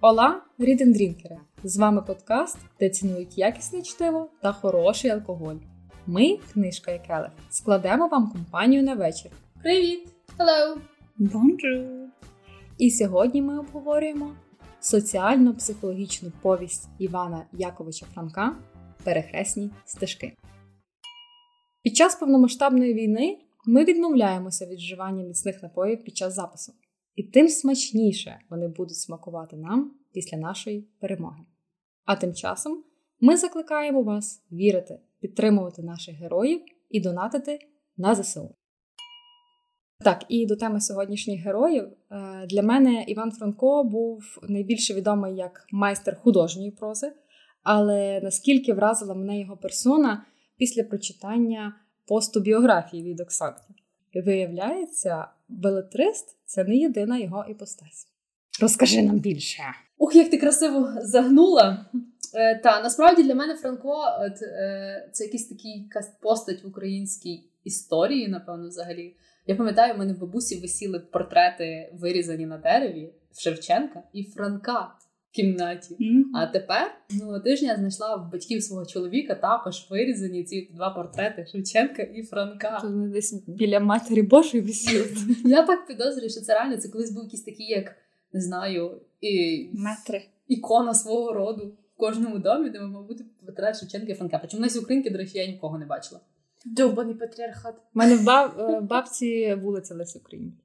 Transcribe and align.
Ола, 0.00 0.42
рідендрінкери! 0.58 1.38
З 1.64 1.76
вами 1.76 2.02
подкаст, 2.02 2.58
де 2.80 2.90
цінують 2.90 3.38
якісне 3.38 3.82
чтиво 3.82 4.30
та 4.42 4.52
хороший 4.52 5.10
алкоголь. 5.10 5.56
Ми, 6.06 6.38
книжка 6.52 6.92
і 6.92 7.06
келих, 7.06 7.30
складемо 7.50 8.08
вам 8.08 8.30
компанію 8.30 8.82
на 8.82 8.94
вечір. 8.94 9.30
Привіт! 9.62 10.08
Hello! 10.38 10.76
Bonjour! 11.18 12.06
І 12.78 12.90
сьогодні 12.90 13.42
ми 13.42 13.58
обговорюємо 13.58 14.36
соціально-психологічну 14.80 16.32
повість 16.42 16.88
Івана 16.98 17.46
Яковича 17.52 18.06
Франка 18.14 18.56
Перехресні 19.04 19.70
стежки. 19.84 20.36
Під 21.82 21.96
час 21.96 22.14
повномасштабної 22.14 22.94
війни 22.94 23.38
ми 23.66 23.84
відмовляємося 23.84 24.66
від 24.66 24.78
вживання 24.78 25.24
міцних 25.24 25.62
напоїв 25.62 26.04
під 26.04 26.16
час 26.16 26.34
запису. 26.34 26.72
І 27.18 27.22
тим 27.22 27.48
смачніше 27.48 28.38
вони 28.50 28.68
будуть 28.68 28.96
смакувати 28.96 29.56
нам 29.56 29.94
після 30.12 30.38
нашої 30.38 30.88
перемоги. 31.00 31.40
А 32.04 32.16
тим 32.16 32.34
часом 32.34 32.84
ми 33.20 33.36
закликаємо 33.36 34.02
вас 34.02 34.42
вірити, 34.52 35.00
підтримувати 35.20 35.82
наших 35.82 36.14
героїв 36.14 36.60
і 36.90 37.00
донатити 37.00 37.58
на 37.96 38.14
ЗСУ. 38.14 38.54
Так, 40.00 40.24
і 40.28 40.46
до 40.46 40.56
теми 40.56 40.80
сьогоднішніх 40.80 41.44
героїв. 41.44 41.84
Е, 41.84 42.46
для 42.46 42.62
мене 42.62 43.04
Іван 43.08 43.32
Франко 43.32 43.84
був 43.84 44.38
найбільше 44.42 44.94
відомий 44.94 45.36
як 45.36 45.66
майстер 45.72 46.16
художньої 46.16 46.70
прози, 46.70 47.12
але 47.62 48.20
наскільки 48.20 48.72
вразила 48.72 49.14
мене 49.14 49.40
його 49.40 49.56
персона 49.56 50.24
після 50.56 50.84
прочитання 50.84 51.76
посту 52.06 52.40
біографії 52.40 53.02
від 53.02 53.20
Оксанки. 53.20 53.74
Виявляється, 54.14 55.28
белетрист 55.48 56.36
це 56.44 56.64
не 56.64 56.76
єдина 56.76 57.18
його 57.18 57.44
іпостась. 57.48 58.08
Розкажи 58.60 59.02
нам 59.02 59.18
більше. 59.18 59.62
Ух, 59.98 60.14
як 60.14 60.30
ти 60.30 60.38
красиво 60.38 60.92
загнула. 61.02 61.86
Е, 62.34 62.58
Та 62.58 62.80
насправді 62.82 63.22
для 63.22 63.34
мене 63.34 63.54
Франко 63.54 64.04
от, 64.20 64.42
е, 64.42 65.08
це 65.12 65.24
якийсь 65.24 65.48
такий 65.48 65.90
постать 66.20 66.64
в 66.64 66.66
українській 66.66 67.44
історії, 67.64 68.28
напевно, 68.28 68.68
взагалі. 68.68 69.16
Я 69.46 69.56
пам'ятаю, 69.56 69.94
в 69.94 69.98
мене 69.98 70.12
в 70.12 70.18
бабусі 70.18 70.60
висіли 70.60 71.00
портрети, 71.00 71.92
вирізані 71.94 72.46
на 72.46 72.58
дереві 72.58 73.12
Шевченка 73.38 74.02
і 74.12 74.24
Франка 74.24 74.94
в 75.30 75.34
кімнаті. 75.34 75.94
Mm-hmm. 75.94 76.22
А 76.34 76.46
тепер 76.46 76.90
минулого 77.10 77.40
тижня 77.40 77.76
знайшла 77.76 78.16
в 78.16 78.32
батьків 78.32 78.62
свого 78.62 78.86
чоловіка 78.86 79.34
також 79.34 79.86
вирізані 79.90 80.44
ці 80.44 80.70
два 80.74 80.90
портрети 80.90 81.46
Шевченка 81.52 82.02
і 82.02 82.22
Франка. 82.22 82.78
Тут 82.80 82.90
вони 82.90 83.08
десь 83.08 83.44
біля 83.46 83.80
матері 83.80 84.22
Божої 84.22 84.62
висіли. 84.62 85.06
Я 85.44 85.66
так 85.66 85.86
підозрюю, 85.86 86.30
що 86.30 86.40
це 86.40 86.54
реально 86.54 86.76
це 86.76 86.88
колись 86.88 87.12
був 87.12 87.24
якийсь 87.24 87.42
такий, 87.42 87.66
як 87.66 87.96
не 88.32 88.40
знаю, 88.40 89.00
і 89.20 89.66
метри 89.72 90.22
ікона 90.48 90.94
свого 90.94 91.32
роду 91.32 91.66
в 91.66 91.96
кожному 91.96 92.38
домі, 92.38 92.70
де 92.70 92.80
мав 92.80 93.06
бути 93.06 93.24
портрет 93.46 93.80
Шевченка 93.80 94.12
і 94.12 94.14
Франка. 94.14 94.38
Причому 94.38 94.66
на 94.66 94.80
українки, 94.80 95.10
до 95.10 95.18
речі, 95.18 95.38
я 95.38 95.46
нікого 95.46 95.78
не 95.78 95.86
бачила. 95.86 96.20
Довбаний 96.64 97.14
патріархат. 97.14 97.74
У 97.74 97.98
мене 97.98 98.16
в 98.16 98.80
бабці 98.80 99.54
вулиця 99.54 99.94
Лесі 99.94 100.18
Українки. 100.18 100.58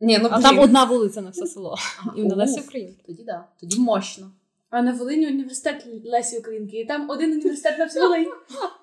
Ні, 0.00 0.18
ну, 0.22 0.28
А 0.32 0.42
там 0.42 0.58
одна 0.58 0.84
вулиця 0.84 1.20
на 1.20 1.30
все 1.30 1.46
село. 1.46 1.76
І 2.16 2.24
на 2.24 2.36
Лесі 2.36 2.60
Українки. 2.60 3.02
Тоді 3.06 3.22
да, 3.22 3.44
тоді 3.60 3.80
мощно. 3.80 4.30
А 4.70 4.82
на 4.82 4.92
Волині 4.92 5.26
університет 5.26 5.86
Лесі 6.04 6.38
Українки. 6.38 6.80
І 6.80 6.84
там 6.84 7.10
один 7.10 7.32
університет 7.32 7.78
на 7.78 7.84
всю 7.84 8.04
Волинь. 8.04 8.26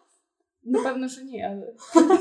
Напевно, 0.64 1.10
що 1.10 1.22
ні, 1.22 1.44
але. 1.50 1.74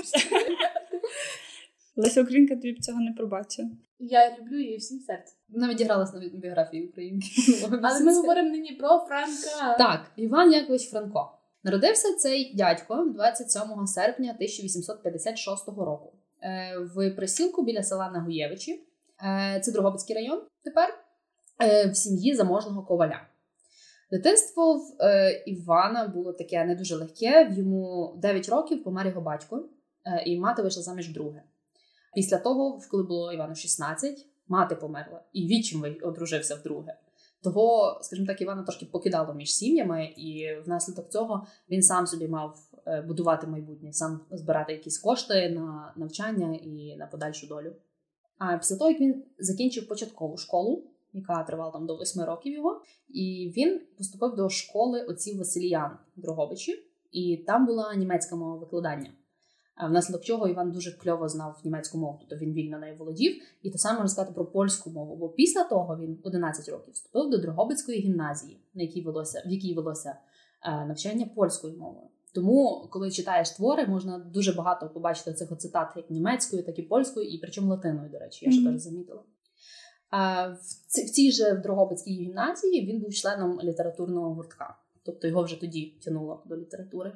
Леся 1.96 2.22
Українка 2.22 2.54
тобі 2.54 2.72
б 2.72 2.78
цього 2.78 3.00
не 3.00 3.12
пробачила. 3.12 3.68
Я 3.98 4.36
люблю 4.38 4.58
її 4.58 4.76
всім 4.76 5.00
серцем. 5.00 5.34
Вона 5.48 5.68
відігралась 5.68 6.14
на 6.14 6.20
біографії 6.20 6.86
Українки. 6.86 7.28
Але 7.82 8.00
ми 8.00 8.14
говоримо 8.14 8.50
нині 8.50 8.72
про 8.72 8.88
Франка. 8.88 9.76
Так, 9.78 10.12
Іван 10.16 10.52
Якович 10.52 10.90
Франко. 10.90 11.38
Народився 11.64 12.14
цей 12.14 12.54
дядько 12.54 13.04
27 13.14 13.86
серпня 13.86 14.30
1856 14.30 15.68
року 15.68 16.12
в 16.94 17.10
присілку 17.10 17.64
біля 17.64 17.82
села 17.82 18.10
Нагуєвичі. 18.10 18.84
Це 19.62 19.72
Дрогобицький 19.72 20.16
район 20.16 20.42
тепер 20.64 20.94
в 21.90 21.94
сім'ї 21.94 22.34
заможного 22.34 22.82
коваля. 22.82 23.20
Дитинство 24.10 24.74
в 24.74 24.92
Івана 25.46 26.08
було 26.08 26.33
таке 26.33 26.64
не 26.64 26.74
дуже 26.74 26.96
легке. 26.96 27.44
В 27.44 27.58
Йому 27.58 28.14
9 28.22 28.48
років 28.48 28.84
помер 28.84 29.06
його 29.06 29.20
батько, 29.20 29.68
і 30.27 30.38
мати 30.38 30.62
вийшла 30.62 30.83
заміж 30.83 31.10
вдруге. 31.10 31.42
Після 32.14 32.38
того, 32.38 32.80
коли 32.90 33.02
було 33.02 33.33
Івану 33.33 33.54
16, 33.54 34.27
мати 34.48 34.74
померла, 34.74 35.20
і 35.33 35.46
відчим 35.46 35.96
одружився 36.02 36.54
вдруге. 36.54 36.96
Того, 37.42 37.98
скажімо 38.02 38.27
так, 38.27 38.40
Івана 38.40 38.62
трошки 38.62 38.86
покидало 38.86 39.34
між 39.34 39.54
сім'ями, 39.54 40.04
і 40.16 40.56
внаслідок 40.66 41.08
цього 41.08 41.46
він 41.70 41.83
сам 41.83 42.06
собі 42.06 42.28
мав 42.28 42.58
будувати 43.06 43.46
майбутнє, 43.46 43.92
сам 43.92 44.20
збирати 44.30 44.72
якісь 44.72 44.98
кошти 44.98 45.50
на 45.50 45.92
навчання 45.96 46.55
і 46.62 46.96
на 46.96 47.06
подальшу 47.06 47.46
долю. 47.46 47.72
А 48.39 48.58
після 48.58 48.77
того, 48.77 48.90
як 48.90 49.00
він 49.00 49.24
закінчив 49.39 49.89
початкову 49.89 50.36
школу, 50.36 50.84
яка 51.12 51.42
тривала 51.42 51.70
там 51.70 51.86
до 51.86 51.96
8 51.96 52.22
років 52.22 52.52
його, 52.52 52.83
і 53.08 53.52
він 53.56 53.80
поступив 53.98 54.34
до 54.34 54.48
школи 54.48 55.02
отців 55.02 55.39
Василіян 55.39 55.90
Дрогобичі, 56.17 56.84
і 57.12 57.36
там 57.36 57.67
була 57.67 57.95
німецька 57.95 58.36
мова 58.36 58.56
викладання. 58.56 59.11
Внаслідок 59.89 60.22
чого 60.22 60.48
Іван 60.48 60.72
дуже 60.72 60.92
кльово 60.92 61.28
знав 61.28 61.61
німецьку 61.64 61.98
мову, 61.98 62.18
тобто 62.20 62.36
він 62.45 62.52
вільно 62.52 62.78
нею 62.78 62.96
володів, 62.96 63.42
і 63.62 63.70
те 63.70 63.78
саме 63.78 64.01
розказати 64.01 64.34
про 64.34 64.45
польську 64.45 64.90
мову. 64.90 65.16
Бо 65.16 65.28
після 65.28 65.64
того 65.64 65.96
він 65.96 66.18
11 66.22 66.68
років 66.68 66.95
вступив 66.95 67.30
до 67.30 67.39
Дрогобицької 67.39 68.01
гімназії, 68.01 68.61
на 68.74 68.83
якій 68.83 69.02
велося, 69.02 69.42
в 69.46 69.51
якій 69.51 69.74
велося 69.74 70.16
навчання 70.64 71.27
польською 71.34 71.78
мовою. 71.78 72.08
Тому, 72.34 72.89
коли 72.90 73.11
читаєш 73.11 73.50
твори, 73.50 73.86
можна 73.86 74.18
дуже 74.18 74.52
багато 74.52 74.89
побачити 74.89 75.34
цих 75.34 75.58
цитат 75.58 75.92
як 75.96 76.11
німецькою, 76.11 76.62
так 76.62 76.78
і 76.78 76.83
польською, 76.83 77.28
і 77.28 77.39
причому 77.39 77.68
латиною, 77.68 78.11
до 78.11 78.18
речі, 78.18 78.46
я 78.46 78.52
ще 78.52 78.61
mm-hmm. 78.61 78.72
теж 78.72 78.80
замітила. 78.80 79.24
В 80.92 81.11
цій 81.12 81.33
же 81.33 81.55
в 81.55 81.62
Дрогобицькій 81.62 82.11
гімназії 82.11 82.86
він 82.86 83.00
був 83.00 83.14
членом 83.14 83.61
літературного 83.61 84.34
гуртка, 84.34 84.78
тобто 85.05 85.28
його 85.28 85.42
вже 85.42 85.61
тоді 85.61 86.00
тянуло 86.05 86.42
до 86.46 86.56
літератури. 86.56 87.12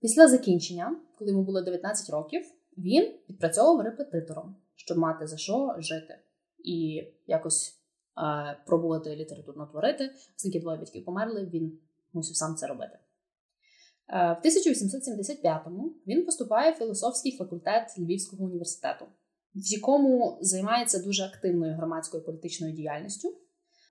Після 0.00 0.28
закінчення, 0.28 0.96
коли 1.18 1.30
йому 1.30 1.44
було 1.44 1.62
19 1.62 2.10
років, 2.10 2.42
він 2.78 3.14
відпрацьовував 3.30 3.86
репетитором, 3.86 4.56
щоб 4.76 4.98
мати 4.98 5.26
за 5.26 5.36
що 5.36 5.74
жити 5.78 6.18
і 6.64 7.02
якось 7.26 7.80
е, 8.18 8.56
пробувати 8.66 9.16
літературно 9.16 9.66
творити, 9.66 10.10
оскільки 10.36 10.60
двоє 10.60 10.78
батьків 10.78 11.04
померли, 11.04 11.50
він 11.52 11.78
мусив 12.12 12.36
сам 12.36 12.54
це 12.54 12.66
робити. 12.66 12.98
Е, 14.12 14.36
в 14.42 14.46
1875-му 14.46 15.92
він 16.06 16.24
поступає 16.24 16.72
в 16.72 16.74
філософський 16.74 17.36
факультет 17.36 17.94
Львівського 17.98 18.44
університету, 18.44 19.04
в 19.54 19.72
якому 19.72 20.38
займається 20.40 20.98
дуже 20.98 21.24
активною 21.24 21.74
громадською 21.74 22.24
політичною 22.24 22.72
діяльністю, 22.72 23.34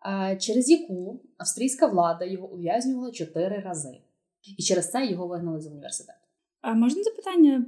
е, 0.06 0.38
через 0.38 0.70
яку 0.70 1.22
австрійська 1.38 1.88
влада 1.88 2.26
його 2.26 2.48
ув'язнювала 2.48 3.12
чотири 3.12 3.60
рази. 3.60 4.02
І 4.58 4.64
через 4.64 4.92
це 4.92 5.06
його 5.06 5.28
вигнали 5.28 5.62
з 5.62 5.68
університету. 5.68 6.20
А 6.62 6.74
можна 6.74 7.04
запитання? 7.04 7.66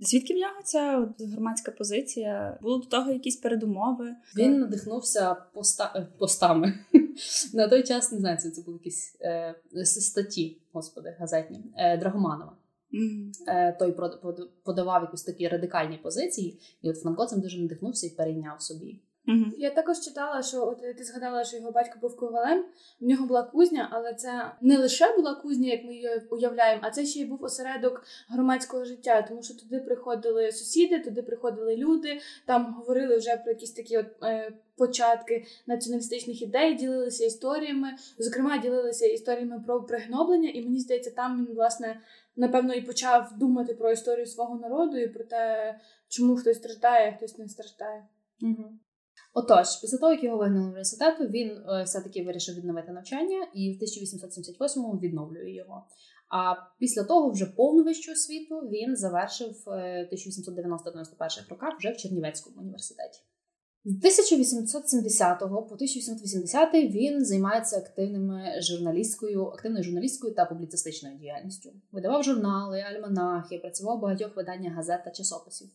Звідки 0.00 0.34
в 0.34 0.36
нього 0.36 0.62
ця 0.64 1.08
громадська 1.18 1.72
позиція? 1.72 2.58
Було 2.62 2.78
до 2.78 2.86
того 2.86 3.10
якісь 3.10 3.36
передумови? 3.36 4.14
Він 4.36 4.58
надихнувся 4.58 5.34
поста... 5.34 6.06
постами. 6.18 6.78
На 7.54 7.68
той 7.68 7.82
час 7.82 8.12
не 8.12 8.18
знаю, 8.18 8.38
це, 8.38 8.62
були 8.62 8.78
якісь 8.78 9.16
е, 9.20 9.54
статті, 9.84 10.62
господи, 10.72 11.16
газетні 11.18 11.64
е, 11.76 11.96
Драгоманова. 11.96 12.56
Mm. 12.92 13.30
Е, 13.48 13.72
той 13.72 13.96
подавав 14.64 15.02
якісь 15.02 15.22
такі 15.22 15.48
радикальні 15.48 15.96
позиції, 15.96 16.60
і 16.82 16.90
от 16.90 17.00
Франко 17.00 17.26
цим 17.26 17.40
дуже 17.40 17.58
надихнувся 17.58 18.06
і 18.06 18.10
перейняв 18.10 18.62
собі. 18.62 19.00
Угу. 19.28 19.44
Я 19.58 19.70
також 19.70 20.00
читала, 20.00 20.42
що 20.42 20.66
от 20.66 20.96
ти 20.96 21.04
згадала, 21.04 21.44
що 21.44 21.56
його 21.56 21.70
батько 21.70 21.98
був 22.00 22.16
ковалем. 22.16 22.64
В 23.00 23.04
нього 23.04 23.26
була 23.26 23.42
кузня, 23.42 23.88
але 23.92 24.14
це 24.14 24.52
не 24.60 24.78
лише 24.78 25.16
була 25.16 25.34
кузня, 25.34 25.68
як 25.68 25.84
ми 25.84 25.94
її 25.94 26.22
уявляємо, 26.30 26.82
а 26.84 26.90
це 26.90 27.06
ще 27.06 27.20
й 27.20 27.24
був 27.24 27.44
осередок 27.44 28.04
громадського 28.28 28.84
життя, 28.84 29.22
тому 29.22 29.42
що 29.42 29.54
туди 29.54 29.80
приходили 29.80 30.52
сусіди, 30.52 30.98
туди 30.98 31.22
приходили 31.22 31.76
люди, 31.76 32.20
там 32.46 32.74
говорили 32.74 33.16
вже 33.16 33.36
про 33.36 33.52
якісь 33.52 33.72
такі 33.72 33.98
от 33.98 34.06
е, 34.22 34.52
початки 34.76 35.44
націоналістичних 35.66 36.42
ідей, 36.42 36.74
ділилися 36.74 37.24
історіями. 37.24 37.88
Зокрема, 38.18 38.58
ділилися 38.58 39.06
історіями 39.06 39.62
про 39.66 39.82
пригноблення, 39.82 40.48
і 40.48 40.62
мені 40.62 40.80
здається, 40.80 41.10
там 41.10 41.46
він 41.46 41.54
власне 41.54 42.00
напевно 42.36 42.74
і 42.74 42.80
почав 42.80 43.32
думати 43.38 43.74
про 43.74 43.90
історію 43.90 44.26
свого 44.26 44.58
народу 44.58 44.98
і 44.98 45.08
про 45.08 45.24
те, 45.24 45.74
чому 46.08 46.36
хтось 46.36 46.56
страждає, 46.56 47.10
а 47.10 47.16
хтось 47.16 47.38
не 47.38 47.48
страждає. 47.48 48.06
Угу. 48.42 48.64
Отож, 49.32 49.76
після 49.80 49.98
того, 49.98 50.12
як 50.12 50.24
його 50.24 50.36
вигнали 50.36 50.62
з 50.62 50.66
університету, 50.66 51.24
він 51.24 51.50
е, 51.50 51.82
все-таки 51.82 52.22
вирішив 52.24 52.54
відновити 52.54 52.92
навчання 52.92 53.48
і 53.54 53.72
в 53.72 53.82
1878-му 53.82 54.98
відновлює 54.98 55.50
його. 55.50 55.86
А 56.28 56.54
після 56.78 57.04
того, 57.04 57.30
вже 57.30 57.46
повну 57.46 57.84
вищу 57.84 58.12
освіту, 58.12 58.58
він 58.58 58.96
завершив 58.96 59.62
в 59.66 59.68
1890-91 60.12 61.50
роках 61.50 61.78
вже 61.78 61.92
в 61.92 61.96
Чернівецькому 61.96 62.60
університеті. 62.60 63.20
З 63.84 63.96
1870 63.96 65.38
по 65.38 65.44
1880 65.44 66.74
він 66.74 67.24
займається 67.24 67.78
активними 67.78 68.60
журналісткою, 68.60 69.46
активною 69.46 69.84
журналісткою 69.84 70.34
та 70.34 70.44
публіцистичною 70.44 71.18
діяльністю. 71.18 71.70
Видавав 71.92 72.22
журнали, 72.22 72.80
альманахи, 72.80 73.58
працював 73.58 73.98
у 73.98 74.00
багатьох 74.00 74.36
виданнях 74.36 74.74
газет 74.74 75.00
та 75.04 75.10
часописів. 75.10 75.68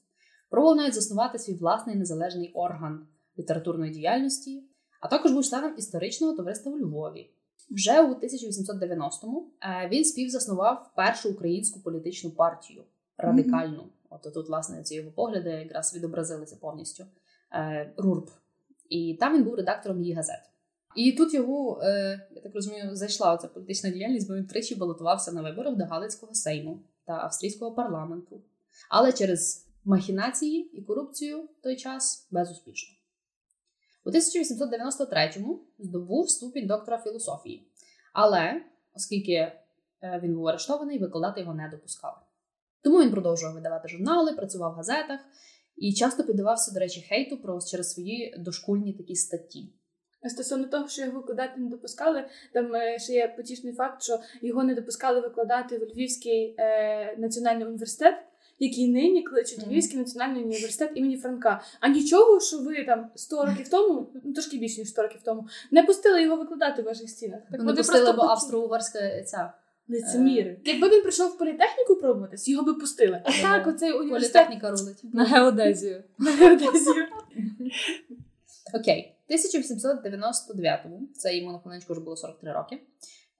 Пробував 0.50 0.78
навіть 0.78 0.94
заснувати 0.94 1.40
свій 1.40 1.54
власний 1.54 1.96
незалежний 1.96 2.52
орган 2.54 3.08
літературної 3.40 3.92
діяльності, 3.92 4.64
а 5.02 5.08
також 5.08 5.32
був 5.32 5.46
членом 5.46 5.74
історичного 5.78 6.34
товариства 6.34 6.72
у 6.72 6.80
Львові. 6.80 7.32
Вже 7.72 8.02
у 8.02 8.14
1890-му 8.14 9.52
е, 9.62 9.90
він 9.92 10.06
співзаснував 10.06 10.92
першу 10.96 11.30
українську 11.30 11.80
політичну 11.80 12.32
партію 12.32 12.84
радикальну. 13.18 13.82
Mm-hmm. 13.82 14.06
От 14.10 14.34
тут, 14.34 14.48
власне, 14.48 14.84
ці 14.84 14.96
його 14.96 15.12
погляди 15.12 15.50
якраз 15.50 15.96
відобразилися 15.96 16.58
повністю. 16.62 17.06
Е, 17.54 17.94
РУРП. 17.98 18.30
І 18.90 19.18
там 19.20 19.36
він 19.36 19.44
був 19.44 19.56
редактором 19.56 20.02
її 20.02 20.14
газет. 20.14 20.42
І 20.96 21.12
тут 21.12 21.34
його, 21.34 21.82
е, 21.84 22.28
я 22.36 22.42
так 22.42 22.56
розумію, 22.56 22.96
зайшла 22.96 23.34
оця 23.34 23.48
політична 23.48 23.90
діяльність, 23.90 24.28
бо 24.28 24.36
він 24.36 24.48
тричі 24.48 24.76
балотувався 24.76 25.32
на 25.32 25.42
виборах 25.42 25.76
до 25.76 25.86
Галицького 25.86 26.34
сейму 26.34 26.80
та 27.06 27.14
австрійського 27.14 27.72
парламенту. 27.72 28.42
Але 28.90 29.14
через 29.14 29.68
махінації 29.86 30.78
і 30.78 30.82
корупцію 30.82 31.42
в 31.42 31.62
той 31.64 31.76
час 31.76 32.28
безуспішно. 32.32 32.95
У 34.06 34.10
1893-му 34.10 35.62
здобув 35.80 36.30
ступінь 36.30 36.68
доктора 36.68 36.98
філософії. 36.98 37.68
Але, 38.14 38.62
оскільки 38.96 39.32
е, 39.34 39.62
він 40.24 40.36
був 40.36 40.48
арештований, 40.48 41.00
викладати 41.00 41.42
його 41.42 41.54
не 41.54 41.70
допускали. 41.70 42.18
Тому 42.82 43.02
він 43.02 43.12
продовжував 43.12 43.56
видавати 43.56 43.88
журнали, 43.88 44.34
працював 44.34 44.72
в 44.72 44.76
газетах 44.76 45.20
і 45.78 45.94
часто 45.94 46.24
піддавався, 46.24 46.74
до 46.74 46.80
речі, 46.80 47.02
хейту 47.02 47.38
про 47.38 47.60
через 47.62 47.92
свої 47.92 48.36
дошкульні 48.38 48.94
такі 48.94 49.16
статті. 49.16 49.74
Стосовно 50.30 50.68
того, 50.68 50.88
що 50.88 51.02
його 51.02 51.20
викладати 51.20 51.62
не 51.62 51.70
допускали, 51.70 52.26
там 52.54 52.76
е, 52.76 53.00
ще 53.00 53.14
є 53.14 53.28
потішний 53.38 53.74
факт, 53.74 54.04
що 54.04 54.20
його 54.42 54.64
не 54.64 54.76
допускали 54.76 55.22
викладати 55.22 55.78
в 55.78 55.84
Львівський 55.84 56.56
е, 56.58 57.16
національний 57.18 57.68
університет, 57.68 58.16
який 58.60 58.88
нині 58.88 59.24
кличуть. 59.24 59.68
Львівський 59.68 60.00
національний 60.00 60.44
університет 60.44 60.92
імені 60.96 61.18
Франка. 61.18 61.62
А 61.80 61.88
нічого, 61.88 62.40
що 62.40 62.58
ви 62.58 62.84
там 62.84 63.10
100 63.16 63.46
років 63.46 63.70
тому, 63.70 64.08
ну 64.24 64.34
трошки 64.34 64.58
більше 64.58 64.80
ніж 64.80 64.90
100 64.90 65.02
років 65.02 65.22
тому, 65.26 65.48
не 65.72 65.84
пустили 65.84 66.24
його 66.24 66.36
викладати 66.36 66.82
в 66.82 66.86
ваших 66.86 67.10
стінах. 67.10 67.40
Так 67.52 67.60
вони 67.60 67.74
пустили, 67.74 68.12
бо 68.12 68.22
австро-угорська 68.22 69.24
ця 69.24 69.54
Лицеміри. 69.88 70.50
Е... 70.50 70.58
Якби 70.64 70.90
він 70.90 71.02
прийшов 71.02 71.32
в 71.32 71.38
політехніку 71.38 71.96
пробуватись, 71.96 72.48
його 72.48 72.66
би 72.66 72.74
пустили. 72.74 73.22
А 73.26 73.32
так, 73.42 73.68
оцей 73.68 73.92
університет... 73.92 74.48
Політехніка 74.48 74.72
рулить. 74.72 75.14
На 75.14 75.24
геодезію. 75.24 76.04
На 76.18 76.32
геодезію. 76.32 77.06
Окей. 78.74 79.12
1899-му, 79.30 81.02
це 81.14 81.38
йому 81.38 81.52
на 81.52 81.60
хвилиночку 81.60 81.94
вже 81.94 82.02
було 82.02 82.16
43 82.16 82.54
роки, 82.54 82.82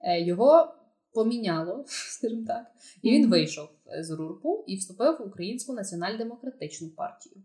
е, 0.00 0.20
його 0.20 0.74
поміняло, 1.16 1.84
скажімо 1.88 2.44
так, 2.46 2.66
і 3.02 3.10
він 3.10 3.30
вийшов 3.30 3.68
з 4.00 4.10
РУРПу 4.10 4.64
і 4.66 4.76
вступив 4.76 5.16
в 5.20 5.28
Українську 5.28 5.72
націонал-демократичну 5.72 6.88
партію. 6.88 7.42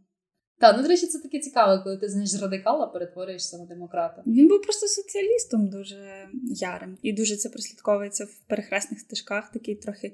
Так, 0.59 0.75
ну 0.77 0.83
до 0.83 0.89
речі, 0.89 1.07
це 1.07 1.19
таке 1.19 1.39
цікаве, 1.39 1.83
коли 1.83 1.97
ти 1.97 2.09
знаєш 2.09 2.41
радикала, 2.41 2.87
перетворюєшся 2.87 3.57
на 3.57 3.65
демократа. 3.65 4.23
Він 4.27 4.47
був 4.47 4.61
просто 4.61 4.87
соціалістом 4.87 5.69
дуже 5.69 6.29
ярим, 6.55 6.97
і 7.01 7.13
дуже 7.13 7.35
це 7.35 7.49
прослідковується 7.49 8.25
в 8.25 8.39
перехресних 8.47 8.99
стежках, 8.99 9.51
такий 9.51 9.75
трохи 9.75 10.13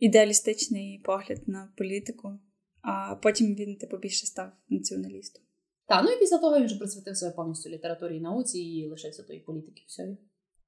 ідеалістичний 0.00 1.02
погляд 1.04 1.48
на 1.48 1.72
політику. 1.76 2.38
А 2.82 3.14
потім 3.14 3.54
він 3.54 3.76
типу 3.76 3.96
більше 3.96 4.26
став 4.26 4.52
націоналістом. 4.68 5.42
Так, 5.86 6.04
ну 6.04 6.10
і 6.10 6.18
після 6.18 6.38
того 6.38 6.58
він 6.58 6.64
вже 6.64 6.78
присвятив 6.78 7.16
себе 7.16 7.32
повністю 7.32 7.70
літературі 7.70 8.16
і 8.16 8.20
науці 8.20 8.58
і 8.58 8.88
лишився 8.88 9.22
тої 9.22 9.40
політики 9.40 9.82
всієї. 9.86 10.18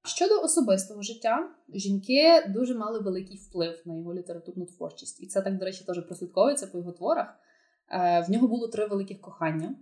Щодо 0.04 0.40
особистого 0.42 1.02
життя, 1.02 1.50
жінки 1.74 2.44
дуже 2.48 2.74
мали 2.74 2.98
великий 2.98 3.36
вплив 3.36 3.82
на 3.84 3.96
його 3.96 4.14
літературну 4.14 4.66
творчість, 4.66 5.22
і 5.22 5.26
це 5.26 5.42
так, 5.42 5.58
до 5.58 5.64
речі, 5.64 5.84
теж 5.84 6.06
прослідковується 6.06 6.66
по 6.66 6.78
його 6.78 6.92
творах. 6.92 7.34
Е, 7.90 8.20
в 8.28 8.30
нього 8.30 8.48
було 8.48 8.68
три 8.68 8.86
великих 8.86 9.20
кохання. 9.20 9.74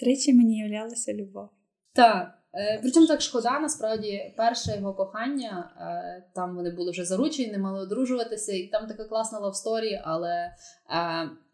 Тричі 0.00 0.34
мені 0.34 0.58
являлася 0.58 1.14
любов. 1.14 1.48
Так. 1.92 2.38
Е, 2.54 2.78
причому 2.82 3.06
так 3.06 3.20
шкода, 3.20 3.60
насправді, 3.60 4.34
перше 4.36 4.76
його 4.76 4.94
кохання, 4.94 5.70
е, 5.80 6.30
там 6.34 6.56
вони 6.56 6.70
були 6.70 6.90
вже 6.90 7.04
заручені, 7.04 7.52
не 7.52 7.58
мали 7.58 7.80
одружуватися, 7.80 8.52
і 8.52 8.66
там 8.66 8.86
така 8.86 9.04
класна 9.04 9.38
love 9.38 9.63
story, 9.63 10.00
але 10.04 10.54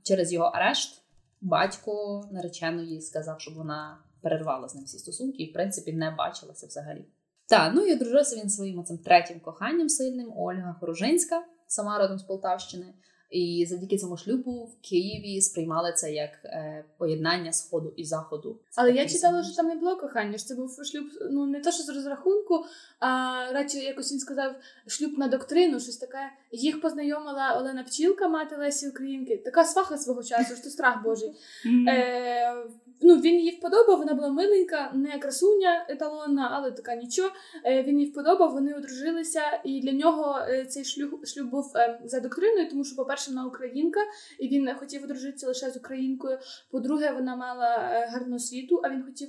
через 0.03 0.33
його 0.33 0.47
арешт 0.47 1.03
батько 1.41 2.23
нареченої 2.33 3.01
сказав, 3.01 3.41
щоб 3.41 3.55
вона 3.55 3.99
перервала 4.23 4.69
з 4.69 4.75
ним 4.75 4.85
всі 4.85 4.99
стосунки 4.99 5.43
і, 5.43 5.51
в 5.51 5.53
принципі, 5.53 5.93
не 5.93 6.11
бачилася 6.11 6.67
взагалі. 6.67 7.07
Так, 7.49 7.73
ну 7.75 7.87
і 7.87 7.93
одружився 7.93 8.37
він 8.37 8.51
своїм 8.51 8.85
цим 8.85 8.99
третім 8.99 9.41
коханням 9.41 9.89
сильним 9.89 10.33
Ольга 10.37 10.77
Хоружинська, 10.81 11.45
сама 11.67 11.99
родом 11.99 12.19
з 12.19 12.23
Полтавщини. 12.23 12.95
І 13.31 13.67
завдяки 13.69 13.99
цьому 13.99 14.17
шлюбу 14.17 14.65
в 14.65 14.89
Києві 14.89 15.41
сприймали 15.41 15.93
це 15.93 16.13
як 16.13 16.31
е, 16.45 16.85
поєднання 16.99 17.53
сходу 17.53 17.93
і 17.97 18.05
заходу. 18.05 18.61
Але 18.77 18.93
я 18.93 19.09
читала, 19.09 19.43
що 19.43 19.57
там 19.57 19.67
не 19.67 19.75
було 19.75 19.97
кохання. 19.97 20.39
що 20.39 20.47
Це 20.47 20.55
був 20.55 20.71
шлюб, 20.93 21.07
ну 21.31 21.47
не 21.47 21.61
то, 21.61 21.71
що 21.71 21.83
з 21.83 21.89
розрахунку, 21.89 22.65
а 23.01 23.09
радше 23.53 23.79
якось 23.79 24.13
він 24.13 24.19
сказав 24.19 24.55
шлюб 24.87 25.19
на 25.19 25.29
доктрину, 25.29 25.81
щось 25.81 25.97
таке. 25.97 26.33
Їх 26.53 26.81
познайомила 26.81 27.57
Олена 27.61 27.85
Пчілка, 27.85 28.29
мати 28.29 28.57
Лесі 28.57 28.89
Українки. 28.89 29.37
Така 29.45 29.65
сваха 29.65 29.99
свого 29.99 30.23
часу, 30.23 30.57
що 30.57 30.71
страх 30.71 31.03
Божий. 31.03 31.31
Mm-hmm. 31.67 31.91
Е, 31.91 32.65
ну, 33.01 33.17
Він 33.21 33.41
їй 33.41 33.51
вподобав, 33.51 33.99
вона 33.99 34.15
була 34.15 34.29
миленька, 34.29 34.93
не 34.95 35.19
красуня 35.19 35.87
еталонна, 35.89 36.49
але 36.53 36.71
така 36.71 36.95
нічого. 36.95 37.31
Е, 37.65 37.83
він 37.83 38.01
їй 38.01 38.11
вподобав, 38.11 38.53
вони 38.53 38.75
одружилися, 38.75 39.61
і 39.65 39.81
для 39.81 39.93
нього 39.93 40.39
е, 40.49 40.65
цей 40.65 40.85
шлюб 40.85 41.27
шлюб 41.27 41.51
був 41.51 41.73
е, 41.77 42.01
за 42.05 42.21
доктриною, 42.21 42.71
тому 42.71 42.85
що, 42.85 42.97
по-перше, 42.97 43.31
вона 43.31 43.47
українка, 43.47 44.01
і 44.39 44.49
він 44.49 44.75
хотів 44.75 45.05
одружитися 45.05 45.47
лише 45.47 45.71
з 45.71 45.77
українкою. 45.77 46.39
По-друге, 46.71 47.13
вона 47.13 47.37
мала 47.37 47.77
гарну 48.13 48.37
освіту, 48.37 48.81
а 48.85 48.91
він 48.91 49.03
хотів 49.03 49.29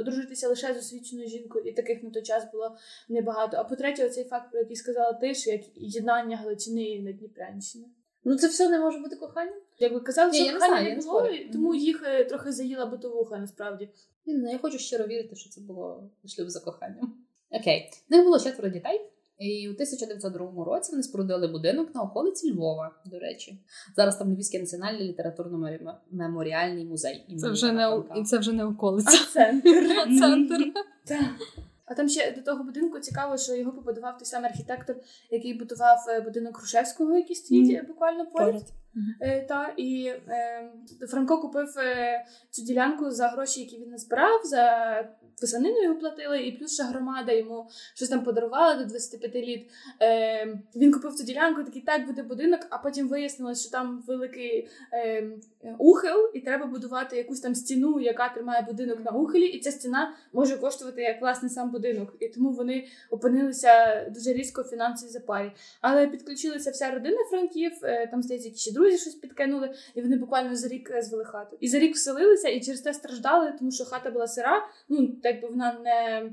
одружитися 0.00 0.48
лише 0.48 0.74
з 0.74 0.78
освіченою 0.78 1.28
жінкою, 1.28 1.64
і 1.64 1.72
таких 1.72 2.02
на 2.02 2.10
той 2.10 2.22
час 2.22 2.44
було 2.52 2.76
небагато. 3.08 3.56
А 3.56 3.64
по-третє, 3.64 4.06
оцей 4.06 4.24
факт, 4.24 4.50
про 4.50 4.60
який 4.60 4.76
сказала 4.76 5.12
ти, 5.12 5.34
що 5.34 5.50
як 5.50 5.62
єднання 5.76 6.36
Галичини 6.36 6.82
і 6.82 7.02
Надніпрянщини. 7.02 7.84
Ну 8.24 8.36
це 8.36 8.48
все 8.48 8.68
не 8.68 8.78
може 8.78 8.98
бути 8.98 9.16
коханням. 9.16 9.54
Як 9.78 9.92
ви 9.92 10.00
казали, 10.00 10.32
що 10.32 10.54
кохання 10.54 10.96
не 10.96 10.96
було, 10.96 11.28
тому 11.52 11.74
їх 11.74 12.02
е, 12.06 12.24
трохи 12.24 12.52
заїла 12.52 12.86
бутовуха 12.86 13.38
насправді. 13.38 13.88
Ну, 14.26 14.50
я 14.50 14.58
хочу 14.58 14.78
щиро 14.78 15.06
вірити, 15.06 15.36
що 15.36 15.50
це 15.50 15.60
було 15.60 16.10
шлюб 16.26 16.50
за 16.50 16.60
коханням. 16.60 17.14
Окей, 17.50 17.90
в 18.08 18.12
них 18.12 18.24
було 18.24 18.40
четверо 18.40 18.68
дітей. 18.68 19.10
І 19.38 19.68
у 19.68 19.72
1902 19.72 20.64
році 20.64 20.92
вони 20.92 21.02
спорудили 21.02 21.48
будинок 21.48 21.94
на 21.94 22.02
околиці 22.02 22.52
Львова, 22.52 22.94
до 23.06 23.18
речі. 23.18 23.58
Зараз 23.96 24.16
там 24.16 24.34
Львівський 24.34 24.60
національний 24.60 25.08
літературно-меморіальний 25.08 26.84
музей. 26.84 27.24
Це 27.38 27.50
вже 27.50 27.72
не 27.72 28.02
і 28.16 28.24
це 28.24 28.38
вже 28.38 28.52
не 28.52 28.64
околиця. 28.64 29.18
А 29.22 29.32
центр. 29.32 29.86
центр. 30.18 30.72
А 31.90 31.94
там 31.94 32.08
ще 32.08 32.32
до 32.32 32.42
того 32.42 32.64
будинку 32.64 32.98
цікаво, 32.98 33.36
що 33.36 33.54
його 33.54 33.72
побудував 33.72 34.18
той 34.18 34.26
самий 34.26 34.50
архітектор, 34.50 34.96
який 35.30 35.54
будував 35.54 35.98
е, 36.08 36.20
будинок 36.20 36.58
Грушевського, 36.58 37.16
який 37.16 37.36
стоїть 37.36 37.82
mm. 37.82 37.86
буквально 37.86 38.26
поряд. 38.26 38.62
Mm-hmm. 38.96 39.46
Та, 39.46 39.74
І 39.76 40.12
е, 40.28 40.70
Франко 41.08 41.40
купив 41.40 41.78
е, 41.78 42.24
цю 42.50 42.62
ділянку 42.62 43.10
за 43.10 43.28
гроші, 43.28 43.60
які 43.60 43.78
він 43.78 43.90
назбирав, 43.90 44.40
за 44.44 44.64
писанину 45.40 45.82
його 45.82 45.94
платили, 45.94 46.42
і 46.42 46.52
плюс 46.52 46.74
ще 46.74 46.82
громада 46.82 47.32
йому 47.32 47.68
щось 47.94 48.08
там 48.08 48.24
подарувала 48.24 48.74
до 48.74 48.84
25 48.84 49.34
літ. 49.34 49.70
Е, 50.02 50.58
Він 50.76 50.92
купив 50.92 51.14
цю 51.14 51.24
ділянку, 51.24 51.64
такий 51.64 51.82
так 51.82 52.06
буде 52.06 52.22
будинок, 52.22 52.60
а 52.70 52.78
потім 52.78 53.08
вияснилось, 53.08 53.60
що 53.62 53.70
там 53.70 54.04
великий 54.06 54.68
е, 54.92 55.30
ухил, 55.78 56.30
і 56.34 56.40
треба 56.40 56.66
будувати 56.66 57.16
якусь 57.16 57.40
там 57.40 57.54
стіну, 57.54 58.00
яка 58.00 58.28
тримає 58.28 58.62
будинок 58.62 59.04
на 59.04 59.10
ухилі, 59.10 59.46
і 59.46 59.60
ця 59.60 59.70
стіна 59.70 60.14
може 60.32 60.56
коштувати 60.56 61.02
як 61.02 61.20
власне 61.20 61.48
сам 61.48 61.70
будинок. 61.70 62.16
І 62.20 62.28
тому 62.28 62.50
вони 62.50 62.86
опинилися 63.10 64.04
дуже 64.10 64.32
різко 64.32 64.62
в 64.62 64.64
фінансовій 64.64 65.10
запарі. 65.10 65.52
Але 65.80 66.06
підключилася 66.06 66.70
вся 66.70 66.90
родина 66.90 67.18
Франків, 67.30 67.72
е, 67.82 68.06
там 68.06 68.22
здається, 68.22 68.50
ще 68.54 68.72
друзі 68.80 68.98
щось 68.98 69.14
підкинули, 69.14 69.74
і 69.94 70.02
вони 70.02 70.16
буквально 70.16 70.56
за 70.56 70.68
рік 70.68 70.90
е, 70.90 71.02
звели 71.02 71.24
хату. 71.24 71.56
І 71.60 71.68
за 71.68 71.78
рік 71.78 71.94
вселилися, 71.94 72.48
і 72.48 72.60
через 72.60 72.80
те 72.80 72.94
страждали, 72.94 73.52
тому 73.58 73.70
що 73.70 73.84
хата 73.84 74.10
була 74.10 74.26
сира. 74.26 74.66
Ну 74.88 75.08
так 75.22 75.42
би 75.42 75.48
вона 75.48 75.78
не 75.84 76.30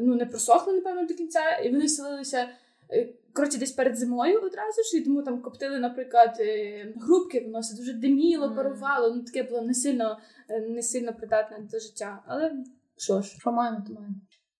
ну, 0.00 0.14
не 0.14 0.26
просохла, 0.26 0.72
напевно, 0.72 1.06
до 1.06 1.14
кінця, 1.14 1.56
і 1.64 1.70
вони 1.70 1.84
вселилися. 1.84 2.48
Е, 2.92 3.08
коротше, 3.32 3.58
десь 3.58 3.72
перед 3.72 3.98
зимою 3.98 4.40
одразу 4.40 4.82
ж, 4.82 4.96
і 4.96 5.00
тому 5.04 5.22
там 5.22 5.42
коптили, 5.42 5.78
наприклад, 5.78 6.42
грубки, 6.96 7.40
воно 7.40 7.60
все 7.60 7.76
дуже 7.76 7.92
диміло, 7.92 8.54
парувало. 8.54 9.14
Ну 9.14 9.22
таке 9.22 9.42
було 9.42 9.62
не 9.62 9.74
сильно 9.74 10.18
не 10.68 10.82
сильно 10.82 11.12
придатне 11.12 11.58
до 11.72 11.78
життя. 11.78 12.22
Але 12.26 12.52
що 12.96 13.22
ж, 13.22 13.36
що 13.38 13.52
маємо, 13.52 13.84
то 13.86 13.92
маємо. 13.92 14.14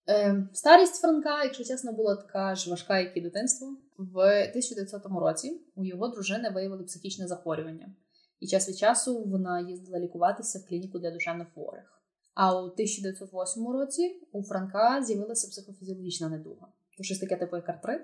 Е, 0.09 0.49
Старість 0.53 1.01
Франка, 1.01 1.45
якщо 1.45 1.65
чесно, 1.65 1.93
була 1.93 2.17
така 2.17 2.55
ж 2.55 2.71
важка, 2.71 2.99
як 2.99 3.17
і 3.17 3.21
дитинство. 3.21 3.77
В 4.00 4.49
1900 4.49 5.02
році 5.21 5.61
у 5.75 5.85
його 5.85 6.09
дружини 6.09 6.50
виявили 6.50 6.85
психічне 6.85 7.26
захворювання, 7.26 7.95
і 8.40 8.47
час 8.47 8.69
від 8.69 8.78
часу 8.78 9.25
вона 9.25 9.61
їздила 9.61 10.00
лікуватися 10.00 10.59
в 10.59 10.69
клініку 10.69 10.99
для 10.99 11.11
душевнохворих. 11.11 12.02
А 12.35 12.62
у 12.62 12.64
1908 12.64 13.69
році 13.69 14.21
у 14.33 14.42
Франка 14.42 15.02
з'явилася 15.02 15.49
психофізіологічна 15.49 16.28
недуга. 16.28 16.69
То 16.97 17.02
щось 17.02 17.19
таке 17.19 17.37
типу 17.37 17.57
як 17.57 17.69
артрит, 17.69 18.02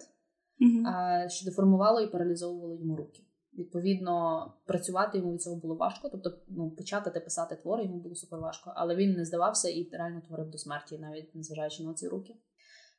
Угу. 0.60 0.84
що 1.28 1.44
деформувало 1.44 2.00
і 2.00 2.10
паралізовувало 2.10 2.74
йому 2.74 2.96
руки. 2.96 3.22
Відповідно, 3.58 4.46
працювати 4.66 5.18
йому 5.18 5.32
від 5.32 5.42
цього 5.42 5.56
було 5.56 5.74
важко, 5.74 6.08
тобто 6.08 6.38
ну, 6.48 6.70
почати 6.70 7.20
писати 7.20 7.56
твори 7.56 7.84
йому 7.84 7.98
було 7.98 8.14
супер 8.14 8.40
важко, 8.40 8.72
але 8.76 8.96
він 8.96 9.12
не 9.12 9.24
здавався 9.24 9.68
і 9.68 9.88
реально 9.92 10.20
творив 10.20 10.50
до 10.50 10.58
смерті, 10.58 10.98
навіть 10.98 11.34
незважаючи 11.34 11.84
на 11.84 11.94
ці 11.94 12.08
руки. 12.08 12.34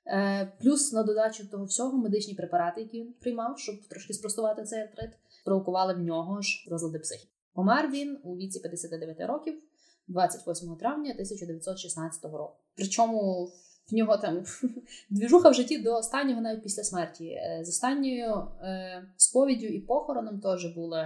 Е, 0.10 0.52
Плюс 0.62 0.94
на 0.94 1.04
додачу 1.04 1.48
того 1.48 1.66
всього 1.66 1.98
медичні 1.98 2.34
препарати, 2.34 2.82
які 2.82 3.02
він 3.02 3.14
приймав, 3.20 3.60
щоб 3.60 3.76
трошки 3.88 4.14
спростувати 4.14 4.64
цей 4.64 4.82
артрит, 4.82 5.12
провокували 5.46 5.94
в 5.94 6.00
нього 6.00 6.42
ж 6.42 6.68
розлади 6.72 7.00
психіки. 7.00 7.32
Помер 7.54 7.92
він 7.92 8.18
у 8.24 8.36
віці 8.36 8.60
59 8.60 9.22
років, 9.22 9.62
28 10.08 10.76
травня 10.76 11.12
1916 11.12 12.24
року. 12.24 12.54
Причому 12.76 13.46
в 13.92 13.96
нього 13.96 14.18
там 14.18 14.44
двіжуха 15.10 15.50
в 15.50 15.54
житті 15.54 15.78
до 15.78 15.96
останнього, 15.96 16.42
навіть 16.42 16.64
після 16.64 16.84
смерті. 16.84 17.26
Е, 17.26 17.60
З 17.64 17.70
останньою 17.70 18.48
е, 18.62 19.04
сповіддю 19.18 19.66
і 19.66 19.80
похороном 19.80 20.40
теж 20.40 20.66
були 20.66 21.06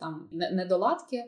там 0.00 0.28
недоладки, 0.32 1.24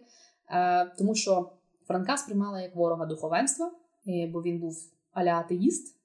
тому 0.99 1.14
що 1.14 1.52
Франка 1.87 2.17
сприймала 2.17 2.61
як 2.61 2.76
ворога 2.76 3.07
духовенства, 3.07 3.73
бо 4.07 4.43
він 4.43 4.61
був 4.61 4.76
аля 5.12 5.31
атеїст, 5.31 5.97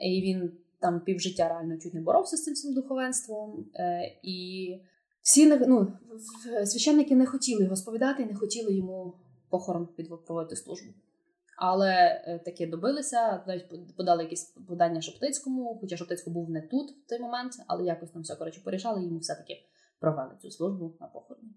і 0.00 0.22
він 0.22 0.52
там 0.80 1.00
півжиття 1.00 1.48
реально 1.48 1.78
чуть 1.78 1.94
не 1.94 2.00
боровся 2.00 2.36
з 2.36 2.44
цим 2.44 2.54
всім 2.54 2.74
духовенством. 2.74 3.66
Е, 3.74 4.18
і 4.22 4.68
всі 5.22 5.46
ну, 5.46 5.92
священники 6.64 7.16
не 7.16 7.26
хотіли 7.26 7.62
його 7.64 7.76
сповідати 7.76 8.22
і 8.22 8.26
не 8.26 8.34
хотіли 8.34 8.74
йому 8.74 9.14
похорон 9.50 9.88
проводити 10.26 10.56
службу. 10.56 10.92
Але 11.56 12.22
е, 12.24 12.38
таки 12.44 12.66
добилися, 12.66 13.44
навіть 13.46 13.96
подали 13.96 14.22
якісь 14.22 14.44
подання 14.68 15.00
Шептицькому, 15.00 15.78
хоча 15.80 15.96
Шептицький 15.96 16.32
був 16.32 16.50
не 16.50 16.60
тут 16.60 16.90
в 16.90 17.08
той 17.08 17.18
момент, 17.18 17.52
але 17.66 17.84
якось 17.84 18.10
там 18.10 18.22
все 18.22 18.36
коротше 18.36 18.60
порішали, 18.64 19.00
і 19.00 19.04
йому 19.04 19.18
все-таки 19.18 19.54
провели 19.98 20.30
цю 20.42 20.50
службу 20.50 20.96
на 21.00 21.06
похороні. 21.06 21.50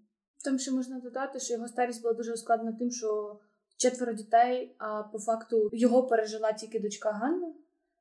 Там 0.44 0.58
ще 0.58 0.72
можна 0.72 1.00
додати, 1.00 1.40
що 1.40 1.54
його 1.54 1.68
старість 1.68 2.02
була 2.02 2.14
дуже 2.14 2.32
ускладнена 2.32 2.76
тим, 2.78 2.90
що 2.90 3.40
четверо 3.76 4.12
дітей, 4.12 4.76
а 4.78 5.02
по 5.02 5.18
факту 5.18 5.70
його 5.72 6.06
пережила 6.06 6.52
тільки 6.52 6.80
дочка 6.80 7.10
Ганна. 7.10 7.52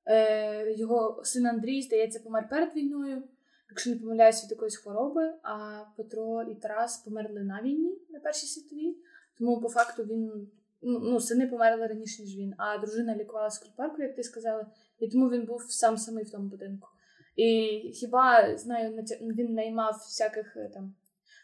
Е, 0.05 0.73
його 0.73 1.21
син 1.23 1.45
Андрій, 1.45 1.81
здається, 1.81 2.19
помер 2.19 2.49
перед 2.49 2.75
війною, 2.75 3.23
якщо 3.69 3.89
не 3.89 3.95
помиляюсь 3.95 4.43
від 4.43 4.51
якоїсь 4.51 4.77
хвороби, 4.77 5.33
а 5.43 5.83
Петро 5.97 6.43
і 6.43 6.55
Тарас 6.55 6.97
померли 6.97 7.43
на 7.43 7.61
війні 7.61 7.97
на 8.09 8.19
Першій 8.19 8.47
світовій. 8.47 8.97
Тому 9.37 9.61
по 9.61 9.69
факту 9.69 10.03
він 10.03 10.47
ну, 10.81 10.99
ну, 10.99 11.19
сини 11.19 11.47
померли 11.47 11.87
раніше, 11.87 12.21
ніж 12.21 12.37
він, 12.37 12.53
а 12.57 12.77
дружина 12.77 13.15
лікувалася 13.15 13.55
в 13.55 13.61
Скрипарку, 13.61 14.01
як 14.01 14.15
ти 14.15 14.23
сказала, 14.23 14.65
і 14.99 15.07
тому 15.07 15.29
він 15.29 15.45
був 15.45 15.63
сам 15.69 15.97
самий 15.97 16.23
в 16.23 16.31
тому 16.31 16.49
будинку. 16.49 16.87
І 17.35 17.79
хіба 17.93 18.57
знаю, 18.57 19.03
він 19.21 19.53
наймав 19.53 19.93
всяких 19.93 20.57
е, 20.57 20.69
там 20.73 20.95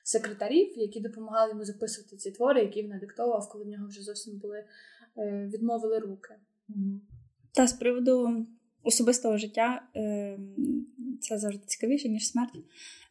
секретарів, 0.03 0.77
які 0.77 0.99
допомагали 0.99 1.49
йому 1.49 1.65
записувати 1.65 2.17
ці 2.17 2.31
твори, 2.31 2.61
які 2.61 2.83
він 2.83 2.89
надиктовував, 2.89 3.49
коли 3.49 3.63
в 3.63 3.67
нього 3.67 3.87
вже 3.87 4.01
зовсім 4.01 4.37
були 4.37 4.63
е, 5.17 5.49
відмовили 5.53 5.99
руки. 5.99 6.35
Та 7.53 7.67
з 7.67 7.73
приводу 7.73 8.45
особистого 8.83 9.37
життя 9.37 9.81
е, 9.95 10.37
це 11.21 11.37
завжди 11.37 11.63
цікавіше, 11.65 12.09
ніж 12.09 12.27
смерть. 12.27 12.53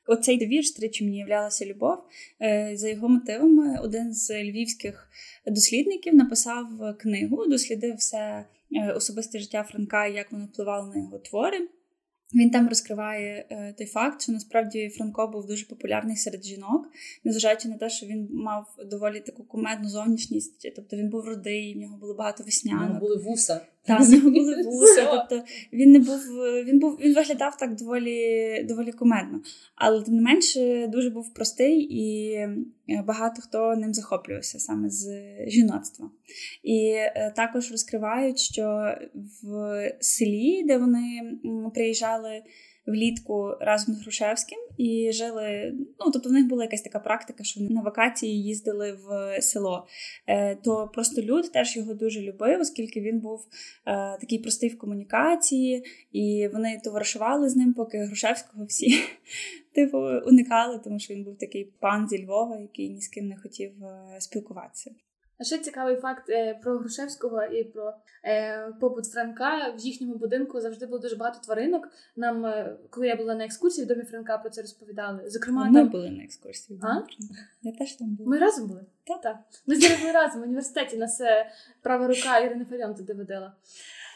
Оцей 0.07 0.47
вірш 0.47 0.71
тричі 0.71 1.05
мені 1.05 1.19
являлася 1.19 1.67
любов. 1.67 1.99
Е, 2.43 2.73
За 2.75 2.89
його 2.89 3.09
мотивами, 3.09 3.79
один 3.83 4.15
з 4.15 4.45
львівських 4.45 5.09
дослідників 5.47 6.15
написав 6.15 6.97
книгу, 7.01 7.47
дослідив 7.47 7.97
все 7.97 8.45
е, 8.73 8.93
особисте 8.93 9.39
життя 9.39 9.63
Франка 9.63 10.07
і 10.07 10.15
як 10.15 10.33
воно 10.33 10.45
впливало 10.45 10.95
на 10.95 11.01
його 11.01 11.19
твори. 11.19 11.69
Він 12.35 12.51
там 12.51 12.69
розкриває 12.69 13.47
той 13.79 13.87
факт, 13.87 14.23
що 14.23 14.33
насправді 14.33 14.89
Франко 14.89 15.29
був 15.29 15.47
дуже 15.47 15.67
популярний 15.67 16.17
серед 16.17 16.45
жінок, 16.45 16.89
незважаючи 17.25 17.69
на 17.69 17.77
те, 17.77 17.91
що 17.91 18.07
він 18.07 18.29
мав 18.31 18.77
доволі 18.91 19.21
таку 19.21 19.45
кумедну 19.45 19.89
зовнішність, 19.89 20.73
тобто 20.77 20.97
він 20.97 21.09
був 21.11 21.25
рудий, 21.25 21.75
в 21.75 21.77
нього 21.77 21.97
було 21.97 22.15
багато 22.15 22.43
У 22.43 22.47
веснянок. 22.47 22.89
нього 22.89 23.01
були 23.01 23.17
вуса. 23.17 23.61
Так, 23.85 24.01
в 24.01 24.13
нього 24.13 24.31
були 24.31 24.63
вуса. 24.63 25.07
Тобто 25.11 25.47
він 25.73 25.93
не 25.93 25.99
був, 25.99 26.21
він 26.65 26.79
був, 26.79 26.99
він 27.01 27.15
виглядав 27.15 27.57
так 27.57 27.75
доволі, 27.75 28.63
доволі 28.69 28.93
кумедно. 28.93 29.41
Але 29.75 30.03
тим 30.03 30.15
не 30.15 30.23
менше 30.23 30.87
дуже 30.87 31.11
був 31.11 31.35
простий 31.35 31.81
і 31.81 32.33
е, 32.33 32.57
багато 33.07 33.43
хто 33.43 33.77
ним 33.77 33.95
захоплювався 33.95 34.59
саме 34.59 34.91
з 34.91 35.09
жіноцтва. 35.47 36.11
І 36.63 36.91
е, 36.97 37.33
також 37.37 37.71
розкривають, 37.71 38.39
що 38.39 38.95
в 39.43 39.79
селі, 40.01 40.63
де 40.67 40.79
вони 40.79 41.39
приїжджали 41.75 42.43
влітку 42.89 43.55
разом 43.61 43.95
з 43.95 44.03
Грушевським 44.03 44.59
і 44.77 45.11
жили. 45.13 45.75
Ну 46.01 46.11
тобто 46.13 46.29
в 46.29 46.33
них 46.33 46.47
була 46.47 46.65
якась 46.65 46.83
така 46.83 46.99
практика, 46.99 47.45
що 47.45 47.61
вони 47.61 47.75
на 47.75 47.83
вакації 47.83 48.43
їздили 48.43 48.93
в 48.93 49.39
село. 49.43 49.87
Е, 50.27 50.57
То 50.57 50.91
просто 50.95 51.23
люд 51.23 51.53
теж 51.53 51.77
його 51.77 51.95
дуже 51.95 52.21
любив, 52.21 52.61
оскільки 52.61 53.01
він 53.01 53.21
був 53.21 53.47
е, 53.87 54.19
такий 54.21 54.39
простий 54.39 54.69
в 54.69 54.79
комунікації, 54.79 55.85
і 56.13 56.49
вони 56.53 56.81
товаришували 56.85 57.49
з 57.49 57.57
ним, 57.57 57.75
поки 57.75 57.99
Грушевського 57.99 58.65
всі 58.65 58.95
типу 59.75 59.99
уникали, 60.27 60.81
тому 60.85 60.99
що 60.99 61.15
він 61.15 61.25
був 61.25 61.39
такий 61.39 61.65
пан 61.81 62.09
зі 62.09 62.25
Львова, 62.25 62.57
який 62.57 62.89
ні 62.91 63.01
з 63.01 63.09
ким 63.09 63.29
не 63.29 63.37
хотів 63.37 63.85
е, 63.85 64.21
спілкуватися. 64.21 64.91
А 65.41 65.45
ще 65.45 65.59
цікавий 65.59 65.97
факт 65.97 66.31
е, 66.31 66.55
про 66.63 66.79
Грушевського 66.79 67.45
і 67.45 67.65
про 67.65 67.95
е, 68.25 68.73
побут 68.81 69.07
Франка. 69.07 69.75
В 69.79 69.79
їхньому 69.79 70.15
будинку 70.15 70.61
завжди 70.61 70.87
було 70.87 70.99
дуже 70.99 71.17
багато 71.17 71.39
тваринок. 71.45 71.89
Нам, 72.17 72.47
е, 72.47 72.77
коли 72.91 73.07
я 73.07 73.17
була 73.17 73.35
на 73.35 73.45
екскурсії 73.45 73.85
в 73.85 73.89
домі 73.89 74.03
Франка, 74.03 74.39
про 74.39 74.51
це 74.51 74.63
розповідали. 74.63 75.31
Зокрема, 75.31 75.65
Ми 75.65 75.81
там 75.81 75.89
були 75.89 76.11
на 76.11 76.25
екскурсії. 76.25 76.81
А? 76.83 77.03
Я 77.63 77.73
теж 77.73 77.93
там 77.93 78.15
була. 78.15 78.31
ми 78.31 78.39
разом 78.39 78.69
були. 78.69 78.85
Так. 79.07 79.21
так. 79.21 79.37
Ми 79.67 79.77
з 79.77 80.01
були 80.01 80.13
разом 80.13 80.41
в 80.41 80.45
університеті. 80.45 80.97
Нас 80.97 81.21
права 81.83 82.07
рука 82.07 82.39
Ірини 82.39 82.65
Фаріон 82.65 82.95
туди 82.95 83.15
водила. 83.15 83.53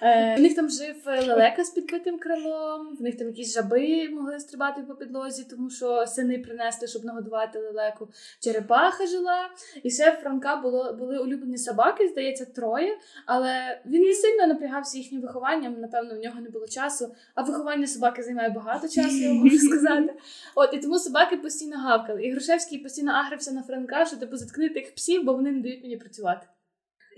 Е, 0.04 0.37
в 0.37 0.40
них 0.40 0.54
там 0.54 0.71
жив 0.71 0.97
лелека 1.06 1.64
з 1.64 1.71
підбитим 1.71 2.18
крилом, 2.18 2.97
в 2.99 3.02
них 3.02 3.18
там 3.18 3.26
якісь 3.26 3.54
жаби 3.54 4.09
могли 4.09 4.40
стрибати 4.40 4.82
по 4.82 4.94
підлозі, 4.94 5.47
тому 5.50 5.71
що 5.71 6.06
сини 6.06 6.38
принесли, 6.38 6.88
щоб 6.88 7.04
нагодувати 7.04 7.59
лелеку. 7.59 8.09
Черепаха 8.40 9.06
жила, 9.06 9.50
і 9.82 9.90
ще 9.90 10.11
в 10.11 10.14
Франка 10.14 10.56
було, 10.56 10.92
були 10.92 11.18
улюблені 11.18 11.59
собаки, 11.59 12.09
здається, 12.09 12.44
троє. 12.44 12.99
Але 13.26 13.80
він 13.87 14.02
не 14.02 14.12
сильно 14.14 14.47
напрягався 14.47 14.99
їхнім 14.99 15.21
вихованням. 15.21 15.80
Напевно, 15.80 16.14
в 16.14 16.18
нього 16.18 16.40
не 16.40 16.50
було 16.50 16.66
часу. 16.66 17.14
А 17.35 17.42
виховання 17.42 17.87
собаки 17.87 18.23
займає 18.23 18.50
багато 18.50 18.88
часу, 18.88 19.16
я 19.16 19.32
можу 19.32 19.59
сказати. 19.68 20.14
От 20.54 20.75
і 20.75 20.78
тому 20.78 20.99
собаки 20.99 21.37
постійно 21.37 21.78
гавкали. 21.78 22.25
І 22.25 22.30
Грушевський 22.30 22.78
постійно 22.78 23.12
агрився 23.12 23.52
на 23.52 23.62
Франка, 23.62 24.06
що 24.06 24.16
типу 24.16 24.37
заткни 24.37 24.68
тих 24.68 24.94
псів, 24.94 25.25
бо 25.25 25.32
вони 25.32 25.52
не 25.52 25.61
дають 25.61 25.82
мені 25.82 25.97
працювати. 25.97 26.47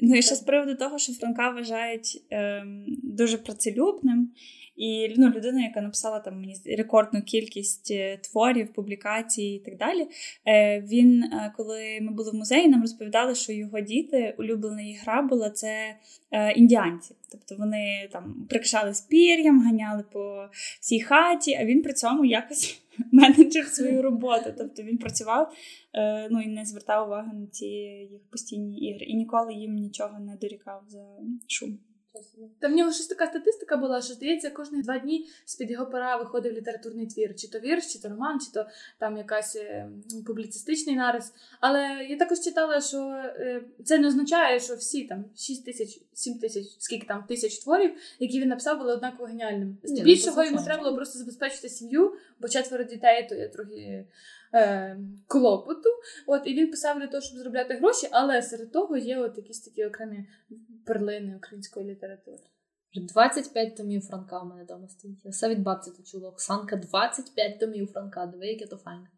Ну 0.01 0.17
і 0.17 0.23
ще 0.23 0.35
з 0.35 0.41
приводу 0.41 0.75
того, 0.75 0.99
що 0.99 1.13
Франка 1.13 1.51
вважають 1.51 2.23
ем, 2.31 2.85
дуже 3.03 3.39
працелюбним. 3.39 4.31
І 4.77 5.15
ну, 5.17 5.31
людина, 5.31 5.63
яка 5.63 5.81
написала 5.81 6.21
там 6.21 6.41
мені 6.41 6.57
рекордну 6.67 7.23
кількість 7.23 7.91
е, 7.91 8.17
творів, 8.17 8.73
публікацій 8.73 9.43
і 9.43 9.59
так 9.59 9.77
далі. 9.77 10.07
Е, 10.47 10.81
він, 10.81 11.23
е, 11.23 11.53
коли 11.57 11.99
ми 12.01 12.13
були 12.13 12.31
в 12.31 12.35
музеї, 12.35 12.69
нам 12.69 12.81
розповідали, 12.81 13.35
що 13.35 13.53
його 13.53 13.81
діти, 13.81 14.35
улюблена 14.39 14.83
гра 15.03 15.23
була 15.23 15.51
це 15.51 15.97
індіанці. 16.57 17.15
Тобто 17.31 17.57
вони 17.59 18.09
там 18.13 18.47
прикрашали 18.49 18.93
пір'ям, 19.09 19.61
ганяли 19.61 20.05
по 20.13 20.49
всій 20.81 21.01
хаті, 21.01 21.55
а 21.61 21.65
він 21.65 21.83
при 21.83 21.93
цьому 21.93 22.25
якось 22.25 22.83
менеджер 23.13 23.67
свою 23.67 24.03
роботу. 24.03 24.55
Тобто 24.59 24.83
він 24.83 24.99
працював 24.99 25.53
ну, 26.31 26.41
і 26.41 26.47
не 26.47 26.65
звертав 26.65 27.07
уваги 27.07 27.33
на 27.35 27.47
ці 27.47 27.67
їх 28.11 28.21
постійні 28.31 28.79
ігри. 28.79 29.07
І 29.07 29.15
ніколи 29.15 29.55
їм 29.55 29.75
нічого 29.75 30.19
не 30.19 30.37
дорікав 30.37 30.83
за 30.89 31.05
шум. 31.49 31.79
Та 32.61 32.69
в 32.69 32.71
нього 32.71 32.93
щось 32.93 33.07
така 33.07 33.27
статистика 33.27 33.77
була, 33.77 34.03
що 34.03 34.15
здається, 34.15 34.51
кожні 34.51 34.83
два 34.83 34.99
дні 34.99 35.29
з-під 35.45 35.71
його 35.71 35.87
пера 35.87 36.17
виходив 36.17 36.53
літературний 36.53 37.07
твір, 37.07 37.37
чи 37.37 37.49
то 37.49 37.59
вірш, 37.59 37.93
чи 37.93 37.99
то 37.99 38.09
роман, 38.09 38.41
чи 38.41 38.53
то 38.53 38.67
там 38.99 39.17
якась 39.17 39.57
е, 39.57 39.89
публіцистичний 40.27 40.97
нарис. 40.97 41.33
Але 41.61 42.07
я 42.11 42.17
також 42.17 42.41
читала, 42.41 42.81
що 42.81 42.99
е, 42.99 43.63
це 43.85 43.99
не 43.99 44.09
означає, 44.09 44.61
що 44.61 44.75
всі 44.75 45.05
там 45.05 45.25
6 45.37 45.65
тисяч, 45.65 46.01
7 46.13 46.39
тисяч, 46.39 46.67
скільки 46.79 47.07
там 47.07 47.25
тисяч 47.29 47.59
творів, 47.59 47.95
які 48.21 48.41
він 48.41 48.49
написав, 48.49 48.79
були 48.79 48.93
однаково 48.93 49.25
геніальними. 49.25 49.77
Ну, 49.83 49.97
Здебільшого 49.97 50.45
йому 50.45 50.65
треба 50.65 50.83
було 50.83 50.97
просто 50.97 51.19
забезпечити 51.19 51.69
сім'ю, 51.69 52.13
бо 52.41 52.49
четверо 52.49 52.85
дітей 52.85 53.27
то 53.29 53.35
є 53.35 53.49
трохи. 53.49 54.05
Е, 54.55 54.97
клопоту, 55.27 55.89
от 56.27 56.43
і 56.45 56.55
він 56.55 56.71
писав 56.71 57.01
для 57.01 57.07
того, 57.07 57.21
щоб 57.21 57.39
заробляти 57.39 57.75
гроші, 57.75 58.09
але 58.11 58.43
серед 58.43 58.73
того 58.73 58.97
є 58.97 59.19
от 59.19 59.37
якісь 59.37 59.61
такі 59.61 59.87
окремі 59.87 60.29
перлини 60.87 61.37
української 61.37 61.87
літератури. 61.87 62.43
Вже 62.91 63.07
25 63.07 63.77
томів 63.77 64.03
Франка 64.03 64.41
у 64.41 64.45
мене 64.45 64.65
вдома 64.65 64.89
стоїть. 64.89 65.25
Я 65.25 65.31
все 65.31 65.49
від 65.49 65.63
бабці 65.63 65.91
то 65.91 66.03
чула. 66.03 66.29
Оксанка, 66.29 66.77
25 66.77 67.61
томів 67.61 67.93
Франка. 67.93 68.27
Диви, 68.27 68.47
яке 68.47 68.67
то 68.67 68.77
файне. 68.77 69.09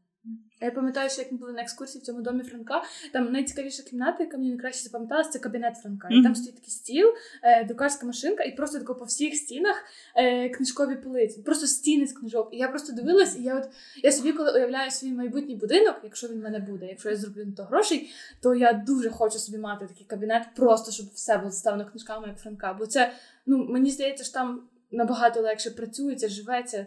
Я 0.60 0.70
пам'ятаю, 0.70 1.10
що 1.10 1.22
як 1.22 1.32
ми 1.32 1.38
були 1.38 1.52
на 1.52 1.62
екскурсії 1.62 2.02
в 2.02 2.04
цьому 2.04 2.22
домі 2.22 2.42
Франка, 2.42 2.82
там 3.12 3.32
найцікавіша 3.32 3.82
кімната, 3.82 4.24
яка 4.24 4.36
мені 4.36 4.48
найкраще 4.48 4.82
запам'яталася, 4.82 5.30
це 5.30 5.38
кабінет 5.38 5.76
Франка. 5.76 6.08
І 6.10 6.22
там 6.22 6.34
стоїть 6.34 6.54
такий 6.54 6.70
стіл, 6.70 7.06
е, 7.42 7.64
друкарська 7.64 8.06
машинка, 8.06 8.44
і 8.44 8.56
просто 8.56 8.78
тако 8.78 8.94
по 8.94 9.04
всіх 9.04 9.34
стінах 9.34 9.84
е, 10.14 10.48
книжкові 10.48 10.96
полиці. 10.96 11.42
Просто 11.42 11.66
стіни 11.66 12.06
з 12.06 12.12
книжок. 12.12 12.48
І 12.52 12.56
я 12.56 12.68
просто 12.68 12.92
дивилась, 12.92 13.36
і 13.38 13.42
я 13.42 13.56
от 13.56 13.68
я 14.02 14.12
собі, 14.12 14.32
коли 14.32 14.52
уявляю 14.52 14.90
свій 14.90 15.12
майбутній 15.12 15.56
будинок, 15.56 16.00
якщо 16.04 16.28
він 16.28 16.40
в 16.40 16.42
мене 16.42 16.58
буде, 16.58 16.86
якщо 16.86 17.10
я 17.10 17.16
зроблю 17.16 17.44
на 17.44 17.52
то 17.52 17.62
грошей, 17.62 18.10
то 18.42 18.54
я 18.54 18.72
дуже 18.72 19.10
хочу 19.10 19.38
собі 19.38 19.58
мати 19.58 19.86
такий 19.86 20.06
кабінет, 20.06 20.42
просто 20.56 20.92
щоб 20.92 21.06
все 21.14 21.38
було 21.38 21.50
заставлено 21.50 21.90
книжками, 21.90 22.28
як 22.28 22.38
Франка. 22.38 22.74
Бо 22.74 22.86
це, 22.86 23.12
ну 23.46 23.64
мені 23.64 23.90
здається, 23.90 24.24
що 24.24 24.32
там 24.32 24.62
набагато 24.90 25.40
легше 25.40 25.70
працюється, 25.70 26.28
живеться. 26.28 26.86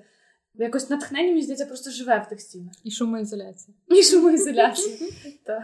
Якось 0.54 0.90
натхнення, 0.90 1.28
мені 1.28 1.42
здається, 1.42 1.66
просто 1.66 1.92
живе 1.92 2.24
в 2.26 2.30
тих 2.30 2.42
стінах. 2.42 2.74
І 2.84 2.92
шумоізоляція. 2.92 3.78
І 3.88 4.04
шумоізоляція. 4.04 4.98
Так. 5.46 5.64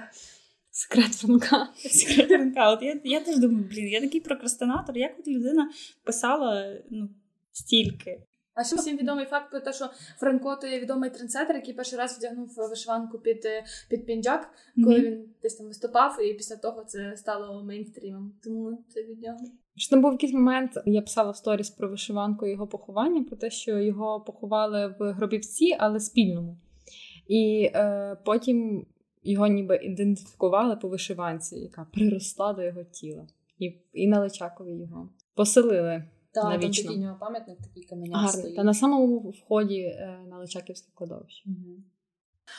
Секрет 0.71 1.13
Франка. 1.13 1.67
Секретарка. 1.75 2.71
От 2.71 2.81
я, 2.81 3.01
я 3.03 3.19
теж 3.21 3.37
думаю, 3.37 3.65
блін, 3.69 3.87
я 3.87 4.01
такий 4.01 4.21
прокрастинатор, 4.21 4.97
як 4.97 5.19
от 5.19 5.27
людина 5.27 5.69
писала 6.03 6.77
ну, 6.89 7.09
стільки. 7.51 8.21
А 8.53 8.63
ще 8.63 8.75
всім 8.75 8.97
відомий 8.97 9.25
факт 9.25 9.51
про 9.51 9.59
те, 9.59 9.73
що 9.73 9.89
Франко 10.19 10.55
то 10.55 10.67
є 10.67 10.79
відомий 10.79 11.09
трендсеттер, 11.09 11.55
який 11.55 11.73
перший 11.73 11.99
раз 11.99 12.17
вдягнув 12.17 12.53
вишиванку 12.69 13.19
під, 13.19 13.45
е, 13.45 13.63
під 13.89 14.05
пінджак, 14.05 14.49
коли 14.83 14.95
Мгм. 14.97 15.05
він 15.05 15.29
десь 15.41 15.55
там 15.55 15.67
виступав, 15.67 16.23
і 16.23 16.33
після 16.33 16.55
того 16.55 16.83
це 16.83 17.17
стало 17.17 17.63
мейнстрімом. 17.63 18.33
Тому 18.43 18.85
це 18.93 19.03
від 19.03 19.21
нього. 19.21 19.39
Що 19.75 19.89
там 19.89 20.01
був 20.01 20.11
якийсь 20.11 20.33
момент, 20.33 20.71
я 20.85 21.01
писала 21.01 21.31
в 21.31 21.35
сторіс 21.35 21.69
про 21.69 21.89
вишиванку 21.89 22.45
і 22.45 22.51
його 22.51 22.67
поховання, 22.67 23.23
про 23.23 23.37
те, 23.37 23.49
що 23.49 23.79
його 23.79 24.21
поховали 24.21 24.95
в 24.99 25.11
Гробівці, 25.11 25.75
але 25.79 25.99
спільному. 25.99 26.57
І 27.27 27.71
е, 27.73 28.17
потім 28.25 28.85
його 29.23 29.47
ніби 29.47 29.75
ідентифікували 29.75 30.75
по 30.75 30.87
вишиванці, 30.87 31.59
яка 31.59 31.87
приросла 31.93 32.53
до 32.53 32.63
його 32.63 32.83
тіла. 32.83 33.27
І, 33.59 33.73
і 33.93 34.07
на 34.07 34.19
Личакові 34.19 34.77
його 34.77 35.09
поселили. 35.35 36.03
Та, 36.31 36.41
там 36.41 36.59
такий 36.59 36.97
нього 36.97 37.17
пам'ятник, 37.19 37.57
такий 37.57 37.83
каменяк 37.83 38.15
Гарно. 38.15 38.31
стоїть. 38.31 38.55
Та 38.55 38.63
на 38.63 38.73
самому 38.73 39.19
вході 39.19 39.81
е, 39.81 40.19
на 40.29 40.37
Личаківське 40.37 40.91
кладовище. 40.95 41.49
Мгм. 41.49 41.83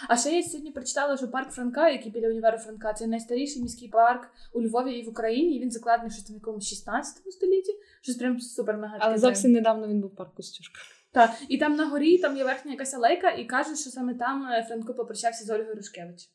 А 0.09 0.17
ще 0.17 0.31
я 0.31 0.43
сьогодні 0.43 0.71
прочитала, 0.71 1.17
що 1.17 1.29
парк 1.29 1.51
Франка, 1.51 1.91
який 1.91 2.13
біля 2.13 2.29
універу 2.29 2.59
Франка, 2.59 2.93
це 2.93 3.07
найстаріший 3.07 3.63
міський 3.63 3.89
парк 3.89 4.29
у 4.53 4.63
Львові 4.63 4.93
і 4.93 5.07
в 5.07 5.09
Україні. 5.09 5.57
І 5.57 5.61
він 5.61 5.71
закладений 5.71 6.11
щось 6.11 6.25
там 6.25 6.37
в 6.37 6.39
якомусь 6.39 6.69
16 6.69 7.33
столітті. 7.33 7.73
Щось 8.01 8.17
прям 8.17 8.41
супер 8.41 8.77
мега. 8.77 8.97
Але 9.01 9.19
зовсім 9.19 9.53
недавно 9.53 9.89
він 9.89 10.01
був 10.01 10.17
парку 10.17 10.43
Стюшка. 10.43 10.81
Так, 11.13 11.31
і 11.49 11.59
там 11.59 11.77
на 11.77 11.87
горі 11.87 12.19
там 12.19 12.37
є 12.37 12.45
верхня 12.45 12.73
якась 12.73 12.95
алейка, 12.95 13.31
і 13.31 13.45
кажуть, 13.45 13.79
що 13.79 13.91
саме 13.91 14.15
там 14.15 14.47
е, 14.47 14.65
Франко 14.69 14.95
попрощався 14.95 15.45
з 15.45 15.51
Ольгою 15.51 15.75
Рушкевич. 15.75 16.29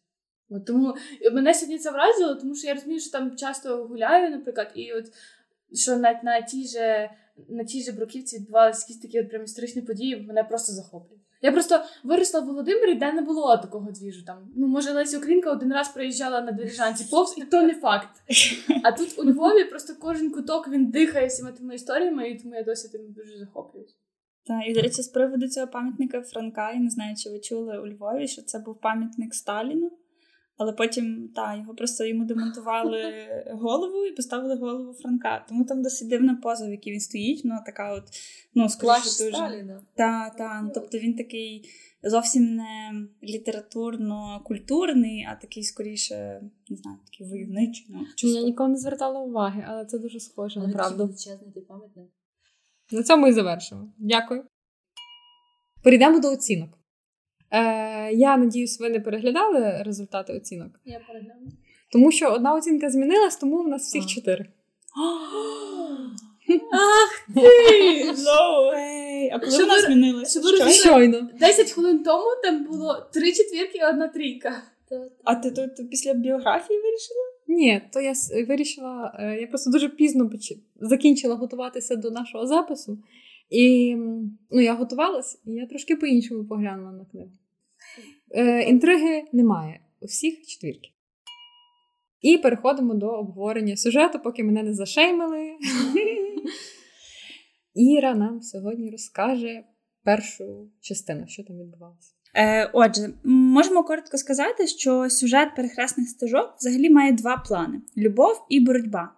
От 0.50 0.66
тому 0.66 0.96
мене 1.32 1.54
сьогодні 1.54 1.78
це 1.78 1.92
вразило, 1.92 2.36
тому 2.36 2.56
що 2.56 2.68
я 2.68 2.74
розумію, 2.74 3.00
що 3.00 3.12
там 3.12 3.36
часто 3.36 3.86
гуляю, 3.86 4.32
наприклад, 4.32 4.72
і 4.76 4.94
от 4.94 5.06
що 5.74 5.98
навіть 5.98 6.24
на 6.24 6.42
тій 6.42 6.68
же 6.68 7.10
на 7.50 7.64
тій 7.64 7.84
же 7.84 7.92
бруківці 7.92 8.38
відбувалися 8.38 8.86
якісь 8.88 9.02
такі 9.02 9.22
от 9.22 9.30
прям 9.30 9.44
історичні 9.44 9.82
події, 9.82 10.18
мене 10.18 10.44
просто 10.44 10.74
захоплює. 10.74 11.21
Я 11.42 11.52
просто 11.52 11.84
виросла 12.04 12.40
в 12.40 12.46
Володимирі, 12.46 12.96
де 12.96 13.14
не 13.14 13.22
було 13.22 13.58
такого 13.58 13.92
двіжу. 13.92 14.26
Там 14.26 14.38
ну 14.56 14.68
може 14.68 14.92
Леся 14.92 15.18
Українка 15.18 15.52
один 15.52 15.74
раз 15.74 15.90
приїжджала 15.90 16.42
на 16.42 16.52
дирижанці 16.52 17.08
повз, 17.12 17.36
і 17.38 17.42
то 17.42 17.62
не 17.62 17.74
факт. 17.74 18.10
А 18.84 18.92
тут 18.92 19.20
у 19.20 19.24
Львові 19.24 19.64
просто 19.64 19.94
кожен 20.00 20.32
куток 20.32 20.68
він 20.68 20.92
дихає 20.92 21.28
всіма 21.28 21.52
тими 21.52 21.76
історіями, 21.76 22.30
і 22.30 22.40
тому 22.40 22.56
я 22.56 22.64
досі 22.64 22.90
тим 22.90 23.02
дуже 23.12 23.38
захоплююсь. 23.38 23.98
Та, 24.46 24.62
і, 24.64 24.74
до 24.74 24.82
речі, 24.82 25.02
з 25.02 25.08
приводу 25.08 25.48
цього 25.48 25.68
пам'ятника 25.68 26.22
Франка, 26.22 26.72
я 26.72 26.80
не 26.80 26.90
знаю, 26.90 27.16
чи 27.16 27.30
ви 27.30 27.40
чули 27.40 27.80
у 27.80 27.88
Львові, 27.88 28.28
що 28.28 28.42
це 28.42 28.60
був 28.60 28.80
пам'ятник 28.82 29.34
Сталіну. 29.34 29.92
Але 30.62 30.74
потім 30.74 31.30
та, 31.36 31.56
його 31.56 31.76
просто 31.76 32.06
йому 32.06 32.26
демонтували 32.26 33.14
голову 33.52 34.06
і 34.06 34.12
поставили 34.12 34.56
голову 34.56 34.94
Франка. 34.94 35.46
Тому 35.50 35.66
там 35.66 35.82
досить 35.82 36.10
дивна 36.10 36.36
поза, 36.36 36.68
в 36.68 36.72
якій 36.72 36.92
він 36.92 37.00
стоїть. 37.00 37.42
Ну, 37.44 37.56
така 37.66 37.94
от, 37.94 38.04
ну, 38.56 38.70
скоріше 38.70 39.24
дуже. 39.24 39.38
Сталіна. 39.38 39.82
Та, 39.96 40.30
та, 40.30 40.62
ну, 40.62 40.72
тобто 40.74 40.98
він 40.98 41.16
такий 41.16 41.70
зовсім 42.04 42.56
не 42.56 42.94
літературно-культурний, 43.24 45.28
а 45.32 45.36
такий 45.36 45.64
скоріше, 45.64 46.42
не 46.70 46.78
знаю, 46.78 46.98
такий 47.12 47.28
войовничий. 47.28 47.88
Ну, 47.90 48.30
Я 48.30 48.42
ніколи 48.42 48.70
не 48.70 48.78
звертала 48.78 49.20
уваги, 49.20 49.66
але 49.68 49.86
це 49.86 50.00
дуже 50.00 50.20
схоже 50.20 50.60
Але 50.60 50.68
на 50.68 50.74
правду. 50.74 51.10
пам'ятник. 51.68 52.10
На 52.92 53.04
цьому 53.04 53.28
і 53.28 53.32
завершимо. 53.32 53.94
Дякую. 53.98 54.44
Перейдемо 55.84 56.20
до 56.20 56.32
оцінок. 56.32 56.81
Е, 57.52 58.14
я 58.14 58.38
надіюсь, 58.38 58.80
ви 58.80 58.90
не 58.90 59.00
переглядали 59.00 59.84
результати 59.86 60.34
оцінок, 60.34 60.80
Я 60.86 61.00
перегляну. 61.08 61.48
тому 61.92 62.12
що 62.12 62.30
одна 62.30 62.54
оцінка 62.56 62.90
змінилась, 62.90 63.36
тому 63.36 63.64
в 63.64 63.68
нас 63.68 63.82
всіх 63.88 64.06
чотири. 64.06 64.46
Ах 66.74 67.26
ти! 67.36 67.42
No 68.12 68.74
way! 68.74 69.30
А 69.34 69.40
коли 69.40 69.52
Щоб 69.52 69.62
вона 69.62 69.74
ви- 69.76 69.82
змінилася? 69.82 70.32
щоб 70.32 70.44
ви 70.44 70.52
розуміли- 70.52 70.74
Щойно. 70.74 71.30
10 71.40 71.72
хвилин 71.72 72.04
тому 72.04 72.24
там 72.44 72.64
було 72.66 73.08
три 73.14 73.32
четвірки 73.32 73.78
і 73.78 73.84
одна 73.86 74.08
трійка. 74.08 74.62
А 75.24 75.36
ти 75.36 75.52
тут 75.52 75.90
після 75.90 76.14
біографії 76.14 76.80
вирішила? 76.80 77.20
Ні, 77.48 77.82
то 77.94 78.02
я 78.02 78.12
с- 78.16 78.46
вирішила, 78.48 79.18
е, 79.20 79.38
я 79.42 79.48
просто 79.48 79.72
дуже 79.72 79.90
пізно 79.90 80.26
поч- 80.30 80.58
закінчила 80.82 81.36
готуватися 81.36 81.96
до 81.96 82.12
нашого 82.12 82.48
запису. 82.48 82.98
І 83.50 83.92
м, 83.94 84.38
ну, 84.52 84.62
я 84.62 84.74
готувалась, 84.74 85.42
і 85.46 85.52
я 85.52 85.66
трошки 85.68 85.96
по-іншому 85.96 86.46
поглянула 86.46 86.92
на 86.92 87.06
книгу. 87.06 87.30
Е, 88.36 88.62
інтриги 88.62 89.24
немає. 89.32 89.80
У 90.00 90.06
всіх 90.06 90.46
четвірки. 90.48 90.90
І 92.22 92.38
переходимо 92.38 92.94
до 92.94 93.08
обговорення 93.08 93.78
сюжету, 93.78 94.20
поки 94.20 94.44
мене 94.44 94.64
не 94.64 94.74
зашеймили. 94.74 95.52
Іра 97.74 98.16
нам 98.16 98.42
сьогодні 98.42 98.92
розкаже 98.92 99.64
першу 100.04 100.70
частину, 100.82 101.28
що 101.28 101.44
там 101.44 101.60
відбувалося. 101.60 102.14
Е, 102.36 102.70
отже, 102.74 103.14
можемо 103.24 103.84
коротко 103.84 104.18
сказати, 104.18 104.68
що 104.68 105.10
сюжет 105.10 105.56
перехресних 105.56 106.10
стежок 106.10 106.56
взагалі 106.58 106.90
має 106.90 107.12
два 107.12 107.38
плани: 107.38 107.82
любов 107.98 108.46
і 108.50 108.60
боротьба. 108.60 109.14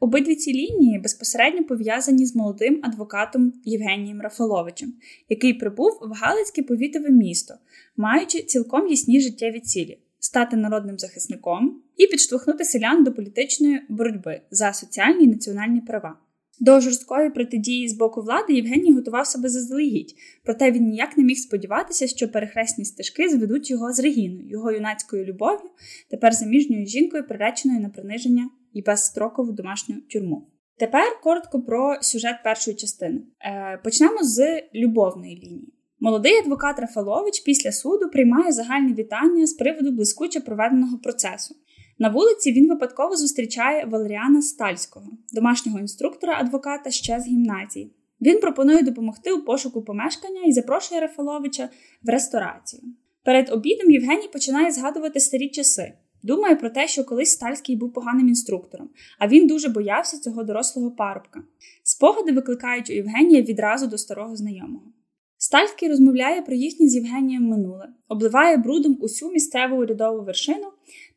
Обидві 0.00 0.36
ці 0.36 0.52
лінії 0.52 0.98
безпосередньо 0.98 1.64
пов'язані 1.64 2.26
з 2.26 2.36
молодим 2.36 2.80
адвокатом 2.82 3.52
Євгенієм 3.64 4.20
Рафаловичем, 4.20 4.94
який 5.28 5.54
прибув 5.54 5.98
в 6.02 6.12
Галицьке 6.12 6.62
повітове 6.62 7.10
місто, 7.10 7.54
маючи 7.96 8.42
цілком 8.42 8.88
ясні 8.88 9.20
життєві 9.20 9.60
цілі 9.60 9.98
стати 10.18 10.56
народним 10.56 10.98
захисником 10.98 11.82
і 11.96 12.06
підштовхнути 12.06 12.64
селян 12.64 13.04
до 13.04 13.12
політичної 13.12 13.80
боротьби 13.88 14.40
за 14.50 14.72
соціальні 14.72 15.24
і 15.24 15.28
національні 15.28 15.80
права. 15.80 16.18
До 16.60 16.80
жорсткої 16.80 17.30
протидії 17.30 17.88
з 17.88 17.92
боку 17.92 18.22
влади 18.22 18.52
Євгеній 18.52 18.92
готував 18.92 19.26
себе 19.26 19.48
заздалегідь, 19.48 20.14
проте 20.44 20.70
він 20.70 20.88
ніяк 20.88 21.18
не 21.18 21.24
міг 21.24 21.36
сподіватися, 21.36 22.06
що 22.06 22.28
перехресні 22.28 22.84
стежки 22.84 23.28
зведуть 23.28 23.70
його 23.70 23.92
з 23.92 24.00
Регіною, 24.00 24.48
його 24.48 24.72
юнацькою 24.72 25.24
любов'ю, 25.24 25.70
тепер 26.10 26.32
заміжньою 26.32 26.86
жінкою, 26.86 27.26
приреченою 27.26 27.80
на 27.80 27.88
приниження 27.88 28.50
і 28.72 28.82
безстрокову 28.82 29.52
домашню 29.52 29.96
тюрму. 30.00 30.48
Тепер 30.78 31.20
коротко 31.22 31.62
про 31.62 31.96
сюжет 32.00 32.36
першої 32.44 32.76
частини. 32.76 33.20
Е, 33.40 33.80
почнемо 33.84 34.18
з 34.22 34.62
любовної 34.74 35.36
лінії. 35.36 35.74
Молодий 36.00 36.38
адвокат 36.38 36.78
Рафалович 36.78 37.40
після 37.40 37.72
суду 37.72 38.10
приймає 38.10 38.52
загальне 38.52 38.94
вітання 38.94 39.46
з 39.46 39.52
приводу 39.52 39.92
блискуче 39.92 40.40
проведеного 40.40 40.98
процесу. 40.98 41.54
На 41.98 42.08
вулиці 42.08 42.52
він 42.52 42.68
випадково 42.68 43.16
зустрічає 43.16 43.84
Валеріана 43.84 44.42
Стальського, 44.42 45.06
домашнього 45.32 45.78
інструктора 45.78 46.38
адвоката 46.40 46.90
ще 46.90 47.20
з 47.20 47.26
гімназії. 47.26 47.94
Він 48.20 48.40
пропонує 48.40 48.82
допомогти 48.82 49.32
у 49.32 49.44
пошуку 49.44 49.82
помешкання 49.82 50.42
і 50.46 50.52
запрошує 50.52 51.00
Рафаловича 51.00 51.68
в 52.02 52.08
ресторацію. 52.08 52.82
Перед 53.24 53.50
обідом 53.50 53.90
Євгеній 53.90 54.28
починає 54.32 54.70
згадувати 54.70 55.20
старі 55.20 55.48
часи. 55.48 55.92
Думає 56.22 56.56
про 56.56 56.70
те, 56.70 56.88
що 56.88 57.04
колись 57.04 57.30
Стальський 57.30 57.76
був 57.76 57.92
поганим 57.92 58.28
інструктором, 58.28 58.88
а 59.18 59.28
він 59.28 59.46
дуже 59.46 59.68
боявся 59.68 60.18
цього 60.18 60.44
дорослого 60.44 60.90
парубка. 60.90 61.42
Спогади 61.82 62.32
викликають 62.32 62.90
у 62.90 62.92
Євгенія 62.92 63.42
відразу 63.42 63.86
до 63.86 63.98
старого 63.98 64.36
знайомого. 64.36 64.92
Стальський 65.38 65.88
розмовляє 65.88 66.42
про 66.42 66.54
їхнє 66.54 66.88
з 66.88 66.94
Євгенієм 66.94 67.42
минуле, 67.42 67.88
обливає 68.08 68.56
брудом 68.56 68.98
усю 69.00 69.30
місцеву 69.30 69.76
урядову 69.76 70.24
вершину 70.24 70.66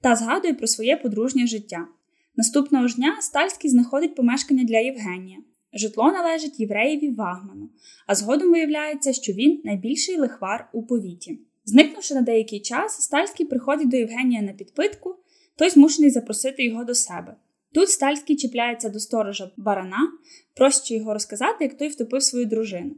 та 0.02 0.16
згадує 0.16 0.54
про 0.54 0.68
своє 0.68 0.98
подружнє 0.98 1.48
життя. 1.48 1.88
Наступного 2.36 2.88
ж 2.88 2.96
дня 2.96 3.18
Стальський 3.22 3.70
знаходить 3.70 4.16
помешкання 4.16 4.64
для 4.64 4.78
Євгенія. 4.78 5.38
Житло 5.74 6.12
належить 6.12 6.60
євреєві 6.60 7.10
Вагману, 7.10 7.70
а 8.08 8.16
згодом 8.16 8.52
виявляється, 8.52 9.14
що 9.14 9.34
він 9.34 9.62
найбільший 9.64 10.18
лихвар 10.18 10.70
у 10.74 10.84
повіті. 10.84 11.40
Зникнувши 11.66 12.16
на 12.16 12.22
деякий 12.22 12.60
час, 12.60 13.02
Стальський 13.02 13.46
приходить 13.46 13.90
до 13.90 13.98
Євгенія 13.98 14.42
на 14.42 14.54
підпитку, 14.54 15.16
той 15.56 15.70
змушений 15.70 16.12
запросити 16.12 16.64
його 16.64 16.84
до 16.84 16.96
себе. 16.96 17.36
Тут 17.74 17.90
Стальський 17.90 18.36
чіпляється 18.36 18.90
до 18.90 19.00
сторожа 19.00 19.52
барана, 19.58 20.12
просячи 20.56 20.96
його 20.96 21.14
розказати, 21.14 21.64
як 21.64 21.78
той 21.78 21.88
втопив 21.88 22.24
свою 22.24 22.46
дружину. 22.46 22.96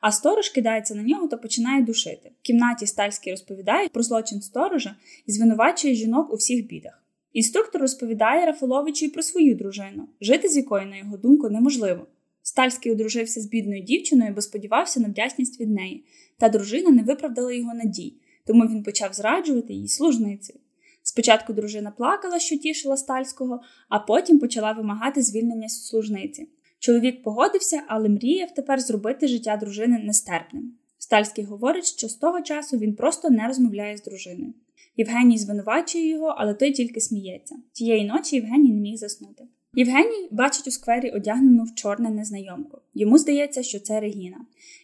А 0.00 0.12
сторож 0.12 0.48
кидається 0.48 0.94
на 0.94 1.02
нього 1.02 1.28
та 1.28 1.36
починає 1.36 1.82
душити. 1.82 2.32
В 2.42 2.42
кімнаті 2.42 2.86
Стальський 2.86 3.32
розповідає 3.32 3.88
про 3.88 4.02
злочин 4.02 4.40
сторожа 4.42 4.96
і 5.26 5.32
звинувачує 5.32 5.94
жінок 5.94 6.32
у 6.32 6.36
всіх 6.36 6.66
бідах. 6.66 7.02
Інструктор 7.32 7.80
розповідає 7.80 8.46
Рафаловичу 8.46 9.04
і 9.04 9.08
про 9.08 9.22
свою 9.22 9.54
дружину, 9.54 10.08
жити 10.20 10.48
з 10.48 10.56
якою, 10.56 10.86
на 10.86 10.96
його 10.96 11.16
думку, 11.16 11.50
неможливо. 11.50 12.06
Стальський 12.48 12.92
одружився 12.92 13.40
з 13.40 13.46
бідною 13.46 13.82
дівчиною, 13.82 14.32
бо 14.34 14.40
сподівався 14.40 15.00
на 15.00 15.08
вдячність 15.08 15.60
від 15.60 15.70
неї, 15.70 16.04
та 16.38 16.48
дружина 16.48 16.90
не 16.90 17.02
виправдала 17.02 17.52
його 17.52 17.74
надій, 17.74 18.14
тому 18.46 18.64
він 18.64 18.82
почав 18.82 19.12
зраджувати 19.12 19.72
її 19.72 19.88
служницею. 19.88 20.58
Спочатку 21.02 21.52
дружина 21.52 21.90
плакала, 21.90 22.38
що 22.38 22.56
тішила 22.56 22.96
стальського, 22.96 23.60
а 23.88 23.98
потім 23.98 24.38
почала 24.38 24.72
вимагати 24.72 25.22
звільнення 25.22 25.68
служниці. 25.68 26.48
Чоловік 26.78 27.22
погодився, 27.22 27.82
але 27.86 28.08
мріяв 28.08 28.54
тепер 28.54 28.80
зробити 28.80 29.28
життя 29.28 29.56
дружини 29.56 29.98
нестерпним. 29.98 30.72
Стальський 30.98 31.44
говорить, 31.44 31.86
що 31.86 32.08
з 32.08 32.14
того 32.14 32.42
часу 32.42 32.78
він 32.78 32.94
просто 32.94 33.30
не 33.30 33.46
розмовляє 33.46 33.96
з 33.96 34.02
дружиною. 34.02 34.54
Євгеній 34.96 35.38
звинувачує 35.38 36.08
його, 36.08 36.34
але 36.38 36.54
той 36.54 36.72
тільки 36.72 37.00
сміється. 37.00 37.56
Тієї 37.72 38.04
ночі 38.04 38.36
Євгеній 38.36 38.72
не 38.72 38.80
міг 38.80 38.96
заснути. 38.96 39.44
Євгеній 39.78 40.28
бачить 40.30 40.66
у 40.66 40.70
сквері 40.70 41.10
одягнену 41.10 41.64
в 41.64 41.74
чорне 41.74 42.10
незнайомку. 42.10 42.78
Йому 42.94 43.18
здається, 43.18 43.62
що 43.62 43.80
це 43.80 44.00
Регіна. 44.00 44.36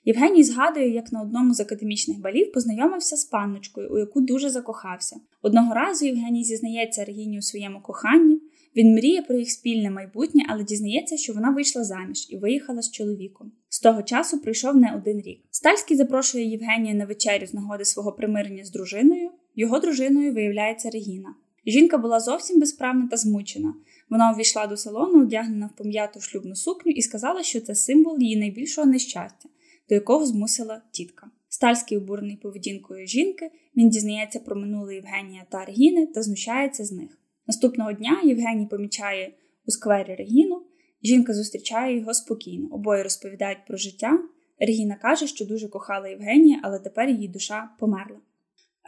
Євгеній 0.05 0.45
згадує, 0.45 0.89
як 0.89 1.13
на 1.13 1.23
одному 1.23 1.55
з 1.55 1.61
академічних 1.61 2.21
балів 2.21 2.53
познайомився 2.53 3.17
з 3.17 3.25
панночкою, 3.25 3.91
у 3.93 3.99
яку 3.99 4.21
дуже 4.21 4.51
закохався. 4.51 5.17
Одного 5.43 5.75
разу 5.75 6.07
Євгеній 6.07 6.45
зізнається 6.45 7.05
Регіні 7.05 7.39
у 7.39 7.43
своєму 7.43 7.81
коханні. 7.81 8.41
Він 8.77 8.95
мріє 8.95 9.23
про 9.23 9.39
їх 9.39 9.51
спільне 9.51 9.91
майбутнє, 9.91 10.45
але 10.49 10.65
дізнається, 10.65 11.17
що 11.17 11.33
вона 11.33 11.51
вийшла 11.51 11.85
заміж 11.85 12.27
і 12.31 12.37
виїхала 12.37 12.83
з 12.83 12.91
чоловіком. 12.91 13.53
З 13.69 13.81
того 13.81 14.03
часу 14.03 14.39
пройшов 14.39 14.77
не 14.77 14.95
один 14.97 15.21
рік. 15.21 15.41
Стальський 15.51 15.97
запрошує 15.97 16.45
Євгенія 16.45 16.95
на 16.95 17.05
вечерю 17.05 17.47
з 17.47 17.55
нагоди 17.55 17.85
свого 17.85 18.13
примирення 18.13 18.65
з 18.65 18.71
дружиною. 18.71 19.31
Його 19.57 19.79
дружиною 19.79 20.35
виявляється 20.35 20.91
Регіна. 20.91 21.35
Жінка 21.67 21.99
була 21.99 22.21
зовсім 22.21 22.61
безправна 22.61 23.09
та 23.11 23.17
змучена. 23.17 23.75
Вона 24.13 24.33
увійшла 24.33 24.67
до 24.67 24.77
салону, 24.77 25.23
одягнена 25.23 25.67
в 25.67 25.77
пом'яту 25.77 26.21
шлюбну 26.21 26.57
сукню, 26.57 26.93
і 26.93 27.03
сказала, 27.03 27.43
що 27.43 27.61
це 27.61 27.75
символ 27.75 28.19
її 28.21 28.37
найбільшого 28.37 28.87
нещастя, 28.87 29.49
до 29.89 29.95
якого 29.95 30.27
змусила 30.27 30.83
тітка. 30.91 31.31
Стальський 31.49 31.99
обурений 31.99 32.37
поведінкою 32.37 33.07
жінки, 33.07 33.51
він 33.77 33.89
дізнається 33.89 34.41
про 34.41 34.57
минуле 34.57 34.95
Євгенія 34.95 35.47
та 35.51 35.65
Регіни 35.65 36.07
та 36.07 36.23
знущається 36.23 36.85
з 36.85 36.93
них. 36.93 37.19
Наступного 37.47 37.93
дня 37.93 38.21
Євгеній 38.25 38.67
помічає 38.67 39.35
у 39.67 39.71
сквері 39.71 40.15
Регіну. 40.15 40.63
Жінка 41.03 41.35
зустрічає 41.35 41.99
його 41.99 42.15
спокійно. 42.15 42.69
Обоє 42.71 43.03
розповідають 43.03 43.67
про 43.67 43.77
життя. 43.77 44.19
Регіна 44.59 44.95
каже, 44.95 45.27
що 45.27 45.47
дуже 45.47 45.69
кохала 45.69 46.09
Євгенія, 46.09 46.61
але 46.63 46.79
тепер 46.79 47.09
її 47.09 47.29
душа 47.29 47.71
померла. 47.79 48.21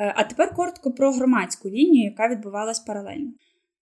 Е, 0.01 0.15
а 0.17 0.25
тепер 0.25 0.55
коротко 0.55 0.93
про 0.93 1.13
громадську 1.13 1.71
лінію, 1.71 2.05
яка 2.05 2.29
відбувалась 2.29 2.81
паралельно. 2.81 3.33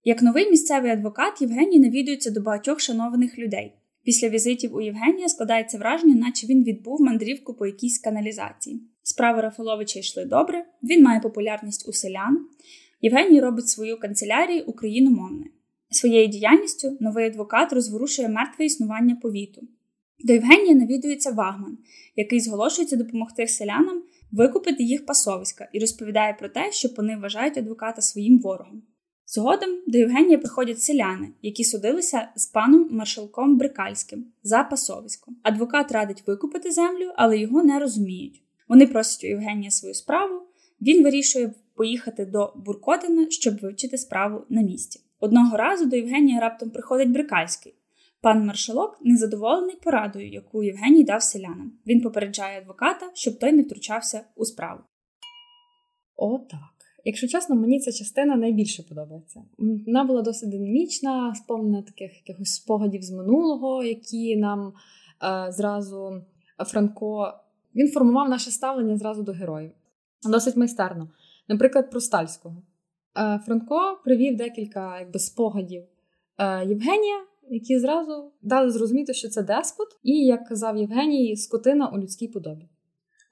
Як 0.05 0.21
новий 0.21 0.49
місцевий 0.49 0.91
адвокат, 0.91 1.41
Євгеній 1.41 1.79
навідується 1.79 2.31
до 2.31 2.41
багатьох 2.41 2.79
шанованих 2.79 3.37
людей. 3.37 3.73
Після 4.03 4.29
візитів 4.29 4.75
у 4.75 4.81
Євгенія 4.81 5.29
складається 5.29 5.77
враження, 5.77 6.15
наче 6.15 6.47
він 6.47 6.63
відбув 6.63 7.01
мандрівку 7.01 7.53
по 7.53 7.65
якійсь 7.65 7.99
каналізації. 7.99 8.83
Справи 9.03 9.41
Рафаловича 9.41 9.99
йшли 9.99 10.25
добре, 10.25 10.65
він 10.83 11.03
має 11.03 11.19
популярність 11.19 11.89
у 11.89 11.93
селян. 11.93 12.47
Євгеній 13.01 13.41
робить 13.41 13.69
свою 13.69 13.99
канцелярію 13.99 14.63
україномовною. 14.67 15.49
Своєю 15.89 16.27
діяльністю 16.27 16.97
новий 16.99 17.25
адвокат 17.25 17.73
розворушує 17.73 18.29
мертве 18.29 18.65
існування 18.65 19.15
повіту. 19.15 19.67
До 20.19 20.33
Євгенія 20.33 20.75
навідується 20.75 21.31
Вагман, 21.31 21.77
який 22.15 22.39
зголошується 22.39 22.95
допомогти 22.95 23.47
селянам 23.47 24.03
викупити 24.31 24.83
їх 24.83 25.05
пасовиська 25.05 25.69
і 25.73 25.79
розповідає 25.79 26.35
про 26.39 26.49
те, 26.49 26.71
що 26.71 26.89
вони 26.97 27.17
вважають 27.17 27.57
адвоката 27.57 28.01
своїм 28.01 28.39
ворогом. 28.39 28.83
Згодом 29.25 29.69
до 29.87 29.97
Євгенія 29.97 30.37
приходять 30.37 30.81
селяни, 30.81 31.29
які 31.41 31.63
судилися 31.63 32.29
з 32.35 32.45
паном 32.45 32.87
маршалком 32.91 33.57
Брикальським 33.57 34.25
за 34.43 34.63
пасовисько. 34.63 35.31
Адвокат 35.43 35.91
радить 35.91 36.23
викупити 36.27 36.71
землю, 36.71 37.11
але 37.15 37.37
його 37.37 37.63
не 37.63 37.79
розуміють. 37.79 38.41
Вони 38.67 38.87
просять 38.87 39.23
у 39.23 39.27
Євгенія 39.27 39.71
свою 39.71 39.93
справу. 39.93 40.41
Він 40.81 41.03
вирішує 41.03 41.53
поїхати 41.75 42.25
до 42.25 42.53
Буркотина, 42.55 43.29
щоб 43.29 43.59
вивчити 43.59 43.97
справу 43.97 44.45
на 44.49 44.61
місці. 44.61 44.99
Одного 45.19 45.57
разу 45.57 45.85
до 45.85 45.95
Євгенія 45.95 46.39
раптом 46.39 46.69
приходить 46.69 47.11
Брикальський. 47.11 47.75
Пан 48.21 48.45
маршалок 48.45 48.99
незадоволений 49.01 49.75
порадою, 49.75 50.29
яку 50.29 50.63
Євгеній 50.63 51.03
дав 51.03 51.23
селянам. 51.23 51.71
Він 51.87 52.01
попереджає 52.01 52.57
адвоката, 52.61 53.11
щоб 53.13 53.39
той 53.39 53.51
не 53.51 53.61
втручався 53.61 54.23
у 54.35 54.45
справу. 54.45 54.81
Отак. 56.15 56.72
Якщо 57.05 57.27
чесно, 57.27 57.55
мені 57.55 57.79
ця 57.79 57.91
частина 57.91 58.35
найбільше 58.35 58.83
подобається. 58.83 59.43
Вона 59.57 60.03
була 60.03 60.21
досить 60.21 60.49
динамічна, 60.49 61.35
сповнена 61.35 61.81
таких 61.81 62.15
якихось 62.15 62.53
спогадів 62.53 63.03
з 63.03 63.11
минулого, 63.11 63.83
які 63.83 64.35
нам 64.35 64.73
е, 65.23 65.51
зразу 65.51 66.21
Франко 66.65 67.33
він 67.75 67.91
формував 67.91 68.29
наше 68.29 68.51
ставлення 68.51 68.97
зразу 68.97 69.23
до 69.23 69.31
героїв. 69.31 69.71
Досить 70.29 70.55
майстерно. 70.55 71.09
Наприклад, 71.47 71.91
про 71.91 71.99
Стальського. 71.99 72.63
Е, 73.17 73.39
Франко 73.45 74.01
привів 74.03 74.37
декілька 74.37 74.99
якби, 74.99 75.19
спогадів 75.19 75.83
е, 76.37 76.65
Євгенія, 76.65 77.25
які 77.49 77.79
зразу 77.79 78.31
дали 78.41 78.71
зрозуміти, 78.71 79.13
що 79.13 79.29
це 79.29 79.43
деспот, 79.43 79.87
і, 80.03 80.25
як 80.25 80.47
казав 80.47 80.77
Євгеній, 80.77 81.35
скотина 81.37 81.89
у 81.89 81.97
людській 81.97 82.27
подобі. 82.27 82.65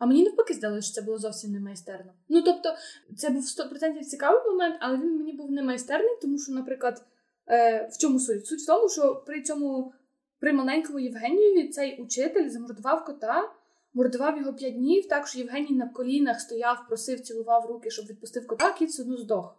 А 0.02 0.06
мені 0.06 0.24
навпаки 0.24 0.54
здалося, 0.54 0.88
що 0.88 0.94
це 0.94 1.02
було 1.02 1.18
зовсім 1.18 1.52
не 1.52 1.60
майстерно. 1.60 2.14
Ну 2.30 2.42
тобто, 2.42 2.76
це 3.18 3.30
був 3.30 3.44
100% 3.44 4.00
цікавий 4.00 4.52
момент, 4.52 4.76
але 4.80 4.98
він 4.98 5.18
мені 5.18 5.34
був 5.34 5.52
не 5.52 5.64
майстерний, 5.64 6.18
тому 6.22 6.38
що, 6.38 6.52
наприклад, 6.52 7.06
е, 7.48 7.90
в 7.94 7.98
чому 7.98 8.20
суть? 8.20 8.46
Суть 8.46 8.60
в 8.60 8.68
тому, 8.68 8.90
що 8.90 9.24
при 9.26 9.42
цьому 9.42 9.94
при 10.40 10.54
маленькому 10.54 11.00
Євгенієві 11.00 11.70
цей 11.70 12.02
учитель 12.02 12.50
замордував 12.50 13.06
кота, 13.06 13.52
мордував 13.94 14.38
його 14.38 14.54
п'ять 14.54 14.76
днів, 14.76 15.08
так 15.08 15.28
що 15.28 15.40
Євгеній 15.40 15.76
на 15.76 15.90
колінах 15.90 16.42
стояв, 16.42 16.88
просив, 16.88 17.20
цілував 17.20 17.66
руки, 17.66 17.90
щоб 17.92 18.06
відпустив 18.06 18.48
кота, 18.48 18.74
кіт 18.74 18.90
все 18.90 19.02
одно 19.02 19.18
здох. 19.18 19.56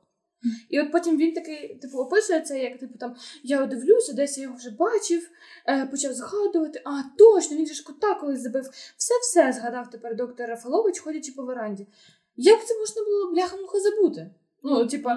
І 0.69 0.81
от 0.81 0.93
потім 0.93 1.17
він 1.17 1.33
такий, 1.33 1.79
типу, 1.83 1.99
описує 1.99 2.41
це, 2.41 2.59
як 2.59 2.79
типу 2.79 2.99
там 2.99 3.15
я 3.43 3.67
дивлюся, 3.67 4.13
десь 4.13 4.39
я 4.39 4.45
його 4.45 4.57
вже 4.57 4.71
бачив, 4.71 5.31
е, 5.69 5.87
почав 5.87 6.13
згадувати. 6.13 6.83
А, 6.85 7.03
точно, 7.19 7.57
він 7.57 7.67
же 7.67 7.75
ж 7.75 7.85
кота 7.85 8.15
колись 8.15 8.41
забив. 8.41 8.65
Все-все 8.97 9.53
згадав 9.53 9.91
тепер 9.91 10.17
доктор 10.17 10.49
Рафалович, 10.49 10.99
ходячи 10.99 11.33
по 11.33 11.43
веранді. 11.43 11.87
Як 12.37 12.67
це 12.67 12.79
можна 12.79 13.03
було 13.05 13.33
бляха-муха 13.33 13.81
забути? 13.81 14.31
Ну, 14.63 14.87
типа, 14.87 15.15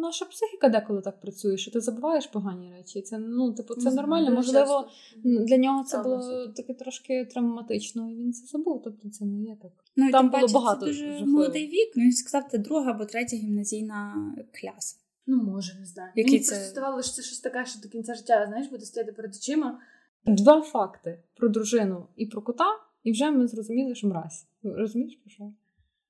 наша 0.00 0.24
психіка 0.24 0.68
деколи 0.68 1.00
так 1.02 1.20
працює, 1.20 1.56
що 1.56 1.70
ти 1.70 1.80
забуваєш 1.80 2.26
погані 2.26 2.72
речі. 2.76 3.02
Це 3.02 3.18
ну, 3.18 3.52
типу, 3.52 3.74
це 3.74 3.90
нормально. 3.90 4.30
Можливо, 4.30 4.88
для 5.24 5.56
нього 5.56 5.84
це 5.84 6.02
було 6.02 6.48
таке 6.56 6.74
трошки 6.74 7.24
травматично, 7.24 8.10
і 8.10 8.14
він 8.14 8.32
це 8.32 8.46
забув. 8.46 8.82
Тобто 8.84 9.10
це 9.10 9.24
не 9.24 9.42
є 9.42 9.56
так. 9.62 9.72
Ну, 9.96 10.10
Там 10.10 10.30
було 10.30 10.46
багато 10.54 10.80
це 10.80 10.86
дуже 10.86 11.24
молодий 11.26 11.66
вік. 11.66 11.92
Ну, 11.96 12.02
він 12.04 12.12
сказав, 12.12 12.48
це 12.50 12.58
друга 12.58 12.90
або 12.90 13.04
третя 13.04 13.36
гімназійна 13.36 14.14
класа. 14.60 14.96
ну 15.26 15.36
може, 15.36 15.74
не 15.80 15.86
знаю. 15.86 16.12
Які 16.16 16.30
Мені 16.30 16.44
це- 16.44 16.54
просто 16.54 16.70
здавалося, 16.70 17.08
що 17.08 17.16
це 17.16 17.22
щось 17.22 17.40
таке, 17.40 17.66
що 17.66 17.80
до 17.80 17.88
кінця 17.88 18.14
життя, 18.14 18.46
знаєш, 18.48 18.68
буде 18.68 18.84
стояти 18.84 19.12
перед 19.12 19.34
очима. 19.34 19.80
Два 20.26 20.62
факти 20.62 21.22
про 21.36 21.48
дружину 21.48 22.06
і 22.16 22.26
про 22.26 22.42
кота, 22.42 22.66
і 23.04 23.12
вже 23.12 23.30
ми 23.30 23.48
зрозуміли, 23.48 23.94
що 23.94 24.08
мразь. 24.08 24.46
Розумієш, 24.62 25.18
про 25.24 25.30
що? 25.30 25.52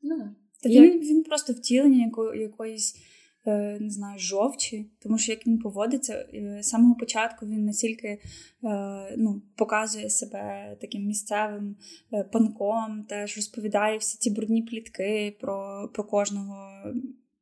Ну. 0.02 0.34
Та 0.62 0.68
він, 0.68 1.00
він 1.00 1.24
просто 1.24 1.52
втілення 1.52 2.04
яко, 2.04 2.34
якоїсь, 2.34 2.96
не 3.80 3.90
знаю, 3.90 4.18
жовчі, 4.18 4.90
тому 5.02 5.18
що 5.18 5.32
як 5.32 5.46
він 5.46 5.58
поводиться, 5.58 6.26
е, 6.34 6.58
з 6.62 6.68
самого 6.68 6.94
початку 6.94 7.46
він 7.46 7.64
настільки 7.64 8.08
е, 8.08 8.20
ну, 9.18 9.42
показує 9.56 10.10
себе 10.10 10.76
таким 10.80 11.06
місцевим 11.06 11.76
е, 12.12 12.24
панком, 12.24 13.04
теж 13.08 13.36
розповідає 13.36 13.98
всі 13.98 14.18
ці 14.18 14.30
брудні 14.30 14.62
плітки 14.62 15.36
про, 15.40 15.88
про 15.94 16.04
кожного 16.04 16.68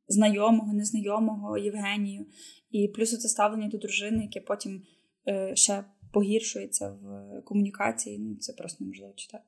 знайомого, 0.07 0.73
незнайомого 0.73 1.57
Євгенію. 1.57 2.25
І 2.71 2.87
плюс 2.87 3.19
це 3.19 3.29
ставлення 3.29 3.67
до 3.67 3.77
дружини, 3.77 4.23
яке 4.23 4.41
потім 4.41 4.81
е, 5.27 5.55
ще 5.55 5.83
погіршується 6.13 6.89
в 6.89 7.41
комунікації. 7.41 8.19
Ну, 8.19 8.35
це 8.35 8.53
просто 8.53 8.83
неможливо 8.83 9.13
читати. 9.15 9.43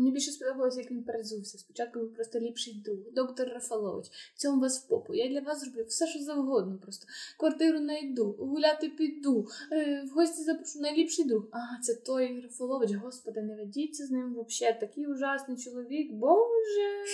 Мені 0.00 0.12
більше 0.12 0.30
сподобалося, 0.30 0.80
як 0.80 0.90
він 0.90 1.02
перезувся. 1.02 1.58
Спочатку 1.58 2.00
був 2.00 2.14
просто 2.14 2.40
ліпший 2.40 2.82
друг, 2.84 2.98
доктор 3.14 3.48
Рафалович. 3.48 4.06
В 4.34 4.38
Цьому 4.38 4.60
вас 4.60 4.84
в 4.84 4.88
попу. 4.88 5.14
Я 5.14 5.28
для 5.28 5.40
вас 5.40 5.60
зроблю 5.60 5.84
все, 5.88 6.06
що 6.06 6.18
завгодно. 6.18 6.78
Просто 6.82 7.06
квартиру 7.38 7.80
найду, 7.80 8.36
гуляти 8.38 8.88
піду, 8.88 9.48
е, 9.72 10.04
в 10.10 10.14
гості 10.14 10.42
запрошу 10.42 10.80
найліпший 10.80 11.24
друг. 11.24 11.44
А, 11.50 11.82
це 11.82 11.94
той 11.94 12.40
Рафалович, 12.40 12.92
господи, 12.92 13.42
не 13.42 13.56
ведіться 13.56 14.06
з 14.06 14.10
ним 14.10 14.36
взагалі. 14.48 14.80
Такий 14.80 15.06
ужасний 15.06 15.56
чоловік, 15.56 16.12
боже. 16.12 17.04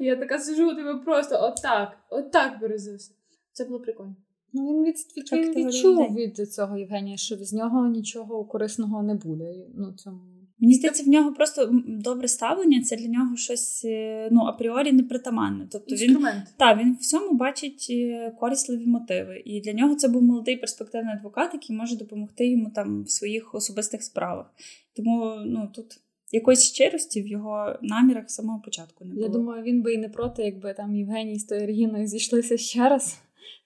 Я 0.00 0.16
така 0.16 0.38
сижу, 0.38 0.70
у 0.70 0.74
тебе 0.74 0.94
просто 0.94 1.38
отак, 1.42 1.98
отак 2.10 2.60
перезувся. 2.60 3.10
Це 3.52 3.64
було 3.64 3.80
прикольно. 3.80 4.16
Ну, 4.52 4.68
він 4.68 4.84
від, 4.84 4.96
від, 5.16 5.32
він 5.32 5.66
відчув 5.66 6.14
від 6.14 6.52
цього 6.52 6.76
Євгенія, 6.76 7.16
що 7.16 7.36
з 7.36 7.52
нього 7.52 7.86
нічого 7.86 8.44
корисного 8.44 9.02
не 9.02 9.14
буде. 9.14 9.54
Ну, 9.74 9.92
цьому 9.92 10.33
Мені 10.58 10.74
здається, 10.74 11.02
в 11.02 11.08
нього 11.08 11.32
просто 11.32 11.70
добре 11.86 12.28
ставлення, 12.28 12.82
це 12.82 12.96
для 12.96 13.08
нього 13.08 13.36
щось 13.36 13.84
е, 13.84 14.28
ну, 14.32 14.40
апріорі 14.40 14.92
непритаманне. 14.92 15.68
Тобто 15.72 15.94
він 15.94 16.18
та, 16.56 16.74
він 16.74 16.96
всьому 17.00 17.34
бачить 17.34 17.86
е, 17.90 18.30
корисливі 18.40 18.86
мотиви. 18.86 19.42
І 19.44 19.60
для 19.60 19.72
нього 19.72 19.94
це 19.94 20.08
був 20.08 20.22
молодий 20.22 20.56
перспективний 20.56 21.14
адвокат, 21.14 21.50
який 21.54 21.76
може 21.76 21.96
допомогти 21.96 22.48
йому 22.48 22.70
там 22.74 23.02
в 23.02 23.10
своїх 23.10 23.54
особистих 23.54 24.02
справах. 24.02 24.54
Тому 24.96 25.34
ну, 25.46 25.68
тут 25.74 25.86
якоїсь 26.32 26.62
щирості 26.62 27.22
в 27.22 27.26
його 27.26 27.78
намірах 27.82 28.30
з 28.30 28.34
самого 28.34 28.60
початку 28.64 29.04
не 29.04 29.14
було. 29.14 29.26
Я 29.26 29.32
думаю, 29.32 29.62
він 29.62 29.82
би 29.82 29.94
і 29.94 29.98
не 29.98 30.08
проти, 30.08 30.42
якби 30.42 30.74
там 30.74 30.96
Євгеній 30.96 31.38
з 31.38 31.44
тою 31.44 31.66
Регіною 31.66 32.06
зійшлися 32.06 32.56
ще 32.56 32.88
раз. 32.88 33.18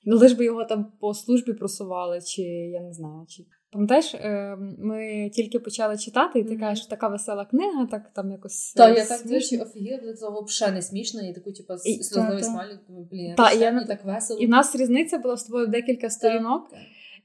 Ну, 0.05 0.17
лиш 0.17 0.33
би 0.33 0.45
його 0.45 0.65
там 0.65 0.93
по 1.01 1.15
службі 1.15 1.53
просували, 1.53 2.21
чи 2.21 2.43
я 2.43 2.81
не 2.81 2.93
знаю, 2.93 3.27
чи 3.29 3.45
Пам'ятаєш, 3.71 4.15
е, 4.15 4.57
ми 4.79 5.31
тільки 5.35 5.59
почали 5.59 5.99
читати, 5.99 6.39
і 6.39 6.45
ти 6.45 6.57
кажеш, 6.57 6.87
така 6.87 7.09
весела 7.09 7.45
книга, 7.45 7.87
так 7.87 8.13
там 8.15 8.31
якось. 8.31 8.73
Та, 8.73 8.89
я 8.89 9.07
так 9.07 9.27
двічі 9.27 9.59
офігіла, 9.59 10.15
цього 10.15 10.43
взагалі 10.43 10.75
не 10.75 10.83
смішно, 10.83 11.29
і 11.29 11.33
таку, 11.33 11.53
типу, 11.53 11.75
сльозовий 11.79 12.43
смайлик, 12.43 12.81
блін, 12.89 13.35
та, 13.35 13.53
я, 13.53 13.85
так 13.85 14.05
весело. 14.05 14.41
І 14.41 14.47
в 14.47 14.49
нас 14.49 14.77
різниця 14.77 15.19
була 15.19 15.37
з 15.37 15.45
тобою 15.45 15.67
декілька 15.67 16.11
сторінок. 16.11 16.71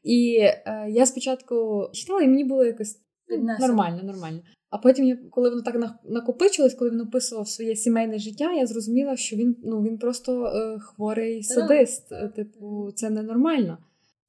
І 0.04 0.38
е, 0.40 0.88
я 0.90 1.06
спочатку 1.06 1.90
читала, 1.94 2.22
і 2.22 2.28
мені 2.28 2.44
було 2.44 2.66
якось 2.66 3.00
Піднесено. 3.28 3.68
нормально, 3.68 4.04
нормально. 4.04 4.42
А 4.70 4.78
потім, 4.78 5.06
я, 5.06 5.18
коли 5.32 5.50
воно 5.50 5.62
так 5.62 6.00
накопичилось, 6.04 6.74
коли 6.74 6.92
він 6.92 7.02
описував 7.02 7.48
своє 7.48 7.76
сімейне 7.76 8.20
життя, 8.20 8.54
я 8.54 8.66
зрозуміла, 8.66 9.16
що 9.16 9.36
він 9.36 9.56
ну, 9.64 9.82
він 9.82 9.98
просто 9.98 10.46
е, 10.46 10.80
хворий 10.80 11.44
садист. 11.44 12.10
Типу, 12.36 12.92
це 12.96 13.10
ненормально. 13.10 13.78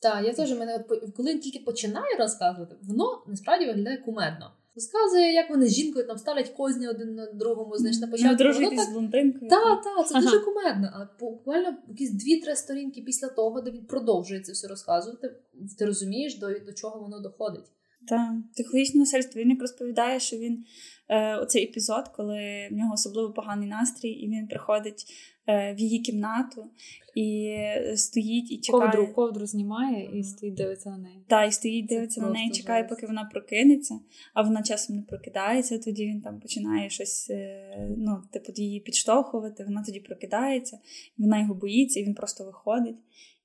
Так, 0.05 0.25
я 0.25 0.35
теж 0.35 0.59
мене 0.59 0.85
коли 1.17 1.33
він 1.33 1.41
тільки 1.41 1.59
починає 1.59 2.17
розказувати, 2.19 2.77
воно 2.83 3.23
насправді 3.27 3.67
виглядає 3.67 3.97
кумедно. 3.97 4.51
Розказує, 4.75 5.33
як 5.33 5.51
вони 5.51 5.67
з 5.67 5.75
жінкою 5.75 6.07
там 6.07 6.19
ставлять 6.19 6.49
козні 6.49 6.89
один 6.89 7.15
на 7.15 7.33
другому, 7.33 7.77
знаєш, 7.77 7.99
на 7.99 8.07
початку. 8.07 8.37
Дружити 8.37 8.79
з 8.79 8.89
блондинкою. 8.89 9.51
Так, 9.51 9.83
так, 9.85 10.09
це 10.09 10.15
ага. 10.15 10.25
дуже 10.25 10.39
кумедно. 10.41 10.91
А 10.95 11.25
буквально 11.25 11.77
якісь 11.89 12.11
дві-три 12.11 12.57
сторінки 12.57 13.03
після 13.03 13.29
того, 13.29 13.61
де 13.61 13.71
він 13.71 13.85
продовжує 13.85 14.41
це 14.41 14.53
все 14.53 14.69
розказувати, 14.69 15.37
ти 15.79 15.87
розумієш, 15.87 16.39
до, 16.39 16.47
до 16.59 16.73
чого 16.73 17.01
воно 17.01 17.21
доходить. 17.21 17.65
Так, 18.09 18.31
психологічне 18.53 19.01
насильство. 19.01 19.41
Він 19.41 19.51
як 19.51 19.61
розповідає, 19.61 20.21
що 20.21 20.37
він 20.37 20.65
е, 21.09 21.37
оцей 21.37 21.65
епізод, 21.65 22.05
коли 22.17 22.69
в 22.71 22.75
нього 22.75 22.95
особливо 22.95 23.33
поганий 23.33 23.69
настрій, 23.69 24.11
і 24.11 24.29
він 24.29 24.47
приходить 24.47 25.07
в 25.47 25.75
її 25.79 25.99
кімнату 25.99 26.71
і 27.15 27.57
стоїть 27.97 28.53
і 28.53 28.59
чекає. 28.59 28.91
Ковдру, 28.91 29.15
ковдру 29.15 29.47
знімає 29.47 30.19
і 30.19 30.25
стоїть 30.25 30.55
дивиться 30.55 30.91
на 30.91 30.99
неї. 30.99 31.25
Так, 31.29 31.49
і 31.49 31.53
стоїть, 31.53 31.87
дивиться 31.87 32.21
Це 32.21 32.27
на 32.27 32.33
неї, 32.33 32.51
чекає, 32.51 32.83
жесть. 32.83 32.95
поки 32.95 33.07
вона 33.07 33.25
прокинеться, 33.25 34.01
а 34.35 34.43
вона 34.43 34.63
часом 34.63 34.97
не 34.97 35.03
прокидається. 35.03 35.79
Тоді 35.79 36.07
він 36.07 36.21
там 36.21 36.41
починає 36.41 36.91
щось, 36.91 37.31
е, 37.31 37.89
ну, 37.99 38.23
типу, 38.31 38.53
її 38.57 38.81
підштовхувати. 38.81 39.65
Вона 39.65 39.83
тоді 39.83 40.01
прокидається, 40.01 40.79
вона 41.19 41.41
його 41.41 41.55
боїться, 41.55 42.01
і 42.01 42.05
він 42.05 42.15
просто 42.15 42.45
виходить. 42.45 42.97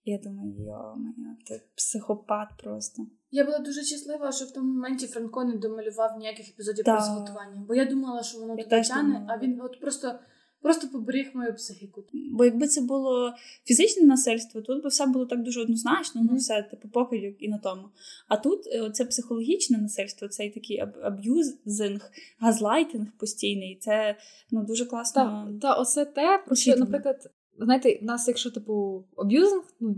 І 0.06 0.12
я 0.12 0.18
думаю, 0.18 0.56
йо 0.60 0.96
моя, 0.98 1.36
ти 1.48 1.62
психопат 1.76 2.48
просто. 2.64 3.04
Я 3.32 3.46
була 3.46 3.60
дуже 3.60 3.84
щаслива, 3.84 4.32
що 4.32 4.46
в 4.46 4.52
тому 4.52 4.74
моменті 4.74 5.08
Франко 5.08 5.44
не 5.44 5.58
домалював 5.58 6.18
ніяких 6.20 6.50
епізодів 6.50 6.86
про 6.86 7.02
зґвалтування. 7.02 7.66
Бо 7.68 7.76
я 7.76 7.86
думала, 7.86 8.24
що 8.24 8.40
воно 8.40 8.56
туди 8.56 8.82
тяне, 8.82 9.26
а 9.30 9.38
він 9.38 9.62
от 9.62 9.82
просто 9.82 10.20
просто 10.62 10.88
поберіг 10.88 11.32
мою 11.34 11.56
психіку. 11.56 12.04
Бо 12.32 12.46
якби 12.46 12.68
це 12.68 12.82
було 12.82 13.34
фізичне 13.66 14.08
насильство, 14.08 14.62
тут 14.62 14.84
би 14.84 14.90
все 14.90 15.06
було 15.06 15.26
так 15.26 15.44
дуже 15.44 15.62
однозначно, 15.62 16.22
ну 16.32 16.38
все 16.38 16.64
типу 16.64 16.88
покидьок 16.88 17.36
і 17.40 17.48
на 17.48 17.58
тому. 17.58 17.84
А 18.28 18.38
тут 18.38 18.68
е, 18.68 18.90
це 18.94 19.06
психологічне 19.06 19.78
насильство, 19.78 20.28
цей 20.28 20.50
такий 20.50 20.80
аб'юзинг, 21.04 22.12
газлайтинг 22.40 23.08
постійний. 23.18 23.78
Це 23.82 24.16
ну 24.52 24.66
дуже 24.66 24.86
класно. 24.86 25.48
Так, 25.52 25.60
та, 25.62 25.74
оце 25.74 26.06
те, 26.06 26.44
про 26.46 26.56
що, 26.56 26.76
наприклад, 26.76 27.32
знаєте, 27.60 28.00
в 28.02 28.06
нас, 28.06 28.28
якщо 28.28 28.52
типу 28.52 29.06
аб'юзинг, 29.18 29.64
ну 29.80 29.96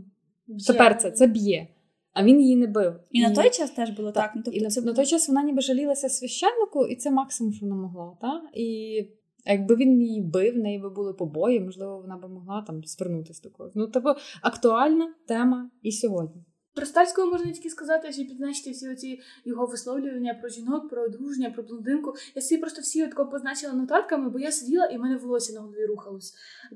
тепер 0.68 0.98
це 0.98 1.12
це 1.12 1.28
б'є. 1.28 1.68
А 2.14 2.24
він 2.24 2.42
її 2.42 2.56
не 2.56 2.68
бив. 2.68 2.94
І, 3.12 3.20
і 3.20 3.22
на 3.22 3.36
той 3.36 3.50
час 3.50 3.72
теж 3.72 3.90
було 3.90 4.12
так. 4.12 4.24
так. 4.24 4.32
Ну, 4.36 4.42
тобто 4.46 4.60
і 4.60 4.68
це 4.68 4.82
на, 4.82 4.88
на 4.88 4.94
той 4.94 5.06
час 5.06 5.28
вона 5.28 5.44
ніби 5.44 5.62
жалілася 5.62 6.10
священнику, 6.10 6.88
і 6.88 6.96
це 6.96 7.12
максимум, 7.12 7.54
що 7.54 7.66
вона 7.66 7.82
могла. 7.82 8.18
Та? 8.22 8.42
І 8.54 9.04
якби 9.46 9.76
він 9.76 10.02
її 10.02 10.22
бив, 10.22 10.54
в 10.54 10.58
неї 10.58 10.80
би 10.80 10.90
були 10.90 11.14
побої, 11.14 11.60
можливо, 11.60 12.00
вона 12.00 12.18
би 12.18 12.28
могла 12.28 12.62
там 12.62 12.84
звернутися 12.84 13.42
до 13.44 13.50
когось. 13.50 13.74
Ну, 13.76 13.88
тобто 13.88 14.16
актуальна 14.42 15.14
тема 15.28 15.70
і 15.82 15.92
сьогодні. 15.92 16.44
Про 16.74 16.86
Стальського 16.86 17.32
можна 17.32 17.52
тільки 17.52 17.70
сказати, 17.70 18.12
що 18.12 18.24
підзначити 18.24 18.72
всі 18.72 18.90
оці 18.90 19.20
його 19.46 19.66
висловлювання 19.66 20.34
про 20.34 20.50
жінок, 20.50 20.90
про 20.90 21.04
одруження, 21.04 21.52
про 21.52 21.64
блондинку. 21.64 22.14
Я 22.36 22.42
собі 22.42 22.62
просто 22.62 22.82
всі 22.82 23.06
от 23.06 23.32
позначила 23.32 23.74
нотатками, 23.74 24.30
бо 24.30 24.40
я 24.40 24.52
сиділа 24.52 24.86
і 24.86 24.98
в 24.98 25.00
мене 25.00 25.18
волосся 25.18 25.54
на 25.54 25.60
голові 25.60 25.86
рухалось. 25.86 26.34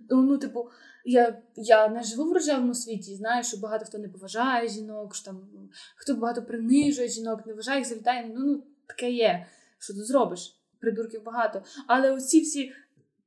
Ну, 0.10 0.22
ну, 0.22 0.38
типу, 0.38 0.70
я 1.06 1.42
я 1.56 1.88
не 1.88 2.04
живу 2.04 2.30
в 2.30 2.34
рожевому 2.34 2.74
світі, 2.74 3.16
знаю, 3.16 3.44
що 3.44 3.58
багато 3.58 3.86
хто 3.86 3.98
не 3.98 4.10
поважає 4.10 4.68
жінок, 4.70 5.16
що 5.16 5.26
там 5.26 5.42
хто 5.96 6.16
багато 6.16 6.44
принижує 6.44 7.08
жінок, 7.08 7.46
не 7.46 7.54
вважає 7.54 7.80
їх 7.80 7.88
за 7.88 7.96
Ну, 8.36 8.46
ну 8.46 8.64
таке 8.88 9.12
є. 9.12 9.48
Що 9.80 9.94
ти 9.94 10.00
зробиш? 10.00 10.55
Придурків 10.80 11.24
багато. 11.24 11.62
Але 11.88 12.12
оці 12.12 12.42
всі 12.42 12.72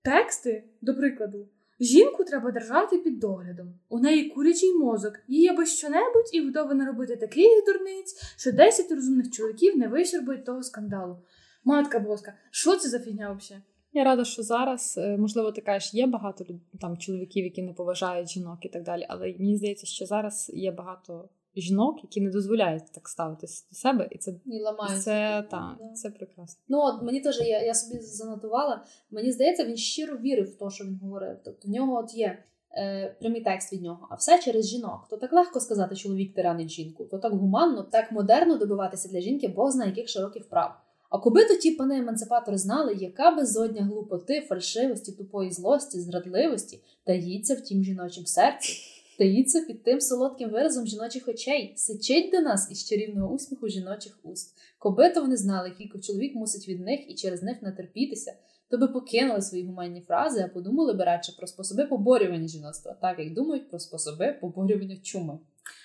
тексти, 0.03 0.65
до 0.83 0.95
прикладу. 0.95 1.49
Жінку 1.81 2.25
треба 2.25 2.51
держати 2.51 2.99
під 2.99 3.19
доглядом. 3.19 3.75
У 3.89 3.99
неї 3.99 4.31
курячий 4.31 4.75
мозок, 4.75 5.13
їй 5.29 5.49
аби 5.49 5.67
щонебудь 5.67 6.31
і 6.33 6.47
готова 6.47 6.75
наробити 6.75 7.17
таких 7.17 7.65
дурниць, 7.67 8.35
що 8.37 8.53
10 8.53 8.93
розумних 8.93 9.31
чоловіків 9.31 9.79
не 9.79 9.89
вищербують 9.89 10.45
того 10.45 10.63
скандалу. 10.63 11.17
Матка 11.65 11.99
боска, 11.99 12.35
що 12.51 12.77
це 12.77 12.89
за 12.89 12.99
фігня 12.99 13.33
взагалі? 13.33 13.65
Я 13.93 14.05
рада, 14.05 14.25
що 14.25 14.43
зараз, 14.43 14.95
е, 14.99 15.17
можливо, 15.17 15.53
ти 15.53 15.61
кажеш, 15.61 15.95
є 15.95 16.07
багато 16.07 16.45
там 16.81 16.99
чоловіків, 16.99 17.45
які 17.45 17.63
не 17.63 17.73
поважають 17.73 18.29
жінок 18.29 18.59
і 18.63 18.69
так 18.69 18.83
далі. 18.83 19.07
Але 19.09 19.35
мені 19.39 19.57
здається, 19.57 19.87
що 19.87 20.07
зараз 20.07 20.51
є 20.55 20.73
багато 20.73 21.29
жінок, 21.57 21.99
які 22.03 22.21
не 22.21 22.31
дозволяють 22.31 22.93
так 22.95 23.09
ставитися 23.09 23.67
до 23.71 23.77
себе, 23.77 24.09
і 24.11 24.19
це 24.19 24.35
і 24.47 24.61
ламають. 24.61 25.03
Це 25.03 25.45
та, 25.51 25.77
да. 25.81 25.93
це 25.95 26.11
прекрасно. 26.11 26.63
Ну 26.69 26.79
от 26.79 27.03
мені 27.03 27.21
теж 27.21 27.41
я 27.41 27.63
я 27.63 27.75
собі 27.75 28.01
занотувала. 28.01 28.85
Мені 29.11 29.33
здається, 29.33 29.65
він 29.65 29.77
щиро 29.77 30.17
вірив 30.17 30.47
в 30.47 30.59
те, 30.59 30.71
що 30.71 30.85
він 30.85 30.99
говорив. 31.03 31.37
Тобто 31.45 31.69
в 31.69 31.71
нього 31.71 31.97
от 31.97 32.15
є 32.15 32.39
е, 32.73 33.17
прямий 33.21 33.41
текст 33.41 33.73
від 33.73 33.83
нього, 33.83 34.09
а 34.11 34.15
все 34.15 34.39
через 34.39 34.69
жінок. 34.69 35.07
То 35.11 35.17
так 35.17 35.33
легко 35.33 35.61
сказати, 35.61 35.97
чоловік 35.97 36.35
тиранить 36.35 36.71
жінку, 36.71 37.05
то 37.05 37.19
так 37.19 37.33
гуманно, 37.33 37.83
так 37.83 38.13
модерно 38.13 38.59
добиватися 38.59 39.09
для 39.09 39.21
жінки, 39.21 39.49
Бог 39.49 39.71
знає 39.71 39.91
яких 39.91 40.09
широких 40.09 40.49
прав. 40.49 40.75
А 41.11 41.19
коби 41.19 41.45
то 41.45 41.55
ті 41.55 41.71
пани 41.71 41.99
емансипатори 41.99 42.59
знали, 42.59 42.95
яка 42.95 43.31
безодня 43.31 43.83
глупоти, 43.83 44.41
фальшивості, 44.41 45.13
тупої 45.13 45.51
злості, 45.51 46.01
зрадливості 46.01 46.81
таїться 47.05 47.55
в 47.55 47.61
тім 47.61 47.85
жіночім 47.85 48.27
серці, 48.27 48.79
таїться 49.19 49.61
під 49.61 49.83
тим 49.83 50.01
солодким 50.01 50.51
виразом 50.51 50.87
жіночих 50.87 51.29
очей, 51.29 51.73
сичить 51.77 52.31
до 52.33 52.41
нас 52.41 52.71
із 52.71 52.85
чарівного 52.89 53.35
усміху 53.35 53.69
жіночих 53.69 54.19
уст. 54.23 54.57
Коби 54.79 55.11
то 55.11 55.21
вони 55.21 55.37
знали, 55.37 55.71
кілько 55.79 55.99
чоловік 55.99 56.35
мусить 56.35 56.69
від 56.69 56.81
них 56.81 57.11
і 57.11 57.15
через 57.15 57.43
них 57.43 57.63
натерпітися, 57.63 58.35
то 58.71 58.79
би 58.79 58.89
покинули 58.89 59.43
свої 59.43 59.67
гуманні 59.67 60.01
фрази, 60.01 60.43
а 60.45 60.49
подумали 60.49 60.93
би 60.93 61.05
радше 61.05 61.33
про 61.39 61.47
способи 61.47 61.85
поборювання 61.85 62.49
жіноцтва, 62.49 62.97
так 63.01 63.19
як 63.19 63.35
думають 63.35 63.71
про 63.71 63.79
способи 63.79 64.39
поборювання 64.41 64.97
чуми. 65.03 65.39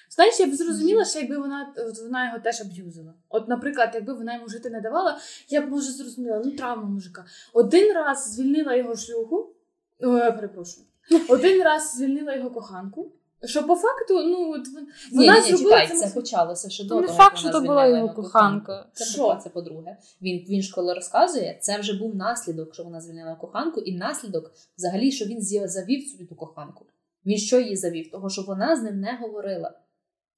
Знаєш, 0.09 0.39
я 0.39 0.47
б 0.47 0.53
зрозуміла, 0.53 1.05
що 1.05 1.19
якби 1.19 1.37
вона 1.37 1.73
вона 2.03 2.25
його 2.27 2.39
теж 2.39 2.61
аб'юзила. 2.61 3.13
От, 3.29 3.47
наприклад, 3.47 3.91
якби 3.93 4.13
вона 4.13 4.35
йому 4.35 4.47
жити 4.47 4.69
не 4.69 4.81
давала, 4.81 5.19
я 5.49 5.61
б 5.61 5.69
може 5.69 5.91
зрозуміла, 5.91 6.41
ну 6.45 6.51
травма 6.51 6.83
мужика. 6.83 7.25
Один 7.53 7.93
раз 7.93 8.33
звільнила 8.33 8.75
його 8.75 8.95
шлюху, 8.95 9.49
о, 9.99 10.07
перепрошую, 10.09 10.85
один 11.29 11.63
раз 11.63 11.95
звільнила 11.95 12.35
його 12.35 12.49
коханку. 12.49 13.11
Що 13.45 13.63
по 13.63 13.75
факту, 13.75 14.23
ну 14.23 14.51
от 14.51 14.67
вона 15.11 15.39
ні, 15.39 15.51
ні, 15.51 15.57
чекай, 15.57 15.87
це, 15.87 15.97
це 15.97 16.13
почалося 16.13 16.69
ще 16.69 16.83
до 16.83 16.89
того, 16.89 17.07
факт, 17.07 17.37
що 17.37 17.49
то 17.49 17.61
була 17.61 17.87
його 17.87 18.09
коханка. 18.13 18.85
Це 18.93 19.05
що? 19.05 19.39
це 19.43 19.49
по-друге. 19.49 19.97
Він 20.21 20.45
він 20.49 20.61
ж 20.61 20.73
коли 20.75 20.93
розказує, 20.93 21.57
це 21.61 21.79
вже 21.79 21.93
був 21.99 22.15
наслідок, 22.15 22.73
що 22.73 22.83
вона 22.83 23.01
звільнила 23.01 23.35
коханку, 23.35 23.79
і 23.79 23.97
наслідок, 23.97 24.51
взагалі, 24.77 25.11
що 25.11 25.25
він 25.25 25.41
завів 25.41 26.07
собі 26.07 26.25
ту 26.25 26.35
коханку. 26.35 26.85
Він 27.25 27.37
що 27.37 27.59
її 27.59 27.75
завів? 27.75 28.11
Того, 28.11 28.29
що 28.29 28.41
вона 28.41 28.75
з 28.75 28.83
ним 28.83 28.99
не 28.99 29.17
говорила. 29.21 29.71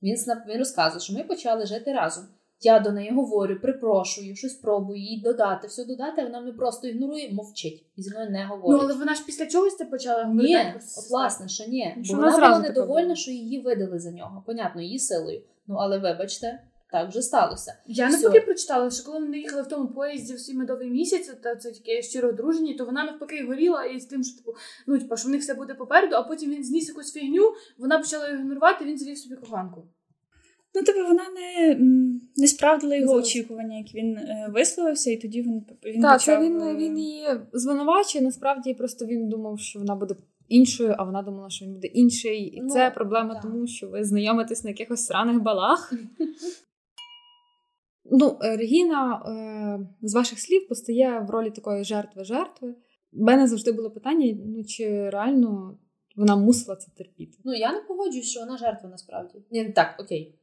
Він 0.01 0.15
він 0.47 0.57
розказує, 0.57 0.99
що 0.99 1.13
ми 1.13 1.23
почали 1.23 1.65
жити 1.65 1.93
разом. 1.93 2.23
Я 2.65 2.79
до 2.79 2.91
неї 2.91 3.11
говорю, 3.11 3.59
припрошую, 3.61 4.35
щось 4.35 4.53
пробую 4.53 4.99
їй 4.99 5.21
додати, 5.21 5.67
все 5.67 5.85
додати, 5.85 6.21
а 6.21 6.25
вона 6.25 6.39
мене 6.39 6.53
просто 6.53 6.87
ігнорує, 6.87 7.33
мовчить 7.33 7.85
і 7.95 8.01
зі 8.01 8.09
мною 8.09 8.29
не 8.29 8.45
говорить. 8.45 8.81
Ну, 8.81 8.87
але 8.87 8.99
вона 8.99 9.15
ж 9.15 9.23
після 9.25 9.45
чогось 9.45 9.77
це 9.77 9.85
почала 9.85 10.23
говорити? 10.23 10.53
Ні, 10.53 10.73
от, 10.75 11.09
власне, 11.09 11.47
що 11.47 11.65
ні. 11.67 11.97
Що 12.03 12.15
Бо 12.15 12.21
вона, 12.21 12.31
була 12.31 12.59
недовольна, 12.59 13.15
що 13.15 13.31
її 13.31 13.61
видали 13.61 13.99
за 13.99 14.11
нього. 14.11 14.43
Понятно, 14.45 14.81
її 14.81 14.99
силою. 14.99 15.41
Ну, 15.67 15.75
але 15.75 15.97
вибачте, 15.99 16.59
так 16.91 17.09
вже 17.09 17.21
сталося. 17.21 17.77
Я 17.85 18.09
навпаки 18.09 18.41
прочитала, 18.41 18.89
що 18.91 19.05
коли 19.05 19.19
вони 19.19 19.37
їхали 19.37 19.61
в 19.61 19.67
тому 19.67 19.87
поїзді 19.87 20.33
в 20.33 20.39
свій 20.39 20.53
медовий 20.53 20.89
місяць, 20.89 21.31
та 21.43 21.55
це 21.55 21.71
таке 21.71 22.01
щиро 22.01 22.29
одружені, 22.29 22.73
то 22.73 22.85
вона 22.85 23.03
навпаки 23.03 23.45
горіла 23.47 23.85
і 23.85 23.99
з 23.99 24.05
тим, 24.05 24.23
що 24.23 24.37
типу, 24.37 24.51
ну 24.87 24.99
типу, 24.99 25.17
що 25.17 25.27
в 25.27 25.31
них 25.31 25.41
все 25.41 25.53
буде 25.53 25.73
попереду, 25.73 26.15
а 26.15 26.23
потім 26.23 26.51
він 26.51 26.63
зніс 26.63 26.89
якусь 26.89 27.13
фігню, 27.13 27.53
вона 27.77 27.99
почала 27.99 28.27
ігнорувати, 28.27 28.85
він 28.85 28.97
завів 28.97 29.17
собі 29.17 29.35
коханку. 29.35 29.87
Ну, 30.75 30.83
тобі 30.83 30.97
типу, 30.97 31.07
вона 31.07 31.23
не 31.29 31.75
не 32.35 32.47
справдила 32.47 32.95
його 32.95 33.13
очікування, 33.13 33.77
як 33.77 33.95
він 33.95 34.17
е, 34.17 34.49
висловився, 34.53 35.11
і 35.11 35.17
тоді 35.17 35.41
він 35.41 35.65
він 35.85 36.01
Так, 36.01 36.19
почав... 36.19 36.43
він 36.43 36.61
е, 36.61 36.75
він 36.75 36.99
її 36.99 37.27
звинувачує. 37.53 38.23
Насправді 38.23 38.73
просто 38.73 39.05
він 39.05 39.29
думав, 39.29 39.59
що 39.59 39.79
вона 39.79 39.95
буде 39.95 40.15
іншою, 40.47 40.95
а 40.97 41.03
вона 41.03 41.21
думала, 41.21 41.49
що 41.49 41.65
він 41.65 41.73
буде 41.73 41.87
інший. 41.87 42.55
І 42.55 42.61
ну, 42.61 42.69
це 42.69 42.91
проблема, 42.91 43.33
так. 43.33 43.43
тому 43.43 43.67
що 43.67 43.87
ви 43.87 44.03
знайомитесь 44.03 44.63
на 44.63 44.69
якихось 44.69 45.05
сраних 45.05 45.41
балах. 45.41 45.93
Ну, 48.11 48.37
е, 48.43 48.57
Регіна 48.57 49.21
з 50.01 50.13
ваших 50.13 50.39
слів 50.39 50.67
постає 50.67 51.19
в 51.19 51.29
ролі 51.29 51.51
такої 51.51 51.83
жертви-жертви. 51.83 52.75
У 53.13 53.23
мене 53.23 53.47
завжди 53.47 53.71
було 53.71 53.91
питання: 53.91 54.37
ну 54.45 54.63
чи 54.63 55.09
реально 55.09 55.77
вона 56.15 56.35
мусила 56.35 56.75
це 56.75 56.91
терпіти? 56.97 57.37
Ну 57.45 57.53
я 57.53 57.73
не 57.73 57.81
погоджуюсь, 57.81 58.29
що 58.29 58.39
вона 58.39 58.57
жертва 58.57 58.89
насправді. 58.89 59.43
Ні, 59.51 59.69
так, 59.69 59.95
окей. 59.99 60.35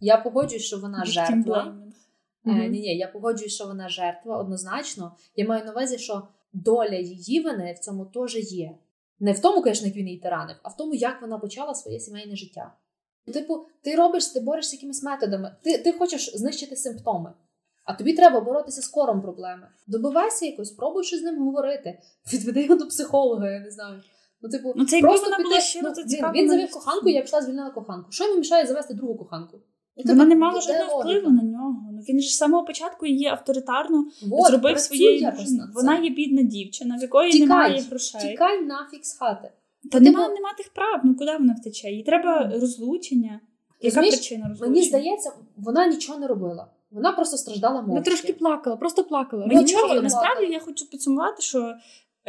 Я 0.00 0.16
погоджуюсь, 0.16 0.64
що 0.64 0.78
вона 0.78 1.04
жертва. 1.04 1.76
Ні, 2.44 2.52
mm-hmm. 2.52 2.68
ні, 2.68 2.96
я 2.96 3.08
погоджуюсь, 3.08 3.54
що 3.54 3.66
вона 3.66 3.88
жертва 3.88 4.38
однозначно. 4.38 5.16
Я 5.36 5.48
маю 5.48 5.64
на 5.64 5.72
увазі, 5.72 5.98
що 5.98 6.28
доля 6.52 6.96
її 6.96 7.40
вини 7.40 7.72
в 7.72 7.78
цьому 7.78 8.06
теж 8.06 8.52
є. 8.52 8.78
Не 9.20 9.32
в 9.32 9.40
тому, 9.40 9.62
звісно, 9.62 9.86
як 9.86 9.96
він 9.96 10.06
її 10.06 10.20
таранив, 10.20 10.56
а 10.62 10.68
в 10.68 10.76
тому, 10.76 10.94
як 10.94 11.22
вона 11.22 11.38
почала 11.38 11.74
своє 11.74 12.00
сімейне 12.00 12.36
життя. 12.36 12.72
Типу, 13.32 13.66
ти 13.82 13.96
робиш, 13.96 14.26
ти 14.26 14.40
борешся 14.40 14.76
якимись 14.76 15.02
методами, 15.02 15.56
ти 15.62 15.78
ти 15.78 15.92
хочеш 15.92 16.36
знищити 16.36 16.76
симптоми, 16.76 17.32
а 17.84 17.94
тобі 17.94 18.12
треба 18.12 18.40
боротися 18.40 18.82
з 18.82 18.88
кором 18.88 19.22
проблеми. 19.22 19.68
Добивайся 19.86 20.46
якось, 20.46 20.68
спробуй 20.68 21.04
щось 21.04 21.20
з 21.20 21.22
ним 21.22 21.38
говорити, 21.38 21.98
відведи 22.32 22.62
його 22.62 22.74
до 22.74 22.86
психолога, 22.86 23.50
я 23.50 23.60
не 23.60 23.70
знаю. 23.70 24.02
Ну, 24.42 24.48
типу, 24.48 24.72
ну, 24.76 24.86
це 24.86 25.00
просто 25.00 25.42
була 25.42 25.60
ще 25.60 25.82
ну, 25.82 25.90
він, 25.90 26.32
він 26.34 26.50
завів 26.50 26.70
коханку, 26.70 27.08
я 27.08 27.22
пішла 27.22 27.42
звільнила 27.42 27.70
коханку. 27.70 28.12
Що 28.12 28.24
йому 28.24 28.38
мішає 28.38 28.66
завести 28.66 28.94
другу 28.94 29.14
коханку? 29.14 29.58
Ну, 29.96 30.12
Вона 30.12 30.24
не 30.24 30.36
мала 30.36 30.60
жодного 30.60 31.00
впливу 31.00 31.30
на 31.30 31.42
нього. 31.42 31.90
Ну 31.92 32.00
він 32.08 32.20
ж 32.20 32.28
з 32.28 32.36
самого 32.36 32.64
початку 32.64 33.06
її 33.06 33.26
авторитарно 33.26 34.06
вот, 34.26 34.46
зробив 34.46 34.80
своєю. 34.80 35.32
Вона 35.74 35.98
є 35.98 36.10
бідна 36.10 36.42
дівчина, 36.42 36.96
в 36.96 37.02
якої 37.02 37.32
тікай, 37.32 37.48
немає 37.48 37.80
грошей. 37.80 38.30
Тікай 38.30 38.62
нафіг 38.62 39.00
з 39.02 39.12
хати. 39.12 39.50
Та 39.92 40.00
ну, 40.00 40.04
нема, 40.04 40.28
нема 40.28 40.52
тих 40.58 40.68
прав, 40.68 41.00
ну 41.04 41.14
куди 41.14 41.36
вона 41.36 41.56
втече? 41.60 41.90
Їй 41.90 42.02
треба 42.02 42.52
розлучення. 42.60 43.40
Яка 43.80 43.96
Розумієш, 43.96 44.14
причина 44.14 44.48
розлучення? 44.48 44.74
Мені 44.74 44.88
здається, 44.88 45.32
вона 45.56 45.86
нічого 45.86 46.18
не 46.18 46.26
робила. 46.26 46.66
Вона 46.90 47.12
просто 47.12 47.36
страждала 47.36 47.74
мовчки. 47.74 47.90
Вона 47.90 48.02
трошки 48.02 48.32
плакала, 48.32 48.76
просто 48.76 49.04
плакала. 49.04 49.46
Мені 49.46 49.60
Нічого, 49.60 50.02
насправді 50.02 50.52
я 50.52 50.60
хочу 50.60 50.90
підсумувати, 50.90 51.42
що 51.42 51.74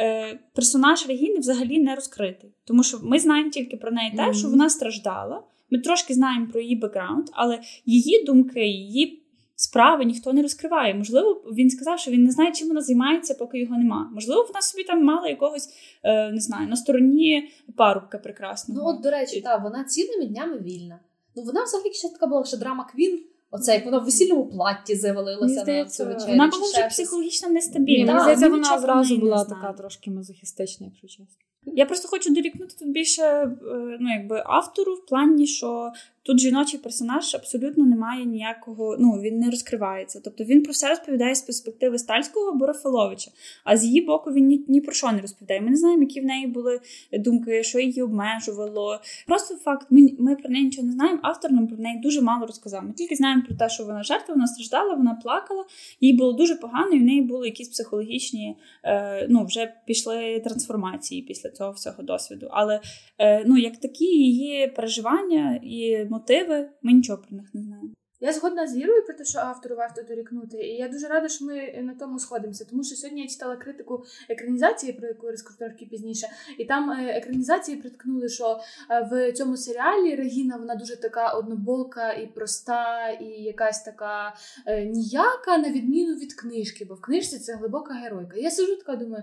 е, 0.00 0.38
персонаж 0.54 1.08
Регіни 1.08 1.38
взагалі 1.38 1.78
не 1.78 1.94
розкритий. 1.94 2.50
Тому 2.64 2.82
що 2.82 2.98
ми 3.02 3.18
знаємо 3.18 3.50
тільки 3.50 3.76
про 3.76 3.90
неї 3.90 4.12
те, 4.16 4.22
mm-hmm. 4.22 4.34
що 4.34 4.48
вона 4.48 4.70
страждала. 4.70 5.42
Ми 5.72 5.78
трошки 5.78 6.14
знаємо 6.14 6.46
про 6.52 6.60
її 6.60 6.76
бекграунд, 6.76 7.26
але 7.32 7.60
її 7.86 8.24
думки, 8.24 8.66
її 8.66 9.22
справи 9.56 10.04
ніхто 10.04 10.32
не 10.32 10.42
розкриває. 10.42 10.94
Можливо, 10.94 11.32
він 11.32 11.70
сказав, 11.70 11.98
що 11.98 12.10
він 12.10 12.22
не 12.22 12.30
знає, 12.30 12.52
чим 12.52 12.68
вона 12.68 12.80
займається, 12.80 13.34
поки 13.34 13.58
його 13.58 13.76
нема. 13.76 14.10
Можливо, 14.14 14.42
вона 14.48 14.62
собі 14.62 14.84
там 14.84 15.04
мала 15.04 15.28
якогось 15.28 15.68
е, 16.02 16.30
не 16.30 16.40
знаю, 16.40 16.68
на 16.68 16.76
стороні 16.76 17.48
парубка 17.76 18.18
прекрасного. 18.18 18.80
Ну, 18.80 18.88
от, 18.88 19.02
до 19.02 19.10
речі, 19.10 19.40
так, 19.40 19.62
вона 19.62 19.84
цілими 19.84 20.26
днями 20.26 20.58
вільна. 20.58 21.00
Ну, 21.36 21.42
вона 21.42 21.64
взагалі 21.64 21.92
ще 21.92 22.08
така 22.08 22.26
була 22.26 22.44
ще 22.44 22.56
драма 22.56 22.84
Квін. 22.92 23.22
Оце 23.50 23.74
як 23.74 23.84
вона 23.84 23.98
в 23.98 24.04
весільному 24.04 24.46
платті 24.46 24.96
завалилася 24.96 25.64
на 25.64 25.84
цю 25.84 26.04
вечерю. 26.04 26.30
Вона 26.30 26.46
була 26.46 26.70
вже 26.72 26.86
психологічно 26.88 27.48
нестабільна. 27.48 28.12
Мені 28.12 28.20
здається, 28.20 28.48
вона 28.48 28.74
одразу 28.74 29.16
була 29.16 29.44
така 29.44 29.72
трошки 29.72 30.10
мазохістична, 30.10 30.86
якщо 30.86 31.06
чесно. 31.06 31.26
Я 31.66 31.86
просто 31.86 32.08
хочу 32.08 32.34
дорікнути 32.34 32.74
тут 32.78 32.88
більше 32.88 33.22
е, 33.22 33.56
ну, 34.00 34.10
якби 34.10 34.42
автору 34.46 34.94
в 34.94 35.06
плані, 35.06 35.46
що 35.46 35.92
Тут 36.24 36.40
жіночий 36.40 36.80
персонаж 36.80 37.34
абсолютно 37.34 37.86
не 37.86 37.96
має 37.96 38.24
ніякого, 38.24 38.96
ну 38.98 39.12
він 39.12 39.38
не 39.38 39.50
розкривається. 39.50 40.20
Тобто 40.24 40.44
він 40.44 40.62
про 40.62 40.72
все 40.72 40.88
розповідає 40.88 41.34
з 41.34 41.42
перспективи 41.42 41.98
Стальського 41.98 42.50
або 42.50 42.66
Рафаловича, 42.66 43.30
а 43.64 43.76
з 43.76 43.84
її 43.84 44.00
боку 44.00 44.32
він 44.32 44.46
ні, 44.46 44.64
ні 44.68 44.80
про 44.80 44.92
що 44.92 45.12
не 45.12 45.20
розповідає. 45.20 45.60
Ми 45.60 45.70
не 45.70 45.76
знаємо, 45.76 46.02
які 46.02 46.20
в 46.20 46.24
неї 46.24 46.46
були 46.46 46.80
думки, 47.12 47.62
що 47.62 47.80
її 47.80 48.02
обмежувало. 48.02 49.00
Просто 49.26 49.56
факт, 49.56 49.86
ми 49.90 50.08
ми 50.18 50.36
про 50.36 50.50
неї 50.50 50.64
нічого 50.64 50.86
не 50.86 50.92
знаємо. 50.92 51.18
Автор 51.22 51.52
нам 51.52 51.66
про 51.68 51.76
неї 51.76 52.00
дуже 52.02 52.22
мало 52.22 52.46
розказав. 52.46 52.84
Ми 52.84 52.92
тільки 52.92 53.14
знаємо 53.14 53.42
про 53.46 53.56
те, 53.56 53.68
що 53.68 53.84
вона 53.84 54.02
жертва, 54.02 54.34
вона 54.34 54.46
страждала, 54.46 54.94
вона 54.94 55.14
плакала, 55.22 55.64
їй 56.00 56.12
було 56.12 56.32
дуже 56.32 56.54
погано, 56.54 56.92
і 56.92 56.98
в 56.98 57.02
неї 57.02 57.22
були 57.22 57.46
якісь 57.46 57.68
психологічні, 57.68 58.56
е, 58.84 59.26
ну 59.30 59.44
вже 59.44 59.74
пішли 59.86 60.40
трансформації 60.40 61.22
після 61.22 61.50
цього 61.52 61.72
всього 61.72 62.02
досвіду. 62.02 62.48
Але 62.50 62.80
е, 63.18 63.44
ну 63.46 63.56
як 63.56 63.76
такі 63.76 64.04
її 64.04 64.68
переживання 64.68 65.60
і 65.62 66.06
мотиви, 66.10 66.68
ми 66.82 66.92
нічого 66.92 67.22
про 67.22 67.36
них 67.36 67.54
не 67.54 67.62
знаємо. 67.62 67.90
Я 68.24 68.32
згодна 68.32 68.66
з 68.66 68.76
Ірою 68.76 69.04
про 69.06 69.14
те, 69.14 69.24
що 69.24 69.38
автору 69.38 69.76
варто 69.76 70.02
дорікнути, 70.02 70.56
і 70.56 70.76
я 70.76 70.88
дуже 70.88 71.08
рада, 71.08 71.28
що 71.28 71.44
ми 71.44 71.82
на 71.82 71.94
тому 71.94 72.18
сходимося. 72.18 72.64
Тому 72.70 72.84
що 72.84 72.96
сьогодні 72.96 73.22
я 73.22 73.28
читала 73.28 73.56
критику 73.56 74.04
екранізації, 74.28 74.92
про 74.92 75.08
яку 75.08 75.26
трохи 75.58 75.86
пізніше, 75.90 76.26
і 76.58 76.64
там 76.64 76.90
е, 76.90 77.10
екранізації 77.10 77.76
приткнули, 77.76 78.28
що 78.28 78.60
е, 78.90 79.08
в 79.10 79.32
цьому 79.32 79.56
серіалі 79.56 80.14
Регіна 80.14 80.56
вона 80.56 80.74
дуже 80.74 80.96
така 80.96 81.32
однобока 81.32 82.12
і 82.12 82.26
проста, 82.26 83.08
і 83.08 83.24
якась 83.24 83.82
така 83.82 84.34
е, 84.66 84.84
ніяка, 84.84 85.58
на 85.58 85.70
відміну 85.70 86.14
від 86.14 86.34
книжки, 86.34 86.84
бо 86.84 86.94
в 86.94 87.00
книжці 87.00 87.38
це 87.38 87.54
глибока 87.54 87.94
геройка. 87.94 88.36
Я 88.36 88.50
сижу 88.50 88.76
така 88.76 88.96
думаю. 88.96 89.22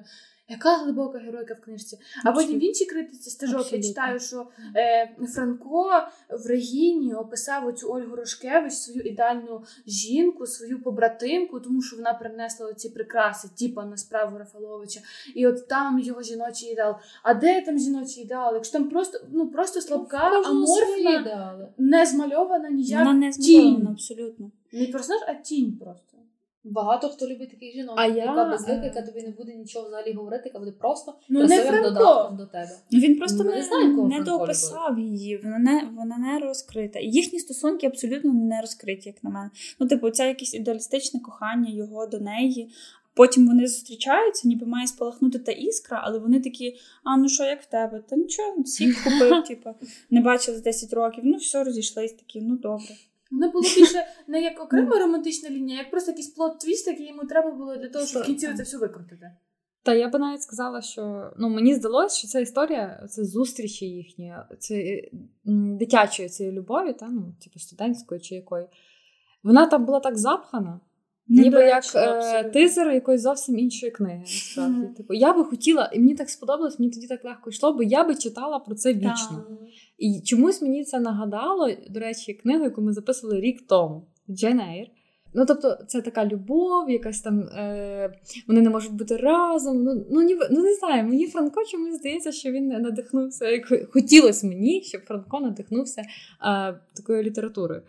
Яка 0.49 0.77
глибока 0.77 1.17
геройка 1.19 1.53
в 1.53 1.61
книжці? 1.61 1.99
А 2.25 2.31
потім 2.31 2.59
в 2.59 2.63
іншій 2.63 2.85
критиці 2.85 3.29
стежок 3.29 3.73
я 3.73 3.81
читаю, 3.81 4.19
що 4.19 4.47
е, 4.75 5.15
Франко 5.35 5.91
в 6.29 6.47
Регіні 6.47 7.13
описав 7.13 7.67
оцю 7.67 7.91
Ольгу 7.91 8.15
Рошкевич, 8.15 8.73
свою 8.73 9.01
ідеальну 9.01 9.63
жінку, 9.87 10.45
свою 10.45 10.83
побратимку, 10.83 11.59
тому 11.59 11.81
що 11.81 11.95
вона 11.95 12.13
принесла 12.13 12.73
ці 12.73 12.89
прикраси, 12.89 13.49
типа 13.59 13.85
на 13.85 13.97
справу 13.97 14.37
Рафаловича. 14.37 14.99
І 15.35 15.47
от 15.47 15.67
там 15.67 15.99
його 15.99 16.21
жіночий 16.21 16.69
ідеал. 16.69 16.95
А 17.23 17.33
де 17.33 17.61
там 17.61 17.79
жіночий 17.79 18.23
ідеал? 18.23 18.53
Якщо 18.53 18.73
там 18.73 18.89
просто 18.89 19.19
ну 19.31 19.47
просто 19.47 19.81
слабка, 19.81 20.29
ну, 20.33 20.49
аморфна, 20.49 21.67
не 21.77 22.05
змальована 22.05 22.69
ніяк 22.69 23.05
Вона 23.05 23.13
не 23.13 23.31
змальована, 23.31 23.77
тінь. 23.77 23.87
абсолютно. 23.87 24.51
Не 24.71 24.87
персонаж, 24.87 25.21
а 25.27 25.33
тінь 25.33 25.77
просто. 25.77 26.08
Багато 26.63 27.09
хто 27.09 27.27
любить 27.27 27.51
таких 27.51 27.73
жінок, 27.73 27.95
а 27.97 28.05
яка 28.05 28.35
я... 28.35 28.49
безлика, 28.51 28.83
яка 28.83 29.01
тобі 29.01 29.21
не 29.21 29.31
буде 29.31 29.53
нічого 29.55 29.87
взагалі 29.87 30.13
говорити, 30.13 30.43
яка 30.45 30.59
буде 30.59 30.71
просто 30.71 31.13
ну, 31.29 31.39
красивим 31.39 31.83
додатком 31.83 32.37
до 32.37 32.45
тебе. 32.45 32.69
Ну 32.91 32.99
Він 32.99 33.17
просто 33.17 33.43
Ми 33.43 33.49
не, 33.49 33.55
не, 33.55 33.63
знаємо, 33.63 34.07
не 34.07 34.21
дописав 34.21 34.99
її, 34.99 35.37
вона 35.37 35.59
не 35.59 35.89
вона 35.97 36.17
не 36.17 36.39
розкрита. 36.39 36.99
Їхні 36.99 37.39
стосунки 37.39 37.87
абсолютно 37.87 38.33
не 38.33 38.61
розкриті, 38.61 39.01
як 39.05 39.23
на 39.23 39.29
мене. 39.29 39.49
Ну, 39.79 39.87
типу, 39.87 40.09
це 40.09 40.27
якесь 40.27 40.53
ідеалістичне 40.53 41.19
кохання 41.19 41.69
його 41.69 42.05
до 42.05 42.19
неї. 42.19 42.71
Потім 43.13 43.47
вони 43.47 43.67
зустрічаються, 43.67 44.47
ніби 44.47 44.65
має 44.65 44.87
спалахнути 44.87 45.39
та 45.39 45.51
іскра, 45.51 46.01
але 46.03 46.19
вони 46.19 46.39
такі: 46.39 46.75
а 47.03 47.17
ну 47.17 47.29
що, 47.29 47.43
як 47.43 47.61
в 47.61 47.65
тебе? 47.65 48.03
Та 48.09 48.15
нічого, 48.15 48.61
всі 48.61 48.93
купив, 48.93 49.43
типу, 49.47 49.69
не 50.09 50.21
бачили 50.21 50.57
з 50.57 50.61
10 50.61 50.93
років. 50.93 51.23
Ну, 51.25 51.37
все, 51.37 51.63
розійшлись 51.63 52.13
такі, 52.13 52.41
ну 52.41 52.57
добре. 52.57 52.95
Воно 53.31 53.51
було 53.51 53.61
більше 53.61 54.05
не 54.27 54.41
як 54.41 54.59
окрема 54.63 54.99
романтична 54.99 55.49
лінія, 55.49 55.77
як 55.77 55.91
просто 55.91 56.11
якийсь 56.11 56.37
plot 56.37 56.57
twist, 56.57 56.87
який 56.87 57.07
йому 57.07 57.25
треба 57.25 57.51
було 57.51 57.75
для 57.77 57.89
того, 57.89 58.05
щоб 58.05 58.23
в 58.23 58.25
кінці 58.25 58.53
це 58.57 58.63
все 58.63 58.77
викрутити. 58.77 59.31
Та 59.83 59.93
я 59.93 60.09
би 60.09 60.19
навіть 60.19 60.41
сказала, 60.41 60.81
що 60.81 61.33
ну 61.37 61.49
мені 61.49 61.75
здалося, 61.75 62.17
що 62.17 62.27
ця 62.27 62.39
історія 62.39 63.07
це 63.09 63.25
зустрічі 63.25 63.85
їхні, 63.85 64.33
це 64.59 65.01
дитячої 65.79 66.29
цієї 66.29 66.55
любові, 66.55 66.93
та 66.93 67.07
ну 67.07 67.35
типу 67.43 67.59
студентської 67.59 68.21
чи 68.21 68.35
якої. 68.35 68.67
Вона 69.43 69.65
там 69.65 69.85
була 69.85 69.99
так 69.99 70.17
запхана, 70.17 70.79
не 71.27 71.43
ніби 71.43 71.63
як 71.63 71.83
е, 71.95 72.43
тизер 72.43 72.91
якоїсь 72.91 73.21
зовсім 73.21 73.57
іншої 73.59 73.91
книги. 73.91 74.19
Насправді, 74.19 74.81
mm-hmm. 74.81 74.95
типу, 74.95 75.13
я 75.13 75.33
би 75.33 75.43
хотіла, 75.43 75.89
і 75.93 75.99
мені 75.99 76.15
так 76.15 76.29
сподобалось, 76.29 76.79
мені 76.79 76.91
тоді 76.91 77.07
так 77.07 77.25
легко 77.25 77.49
йшло, 77.49 77.73
бо 77.73 77.83
я 77.83 78.03
би 78.03 78.15
читала 78.15 78.59
про 78.59 78.75
це 78.75 78.93
вічно. 78.93 79.47
І 79.99 80.21
чомусь 80.25 80.61
мені 80.61 80.83
це 80.83 80.99
нагадало, 80.99 81.69
до 81.89 81.99
речі, 81.99 82.33
книгу, 82.33 82.63
яку 82.63 82.81
ми 82.81 82.93
записували 82.93 83.41
рік 83.41 83.67
тому 83.67 84.07
Джен 84.29 84.59
Ейр. 84.59 84.87
Ну, 85.33 85.45
тобто, 85.45 85.77
це 85.87 86.01
така 86.01 86.25
любов, 86.25 86.89
якась 86.89 87.21
там 87.21 87.39
е, 87.39 88.13
вони 88.47 88.61
не 88.61 88.69
можуть 88.69 88.93
бути 88.93 89.17
разом. 89.17 89.83
Ну 89.83 90.05
ну, 90.11 90.21
ніби, 90.21 90.47
ну 90.51 90.61
не 90.61 90.73
знаю, 90.73 91.03
мені 91.03 91.27
Франко 91.27 91.65
чомусь 91.71 91.95
здається, 91.95 92.31
що 92.31 92.51
він 92.51 92.67
надихнувся. 92.67 93.49
Як 93.49 93.91
хотілося 93.91 94.47
мені, 94.47 94.81
щоб 94.83 95.01
Франко 95.01 95.39
надихнувся 95.39 96.01
е, 96.01 96.05
такою 96.95 97.23
літературою. 97.23 97.81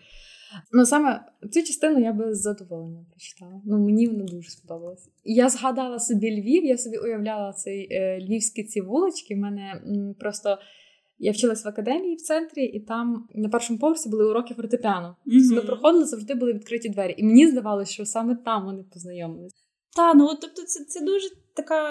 Ну, 0.73 0.87
саме 0.87 1.25
цю 1.51 1.63
частину 1.63 2.01
я 2.01 2.13
би 2.13 2.35
з 2.35 2.41
задоволенням 2.41 3.07
прочитала. 3.11 3.61
Ну, 3.65 3.79
мені 3.79 4.07
вона 4.07 4.25
дуже 4.25 4.51
сподобалась. 4.51 5.09
Я 5.25 5.49
згадала 5.49 5.99
собі 5.99 6.41
Львів, 6.41 6.65
я 6.65 6.79
собі 6.79 6.97
уявляла 6.97 7.53
цей 7.53 7.89
е, 7.91 8.21
львівські 8.21 8.65
ці 8.65 8.81
вулички. 8.81 9.35
У 9.35 9.39
мене 9.39 9.83
м, 9.87 10.15
просто 10.19 10.59
я 11.21 11.33
вчилась 11.33 11.65
в 11.65 11.69
академії 11.69 12.17
в 12.17 12.21
центрі, 12.21 12.65
і 12.65 12.81
там 12.81 13.29
на 13.35 13.49
першому 13.49 13.79
поверсі 13.79 14.09
були 14.09 14.25
уроки 14.31 14.55
фортепіано. 14.55 15.17
Mm-hmm. 15.27 15.55
Ми 15.55 15.61
проходили, 15.61 16.05
завжди 16.05 16.35
були 16.35 16.53
відкриті 16.53 16.89
двері. 16.89 17.15
І 17.19 17.25
мені 17.25 17.49
здавалося, 17.49 17.93
що 17.93 18.07
саме 18.07 18.37
там 18.45 18.65
вони 18.65 18.85
познайомились. 18.93 19.53
Та, 19.97 20.15
ну 20.15 20.29
тобто, 20.41 20.63
це 20.63 20.85
це 20.85 21.05
дуже 21.05 21.29
така, 21.55 21.91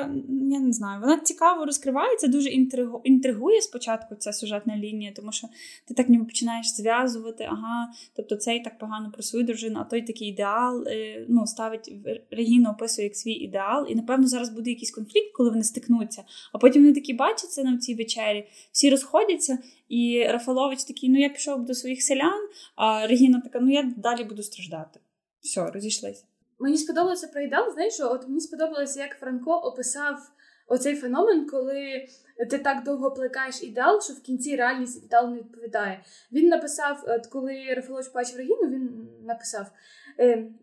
я 0.52 0.60
не 0.60 0.74
знаю, 0.74 1.02
вона 1.02 1.18
цікаво 1.18 1.66
розкривається, 1.66 2.28
дуже 2.28 2.50
інтригу, 2.50 3.02
інтригує 3.04 3.62
спочатку 3.62 4.16
ця 4.16 4.34
сюжетна 4.34 4.78
лінія, 4.78 5.12
тому 5.16 5.32
що 5.32 5.48
ти 5.88 5.94
так 5.94 6.10
ніби 6.10 6.26
починаєш 6.26 6.76
зв'язувати, 6.76 7.48
ага, 7.50 7.92
тобто 8.16 8.36
цей 8.36 8.60
так 8.60 8.78
погано 8.78 9.12
про 9.12 9.24
свою 9.24 9.46
дружину, 9.46 9.80
а 9.80 9.84
той 9.84 10.02
такий 10.02 10.28
ідеал 10.28 10.88
е, 10.88 11.26
ну, 11.30 11.48
ставить 11.48 11.94
Регіну 12.32 12.70
описує 12.70 13.08
як 13.08 13.16
свій 13.16 13.32
ідеал, 13.34 13.86
і 13.90 13.96
напевно 13.96 14.28
зараз 14.28 14.50
буде 14.50 14.70
якийсь 14.70 14.92
конфлікт, 14.92 15.32
коли 15.34 15.50
вони 15.50 15.64
стикнуться. 15.64 16.24
А 16.54 16.58
потім 16.58 16.82
вони 16.82 16.94
такі 16.94 17.14
бачаться 17.14 17.64
на 17.64 17.78
цій 17.78 17.96
вечері, 17.96 18.48
всі 18.72 18.90
розходяться, 18.90 19.58
і 19.90 20.24
Рафалович 20.24 20.84
такий: 20.84 21.10
ну 21.10 21.20
я 21.20 21.30
пішов 21.30 21.66
до 21.66 21.74
своїх 21.74 22.02
селян, 22.02 22.48
а 22.76 23.08
Регіна 23.08 23.42
така, 23.42 23.60
ну 23.60 23.72
я 23.72 23.94
далі 23.98 24.24
буду 24.24 24.44
страждати. 24.44 25.00
Все, 25.42 25.72
розійшлися. 25.72 26.24
Мені 26.60 26.78
сподобалося 26.78 27.28
про 27.28 27.42
ідеал, 27.42 27.74
знаєш, 27.74 27.94
що 27.94 28.12
от 28.12 28.28
мені 28.28 28.40
сподобалося, 28.40 29.00
як 29.00 29.20
Франко 29.20 29.52
описав 29.52 30.32
оцей 30.68 30.96
феномен, 30.96 31.50
коли 31.50 32.08
ти 32.50 32.58
так 32.58 32.84
довго 32.84 33.12
плекаєш 33.12 33.64
ідеал, 33.64 34.02
що 34.02 34.14
в 34.14 34.22
кінці 34.22 34.56
реальність 34.56 35.04
ідеал 35.04 35.30
не 35.30 35.38
відповідає. 35.38 36.04
Він 36.32 36.48
написав, 36.48 37.04
от 37.08 37.28
коли 37.28 37.74
Рафалович 37.76 38.12
бачив 38.14 38.38
Регіну, 38.38 38.68
він 38.68 39.10
написав: 39.24 39.66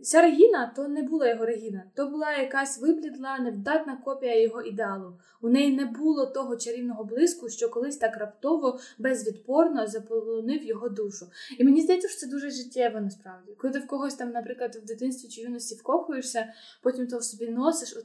ця 0.02 0.22
Регіна 0.22 0.72
то 0.76 0.88
не 0.88 1.02
була 1.02 1.28
його 1.28 1.46
Регіна, 1.46 1.84
то 1.94 2.06
була 2.06 2.36
якась 2.36 2.80
виблідла, 2.80 3.38
невдатна 3.38 3.96
копія 4.04 4.40
його 4.40 4.62
ідеалу. 4.62 5.18
У 5.42 5.48
неї 5.48 5.76
не 5.76 5.84
було 5.84 6.26
того 6.26 6.56
чарівного 6.56 7.04
блиску, 7.04 7.48
що 7.48 7.68
колись 7.68 7.96
так 7.96 8.16
раптово, 8.16 8.78
безвідпорно 8.98 9.86
заполонив 9.86 10.64
його 10.64 10.88
душу. 10.88 11.26
І 11.58 11.64
мені 11.64 11.80
здається, 11.80 12.08
що 12.08 12.18
це 12.18 12.26
дуже 12.26 12.50
життєво 12.50 13.00
насправді. 13.00 13.52
Коли 13.58 13.72
ти 13.72 13.78
в 13.78 13.86
когось 13.86 14.14
там, 14.14 14.30
наприклад, 14.30 14.76
в 14.76 14.86
дитинстві 14.86 15.28
чи 15.28 15.40
юності 15.40 15.74
вкохуєшся, 15.74 16.52
потім 16.82 17.06
то 17.06 17.18
в 17.18 17.24
собі 17.24 17.50
носиш, 17.50 17.96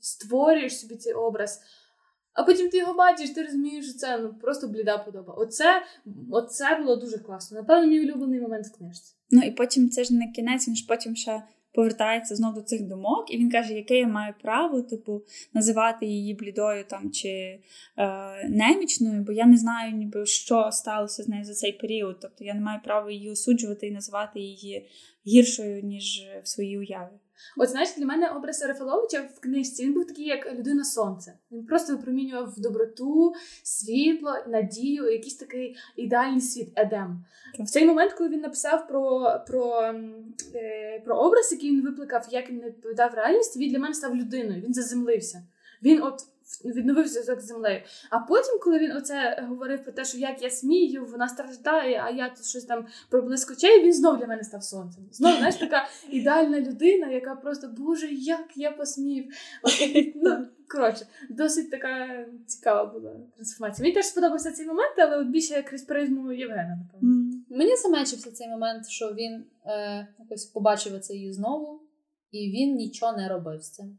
створюєш 0.00 0.80
собі 0.80 0.96
цей 0.96 1.12
образ. 1.12 1.60
А 2.38 2.42
потім 2.42 2.68
ти 2.68 2.78
його 2.78 2.94
бачиш, 2.94 3.30
ти 3.30 3.42
розумієш, 3.42 3.84
що 3.84 3.98
це 3.98 4.18
ну, 4.18 4.34
просто 4.40 4.68
бліда 4.68 4.98
подоба. 4.98 5.34
Оце, 5.34 5.82
Оце 6.30 6.76
було 6.76 6.96
дуже 6.96 7.18
класно. 7.18 7.58
Напевно, 7.60 7.86
мій 7.86 8.00
улюблений 8.00 8.40
момент 8.40 8.66
в 8.66 8.78
книжці. 8.78 9.14
Ну 9.30 9.42
і 9.42 9.50
потім 9.50 9.90
це 9.90 10.04
ж 10.04 10.14
не 10.14 10.32
кінець, 10.32 10.68
він 10.68 10.76
ж 10.76 10.86
потім 10.88 11.16
ще 11.16 11.42
повертається 11.72 12.36
знову 12.36 12.54
до 12.54 12.62
цих 12.62 12.82
думок, 12.82 13.34
і 13.34 13.38
він 13.38 13.50
каже, 13.50 13.74
яке 13.74 13.98
я 13.98 14.08
маю 14.08 14.34
право, 14.42 14.82
типу, 14.82 15.22
називати 15.54 16.06
її 16.06 16.34
блідою 16.34 16.84
там 16.84 17.10
чи 17.10 17.28
е, 17.28 17.60
немічною, 18.48 19.22
бо 19.22 19.32
я 19.32 19.46
не 19.46 19.56
знаю, 19.56 19.92
ніби 19.92 20.26
що 20.26 20.68
сталося 20.72 21.22
з 21.22 21.28
нею 21.28 21.44
за 21.44 21.54
цей 21.54 21.72
період. 21.72 22.18
Тобто 22.20 22.44
я 22.44 22.54
не 22.54 22.60
маю 22.60 22.80
права 22.84 23.10
її 23.10 23.30
осуджувати 23.30 23.86
і 23.86 23.90
називати 23.90 24.40
її 24.40 24.88
гіршою, 25.26 25.82
ніж 25.82 26.26
в 26.42 26.48
своїй 26.48 26.78
уяві. 26.78 27.18
От 27.56 27.68
знаєш, 27.68 27.88
для 27.96 28.06
мене 28.06 28.28
образ 28.28 28.62
Рафаловича 28.62 29.28
в 29.36 29.40
книжці 29.40 29.84
він 29.84 29.94
був 29.94 30.06
такий, 30.06 30.26
як 30.26 30.54
людина 30.54 30.84
сонце. 30.84 31.38
Він 31.52 31.66
просто 31.66 31.96
випромінював 31.96 32.60
доброту, 32.60 33.32
світло, 33.62 34.32
надію, 34.46 35.10
якийсь 35.10 35.36
такий 35.36 35.76
ідеальний 35.96 36.40
світ 36.40 36.72
Едем. 36.76 37.24
В 37.58 37.66
цей 37.66 37.86
момент, 37.86 38.12
коли 38.12 38.30
він 38.30 38.40
написав 38.40 38.88
про 38.88 39.30
про, 39.46 39.82
е, 40.54 41.02
про 41.04 41.16
образ, 41.16 41.52
який 41.52 41.70
він 41.70 41.82
викликав, 41.82 42.26
як 42.30 42.50
він 42.50 42.56
не 42.56 42.66
відповідав 42.66 43.14
реальності, 43.14 43.58
він 43.58 43.70
для 43.70 43.78
мене 43.78 43.94
став 43.94 44.16
людиною, 44.16 44.62
він 44.62 44.74
заземлився. 44.74 45.42
Він 45.82 46.02
от 46.02 46.22
відновив 46.64 47.08
зв'язок 47.08 47.40
з 47.40 47.46
землею. 47.46 47.82
А 48.10 48.18
потім, 48.18 48.58
коли 48.62 48.78
він 48.78 48.92
оце 48.92 49.46
говорив 49.48 49.82
про 49.82 49.92
те, 49.92 50.04
що 50.04 50.18
як 50.18 50.42
я 50.42 50.50
смію, 50.50 51.04
вона 51.04 51.28
страждає, 51.28 52.02
а 52.04 52.10
я 52.10 52.28
тут 52.28 52.44
щось 52.44 52.64
там 52.64 52.86
проблиск 53.10 53.50
очей, 53.50 53.82
він 53.82 53.92
знов 53.92 54.18
для 54.18 54.26
мене 54.26 54.44
став 54.44 54.64
сонцем. 54.64 55.04
Знов 55.12 55.36
знаєш, 55.36 55.54
така 55.54 55.88
ідеальна 56.10 56.60
людина, 56.60 57.10
яка 57.10 57.34
просто 57.34 57.68
Боже, 57.68 58.06
як 58.06 58.56
я 58.56 58.70
посмів. 58.70 59.34
Ну, 60.14 60.46
Коротше, 60.68 61.06
досить 61.30 61.70
така 61.70 62.24
цікава 62.46 62.84
була 62.92 63.16
трансформація. 63.34 63.84
Мені 63.84 63.94
теж 63.94 64.06
сподобався 64.06 64.52
цей 64.52 64.66
момент, 64.66 64.94
але 64.98 65.16
от 65.16 65.26
більше 65.26 65.62
крізь 65.62 65.82
призму 65.82 66.32
Євгена, 66.32 66.76
напевно. 66.76 67.14
Mm. 67.14 67.56
Мені 67.56 67.76
замечився 67.76 68.32
цей 68.32 68.48
момент, 68.48 68.88
що 68.88 69.14
він 69.14 69.44
е, 69.66 70.08
якось 70.18 70.46
побачив 70.46 71.00
це 71.00 71.14
її 71.14 71.32
знову, 71.32 71.82
і 72.30 72.50
він 72.50 72.76
нічого 72.76 73.16
не 73.16 73.28
робив 73.28 73.62
з 73.62 73.70
цим. 73.70 73.98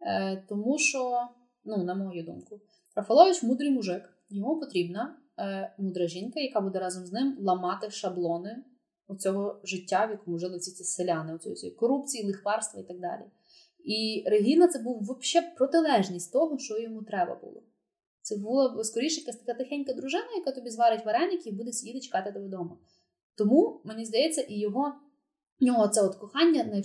Е, 0.00 0.42
Тому 0.48 0.78
що 0.78 1.28
ну, 1.78 1.84
на 1.84 1.94
мою 1.94 2.24
думку. 2.24 2.60
Рафалович 2.94 3.42
мудрий 3.42 3.70
мужик. 3.70 4.02
Йому 4.30 4.60
потрібна 4.60 5.16
е, 5.38 5.74
мудра 5.78 6.06
жінка, 6.06 6.40
яка 6.40 6.60
буде 6.60 6.78
разом 6.78 7.06
з 7.06 7.12
ним 7.12 7.36
ламати 7.40 7.90
шаблони 7.90 8.64
оцього 9.08 9.60
життя, 9.64 10.06
в 10.06 10.10
якому 10.10 10.38
жили 10.38 10.58
ці 10.58 10.70
ці 10.70 10.84
селяни, 10.84 11.34
оцієї 11.34 11.76
корупції, 11.76 12.26
лихварства 12.26 12.80
і 12.80 12.84
так 12.84 13.00
далі. 13.00 13.22
І 13.84 14.24
Регіна 14.26 14.68
це 14.68 14.78
був 14.78 15.00
взагалі 15.00 15.50
протилежність 15.56 16.32
того, 16.32 16.58
що 16.58 16.78
йому 16.78 17.02
треба 17.02 17.34
було. 17.34 17.62
Це 18.22 18.36
була 18.36 18.84
скоріше 18.84 19.20
якась 19.20 19.36
така 19.36 19.58
тихенька 19.58 19.92
дружина, 19.92 20.26
яка 20.36 20.52
тобі 20.52 20.70
зварить 20.70 21.06
вареники 21.06 21.48
і 21.48 21.52
буде 21.52 21.72
сидіти 21.72 22.00
чекати 22.00 22.32
тебе 22.32 22.46
вдома. 22.46 22.78
Тому, 23.34 23.80
мені 23.84 24.04
здається, 24.04 24.40
і 24.40 24.58
його 24.58 24.94
нього 25.60 25.88
це 25.88 26.02
от 26.02 26.14
кохання 26.14 26.64
не, 26.64 26.82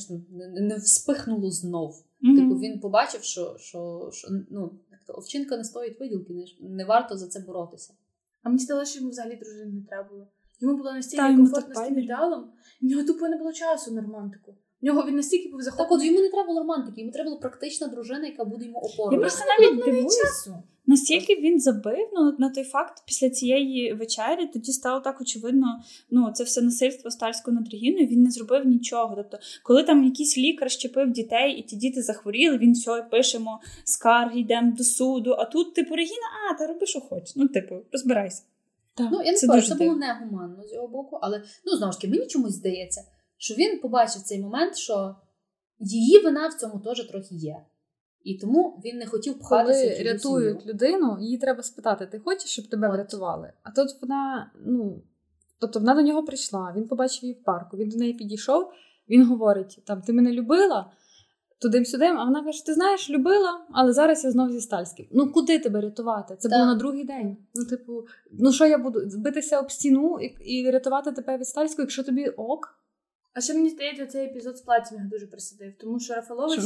не 0.61 0.75
вспихнуло 0.75 1.51
знов. 1.51 2.03
Mm-hmm. 2.23 2.35
Типу 2.35 2.59
він 2.59 2.79
побачив, 2.79 3.23
що 3.23 3.55
що, 3.59 4.09
що 4.13 4.27
ну, 4.51 4.71
овчинка 5.07 5.57
не 5.57 5.63
стоїть 5.63 5.99
виділки, 5.99 6.33
не, 6.33 6.45
не 6.69 6.85
варто 6.85 7.17
за 7.17 7.27
це 7.27 7.39
боротися. 7.39 7.93
А 8.43 8.49
мені 8.49 8.59
стало, 8.59 8.85
що 8.85 8.99
йому 8.99 9.09
взагалі 9.11 9.35
дружини 9.35 9.71
не 9.71 9.85
треба 9.85 10.09
було. 10.09 10.27
Йому 10.59 10.77
було 10.77 10.93
настільки 10.93 11.35
комфортно 11.35 11.75
з 11.75 11.87
тим 11.87 11.99
ідеалом, 11.99 12.51
в 12.81 12.85
нього 12.85 13.03
тупо 13.03 13.27
не 13.27 13.37
було 13.37 13.53
часу 13.53 13.91
на 13.91 14.01
романтику. 14.01 14.55
В 14.85 14.87
нього 14.87 15.07
він 15.07 15.15
настільки 15.15 15.49
був 15.49 15.61
захоплений. 15.61 15.89
Так 15.89 15.99
от 15.99 16.05
йому 16.05 16.19
не 16.19 16.29
треба 16.29 16.47
було 16.47 16.59
романтики, 16.59 17.01
йому 17.01 17.13
треба 17.13 17.29
була 17.29 17.41
практична 17.41 17.87
дружина, 17.87 18.27
яка 18.27 18.45
буде 18.45 18.65
йому 18.65 18.77
опорою. 18.77 19.19
Я 19.19 19.19
просто 19.19 19.45
навіть 19.59 19.85
дивуюся. 19.85 20.63
Настільки 20.87 21.35
він 21.35 21.59
забив 21.59 22.09
ну, 22.13 22.35
на 22.39 22.49
той 22.49 22.63
факт 22.63 23.03
після 23.05 23.29
цієї 23.29 23.93
вечері, 23.93 24.47
тоді 24.53 24.71
стало 24.71 24.99
так 24.99 25.21
очевидно, 25.21 25.83
ну 26.11 26.31
це 26.33 26.43
все 26.43 26.61
насильство 26.61 27.11
стальського 27.11 27.57
над 27.57 27.71
Регіною, 27.71 28.07
він 28.07 28.23
не 28.23 28.31
зробив 28.31 28.65
нічого. 28.65 29.15
Тобто, 29.15 29.37
коли 29.63 29.83
там 29.83 30.03
якийсь 30.03 30.37
лікар 30.37 30.71
щепив 30.71 31.11
дітей, 31.11 31.53
і 31.53 31.61
ті 31.61 31.75
діти 31.75 32.01
захворіли, 32.01 32.57
він 32.57 32.73
все 32.73 33.07
пишемо 33.11 33.59
скарги, 33.83 34.39
йдемо 34.39 34.73
до 34.77 34.83
суду. 34.83 35.35
А 35.39 35.45
тут, 35.45 35.73
типу, 35.73 35.95
Регіна, 35.95 36.27
а, 36.51 36.53
та 36.53 36.67
роби, 36.67 36.85
що 36.85 36.99
хочеш. 36.99 37.35
Ну, 37.35 37.47
типу, 37.47 37.75
розбирайся. 37.91 38.43
Так, 38.95 39.07
ну, 39.11 39.21
я 39.23 39.31
не 39.31 39.37
скажу, 39.37 39.67
це 39.67 39.75
було 39.75 39.95
негуманно 39.95 40.63
з 40.63 40.73
його 40.73 40.87
боку, 40.87 41.19
але 41.21 41.43
ну 41.65 41.77
знову 41.77 41.91
ж 41.91 41.99
таки, 41.99 42.13
мені 42.13 42.27
чомусь 42.27 42.53
здається, 42.53 43.01
що 43.45 43.55
він 43.55 43.79
побачив 43.79 44.21
цей 44.21 44.41
момент, 44.41 44.75
що 44.75 45.15
її 45.79 46.19
вина 46.19 46.47
в 46.47 46.53
цьому 46.53 46.79
теж 46.79 47.07
трохи 47.07 47.35
є. 47.35 47.65
І 48.23 48.37
тому 48.37 48.81
він 48.85 48.97
не 48.97 49.05
хотів 49.05 49.39
пхатися. 49.39 49.81
Коли 49.81 50.03
рятують 50.03 50.61
сім'ю. 50.61 50.73
людину, 50.73 51.17
її 51.19 51.37
треба 51.37 51.63
спитати: 51.63 52.05
ти 52.05 52.19
хочеш, 52.19 52.49
щоб 52.49 52.67
тебе 52.67 52.87
От. 52.87 52.93
врятували? 52.93 53.53
А 53.63 53.71
тут 53.71 53.87
вона, 54.01 54.51
ну 54.65 55.03
тобто 55.59 55.79
вона 55.79 55.95
до 55.95 56.01
нього 56.01 56.23
прийшла, 56.23 56.73
він 56.77 56.87
побачив 56.87 57.23
її 57.23 57.33
в 57.33 57.43
парку, 57.43 57.77
він 57.77 57.89
до 57.89 57.97
неї 57.97 58.13
підійшов, 58.13 58.71
він 59.09 59.25
говорить: 59.25 59.79
там, 59.85 60.01
ти 60.01 60.13
мене 60.13 60.31
любила 60.31 60.91
туди-сюди, 61.61 62.05
а 62.05 62.23
вона 62.23 62.43
каже: 62.43 62.65
Ти 62.65 62.73
знаєш, 62.73 63.09
любила, 63.09 63.65
але 63.71 63.93
зараз 63.93 64.23
я 64.23 64.31
знов 64.31 64.51
зі 64.51 64.61
Стальським. 64.61 65.05
Ну 65.11 65.31
куди 65.31 65.59
тебе 65.59 65.81
рятувати? 65.81 66.35
Це 66.35 66.49
так. 66.49 66.59
було 66.59 66.71
на 66.71 66.75
другий 66.75 67.03
день. 67.03 67.37
Ну, 67.55 67.65
типу, 67.65 68.03
ну 68.31 68.51
що 68.51 68.65
я 68.65 68.77
буду 68.77 69.09
збитися 69.09 69.59
об 69.59 69.71
стіну 69.71 70.19
і, 70.19 70.25
і 70.25 70.71
рятувати 70.71 71.11
тебе 71.11 71.37
від 71.37 71.47
Стальського, 71.47 71.83
якщо 71.83 72.03
тобі 72.03 72.27
ок? 72.27 72.84
А 73.37 73.41
ще 73.41 73.53
мені 73.53 73.69
здається, 73.69 74.05
цей 74.05 74.25
епізод 74.25 74.57
з 74.57 74.61
платінга 74.61 75.05
дуже 75.05 75.27
присадив, 75.27 75.73
тому 75.79 75.99
що 75.99 76.13
Рафалович 76.13 76.59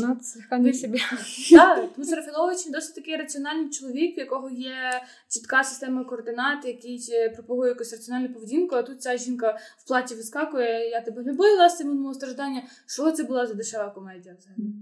що 0.47 0.57
не 0.57 0.73
собі. 0.73 0.99
Так, 1.51 1.93
тому 1.95 2.07
що 2.07 2.15
Рафалович 2.15 2.69
досить 2.69 2.95
такий 2.95 3.15
раціональний 3.15 3.69
чоловік, 3.69 4.17
в 4.17 4.19
якого 4.19 4.49
є 4.49 5.01
чітка 5.27 5.63
система 5.63 6.03
координат, 6.03 6.65
який 6.65 7.09
е, 7.11 7.29
пропагує 7.29 7.69
якусь 7.69 7.91
раціональну 7.91 8.33
поведінку. 8.33 8.75
А 8.75 8.83
тут 8.83 9.01
ця 9.01 9.17
жінка 9.17 9.59
в 9.77 9.87
платі 9.87 10.15
вискакує, 10.15 10.89
я 10.89 11.01
тебе 11.01 11.23
любила 11.23 11.69
з 11.69 11.77
цим 11.77 12.13
страждання. 12.13 12.63
Що 12.85 13.11
це 13.11 13.23
була 13.23 13.47
за 13.47 13.53
дешева 13.53 13.89
комедія 13.89 14.35
взагалі? 14.39 14.73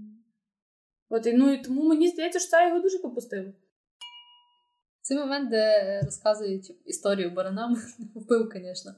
От 1.08 1.26
і 1.26 1.32
ну 1.32 1.52
і 1.52 1.62
тому 1.62 1.88
мені 1.88 2.08
здається, 2.08 2.38
що 2.38 2.48
це 2.48 2.68
його 2.68 2.80
дуже 2.80 2.98
попустило. 2.98 3.52
Цей 5.00 5.18
момент, 5.18 5.50
де 5.50 6.00
розказують 6.04 6.76
історію 6.84 7.30
баранам, 7.30 7.76
вбив, 8.14 8.52
звісно. 8.54 8.94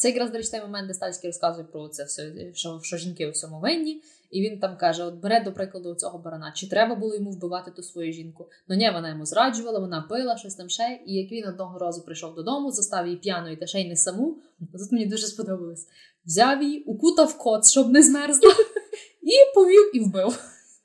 Це 0.00 0.08
якраз, 0.08 0.30
до 0.30 0.36
речі, 0.36 0.50
той 0.50 0.60
момент, 0.60 0.88
де 0.88 0.94
Стальський 0.94 1.28
розказує 1.28 1.66
про 1.72 1.88
це 1.88 2.04
все, 2.04 2.32
що 2.54 2.80
що 2.82 2.96
жінки 2.96 3.28
у 3.28 3.30
всьому 3.30 3.60
винні. 3.60 4.02
І 4.30 4.42
він 4.42 4.58
там 4.58 4.76
каже: 4.76 5.04
от 5.04 5.14
бере, 5.14 5.40
до 5.40 5.52
прикладу, 5.52 5.94
цього 5.94 6.18
барана, 6.18 6.52
чи 6.56 6.68
треба 6.68 6.94
було 6.94 7.14
йому 7.14 7.30
вбивати 7.30 7.70
ту 7.70 7.82
свою 7.82 8.12
жінку? 8.12 8.46
Ну 8.68 8.76
ні, 8.76 8.90
вона 8.90 9.08
йому 9.08 9.26
зраджувала, 9.26 9.78
вона 9.78 10.02
пила 10.02 10.36
щось 10.36 10.54
там 10.54 10.68
ще. 10.68 11.00
І 11.06 11.14
як 11.14 11.32
він 11.32 11.46
одного 11.48 11.78
разу 11.78 12.02
прийшов 12.02 12.34
додому, 12.34 12.70
застав 12.70 13.06
її 13.06 13.18
п'яною 13.18 13.56
та 13.56 13.66
ще 13.66 13.80
й 13.80 13.88
не 13.88 13.96
саму. 13.96 14.38
Тут 14.72 14.92
мені 14.92 15.06
дуже 15.06 15.26
сподобалось. 15.26 15.86
Взяв 16.26 16.62
її, 16.62 16.82
укутав 16.82 17.38
кот, 17.38 17.66
щоб 17.66 17.90
не 17.90 18.02
змерзла, 18.02 18.50
і 19.22 19.54
повів 19.54 19.96
і 19.96 20.00
вбив. 20.00 20.38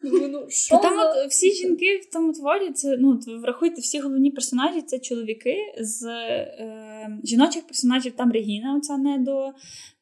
Ну, 0.03 0.45
що 0.49 0.77
Там 0.77 0.95
за... 0.95 1.11
от 1.11 1.29
всі 1.29 1.51
жінки 1.51 1.97
в 1.97 2.13
тому 2.13 2.33
творі, 2.33 2.71
це 2.71 2.97
ну 2.99 3.19
врахуйте, 3.41 3.81
всі 3.81 3.99
головні 3.99 4.31
персонажі 4.31 4.81
це 4.81 4.99
чоловіки 4.99 5.57
з 5.79 6.03
е, 6.05 6.92
жіночих 7.23 7.67
персонажів 7.67 8.11
там 8.15 8.31
Регіна, 8.31 8.75
оця 8.77 8.97
не 8.97 9.17
до 9.17 9.53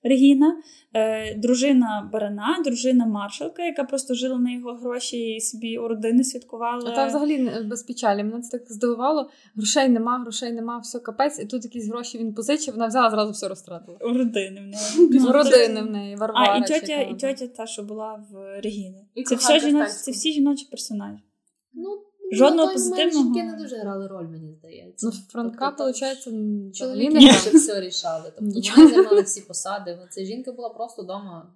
Регіна, 0.03 0.61
е, 0.93 1.35
дружина 1.35 2.09
барана, 2.13 2.61
дружина 2.65 3.05
маршалка, 3.05 3.63
яка 3.63 3.83
просто 3.83 4.13
жила 4.13 4.39
на 4.39 4.51
його 4.51 4.73
гроші 4.73 5.35
і 5.35 5.41
собі 5.41 5.77
у 5.77 5.87
родини 5.87 6.23
святкувала. 6.23 6.89
А 6.91 6.95
там 6.95 7.07
взагалі 7.07 7.51
без 7.65 7.83
печалі. 7.83 8.23
Мене 8.23 8.41
це 8.41 8.57
так 8.57 8.71
здивувало. 8.71 9.29
Грошей 9.55 9.89
нема, 9.89 10.19
грошей 10.19 10.51
нема, 10.51 10.77
все 10.77 10.99
капець, 10.99 11.39
і 11.39 11.45
тут 11.45 11.63
якісь 11.63 11.87
гроші 11.87 12.17
він 12.17 12.33
позичив, 12.33 12.73
вона 12.73 12.87
взяла 12.87 13.09
зразу 13.09 13.31
все 13.31 13.47
розтратила. 13.47 13.97
У 14.01 14.17
родини 14.17 14.61
в 14.61 14.63
неї. 14.63 15.19
У 15.29 15.31
родини 15.31 15.81
в 15.81 15.91
неї, 15.91 16.15
Варвара. 16.15 16.53
А, 16.53 16.57
і 16.57 16.61
тьотя, 16.61 17.01
і 17.01 17.15
тьотя 17.15 17.47
та, 17.47 17.65
що 17.65 17.83
була 17.83 18.25
в 18.31 18.61
Регіни. 18.61 19.05
Це 19.25 20.11
всі 20.11 20.31
жіночі 20.33 20.67
персонажі. 20.71 21.23
Ну, 21.73 21.89
Жодного 22.31 22.67
на 22.67 22.73
той 22.73 22.83
момент 22.83 23.03
позитивного. 23.03 23.35
жінки 23.35 23.43
не 23.43 23.63
дуже 23.63 23.75
грали 23.75 24.07
роль, 24.07 24.27
мені 24.27 24.53
здається. 24.53 25.07
Ну, 25.07 25.13
Франка, 25.29 25.67
Тобто, 25.69 25.83
виходить, 25.85 26.75
Чоловіки 26.75 27.13
не 27.13 27.31
все 27.59 27.81
рішали. 27.81 28.31
Тобто 28.35 28.55
Нічого. 28.55 28.81
вони 28.81 28.93
займали 28.93 29.21
всі 29.21 29.41
посади. 29.41 29.99
Це 30.09 30.25
жінка 30.25 30.51
була 30.51 30.69
просто 30.69 31.03
вдома. 31.03 31.51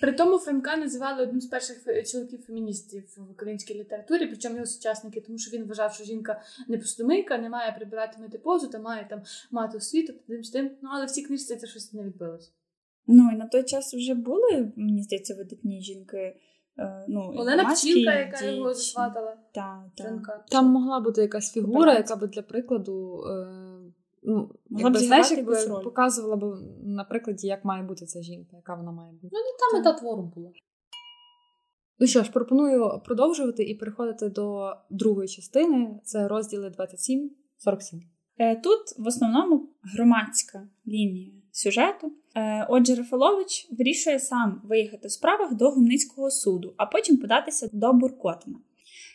При 0.00 0.12
тому 0.12 0.38
Франка 0.38 0.76
називали 0.76 1.22
одним 1.22 1.40
з 1.40 1.46
перших 1.46 1.84
чоловіків-феміністів 2.06 3.04
в 3.16 3.30
українській 3.30 3.74
літературі, 3.74 4.26
причому 4.26 4.54
його 4.54 4.66
сучасники, 4.66 5.20
тому 5.20 5.38
що 5.38 5.56
він 5.56 5.64
вважав, 5.64 5.94
що 5.94 6.04
жінка 6.04 6.42
не 6.68 6.78
посудомийка, 6.78 7.38
не 7.38 7.48
має 7.48 7.72
прибирати 7.72 8.18
мити 8.22 8.38
позу, 8.38 8.66
та 8.66 8.78
має 8.78 9.06
там 9.10 9.22
мати 9.50 9.78
освіту, 9.78 10.12
тим 10.28 10.44
з 10.44 10.50
тим. 10.50 10.70
Ну 10.82 10.88
але 10.92 11.06
в 11.06 11.10
цій 11.10 11.22
книжці 11.22 11.56
це 11.56 11.66
щось 11.66 11.92
не 11.92 12.02
відбилось. 12.02 12.52
Ну 13.06 13.30
і 13.32 13.36
на 13.36 13.46
той 13.46 13.64
час 13.64 13.94
вже 13.94 14.14
були, 14.14 14.72
мені 14.76 15.02
здається, 15.02 15.34
видатні 15.34 15.82
жінки. 15.82 16.36
Е, 16.78 17.04
Ну, 17.08 17.20
Олена 17.20 17.62
громадські 17.62 17.92
Пчілка, 17.92 18.14
яка 18.18 18.38
діячі. 18.38 18.56
його 18.56 18.74
засватала, 18.74 19.36
Та, 19.54 19.84
та. 19.96 20.44
Там 20.50 20.66
могла 20.66 21.00
бути 21.00 21.20
якась 21.22 21.52
фігура, 21.52 21.94
яка 21.94 22.16
би 22.16 22.26
для 22.26 22.42
прикладу. 22.42 23.24
Е, 23.26 23.46
ну, 24.22 24.50
Могла 24.70 24.90
б 24.90 24.92
якби, 24.94 24.98
знаєш, 24.98 25.30
якби 25.30 25.80
показувала 25.84 26.36
б 26.36 26.58
на 26.84 27.04
прикладі, 27.04 27.46
як 27.46 27.64
має 27.64 27.82
бути 27.82 28.06
ця 28.06 28.22
жінка, 28.22 28.56
яка 28.56 28.74
вона 28.74 28.92
має 28.92 29.12
бути. 29.12 29.28
Ну, 29.32 29.38
не 29.38 29.82
та 29.84 29.90
мета 29.90 30.00
твору 30.00 30.22
була. 30.34 30.50
Ну 31.98 32.06
що 32.06 32.22
ж, 32.22 32.30
пропоную 32.32 33.00
продовжувати 33.04 33.62
і 33.62 33.74
переходити 33.74 34.28
до 34.28 34.72
другої 34.90 35.28
частини. 35.28 36.00
Це 36.04 36.28
розділи 36.28 36.68
27-47. 36.68 38.00
Е, 38.38 38.56
Тут 38.56 38.78
в 38.98 39.06
основному 39.06 39.68
громадська 39.82 40.68
лінія 40.86 41.41
сюжету. 41.52 42.12
Е, 42.36 42.66
Отже, 42.70 42.94
Рафалович 42.94 43.68
вирішує 43.70 44.20
сам 44.20 44.60
виїхати 44.64 45.08
в 45.08 45.10
справах 45.10 45.54
до 45.54 45.70
Гумницького 45.70 46.30
суду, 46.30 46.74
а 46.76 46.86
потім 46.86 47.16
податися 47.16 47.70
до 47.72 47.92
Буркотина. 47.92 48.56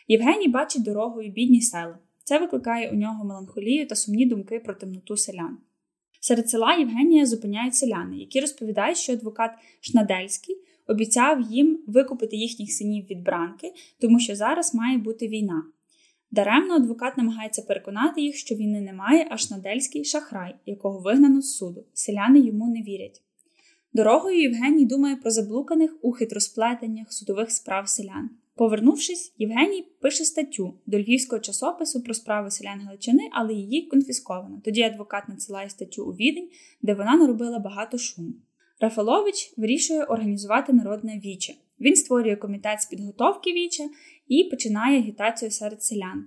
Євгеній 0.07 0.47
бачить 0.47 0.83
дорогою 0.83 1.31
бідні 1.31 1.61
села. 1.61 1.99
Це 2.23 2.39
викликає 2.39 2.91
у 2.91 2.95
нього 2.95 3.25
меланхолію 3.25 3.87
та 3.87 3.95
сумні 3.95 4.25
думки 4.25 4.59
про 4.59 4.73
темноту 4.73 5.17
селян. 5.17 5.57
Серед 6.19 6.49
села 6.49 6.73
Євгенія 6.75 7.25
зупиняють 7.25 7.75
селяни, 7.75 8.17
які 8.17 8.39
розповідають, 8.39 8.97
що 8.97 9.13
адвокат 9.13 9.51
Шнадельський 9.81 10.55
обіцяв 10.87 11.41
їм 11.41 11.83
викупити 11.87 12.35
їхніх 12.35 12.71
синів 12.71 13.05
від 13.05 13.23
бранки, 13.23 13.73
тому 14.01 14.19
що 14.19 14.35
зараз 14.35 14.75
має 14.75 14.97
бути 14.97 15.27
війна. 15.27 15.63
Даремно 16.31 16.73
адвокат 16.73 17.17
намагається 17.17 17.61
переконати 17.61 18.21
їх, 18.21 18.35
що 18.35 18.55
війни 18.55 18.81
немає, 18.81 19.27
аж 19.29 19.51
Надельський 19.51 20.03
шахрай, 20.03 20.55
якого 20.65 20.99
вигнано 20.99 21.41
з 21.41 21.57
суду. 21.57 21.85
Селяни 21.93 22.39
йому 22.39 22.67
не 22.67 22.81
вірять. 22.81 23.21
Дорогою 23.93 24.41
Євгеній 24.41 24.85
думає 24.85 25.15
про 25.15 25.31
заблуканих 25.31 25.95
у 26.01 26.11
хитросплетеннях 26.11 27.13
судових 27.13 27.51
справ 27.51 27.89
селян. 27.89 28.29
Повернувшись, 28.55 29.33
Євгеній 29.37 29.87
пише 30.01 30.25
статтю 30.25 30.73
до 30.85 30.99
львівського 30.99 31.39
часопису 31.39 32.03
про 32.03 32.13
справи 32.13 32.51
селян 32.51 32.81
Галичини, 32.81 33.29
але 33.31 33.53
її 33.53 33.81
конфісковано. 33.81 34.61
Тоді 34.65 34.81
адвокат 34.81 35.29
надсилає 35.29 35.69
статтю 35.69 36.05
у 36.05 36.11
відень, 36.11 36.49
де 36.81 36.93
вона 36.93 37.17
наробила 37.17 37.59
багато 37.59 37.97
шуму. 37.97 38.33
Рафалович 38.79 39.53
вирішує 39.57 40.03
організувати 40.03 40.73
народне 40.73 41.21
віче. 41.25 41.53
Він 41.79 41.95
створює 41.95 42.35
комітет 42.35 42.81
з 42.81 42.85
підготовки 42.85 43.53
віча 43.53 43.83
і 44.27 44.43
починає 44.43 44.99
агітацію 44.99 45.51
серед 45.51 45.83
селян. 45.83 46.25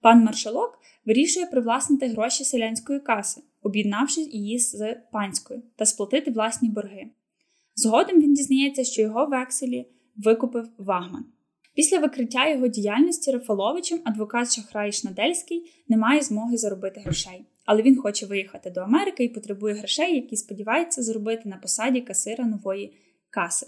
Пан 0.00 0.24
Маршалок 0.24 0.78
вирішує 1.06 1.46
привласнити 1.46 2.06
гроші 2.06 2.44
селянської 2.44 3.00
каси, 3.00 3.40
об'єднавши 3.62 4.20
її 4.20 4.58
з 4.58 4.96
панською, 5.12 5.62
та 5.76 5.86
сплатити 5.86 6.30
власні 6.30 6.68
борги. 6.68 7.10
Згодом 7.74 8.20
він 8.20 8.34
дізнається, 8.34 8.84
що 8.84 9.02
його 9.02 9.26
векселі 9.26 9.86
викупив 10.16 10.68
Вагман. 10.78 11.24
Після 11.74 11.98
викриття 11.98 12.48
його 12.48 12.68
діяльності 12.68 13.30
Рафаловичем 13.30 14.00
адвокат 14.04 14.52
Шахрай 14.52 14.92
Шнадельський 14.92 15.84
не 15.88 15.96
має 15.96 16.20
змоги 16.20 16.56
заробити 16.56 17.00
грошей, 17.00 17.44
але 17.64 17.82
він 17.82 17.96
хоче 17.96 18.26
виїхати 18.26 18.70
до 18.70 18.80
Америки 18.80 19.24
і 19.24 19.28
потребує 19.28 19.74
грошей, 19.74 20.14
які 20.14 20.36
сподівається 20.36 21.02
заробити 21.02 21.48
на 21.48 21.56
посаді 21.56 22.00
касира 22.00 22.44
нової 22.44 22.92
каси. 23.30 23.66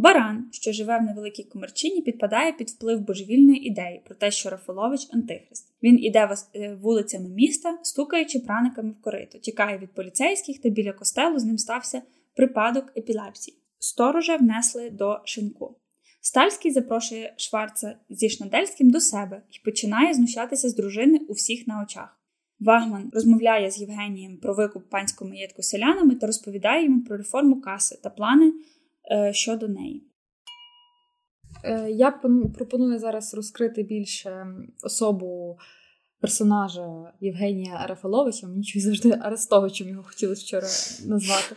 Баран, 0.00 0.44
що 0.50 0.72
живе 0.72 0.98
в 0.98 1.02
невеликій 1.02 1.44
комерчині, 1.44 2.02
підпадає 2.02 2.52
під 2.52 2.70
вплив 2.70 3.00
божевільної 3.00 3.66
ідеї 3.66 4.02
про 4.04 4.14
те, 4.14 4.30
що 4.30 4.50
Рафалович 4.50 5.08
антихрист. 5.12 5.74
Він 5.82 6.04
іде 6.04 6.36
е, 6.54 6.74
вулицями 6.74 7.28
міста, 7.28 7.78
стукаючи 7.82 8.38
праниками 8.38 8.90
в 8.90 9.02
корито, 9.02 9.38
тікає 9.38 9.78
від 9.78 9.94
поліцейських 9.94 10.58
та 10.58 10.68
біля 10.68 10.92
костелу 10.92 11.38
з 11.38 11.44
ним 11.44 11.58
стався 11.58 12.02
припадок 12.36 12.92
епілепсії. 12.96 13.56
Сторожа 13.78 14.36
внесли 14.36 14.90
до 14.90 15.20
шинку. 15.24 15.76
Стальський 16.20 16.70
запрошує 16.70 17.34
Шварца 17.36 17.96
зі 18.10 18.30
Шнадельським 18.30 18.90
до 18.90 19.00
себе 19.00 19.42
і 19.50 19.64
починає 19.64 20.14
знущатися 20.14 20.68
з 20.68 20.74
дружини 20.74 21.20
у 21.28 21.32
всіх 21.32 21.66
на 21.66 21.82
очах. 21.82 22.20
Вагман 22.60 23.10
розмовляє 23.12 23.70
з 23.70 23.80
Євгенієм 23.80 24.36
про 24.36 24.54
викуп 24.54 24.90
панського 24.90 25.30
маєтку 25.30 25.62
селянами 25.62 26.14
та 26.14 26.26
розповідає 26.26 26.84
йому 26.84 27.00
про 27.00 27.16
реформу 27.16 27.60
каси 27.60 27.98
та 28.02 28.10
плани 28.10 28.52
щодо 29.32 29.68
неї. 29.68 30.06
Е, 31.64 31.90
Я 31.90 32.10
пропоную 32.54 32.98
зараз 32.98 33.34
розкрити 33.34 33.82
більше 33.82 34.46
особу 34.82 35.58
персонажа 36.20 37.12
Євгенія 37.20 37.86
Рафаловича. 37.86 38.46
Мені 38.46 38.64
чогось 38.64 38.84
завжди 38.84 39.18
Арестовичем 39.22 39.88
його 39.88 40.02
хотіли 40.02 40.34
вчора 40.34 40.68
назвати. 41.06 41.56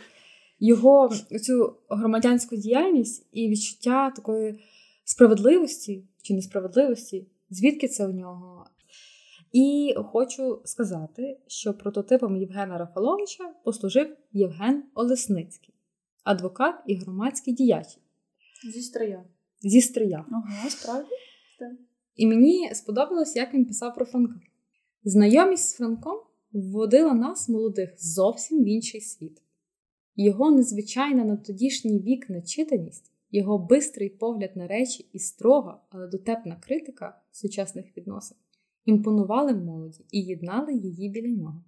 Його 0.60 1.10
цю 1.42 1.76
громадянську 1.88 2.56
діяльність 2.56 3.26
і 3.32 3.48
відчуття 3.48 4.10
такої 4.10 4.60
справедливості 5.04 6.04
чи 6.22 6.34
несправедливості, 6.34 7.26
звідки 7.50 7.88
це 7.88 8.06
у 8.06 8.12
нього. 8.12 8.66
І 9.52 9.94
хочу 10.12 10.62
сказати, 10.64 11.38
що 11.46 11.74
прототипом 11.74 12.36
Євгена 12.36 12.78
Рафаловича 12.78 13.44
послужив 13.64 14.16
Євген 14.32 14.82
Олесницький, 14.94 15.73
адвокат 16.24 16.74
і 16.86 16.96
громадський 16.96 17.54
діяч 17.54 17.86
Зі 18.74 18.82
стрия. 18.82 19.24
зі 19.62 19.80
Стрия. 19.80 20.24
Ого, 20.30 20.70
справді? 20.70 21.08
І 22.16 22.26
мені 22.26 22.70
сподобалось, 22.74 23.36
як 23.36 23.54
він 23.54 23.66
писав 23.66 23.94
про 23.94 24.04
Франка. 24.04 24.40
Знайомість 25.04 25.68
з 25.68 25.74
Франком 25.74 26.20
вводила 26.52 27.14
нас, 27.14 27.48
молодих, 27.48 27.94
зовсім 27.98 28.64
в 28.64 28.66
інший 28.66 29.00
світ. 29.00 29.42
Його 30.16 30.50
незвичайна 30.50 31.24
на 31.24 31.36
тодішній 31.36 31.98
вік 31.98 32.30
начитаність, 32.30 33.12
його 33.30 33.58
бистрий 33.58 34.08
погляд 34.08 34.56
на 34.56 34.66
речі 34.66 35.08
і 35.12 35.18
строга, 35.18 35.80
але 35.90 36.06
дотепна 36.06 36.56
критика 36.56 37.20
сучасних 37.32 37.96
відносин 37.96 38.36
імпонували 38.84 39.54
молоді 39.54 40.04
і 40.10 40.20
єднали 40.20 40.74
її 40.74 41.08
біля 41.08 41.28
нього. 41.28 41.64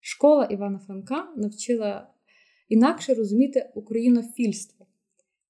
Школа 0.00 0.44
Івана 0.44 0.78
Франка 0.78 1.32
навчила 1.36 2.11
інакше 2.72 3.14
розуміти 3.14 3.70
українофільство, 3.74 4.86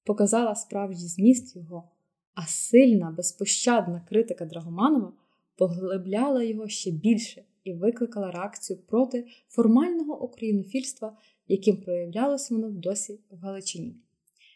показала 0.03 0.55
справжній 0.55 1.07
зміст 1.07 1.55
його, 1.55 1.89
а 2.33 2.41
сильна, 2.47 3.11
безпощадна 3.11 4.05
критика 4.09 4.45
Драгоманова 4.45 5.13
поглибляла 5.55 6.43
його 6.43 6.67
ще 6.67 6.91
більше 6.91 7.43
і 7.63 7.73
викликала 7.73 8.31
реакцію 8.31 8.79
проти 8.79 9.27
формального 9.49 10.23
українофільства, 10.23 11.17
яким 11.47 11.77
проявлялося 11.77 12.55
воно 12.55 12.69
досі 12.69 13.19
в 13.31 13.37
Галичині. 13.37 13.95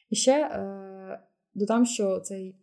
І 0.10 0.16
ще 0.16 0.32
е, 0.32 1.20
додам, 1.54 1.86
що 1.86 2.20
цей 2.20 2.56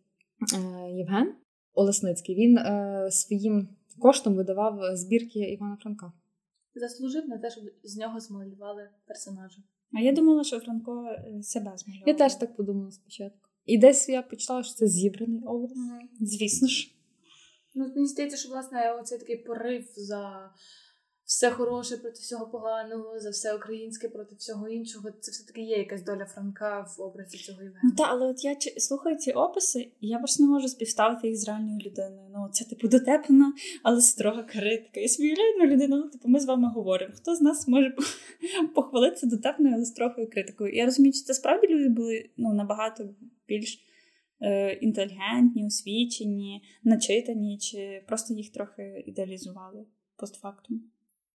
е, 0.55 0.93
Євген 0.93 1.35
Олесницький 1.75 2.35
він 2.35 2.59
е, 2.59 3.09
своїм 3.11 3.69
коштом 3.99 4.35
видавав 4.35 4.97
збірки 4.97 5.39
Івана 5.39 5.77
Франка. 5.83 6.13
Заслужив 6.75 7.29
на 7.29 7.39
те, 7.39 7.51
щоб 7.51 7.65
з 7.83 7.97
нього 7.97 8.21
змалювали 8.21 8.89
персонажа. 9.07 9.63
А 9.97 10.01
я 10.01 10.13
думала, 10.13 10.45
що 10.45 10.61
Франко 10.61 11.07
е, 11.09 11.43
себе 11.43 11.73
змалював. 11.77 12.09
Я 12.09 12.15
теж 12.15 12.35
так 12.35 12.57
подумала 12.57 12.91
спочатку. 12.91 13.49
І 13.67 13.79
десь 13.79 14.09
я 14.09 14.23
почитала, 14.23 14.63
що 14.63 14.75
це 14.75 14.87
зібраний 14.87 15.43
образ. 15.45 15.79
Звісно 16.21 16.69
ж. 16.69 16.91
Ну, 17.75 17.93
мені 17.95 18.07
здається, 18.07 18.37
що 18.37 18.49
власне 18.49 18.93
оцей 18.93 19.19
такий 19.19 19.37
порив 19.37 19.85
за 19.97 20.51
все 21.25 21.51
хороше 21.51 21.97
проти 21.97 22.21
всього 22.21 22.47
поганого, 22.47 23.21
за 23.21 23.31
все 23.31 23.55
українське 23.55 24.09
проти 24.09 24.35
всього 24.35 24.69
іншого. 24.69 25.11
Це 25.21 25.31
все 25.31 25.47
таки 25.47 25.61
є 25.61 25.77
якась 25.77 26.03
доля 26.03 26.25
Франка 26.25 26.81
в 26.99 27.03
образі 27.03 27.39
цього 27.39 27.63
Євгена. 27.63 27.81
Ну 27.85 27.91
так, 27.97 28.07
але 28.11 28.27
от 28.27 28.45
я 28.45 28.57
слухаю 28.77 29.17
ці 29.17 29.33
описи, 29.33 29.81
і 30.01 30.09
я 30.09 30.19
просто 30.19 30.43
не 30.43 30.49
можу 30.49 30.69
співставити 30.69 31.29
їх 31.29 31.37
з 31.37 31.49
реальною 31.49 31.79
людиною. 31.79 32.29
Ну, 32.35 32.49
це 32.53 32.65
типу 32.65 32.89
дотеплена, 32.89 33.53
але 33.83 34.01
строга 34.01 34.43
критика. 34.43 35.01
І 35.01 35.09
собі 35.09 35.35
реальну 35.35 35.75
людину, 35.75 35.97
ну 35.97 36.09
типу, 36.09 36.29
ми 36.29 36.41
з 36.41 36.45
вами 36.45 36.69
говоримо. 36.69 37.15
Хто 37.17 37.35
з 37.35 37.41
нас 37.41 37.69
може 37.69 37.97
похвалитися 38.75 39.27
дотепною, 39.27 39.75
але 39.75 39.85
строгою 39.85 40.31
критикою? 40.31 40.75
Я 40.75 40.85
розумію, 40.85 41.13
що 41.13 41.25
це 41.25 41.35
справді 41.35 41.67
люди 41.67 41.89
були 41.89 42.31
ну, 42.37 42.53
набагато 42.53 43.09
більш. 43.49 43.91
Е, 44.41 44.73
інтелігентні, 44.73 45.67
освічені, 45.67 46.63
начитані, 46.83 47.59
чи 47.59 48.05
просто 48.07 48.35
їх 48.35 48.53
трохи 48.53 49.05
ідеалізували 49.07 49.85
постфактум. 50.17 50.83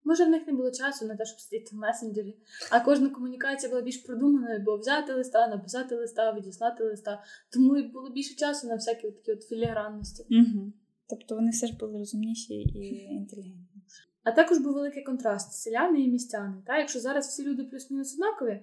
Може, 0.06 0.24
в 0.24 0.28
них 0.28 0.46
не 0.46 0.52
було 0.52 0.70
часу 0.70 1.06
на 1.06 1.16
те, 1.16 1.24
щоб 1.24 1.40
сидіти 1.40 1.70
в 1.72 1.78
месенджері, 1.78 2.36
а 2.70 2.80
кожна 2.80 3.10
комунікація 3.10 3.70
була 3.70 3.82
більш 3.82 3.96
продуманою, 3.96 4.62
бо 4.66 4.76
взяти 4.76 5.12
листа, 5.12 5.48
написати 5.48 5.94
листа, 5.94 6.32
відіслати 6.32 6.84
листа. 6.84 7.22
Тому 7.52 7.76
і 7.76 7.82
було 7.82 8.10
більше 8.10 8.34
часу 8.34 8.68
на 8.68 8.74
всякі 8.74 9.10
такі 9.10 9.32
от 9.32 9.42
філігранності. 9.42 10.26
Угу. 10.30 10.72
Тобто 11.08 11.34
вони 11.34 11.50
все 11.50 11.66
ж 11.66 11.76
були 11.76 11.98
розумніші 11.98 12.54
і 12.54 13.14
інтелігентні. 13.14 13.82
А 14.24 14.32
також 14.32 14.58
був 14.58 14.74
великий 14.74 15.02
контраст 15.02 15.52
селяни 15.52 16.02
і 16.02 16.08
містяни. 16.08 16.62
Та 16.66 16.78
якщо 16.78 17.00
зараз 17.00 17.28
всі 17.28 17.44
люди 17.44 17.64
плюс-мінус 17.64 18.14
однакові 18.14 18.60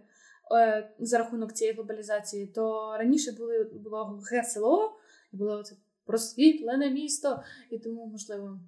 е, 0.58 0.94
за 1.00 1.18
рахунок 1.18 1.54
цієї 1.54 1.76
глобалізації, 1.76 2.48
то 2.48 2.96
раніше 2.98 3.32
були 3.32 3.64
було 3.64 4.06
глухе 4.06 4.44
село, 4.44 4.98
було 5.32 5.64
це 5.64 5.76
просвітлене 6.06 6.90
місто, 6.90 7.44
і 7.70 7.80
тому 7.80 8.06
можливо 8.06 8.44
угу. 8.44 8.60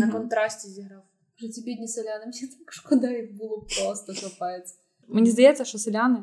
на 0.00 0.12
контрасті 0.12 0.68
зіграв. 0.68 1.02
Вже 1.42 1.52
ці 1.52 1.62
бідні 1.62 1.88
селяни, 1.88 2.24
мені 2.26 2.52
так 2.58 2.72
шкода 2.72 3.10
їх 3.10 3.32
було 3.32 3.66
просто 3.78 4.12
капець. 4.14 4.74
Мені 5.08 5.30
здається, 5.30 5.64
що 5.64 5.78
селяни 5.78 6.18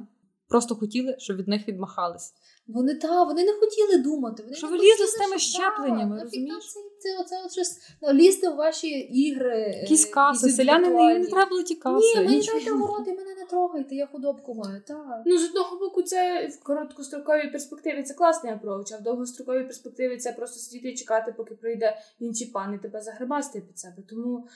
просто 0.48 0.76
хотіли, 0.76 1.16
щоб 1.20 1.38
від 1.38 1.48
них 1.48 1.68
відмахались. 1.68 2.34
Вони 2.68 2.96
та 2.96 3.24
вони 3.24 3.44
не 3.44 3.54
хотіли 3.54 3.98
думати. 3.98 4.44
Вони 4.44 4.56
що 4.56 4.68
ви 4.68 4.78
лізли 4.78 5.08
з 5.08 5.14
тими 5.14 5.40
щепленнями, 5.40 6.24
розумієш? 6.24 6.74
Це, 6.74 6.80
це, 7.00 7.22
оце 7.22 7.36
от 7.46 7.52
щось 7.52 7.80
ну, 8.02 8.14
лізти 8.14 8.50
в 8.50 8.56
ваші 8.56 8.88
ігри. 9.00 9.80
Якісь 9.82 10.06
каси, 10.06 10.50
селяни 10.50 10.90
не, 10.90 11.20
не 11.20 11.28
треба 11.28 11.50
було 11.50 11.64
ті 11.64 11.76
каси. 11.76 12.20
Ні, 12.20 12.26
мені 12.26 12.42
дайте 12.42 12.72
городи, 12.72 13.12
мене 13.12 13.36
не 13.36 13.46
трогайте, 13.46 13.96
я 13.96 14.08
худобку 14.08 14.54
маю. 14.54 14.82
так. 14.88 15.24
Ну, 15.26 15.38
з 15.38 15.50
одного 15.50 15.80
боку, 15.80 16.02
це 16.02 16.48
в 16.48 16.64
короткостроковій 16.64 17.52
перспективі 17.52 18.04
це 18.04 18.14
класний 18.14 18.54
апроч, 18.54 18.92
а 18.92 18.98
в 18.98 19.02
довгостроковій 19.02 19.64
перспективі 19.64 20.18
це 20.18 20.32
просто 20.32 20.60
сидіти 20.60 20.90
і 20.90 20.96
чекати, 20.96 21.34
поки 21.38 21.56
прийде 21.56 21.98
інший 22.20 22.48
пан 22.48 22.74
і 22.74 22.78
тебе 22.78 23.02
загребасти 23.02 23.62
під 23.62 23.80
себе. 23.80 24.04
Тому 24.10 24.48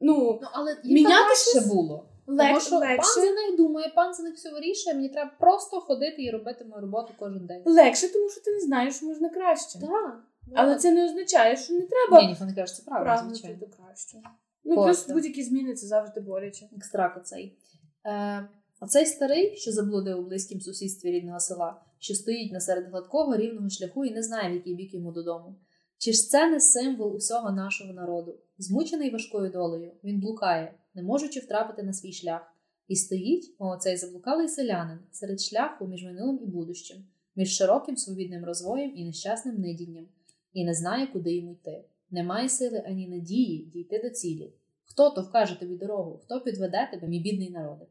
Ну, 0.00 0.38
ну 0.42 0.48
але 0.52 0.76
міняти 0.84 1.34
ще 1.34 1.60
було. 1.60 2.08
Лег, 2.26 2.48
Тому 2.48 2.60
що 2.60 2.76
легше. 2.76 2.96
пан 2.96 3.24
за 3.24 3.32
них 3.32 3.56
думає, 3.56 3.92
пан 3.94 4.14
за 4.14 4.22
них 4.22 4.34
все 4.34 4.50
вирішує. 4.50 4.96
Мені 4.96 5.08
треба 5.08 5.30
просто 5.40 5.80
ходити 5.80 6.22
і 6.22 6.30
робити 6.30 6.64
мою 6.64 6.80
роботу 6.82 7.14
кожен 7.18 7.46
день. 7.46 7.62
Легше, 7.66 8.12
тому 8.12 8.28
що 8.30 8.40
ти 8.40 8.50
не 8.52 8.60
знаєш, 8.60 8.96
що 8.96 9.06
можна 9.06 9.28
краще. 9.28 9.78
Так. 9.80 10.24
Але 10.54 10.76
це 10.76 10.90
не 10.90 11.04
означає, 11.04 11.56
що 11.56 11.74
не 11.74 11.80
треба 11.80 12.22
Ні, 12.22 12.28
ніхто 12.28 12.44
не 12.44 12.54
каже, 12.54 12.74
це 12.74 12.82
правильно, 12.82 13.34
звичайно. 13.34 13.56
до 13.56 13.66
кращого. 13.66 14.22
Ну, 14.64 14.84
плюс 14.84 15.08
будь-які 15.08 15.42
зміни 15.42 15.74
це 15.74 15.86
завжди 15.86 16.20
боляче. 16.20 16.68
Екстрак 16.76 17.16
оцей. 17.16 17.58
Е, 18.06 18.48
Оцей 18.80 19.06
старий, 19.06 19.56
що 19.56 19.72
заблудив 19.72 20.18
у 20.18 20.22
близькім 20.22 20.60
сусідстві 20.60 21.10
рідного 21.10 21.40
села, 21.40 21.80
що 21.98 22.14
стоїть 22.14 22.52
насеред 22.52 22.90
гладкого 22.90 23.36
рівного 23.36 23.70
шляху 23.70 24.04
і 24.04 24.10
не 24.10 24.22
знає, 24.22 24.50
в 24.50 24.54
який 24.54 24.74
бік 24.74 24.94
йому 24.94 25.12
додому. 25.12 25.54
Чи 25.98 26.12
ж 26.12 26.28
це 26.28 26.50
не 26.50 26.60
символ 26.60 27.16
усього 27.16 27.50
нашого 27.50 27.92
народу? 27.92 28.38
Змучений 28.58 29.10
важкою 29.10 29.50
долею, 29.50 29.92
він 30.04 30.20
блукає, 30.20 30.74
не 30.94 31.02
можучи 31.02 31.40
втрапити 31.40 31.82
на 31.82 31.92
свій 31.92 32.12
шлях, 32.12 32.54
і 32.88 32.96
стоїть, 32.96 33.54
мов 33.58 33.78
цей 33.78 33.96
заблукалий 33.96 34.48
селянин, 34.48 34.98
серед 35.12 35.40
шляху 35.40 35.86
між 35.86 36.04
минулим 36.04 36.38
і 36.42 36.46
будущим, 36.46 36.96
між 37.36 37.56
широким 37.56 37.96
свобідним 37.96 38.44
розвоєм 38.44 38.96
і 38.96 39.04
нещасним 39.04 39.60
нидінням, 39.60 40.06
і 40.52 40.64
не 40.64 40.74
знає, 40.74 41.06
куди 41.06 41.36
йому 41.36 41.52
йти. 41.52 41.84
Немає 42.10 42.48
сили 42.48 42.82
ані 42.86 43.08
надії 43.08 43.64
дійти 43.64 44.00
до 44.04 44.10
цілі. 44.10 44.52
Хто 44.84 45.10
то 45.10 45.22
вкаже 45.22 45.60
тобі 45.60 45.74
дорогу, 45.76 46.20
хто 46.24 46.40
підведе 46.40 46.88
тебе, 46.92 47.08
мій 47.08 47.20
бідний 47.20 47.50
народи? 47.50 47.86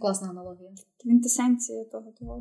Класна 0.00 0.30
аналогія. 0.30 0.70
Квінтесенція 1.02 1.84
того 1.84 2.12
того. 2.20 2.40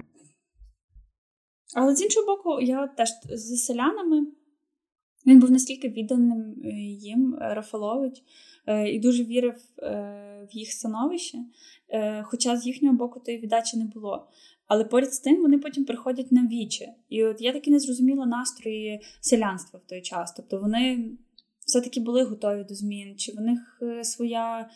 Але 1.76 1.96
з 1.96 2.02
іншого 2.02 2.36
боку, 2.36 2.62
я 2.62 2.88
теж 2.88 3.10
з 3.30 3.66
селянами. 3.66 4.28
Він 5.26 5.40
був 5.40 5.52
настільки 5.52 5.90
відданим 5.90 6.56
е, 6.66 6.70
їм, 6.82 7.36
е, 7.42 7.54
Рафалович, 7.54 8.24
е, 8.68 8.90
і 8.90 9.00
дуже 9.00 9.24
вірив 9.24 9.56
в 10.42 10.48
їх 10.52 10.72
становище, 10.72 11.38
хоча 12.24 12.58
з 12.58 12.68
їхнього 12.68 12.96
боку 12.96 13.20
тої 13.20 13.38
віддачі 13.38 13.78
не 13.78 13.86
було. 13.86 14.28
Але 14.68 14.84
поряд 14.84 15.14
з 15.14 15.20
тим 15.20 15.42
вони 15.42 15.58
потім 15.58 15.86
приходять 15.86 16.32
на 16.32 16.48
віче. 16.48 16.94
І 17.10 17.24
от 17.24 17.42
я 17.42 17.54
таки 17.54 17.72
не 17.72 17.80
зрозуміла 17.80 18.26
настрої 18.26 19.02
селянства 19.22 19.80
в 19.86 19.90
той 19.90 20.02
час. 20.02 20.34
Тобто 20.38 20.60
вони 20.60 21.12
все-таки 21.66 22.00
були 22.00 22.24
готові 22.24 22.64
до 22.64 22.76
змін, 22.76 23.16
чи 23.18 23.32
в 23.32 23.42
них 23.42 23.82
своя 24.04 24.70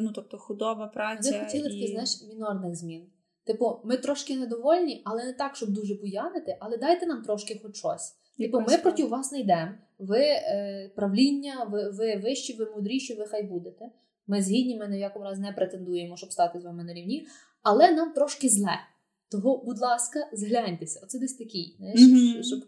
ну, 0.00 0.12
тобто, 0.14 0.38
худоба, 0.38 0.86
праця. 0.86 1.30
Вони 1.32 1.44
хотіли 1.44 1.68
і... 1.68 1.72
таких, 1.72 1.90
знаєш, 1.90 2.22
мінорних 2.34 2.76
змін. 2.76 3.02
Типу, 3.44 3.80
ми 3.84 3.96
трошки 3.96 4.36
недовольні, 4.36 5.02
але 5.04 5.24
не 5.24 5.32
так, 5.32 5.56
щоб 5.56 5.70
дуже 5.70 5.94
буянити, 5.94 6.56
але 6.60 6.76
дайте 6.76 7.06
нам 7.06 7.22
трошки 7.22 7.60
хоч 7.62 7.76
щось. 7.76 8.14
Типу, 8.38 8.60
ми 8.60 8.78
проти 8.78 9.04
вас 9.04 9.32
не 9.32 9.40
йдемо. 9.40 9.70
Ви 9.98 10.20
е, 10.20 10.90
правління, 10.96 11.64
ви 11.70 11.90
ви 11.90 12.16
вищі, 12.16 12.52
ви 12.52 12.70
мудріші, 12.76 13.14
ви 13.14 13.26
хай 13.26 13.42
будете. 13.42 13.90
Ми 14.26 14.42
згідні, 14.42 14.76
ми 14.76 14.88
ні 14.88 14.96
в 14.96 15.00
якому 15.00 15.24
разі 15.24 15.40
не 15.40 15.52
претендуємо, 15.52 16.16
щоб 16.16 16.32
стати 16.32 16.60
з 16.60 16.64
вами 16.64 16.84
на 16.84 16.94
рівні, 16.94 17.26
але 17.62 17.92
нам 17.92 18.12
трошки 18.12 18.48
зле. 18.48 18.78
Того, 19.30 19.62
будь 19.64 19.78
ласка, 19.78 20.28
згляньтеся. 20.32 21.00
Оце 21.02 21.18
десь 21.18 21.34
такий, 21.34 21.76
знаєш, 21.78 22.00
mm-hmm. 22.00 22.42
щоб 22.42 22.64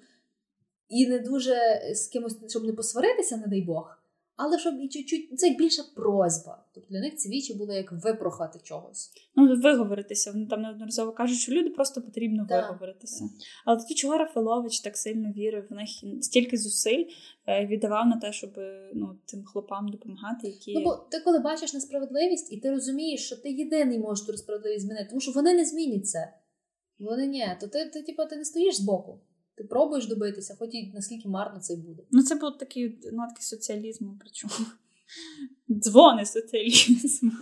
і 0.89 1.07
не 1.07 1.19
дуже 1.19 1.55
з 1.95 2.07
кимось, 2.07 2.37
щоб 2.49 2.65
не 2.65 2.73
посваритися, 2.73 3.37
не 3.37 3.47
дай 3.47 3.61
Бог. 3.61 3.99
Але 4.37 4.59
щоб 4.59 4.75
і 4.81 4.89
чуть-чуть 4.89 5.39
це 5.41 5.51
більша 5.51 5.83
просьба. 5.97 6.65
Тобто 6.75 6.89
для 6.91 7.01
них 7.01 7.17
ці 7.17 7.29
вічі 7.29 7.55
було 7.55 7.73
як 7.73 7.93
випрохати 7.93 8.59
чогось. 8.63 9.11
Ну, 9.37 9.61
виговоритися. 9.61 10.33
Вони 10.33 10.47
там 10.47 10.63
неодноразово 10.63 11.13
кажуть, 11.13 11.39
що 11.39 11.53
люди 11.53 11.71
просто 11.71 12.03
потрібно 12.03 12.47
да. 12.49 12.61
виговоритися. 12.61 13.25
Але 13.65 13.77
тоді 13.81 13.95
чого 13.95 14.19
Рафалович 14.19 14.81
так 14.81 14.97
сильно 14.97 15.33
вірив 15.33 15.67
в 15.71 15.73
них 15.73 15.89
стільки 16.21 16.57
зусиль 16.57 17.05
е, 17.47 17.67
віддавав 17.67 18.07
на 18.07 18.17
те, 18.17 18.33
щоб 18.33 18.51
ну, 18.95 19.19
тим 19.25 19.45
хлопам 19.45 19.89
допомагати. 19.89 20.49
які... 20.49 20.75
Ну, 20.75 20.85
бо 20.85 20.97
ти 21.11 21.21
коли 21.21 21.39
бачиш 21.39 21.75
несправедливість, 21.75 22.53
і 22.53 22.61
ти 22.61 22.71
розумієш, 22.71 23.27
що 23.27 23.37
ти 23.37 23.51
єдиний 23.51 23.99
можеш 23.99 24.27
ту 24.27 24.37
справедливість 24.37 24.87
змінити, 24.87 25.07
тому 25.09 25.21
що 25.21 25.33
вони 25.33 25.55
не 25.55 25.65
змінять 25.65 26.09
це. 26.09 26.35
Вони 26.99 27.27
ні, 27.27 27.47
то 27.61 27.67
ти, 27.67 27.85
ти, 27.85 28.03
типу, 28.03 28.25
ти 28.31 28.37
не 28.37 28.45
стоїш 28.45 28.77
збоку. 28.77 29.21
Ти 29.57 29.65
пробуєш 29.65 30.07
добитися, 30.07 30.57
хоч 30.59 30.69
і 30.73 30.93
наскільки 30.95 31.29
марно 31.29 31.61
це 31.61 31.77
буде. 31.77 32.03
Ну, 32.11 32.23
це 32.23 32.35
був 32.35 32.59
такий 32.59 32.99
нотки 33.13 33.43
соціалізму, 33.43 34.19
причому 34.21 34.69
дзвони 35.71 36.27
соціалізму. 36.27 37.33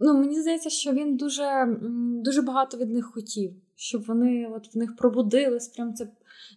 Ну, 0.00 0.18
мені 0.18 0.40
здається, 0.40 0.70
що 0.70 0.92
він 0.92 1.16
дуже 1.16 1.78
дуже 2.24 2.42
багато 2.42 2.76
від 2.76 2.90
них 2.90 3.06
хотів, 3.14 3.52
щоб 3.76 4.04
вони 4.04 4.46
от 4.46 4.74
в 4.74 4.78
них 4.78 4.96
пробудились, 4.96 5.68
прям 5.68 5.94
це 5.94 6.08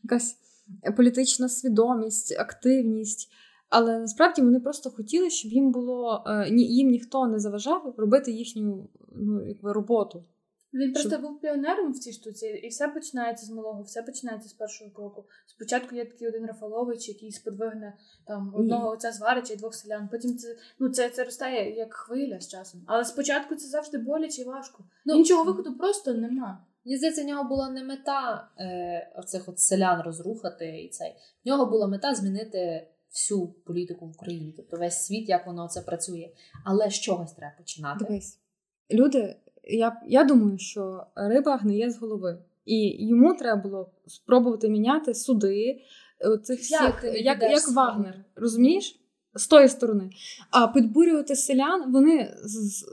якась 0.04 0.38
політична 0.98 1.50
свідомість, 1.50 2.40
активність. 2.40 3.32
Але 3.70 4.00
насправді 4.00 4.42
вони 4.42 4.60
просто 4.60 4.90
хотіли, 4.90 5.30
щоб 5.30 5.52
їм 5.52 5.72
було 5.72 6.24
е, 6.28 6.50
їм 6.56 6.90
ніхто 6.90 7.28
не 7.28 7.40
заважав 7.40 7.94
робити 7.98 8.32
їхню 8.32 8.90
ну, 9.16 9.48
якби, 9.48 9.74
роботу. 9.74 10.24
Він 10.74 10.94
просто 10.94 11.18
був 11.18 11.40
піонером 11.40 11.94
в 11.94 12.00
цій 12.00 12.14
штуці, 12.14 12.48
і 12.48 12.68
все 12.68 12.88
починається 12.88 13.46
з 13.46 13.50
малого, 13.50 13.82
все 13.82 14.04
починається 14.04 14.50
з 14.50 14.54
першого 14.54 14.92
кроку. 14.92 15.26
Спочатку 15.46 15.96
є 15.96 16.06
такий 16.06 16.28
один 16.28 16.46
Рафалович, 16.46 17.10
який 17.10 17.32
сподвигне 17.32 17.98
там 18.28 18.54
одного 18.56 18.90
отця 18.90 19.12
зварича 19.12 19.54
і 19.54 19.58
двох 19.58 19.76
селян. 19.76 20.08
Потім 20.12 20.38
це 20.38 20.56
ну 20.80 20.90
це 20.90 21.10
це 21.10 21.24
ростає 21.24 21.76
як 21.76 21.94
хвиля 21.94 22.40
з 22.40 22.48
часом. 22.48 22.82
Але 22.86 23.06
спочатку 23.06 23.56
це 23.56 23.68
завжди 23.68 23.98
боляче 23.98 24.42
і 24.42 24.46
важко. 24.46 24.84
Ну, 25.06 25.16
Іншого 25.16 25.44
виходу 25.44 25.78
просто 25.78 26.14
нема. 26.14 26.66
Мені 26.86 26.98
здається, 26.98 27.24
в 27.24 27.26
нього 27.26 27.44
була 27.44 27.70
не 27.70 27.84
мета 27.84 28.50
е, 28.60 29.14
оцих 29.16 29.50
от 29.50 29.60
селян 29.60 30.02
розрухати 30.02 30.82
і 30.82 30.90
цей. 30.90 31.16
В 31.46 31.48
нього 31.48 31.66
була 31.66 31.88
мета 31.88 32.16
змінити 32.16 32.88
всю 33.12 33.48
політику 33.48 34.06
в 34.06 34.10
Україні, 34.10 34.54
тобто 34.58 34.78
весь 34.78 35.06
світ, 35.06 35.30
як 35.30 35.48
воно 35.48 35.68
це 35.68 35.82
працює. 35.82 36.30
Але 36.66 36.90
з 36.90 37.00
чогось 37.00 37.34
треба 37.34 37.54
починати. 37.58 38.06
Дивись, 38.06 38.40
люди 38.92 39.36
я 39.64 40.02
я 40.08 40.24
думаю, 40.24 40.58
що 40.58 41.04
риба 41.16 41.58
гниє 41.58 41.90
з 41.90 41.98
голови, 41.98 42.38
і 42.66 43.08
йому 43.08 43.34
треба 43.34 43.62
було 43.62 43.92
спробувати 44.08 44.70
міняти 44.70 45.14
суди 45.14 45.82
е, 46.26 46.38
цих 46.38 46.60
всіх, 46.60 46.82
як, 47.04 47.04
як, 47.04 47.42
як 47.42 47.70
Вагнер, 47.76 48.26
розумієш? 48.36 49.00
З 49.36 49.48
тої 49.48 49.68
сторони. 49.68 50.10
А 50.52 50.68
підбурювати 50.68 51.36
селян, 51.36 51.92
вони 51.92 52.34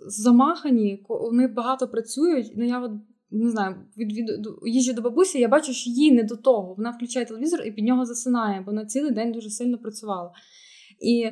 замахані, 0.06 1.04
вони 1.08 1.46
багато 1.46 1.88
працюють. 1.88 2.52
Ну 2.56 2.64
я 2.64 2.80
от 2.80 2.92
не 3.30 3.50
знаю, 3.50 3.76
від, 3.96 4.12
від 4.12 4.46
їжджу 4.66 4.92
до 4.92 5.02
бабусі, 5.02 5.40
я 5.40 5.48
бачу, 5.48 5.72
що 5.72 5.90
їй 5.90 6.12
не 6.12 6.22
до 6.22 6.36
того. 6.36 6.74
Вона 6.74 6.90
включає 6.90 7.26
телевізор 7.26 7.62
і 7.66 7.72
під 7.72 7.84
нього 7.84 8.04
засинає, 8.04 8.60
бо 8.66 8.72
на 8.72 8.86
цілий 8.86 9.10
день 9.10 9.32
дуже 9.32 9.50
сильно 9.50 9.78
працювала. 9.78 10.32
І 11.00 11.30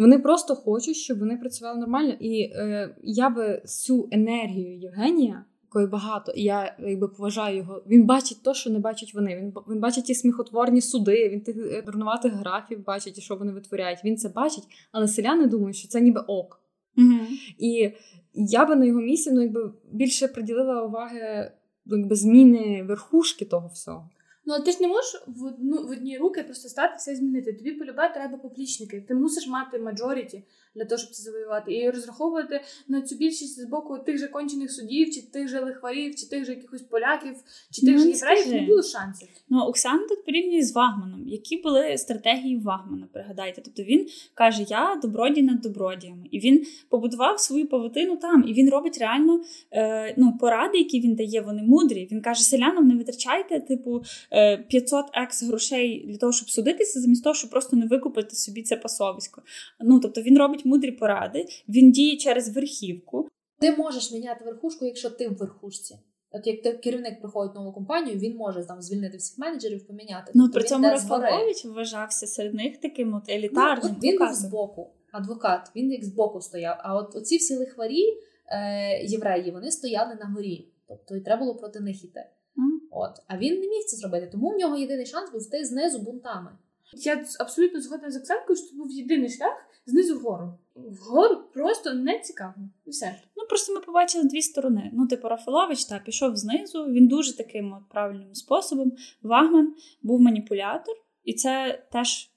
Вони 0.00 0.18
просто 0.18 0.54
хочуть, 0.54 0.96
щоб 0.96 1.18
вони 1.18 1.36
працювали 1.36 1.80
нормально. 1.80 2.14
І 2.20 2.42
е, 2.42 2.94
я 3.02 3.30
би 3.30 3.62
цю 3.64 4.08
енергію 4.10 4.78
Євгенія, 4.78 5.44
якої 5.62 5.86
багато, 5.86 6.32
і 6.32 6.42
я 6.42 6.76
якби 6.78 7.08
поважаю 7.08 7.56
його. 7.56 7.82
Він 7.86 8.06
бачить 8.06 8.42
те, 8.42 8.54
що 8.54 8.70
не 8.70 8.78
бачать 8.78 9.14
вони. 9.14 9.36
Він 9.36 9.52
він 9.70 9.80
бачить 9.80 10.04
ті 10.04 10.14
сміхотворні 10.14 10.80
суди, 10.80 11.28
він 11.28 11.40
тих 11.40 11.56
е, 11.56 11.82
дурнуватих 11.82 12.32
графів 12.32 12.84
бачить, 12.84 13.18
і 13.18 13.20
що 13.20 13.36
вони 13.36 13.52
витворяють. 13.52 14.04
Він 14.04 14.16
це 14.16 14.28
бачить, 14.28 14.64
але 14.92 15.08
селяни 15.08 15.46
думають, 15.46 15.76
що 15.76 15.88
це 15.88 16.00
ніби 16.00 16.20
ок. 16.20 16.60
Угу. 16.96 17.18
І 17.58 17.90
я 18.34 18.66
би 18.66 18.76
на 18.76 18.84
його 18.84 19.00
місці 19.00 19.30
ну, 19.32 19.42
якби 19.42 19.72
більше 19.92 20.28
приділила 20.28 20.82
уваги 20.82 21.52
ну, 21.86 21.96
якби, 21.96 22.16
зміни 22.16 22.82
верхушки 22.88 23.44
того 23.44 23.68
всього. 23.68 24.08
Ну, 24.44 24.54
а 24.54 24.60
ти 24.60 24.72
ж 24.72 24.78
не 24.80 24.88
можеш 24.88 25.22
в 25.26 25.44
одну 25.44 25.86
в 25.86 25.90
одні 25.90 26.18
руки 26.18 26.42
просто 26.42 26.68
стати 26.68 26.94
все 26.96 27.16
змінити. 27.16 27.52
Тобі 27.52 27.72
полюбати 27.72 28.14
треба 28.14 28.38
поплічники. 28.38 29.00
Ти 29.08 29.14
мусиш 29.14 29.46
мати 29.46 29.78
мажоріті 29.78 30.44
для 30.74 30.84
того, 30.84 30.98
щоб 30.98 31.10
це 31.10 31.22
завоювати, 31.22 31.74
і 31.74 31.90
розраховувати 31.90 32.60
на 32.88 33.02
цю 33.02 33.16
більшість 33.16 33.60
з 33.60 33.64
боку 33.64 33.98
тих 33.98 34.18
же 34.18 34.28
кончених 34.28 34.72
судів, 34.72 35.10
чи 35.14 35.22
тих 35.22 35.48
же 35.48 35.60
лихварів, 35.60 36.14
чи 36.14 36.28
тих 36.28 36.44
же 36.44 36.52
якихось 36.52 36.82
поляків, 36.82 37.36
чи 37.70 37.86
тих 37.86 37.94
Ну, 37.94 38.02
же 38.02 38.08
євреїв. 38.08 38.52
Не 38.52 38.66
було 38.66 38.82
шансів. 38.82 39.28
Ну, 39.48 39.58
Оксана 39.60 40.06
тут 40.08 40.24
порівнює 40.24 40.62
з 40.62 40.72
Вагманом. 40.72 41.28
Які 41.28 41.56
були 41.56 41.98
стратегії 41.98 42.56
Вагмана, 42.56 43.08
пригадайте. 43.12 43.62
Тобто 43.64 43.82
він 43.82 44.08
каже: 44.34 44.66
Я 44.68 45.00
добродій 45.02 45.42
над 45.42 45.60
добродіями. 45.60 46.26
І 46.30 46.38
він 46.38 46.66
побудував 46.88 47.40
свою 47.40 47.68
павутину 47.68 48.16
там. 48.16 48.44
І 48.48 48.52
він 48.52 48.70
робить 48.70 48.98
реально 48.98 49.40
е, 49.72 50.14
ну, 50.18 50.36
поради, 50.40 50.78
які 50.78 51.00
він 51.00 51.14
дає, 51.14 51.40
вони 51.40 51.62
мудрі. 51.62 52.08
Він 52.12 52.20
каже: 52.20 52.42
селянам 52.42 52.88
не 52.88 52.94
витрачайте, 52.94 53.60
типу, 53.60 54.02
е, 54.32 54.56
500 54.56 55.04
екс 55.12 55.42
грошей 55.42 56.04
для 56.08 56.16
того, 56.16 56.32
щоб 56.32 56.50
судитися, 56.50 57.00
замість 57.00 57.24
того, 57.24 57.34
щоб 57.34 57.50
просто 57.50 57.76
не 57.76 57.86
викупити 57.86 58.36
собі 58.36 58.62
це 58.62 58.76
пасовисько. 58.76 59.42
Ну, 59.80 60.00
тобто 60.00 60.22
він 60.22 60.38
робить 60.38 60.59
мудрі 60.66 60.90
поради, 60.92 61.46
він 61.68 61.92
діє 61.92 62.16
через 62.16 62.48
верхівку. 62.56 63.28
Ти 63.60 63.72
можеш 63.76 64.12
міняти 64.12 64.44
верхушку, 64.44 64.84
якщо 64.84 65.10
ти 65.10 65.28
в 65.28 65.36
верхушці. 65.36 65.98
От 66.32 66.46
як 66.46 66.62
ти- 66.62 66.72
керівник 66.72 67.20
приходить 67.20 67.52
в 67.52 67.58
нову 67.58 67.72
компанію, 67.72 68.18
він 68.18 68.36
може 68.36 68.64
там 68.64 68.82
звільнити 68.82 69.16
всіх 69.16 69.38
менеджерів, 69.38 69.86
поміняти. 69.86 70.32
Ну, 70.34 70.44
Тобто 70.44 70.58
при 70.58 70.68
цьому. 70.68 70.88
Рафалович 70.88 71.64
вважався 71.64 72.26
серед 72.26 72.54
них 72.54 72.76
таким 72.76 73.14
от 73.14 73.22
Ну, 73.28 73.34
елітарним. 73.34 73.94
от 73.96 74.04
він 74.04 74.18
був 74.18 74.32
збоку, 74.32 74.90
адвокат, 75.12 75.70
він 75.76 75.92
як 75.92 76.04
збоку 76.04 76.40
стояв. 76.40 76.76
А 76.80 76.96
от 76.96 77.16
оці 77.16 77.36
всі 77.36 77.56
лихварі, 77.56 78.04
е, 78.46 79.04
євреї, 79.04 79.50
вони 79.50 79.70
стояли 79.70 80.14
на 80.14 80.26
горі. 80.26 80.68
Тобто 80.88 81.16
і 81.16 81.20
треба 81.20 81.40
було 81.40 81.54
проти 81.54 81.80
них 81.80 82.04
іти. 82.04 82.26
Мгм. 82.56 82.80
От. 82.90 83.10
А 83.26 83.38
він 83.38 83.60
не 83.60 83.66
міг 83.68 83.84
це 83.86 83.96
зробити, 83.96 84.28
тому 84.32 84.50
в 84.50 84.56
нього 84.56 84.76
єдиний 84.76 85.06
шанс 85.06 85.30
був 85.32 85.46
йти 85.46 85.64
знизу 85.64 85.98
бунтами. 85.98 86.50
Я 86.92 87.24
абсолютно 87.40 87.80
згодна 87.80 88.10
з 88.10 88.16
Оксанкою, 88.16 88.56
що 88.56 88.66
це 88.66 88.76
був 88.76 88.90
єдиний 88.90 89.30
шлях 89.30 89.66
знизу 89.86 90.18
вгору. 90.18 90.58
Вгору 90.74 91.36
просто 91.54 91.94
не 91.94 92.20
цікаво. 92.20 92.54
І 92.86 92.90
все. 92.90 93.22
Ну, 93.36 93.46
просто 93.48 93.74
ми 93.74 93.80
побачили 93.80 94.24
дві 94.24 94.42
сторони. 94.42 94.90
Ну, 94.92 95.06
типу, 95.06 95.28
Рафалович 95.28 95.84
та 95.84 95.98
пішов 95.98 96.36
знизу, 96.36 96.84
він 96.84 97.08
дуже 97.08 97.36
таким 97.36 97.72
от 97.72 97.88
правильним 97.88 98.34
способом. 98.34 98.92
Вагман 99.22 99.74
був 100.02 100.20
маніпулятор, 100.20 100.94
і 101.24 101.34
це 101.34 101.82
теж 101.92 102.30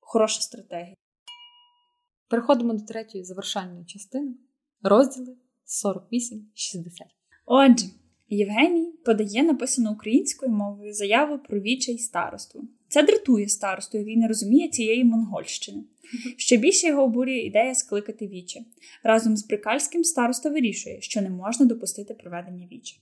хороша 0.00 0.40
стратегія. 0.40 0.94
Переходимо 2.28 2.72
до 2.72 2.84
третьої 2.84 3.24
завершальної 3.24 3.84
частини. 3.84 4.34
Розділи 4.82 5.36
48-60. 5.66 6.00
Отже, 7.46 7.86
Євгеній 8.28 8.92
подає 9.04 9.42
написану 9.42 9.92
українською 9.92 10.52
мовою 10.52 10.94
заяву 10.94 11.38
про 11.38 11.60
віче 11.60 11.98
староство. 11.98 12.62
Це 12.88 13.02
дратує 13.02 13.48
старосту, 13.48 13.98
він 13.98 14.20
не 14.20 14.28
розуміє 14.28 14.68
цієї 14.68 15.04
монгольщини. 15.04 15.84
Ще 16.36 16.56
більше 16.56 16.86
його 16.86 17.02
обурює 17.02 17.38
ідея 17.38 17.74
скликати 17.74 18.26
віче. 18.26 18.60
Разом 19.02 19.36
з 19.36 19.46
Брикальським 19.46 20.04
староста 20.04 20.50
вирішує, 20.50 21.00
що 21.00 21.20
не 21.20 21.30
можна 21.30 21.66
допустити 21.66 22.14
проведення 22.14 22.68
віче. 22.72 22.96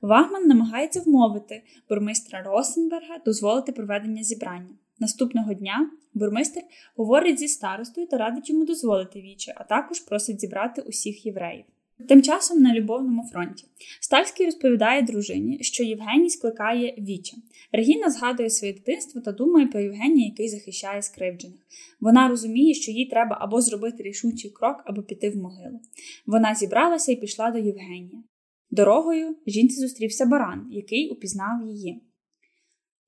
Вагман 0.00 0.46
намагається 0.46 1.00
вмовити 1.00 1.62
бурмистра 1.88 2.42
Росенберга 2.42 3.18
дозволити 3.24 3.72
проведення 3.72 4.22
зібрання. 4.22 4.74
Наступного 4.98 5.54
дня 5.54 5.90
бурмистр 6.14 6.60
говорить 6.96 7.38
зі 7.38 7.48
старостою 7.48 8.06
та 8.06 8.16
радить 8.16 8.50
йому 8.50 8.64
дозволити 8.64 9.20
віче, 9.20 9.54
а 9.56 9.64
також 9.64 10.00
просить 10.00 10.40
зібрати 10.40 10.82
усіх 10.82 11.26
євреїв. 11.26 11.64
Тим 12.08 12.22
часом 12.22 12.62
на 12.62 12.74
любовному 12.74 13.22
фронті 13.32 13.64
Стальський 14.00 14.46
розповідає 14.46 15.02
дружині, 15.02 15.58
що 15.62 15.84
Євгеній 15.84 16.30
скликає 16.30 16.94
віче. 16.98 17.36
Регіна 17.72 18.10
згадує 18.10 18.50
своє 18.50 18.72
дитинство 18.72 19.20
та 19.20 19.32
думає 19.32 19.66
про 19.66 19.80
Євгенія, 19.80 20.26
який 20.26 20.48
захищає 20.48 21.02
скривджених. 21.02 21.60
Вона 22.00 22.28
розуміє, 22.28 22.74
що 22.74 22.92
їй 22.92 23.06
треба 23.06 23.38
або 23.40 23.60
зробити 23.60 24.02
рішучий 24.02 24.50
крок, 24.50 24.82
або 24.84 25.02
піти 25.02 25.30
в 25.30 25.36
могилу. 25.36 25.80
Вона 26.26 26.54
зібралася 26.54 27.12
і 27.12 27.16
пішла 27.16 27.50
до 27.50 27.58
Євгенія. 27.58 28.22
Дорогою 28.70 29.36
жінці 29.46 29.80
зустрівся 29.80 30.26
баран, 30.26 30.68
який 30.70 31.10
упізнав 31.10 31.68
її. 31.68 32.02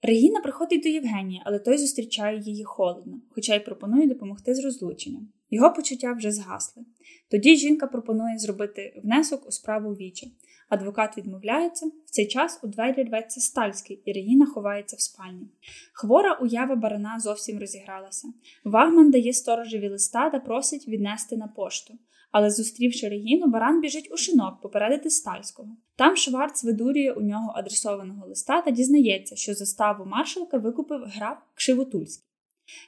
Регіна 0.03 0.41
приходить 0.41 0.83
до 0.83 0.89
Євгенія, 0.89 1.43
але 1.45 1.59
той 1.59 1.79
зустрічає 1.79 2.41
її 2.41 2.65
холодно, 2.65 3.21
хоча 3.31 3.55
й 3.55 3.61
пропонує 3.61 4.07
допомогти 4.09 4.55
з 4.55 4.65
розлученням. 4.65 5.29
Його 5.51 5.73
почуття 5.73 6.13
вже 6.13 6.31
згасли. 6.31 6.85
Тоді 7.31 7.57
жінка 7.57 7.87
пропонує 7.87 8.39
зробити 8.39 9.01
внесок 9.05 9.49
у 9.49 9.51
справу 9.51 9.91
віча. 9.91 10.27
Адвокат 10.69 11.19
відмовляється. 11.19 11.87
В 11.87 12.11
цей 12.11 12.27
час 12.27 12.61
у 12.63 12.67
двері 12.67 13.03
рветься 13.03 13.41
Стальський, 13.41 14.03
і 14.05 14.13
Регіна 14.13 14.47
ховається 14.47 14.97
в 14.97 15.01
спальні. 15.01 15.49
Хвора 15.93 16.39
уява 16.43 16.77
барана 16.77 17.19
зовсім 17.21 17.59
розігралася. 17.59 18.29
Вагман 18.65 19.11
дає 19.11 19.33
сторожеві 19.33 19.89
листа 19.89 20.31
та 20.31 20.41
просить 20.41 20.89
віднести 20.89 21.37
на 21.37 21.47
пошту. 21.47 21.95
Але 22.31 22.51
зустрівши 22.51 23.09
Регіну, 23.09 23.47
баран 23.47 23.81
біжить 23.81 24.13
у 24.13 24.17
шинок 24.17 24.61
попередити 24.61 25.11
Стальського. 25.11 25.69
Там 25.97 26.17
Шварц 26.17 26.65
видурює 26.65 27.13
у 27.13 27.21
нього 27.21 27.53
адресованого 27.57 28.27
листа 28.27 28.63
та 28.63 28.71
дізнається, 28.71 29.37
що 29.37 29.55
заставу 29.55 30.05
маршалка 30.05 30.59
викупив 30.59 31.01
граф 31.05 31.39
Кшивотульський. 31.55 32.28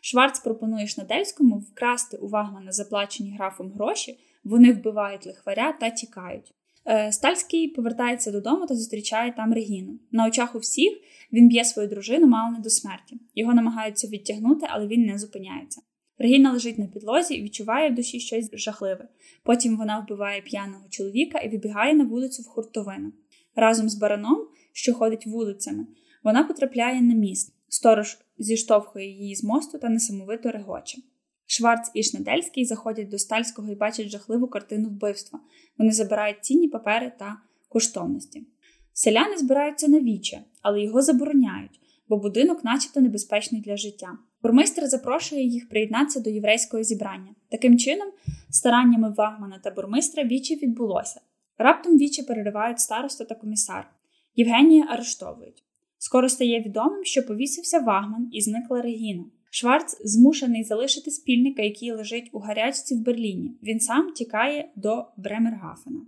Шварц 0.00 0.40
пропонує 0.40 0.86
Шнадельському 0.86 1.58
вкрасти 1.58 2.16
у 2.16 2.28
Вагмана 2.28 2.72
заплачені 2.72 3.34
графом 3.36 3.72
гроші, 3.72 4.18
вони 4.44 4.72
вбивають 4.72 5.26
лихваря 5.26 5.72
та 5.72 5.90
тікають. 5.90 6.54
Е, 6.86 7.12
Стальський 7.12 7.68
повертається 7.68 8.32
додому 8.32 8.66
та 8.66 8.74
зустрічає 8.74 9.32
там 9.36 9.52
Регіну. 9.52 9.98
На 10.12 10.26
очах 10.26 10.54
у 10.54 10.58
всіх 10.58 10.92
він 11.32 11.48
б'є 11.48 11.64
свою 11.64 11.88
дружину 11.88 12.26
мало 12.26 12.52
не 12.52 12.58
до 12.58 12.70
смерті. 12.70 13.16
Його 13.34 13.54
намагаються 13.54 14.08
відтягнути, 14.08 14.66
але 14.70 14.86
він 14.86 15.02
не 15.02 15.18
зупиняється. 15.18 15.80
Регіна 16.18 16.52
лежить 16.52 16.78
на 16.78 16.86
підлозі 16.86 17.34
і 17.34 17.42
відчуває 17.42 17.90
в 17.90 17.94
душі 17.94 18.20
щось 18.20 18.50
жахливе. 18.52 19.08
Потім 19.42 19.76
вона 19.76 20.00
вбиває 20.00 20.40
п'яного 20.40 20.84
чоловіка 20.90 21.38
і 21.38 21.48
вибігає 21.48 21.94
на 21.94 22.04
вулицю 22.04 22.42
в 22.42 22.46
хуртовину. 22.46 23.12
Разом 23.56 23.88
з 23.88 23.94
бараном, 23.94 24.48
що 24.72 24.94
ходить 24.94 25.26
вулицями, 25.26 25.86
вона 26.24 26.44
потрапляє 26.44 27.02
на 27.02 27.14
міст. 27.14 27.54
Сторож 27.72 28.18
зіштовхує 28.38 29.06
її 29.06 29.34
з 29.34 29.44
мосту 29.44 29.78
та 29.78 29.88
несамовито 29.88 30.50
регоче. 30.50 30.98
Шварц 31.46 31.90
і 31.94 32.02
Шнедельський 32.02 32.64
заходять 32.64 33.08
до 33.08 33.18
Стальського 33.18 33.72
і 33.72 33.74
бачать 33.74 34.08
жахливу 34.08 34.48
картину 34.48 34.88
вбивства. 34.88 35.40
Вони 35.78 35.92
забирають 35.92 36.44
цінні 36.44 36.68
папери 36.68 37.12
та 37.18 37.36
коштовності. 37.68 38.46
Селяни 38.92 39.36
збираються 39.36 39.88
на 39.88 40.00
віче, 40.00 40.44
але 40.62 40.82
його 40.82 41.02
забороняють, 41.02 41.80
бо 42.08 42.16
будинок, 42.16 42.64
начебто, 42.64 43.00
небезпечний 43.00 43.60
для 43.60 43.76
життя. 43.76 44.18
Бурмистр 44.42 44.86
запрошує 44.86 45.44
їх 45.44 45.68
приєднатися 45.68 46.20
до 46.20 46.30
єврейського 46.30 46.82
зібрання. 46.82 47.34
Таким 47.50 47.78
чином, 47.78 48.08
стараннями 48.50 49.14
Вагмана 49.16 49.60
та 49.64 49.70
бурмистра 49.70 50.24
віче 50.24 50.54
відбулося. 50.54 51.20
Раптом 51.58 51.98
віче 51.98 52.22
переривають 52.22 52.80
староста 52.80 53.24
та 53.24 53.34
комісар. 53.34 53.90
Євгенія 54.34 54.86
арештовують. 54.90 55.64
Скоро 56.02 56.28
стає 56.28 56.60
відомим, 56.60 57.04
що 57.04 57.26
повісився 57.26 57.78
Вагман 57.78 58.28
і 58.32 58.40
зникла 58.40 58.82
Регіна. 58.82 59.24
Шварц 59.50 60.00
змушений 60.04 60.64
залишити 60.64 61.10
спільника, 61.10 61.62
який 61.62 61.92
лежить 61.92 62.30
у 62.32 62.38
гарячці 62.38 62.94
в 62.94 62.98
Берліні. 62.98 63.58
Він 63.62 63.80
сам 63.80 64.12
тікає 64.12 64.70
до 64.76 65.04
Бремергафена. 65.16 66.00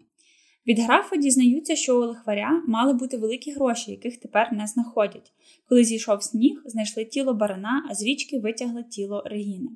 Від 0.66 0.78
графа 0.78 1.16
дізнаються, 1.16 1.76
що 1.76 1.96
у 1.96 2.06
лихваря 2.06 2.62
мали 2.68 2.92
бути 2.92 3.16
великі 3.16 3.52
гроші, 3.52 3.90
яких 3.90 4.16
тепер 4.16 4.52
не 4.52 4.66
знаходять. 4.66 5.32
Коли 5.68 5.84
зійшов 5.84 6.22
сніг, 6.22 6.62
знайшли 6.66 7.04
тіло 7.04 7.34
барана, 7.34 7.86
а 7.90 7.94
з 7.94 8.02
річки 8.02 8.38
витягли 8.38 8.82
тіло 8.82 9.22
Регіни. 9.26 9.70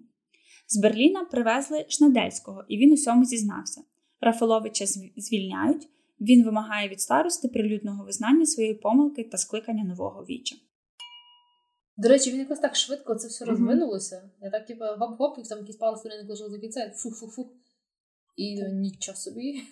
З 0.68 0.76
Берліна 0.76 1.24
привезли 1.24 1.84
Шнадельського, 1.88 2.64
і 2.68 2.78
він 2.78 2.92
усьому 2.92 3.24
зізнався. 3.24 3.82
Рафаловича 4.20 4.86
звільняють. 5.16 5.88
Він 6.20 6.44
вимагає 6.44 6.88
від 6.88 7.00
старости 7.00 7.48
прилюдного 7.48 8.04
визнання 8.04 8.46
своєї 8.46 8.74
помилки 8.74 9.24
та 9.24 9.38
скликання 9.38 9.84
нового 9.84 10.24
віча. 10.24 10.56
До 11.96 12.08
речі, 12.08 12.30
він 12.30 12.38
якось 12.38 12.58
так 12.58 12.76
швидко 12.76 13.14
це 13.14 13.28
все 13.28 13.44
розвинулося. 13.44 14.30
Я 14.42 14.50
так, 14.50 14.66
типу, 14.66 14.84
гоп-гоп, 14.84 15.40
і 15.40 15.48
там 15.48 15.58
якийсь 15.58 15.76
пару 15.76 15.96
сторінок 15.96 16.28
лежав 16.28 16.50
за 16.50 16.58
кінцем, 16.58 16.90
фу-фу-фу. 16.90 17.46
І 18.36 18.62
ну, 18.62 18.68
нічого 18.68 19.16
собі. 19.16 19.62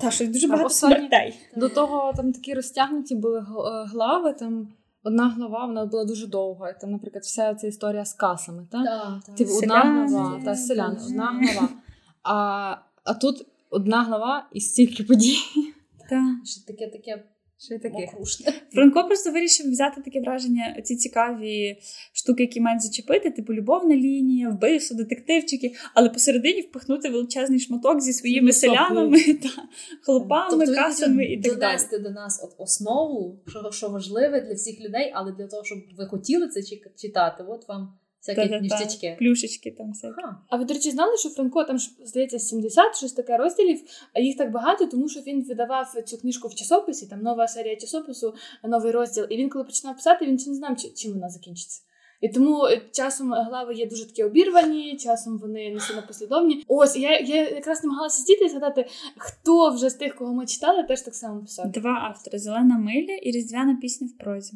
Та 0.00 0.10
щось 0.10 0.28
дуже 0.28 0.46
А 0.46 0.50
багато 0.50 0.66
останні- 0.66 0.94
смертей. 0.96 1.34
До 1.56 1.68
того 1.68 2.12
там 2.16 2.32
такі 2.32 2.54
розтягнуті 2.54 3.14
були 3.14 3.38
е, 3.38 3.44
глави, 3.86 4.32
там 4.32 4.68
одна 5.02 5.28
глава 5.28 5.66
вона 5.66 5.86
була 5.86 6.04
дуже 6.04 6.26
довга. 6.26 6.72
Там, 6.72 6.90
наприклад, 6.90 7.24
вся 7.24 7.54
ця 7.54 7.66
історія 7.66 8.04
з 8.04 8.14
касами. 8.14 8.66
Та? 8.70 8.84
Так, 8.84 9.24
так. 9.26 9.34
Типу, 9.36 9.50
одна 9.62 10.06
глава, 10.08 10.40
та 10.44 10.56
селяни, 10.56 10.98
одна 11.06 11.40
глава. 11.42 11.68
А, 12.22 12.76
а 13.04 13.14
тут 13.14 13.46
одна 13.70 14.04
глава 14.04 14.48
і 14.52 14.60
стільки 14.60 15.04
подій. 15.04 15.36
Та. 16.10 16.22
Що 16.44 16.66
таке 16.66 16.88
таке 16.88 17.24
Ще 17.62 17.90
мокрушне. 17.90 18.52
Франко 18.72 19.04
просто 19.04 19.30
вирішив 19.30 19.70
взяти 19.70 20.00
таке 20.00 20.20
враження, 20.20 20.82
ці 20.84 20.96
цікаві 20.96 21.78
штуки, 22.12 22.42
які 22.42 22.60
мають 22.60 22.82
зачепити, 22.82 23.30
типу 23.30 23.54
любовна 23.54 23.96
лінія, 23.96 24.50
вбивство, 24.50 24.96
детективчики, 24.96 25.74
але 25.94 26.08
посередині 26.08 26.60
впихнути 26.60 27.08
величезний 27.08 27.60
шматок 27.60 28.00
зі 28.00 28.12
своїми 28.12 28.52
селянами 28.52 29.34
та 29.34 29.48
хлопами, 30.02 30.66
Тобто 30.66 30.74
касами 30.74 31.24
і 31.24 31.42
так 31.42 31.58
далі. 31.58 31.60
донести 31.60 31.98
до 31.98 32.10
нас 32.10 32.40
от 32.44 32.54
основу, 32.58 33.42
що, 33.46 33.70
що 33.72 33.88
важливе 33.88 34.40
для 34.40 34.54
всіх 34.54 34.80
людей, 34.80 35.12
але 35.14 35.32
для 35.32 35.46
того, 35.46 35.64
щоб 35.64 35.78
ви 35.98 36.06
хотіли 36.06 36.48
це 36.48 36.62
читати, 36.96 37.44
от 37.48 37.68
вам 37.68 37.98
всякі 38.20 38.40
Та-та-та. 38.40 38.60
ніштячки. 38.60 39.16
Плюшечки 39.18 39.70
там 39.70 39.88
всякі. 39.88 40.14
Ага. 40.18 40.42
А 40.48 40.56
ви, 40.56 40.64
до 40.64 40.74
речі, 40.74 40.90
знали, 40.90 41.16
що 41.16 41.28
Франко 41.28 41.64
там 41.64 41.78
ж, 41.78 41.90
здається 42.04 42.38
70 42.38 42.96
щось 42.96 43.12
таке 43.12 43.36
розділів, 43.36 43.80
а 44.14 44.20
їх 44.20 44.36
так 44.36 44.52
багато, 44.52 44.86
тому 44.86 45.08
що 45.08 45.20
він 45.20 45.44
видавав 45.44 45.92
цю 46.06 46.18
книжку 46.18 46.48
в 46.48 46.54
часописі, 46.54 47.06
там 47.06 47.22
нова 47.22 47.48
серія 47.48 47.76
часопису, 47.76 48.34
новий 48.64 48.92
розділ. 48.92 49.26
І 49.30 49.36
він, 49.36 49.50
коли 49.50 49.64
починав 49.64 49.96
писати, 49.96 50.26
він 50.26 50.38
ще 50.38 50.50
не 50.50 50.56
знав, 50.56 50.76
чим 50.96 51.12
вона 51.12 51.28
закінчиться. 51.28 51.82
І 52.20 52.28
тому 52.28 52.66
е, 52.66 52.82
часом 52.92 53.32
глави 53.32 53.74
є 53.74 53.86
дуже 53.86 54.06
такі 54.06 54.24
обірвані, 54.24 54.96
часом 54.96 55.38
вони 55.38 55.70
не 55.70 55.80
сильно 55.80 56.02
послідовні. 56.06 56.64
Ось 56.68 56.96
я, 56.96 57.18
я 57.18 57.48
якраз 57.48 57.84
намагалася 57.84 58.22
сидіти 58.22 58.44
і 58.44 58.48
згадати, 58.48 58.86
хто 59.16 59.70
вже 59.70 59.90
з 59.90 59.94
тих, 59.94 60.14
кого 60.14 60.34
ми 60.34 60.46
читали, 60.46 60.82
теж 60.82 61.00
так 61.00 61.14
само 61.14 61.40
писав. 61.40 61.70
Два 61.72 61.90
автори: 61.90 62.38
Зелена 62.38 62.78
миля 62.78 63.14
і 63.22 63.30
Різдвяна 63.30 63.78
пісня 63.80 64.08
в 64.14 64.24
прозі. 64.24 64.52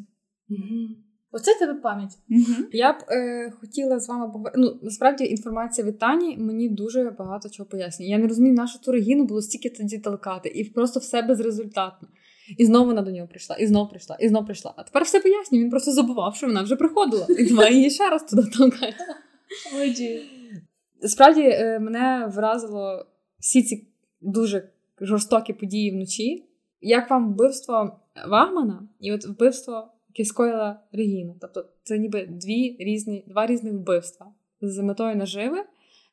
Угу. 0.49 1.04
Оце 1.35 1.55
тебе 1.59 1.73
пам'ять. 1.73 2.17
Угу. 2.29 2.67
Я 2.71 2.93
б 2.93 2.95
е, 3.09 3.51
хотіла 3.59 3.99
з 3.99 4.09
вами 4.09 4.25
поговорити. 4.25 4.59
Ну, 4.59 4.79
насправді 4.81 5.23
інформація 5.23 5.87
від 5.87 5.99
Тані 5.99 6.37
мені 6.37 6.69
дуже 6.69 7.15
багато 7.19 7.49
чого 7.49 7.69
пояснює. 7.69 8.09
Я 8.09 8.17
не 8.17 8.27
розумію, 8.27 8.55
нашу 8.55 8.79
ту 8.79 8.91
Регіну 8.91 9.25
було 9.25 9.41
стільки 9.41 9.69
тоді 9.69 9.97
толкати, 9.99 10.49
і 10.49 10.63
просто 10.63 10.99
все 10.99 11.21
безрезультатно. 11.21 12.07
І 12.57 12.65
знову 12.65 12.85
вона 12.85 13.01
до 13.01 13.11
нього 13.11 13.27
прийшла, 13.27 13.55
і 13.55 13.67
знову 13.67 13.89
прийшла, 13.89 14.17
і 14.19 14.29
знову 14.29 14.45
прийшла. 14.45 14.73
А 14.77 14.83
тепер 14.83 15.03
все 15.03 15.19
пояснює. 15.19 15.61
Він 15.61 15.69
просто 15.69 15.91
забував, 15.91 16.35
що 16.35 16.47
вона 16.47 16.61
вже 16.61 16.75
приходила. 16.75 17.27
І 17.39 17.49
давай 17.49 17.75
її 17.75 17.89
ще 17.89 18.09
раз 18.09 18.23
туди 18.23 18.43
толкає. 18.57 18.95
Справді 21.07 21.41
е, 21.41 21.79
мене 21.79 22.31
вразило 22.35 23.05
всі 23.39 23.63
ці 23.63 23.87
дуже 24.21 24.69
жорстокі 25.01 25.53
події 25.53 25.91
вночі. 25.91 26.45
Як 26.81 27.09
вам 27.09 27.33
вбивство 27.33 27.99
Вагмана 28.27 28.87
і 28.99 29.13
от 29.13 29.25
вбивство, 29.25 29.91
яке 30.15 30.29
скоїла 30.29 30.79
Регіна. 30.91 31.33
Тобто 31.41 31.65
це 31.83 31.97
ніби 31.97 32.25
дві 32.25 32.75
різні, 32.79 33.23
два 33.27 33.47
різних 33.47 33.73
вбивства 33.73 34.33
з 34.61 34.83
метою 34.83 35.15
наживи, 35.15 35.63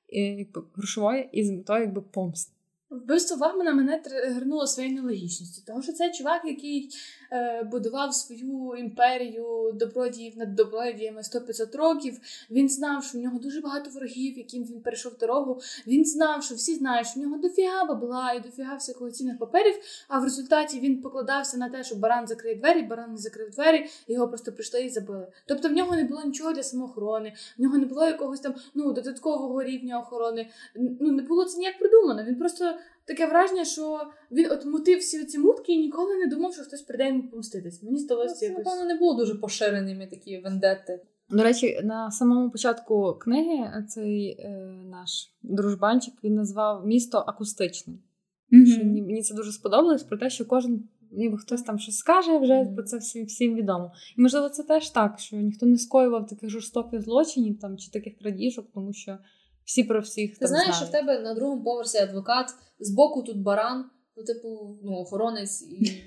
якби, 0.08 0.62
грошової, 0.74 1.28
і 1.32 1.44
з 1.44 1.50
метою 1.50 1.80
якби 1.80 2.00
помсти. 2.02 2.52
Вбивство 2.90 3.36
Вагмана 3.36 3.74
мене 3.74 3.98
тригернуло 3.98 4.66
своєю 4.66 4.94
нелогічністю, 4.94 5.62
тому 5.66 5.82
що 5.82 5.92
це 5.92 6.12
чувак, 6.12 6.42
який 6.44 6.90
будував 7.64 8.14
свою 8.14 8.74
імперію 8.74 9.72
добродіїв 9.74 10.38
над 10.38 10.54
добродіями 10.54 11.20
100-500 11.20 11.76
років. 11.76 12.18
Він 12.50 12.68
знав, 12.68 13.04
що 13.04 13.18
в 13.18 13.20
нього 13.20 13.38
дуже 13.38 13.60
багато 13.60 13.90
ворогів, 13.90 14.38
яким 14.38 14.64
він 14.64 14.80
перейшов 14.80 15.18
дорогу. 15.18 15.60
Він 15.86 16.04
знав, 16.04 16.42
що 16.42 16.54
всі 16.54 16.74
знають, 16.74 17.06
що 17.06 17.20
в 17.20 17.22
нього 17.22 17.36
дофіга 17.36 17.84
бабла 17.84 18.32
і 18.32 18.40
дофіга 18.40 18.74
всякого 18.74 19.10
цінних 19.10 19.38
паперів. 19.38 19.74
А 20.08 20.18
в 20.18 20.24
результаті 20.24 20.80
він 20.80 21.02
покладався 21.02 21.58
на 21.58 21.68
те, 21.68 21.84
що 21.84 21.94
баран 21.96 22.26
закриє 22.26 22.54
двері, 22.54 22.82
баран 22.82 23.10
не 23.12 23.18
закрив 23.18 23.50
двері, 23.50 23.86
його 24.08 24.28
просто 24.28 24.52
прийшли 24.52 24.82
і 24.82 24.88
забили. 24.88 25.26
Тобто 25.46 25.68
в 25.68 25.72
нього 25.72 25.96
не 25.96 26.04
було 26.04 26.22
нічого 26.24 26.52
для 26.52 26.62
самоохорони, 26.62 27.34
в 27.58 27.62
нього 27.62 27.78
не 27.78 27.86
було 27.86 28.06
якогось 28.06 28.40
там 28.40 28.54
ну 28.74 28.92
додаткового 28.92 29.62
рівня 29.62 29.98
охорони. 29.98 30.50
Ну 30.74 31.12
не 31.12 31.22
було 31.22 31.44
це 31.44 31.58
ніяк 31.58 31.78
придумано. 31.78 32.24
Він 32.24 32.36
просто 32.36 32.74
таке 33.06 33.26
враження, 33.26 33.64
що 33.64 34.00
він 34.30 34.50
от 34.50 34.64
мутив 34.64 34.98
всі 34.98 35.24
ці 35.24 35.38
мутки 35.38 35.72
і 35.72 35.78
ніколи 35.78 36.16
не 36.16 36.26
думав, 36.26 36.54
що 36.54 36.62
хтось 36.62 36.82
прийде 36.82 37.08
йому 37.08 37.22
помститись. 37.22 37.82
Мені 37.82 37.98
здалося 37.98 38.34
Це, 38.34 38.46
якось. 38.46 38.64
напевно, 38.64 38.86
не 38.86 38.94
було 38.98 39.14
дуже 39.14 39.34
поширеними 39.34 40.06
такі 40.06 40.38
вендетти. 40.38 41.00
До 41.30 41.42
речі, 41.42 41.80
на 41.84 42.10
самому 42.10 42.50
початку 42.50 43.14
книги 43.20 43.84
цей 43.88 44.28
е, 44.38 44.48
наш 44.90 45.30
дружбанчик 45.42 46.14
він 46.24 46.34
назвав 46.34 46.86
місто 46.86 47.18
акустичним. 47.26 47.98
Що 48.66 48.78
мені, 48.84 49.02
мені 49.02 49.22
це 49.22 49.34
дуже 49.34 49.52
сподобалось 49.52 50.02
про 50.02 50.18
те, 50.18 50.30
що 50.30 50.44
кожен, 50.46 50.84
ніби 51.10 51.38
хтось 51.38 51.62
там 51.62 51.78
щось 51.78 51.96
скаже, 51.96 52.38
вже 52.38 52.62
Мгм. 52.62 52.74
про 52.74 52.84
це 52.84 52.98
всім, 52.98 53.26
всім 53.26 53.54
відомо. 53.54 53.92
І 54.18 54.20
можливо, 54.20 54.48
це 54.48 54.62
теж 54.62 54.90
так, 54.90 55.18
що 55.18 55.36
ніхто 55.36 55.66
не 55.66 55.78
скоював 55.78 56.26
таких 56.26 56.50
жорстоких 56.50 57.02
злочинів 57.02 57.58
там 57.60 57.78
чи 57.78 57.90
таких 57.90 58.18
крадіжок, 58.18 58.66
тому 58.74 58.92
що 58.92 59.18
всі 59.64 59.84
про 59.84 60.00
всіх 60.00 60.32
Ти 60.32 60.38
там 60.38 60.48
знаєш, 60.48 60.76
що 60.76 60.84
в 60.84 60.90
тебе 60.90 61.20
на 61.20 61.34
другому 61.34 61.64
поверсі 61.64 61.98
адвокат, 61.98 62.54
збоку 62.80 63.22
тут 63.22 63.42
баран, 63.42 63.84
ну, 64.16 64.24
типу, 64.24 64.78
ну, 64.82 64.92
охоронець 64.92 65.62
і. 65.62 66.02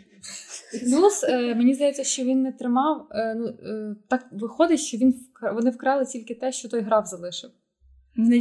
Плюс 0.83 1.23
е, 1.23 1.55
мені 1.55 1.73
здається, 1.73 2.03
що 2.03 2.23
він 2.23 2.41
не 2.41 2.51
тримав. 2.51 3.07
Е, 3.11 3.35
ну 3.35 3.47
е, 3.47 3.95
так 4.07 4.25
виходить, 4.31 4.79
що 4.79 4.97
він 4.97 5.11
вкра- 5.11 5.53
вони 5.53 5.69
вкрали 5.69 6.05
тільки 6.05 6.35
те, 6.35 6.51
що 6.51 6.69
той 6.69 6.81
граф 6.81 7.07
залишив. 7.07 7.49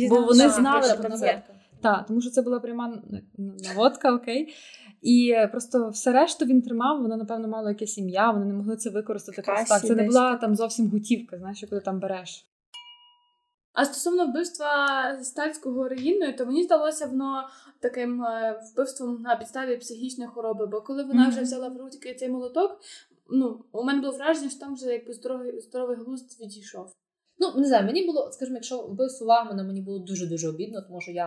Бо 0.08 0.20
вони 0.20 0.48
знали 0.48 0.94
про 0.96 1.10
це. 1.10 1.42
так. 1.82 2.06
Тому 2.06 2.20
що 2.20 2.30
це 2.30 2.42
була 2.42 2.60
пряма 2.60 3.02
наводка, 3.38 4.14
окей. 4.14 4.54
І 5.02 5.34
просто 5.52 5.88
все 5.88 6.12
решту 6.12 6.44
він 6.44 6.62
тримав, 6.62 7.02
воно, 7.02 7.16
напевно, 7.16 7.48
мало 7.48 7.68
якесь 7.68 7.98
ім'я, 7.98 8.30
вони 8.30 8.46
не 8.46 8.54
могли 8.54 8.76
це 8.76 8.90
використати 8.90 9.42
просто 9.42 9.74
так. 9.74 9.82
Це 9.82 9.94
не 9.94 10.02
була 10.06 10.36
там 10.36 10.54
зовсім 10.54 10.88
готівка, 10.88 11.38
знаєш, 11.38 11.60
ти 11.60 11.80
там 11.80 12.00
береш. 12.00 12.46
А 13.74 13.84
стосовно 13.84 14.26
вбивства 14.26 14.78
стальського 15.22 15.88
Регіною, 15.88 16.36
то 16.36 16.46
мені 16.46 16.62
здалося 16.62 17.06
воно 17.06 17.48
таким 17.80 18.22
е, 18.24 18.60
вбивством 18.72 19.22
на 19.22 19.36
підставі 19.36 19.76
психічної 19.76 20.30
хвороби. 20.30 20.66
Бо 20.66 20.80
коли 20.80 21.02
вона 21.02 21.22
Мгм. 21.22 21.30
вже 21.30 21.40
взяла 21.40 21.68
в 21.68 21.76
руки 21.76 22.14
цей 22.14 22.28
молоток, 22.28 22.80
ну 23.30 23.64
у 23.72 23.84
мене 23.84 24.00
було 24.00 24.12
враження, 24.12 24.50
що 24.50 24.60
там 24.60 24.74
вже 24.74 24.92
якби 24.92 25.12
здоровий, 25.12 25.60
здоровий 25.60 25.96
глузд 25.96 26.40
відійшов. 26.40 26.92
Ну, 27.38 27.52
не 27.56 27.68
знаю, 27.68 27.86
мені 27.86 28.06
було, 28.06 28.32
скажімо, 28.32 28.56
якщо 28.56 28.82
вбивство 28.82 29.26
Вагмана 29.26 29.62
мені 29.62 29.80
було 29.80 29.98
дуже-дуже 29.98 30.48
обідно, 30.48 30.82
тому 30.82 31.00
що 31.00 31.12
я, 31.12 31.26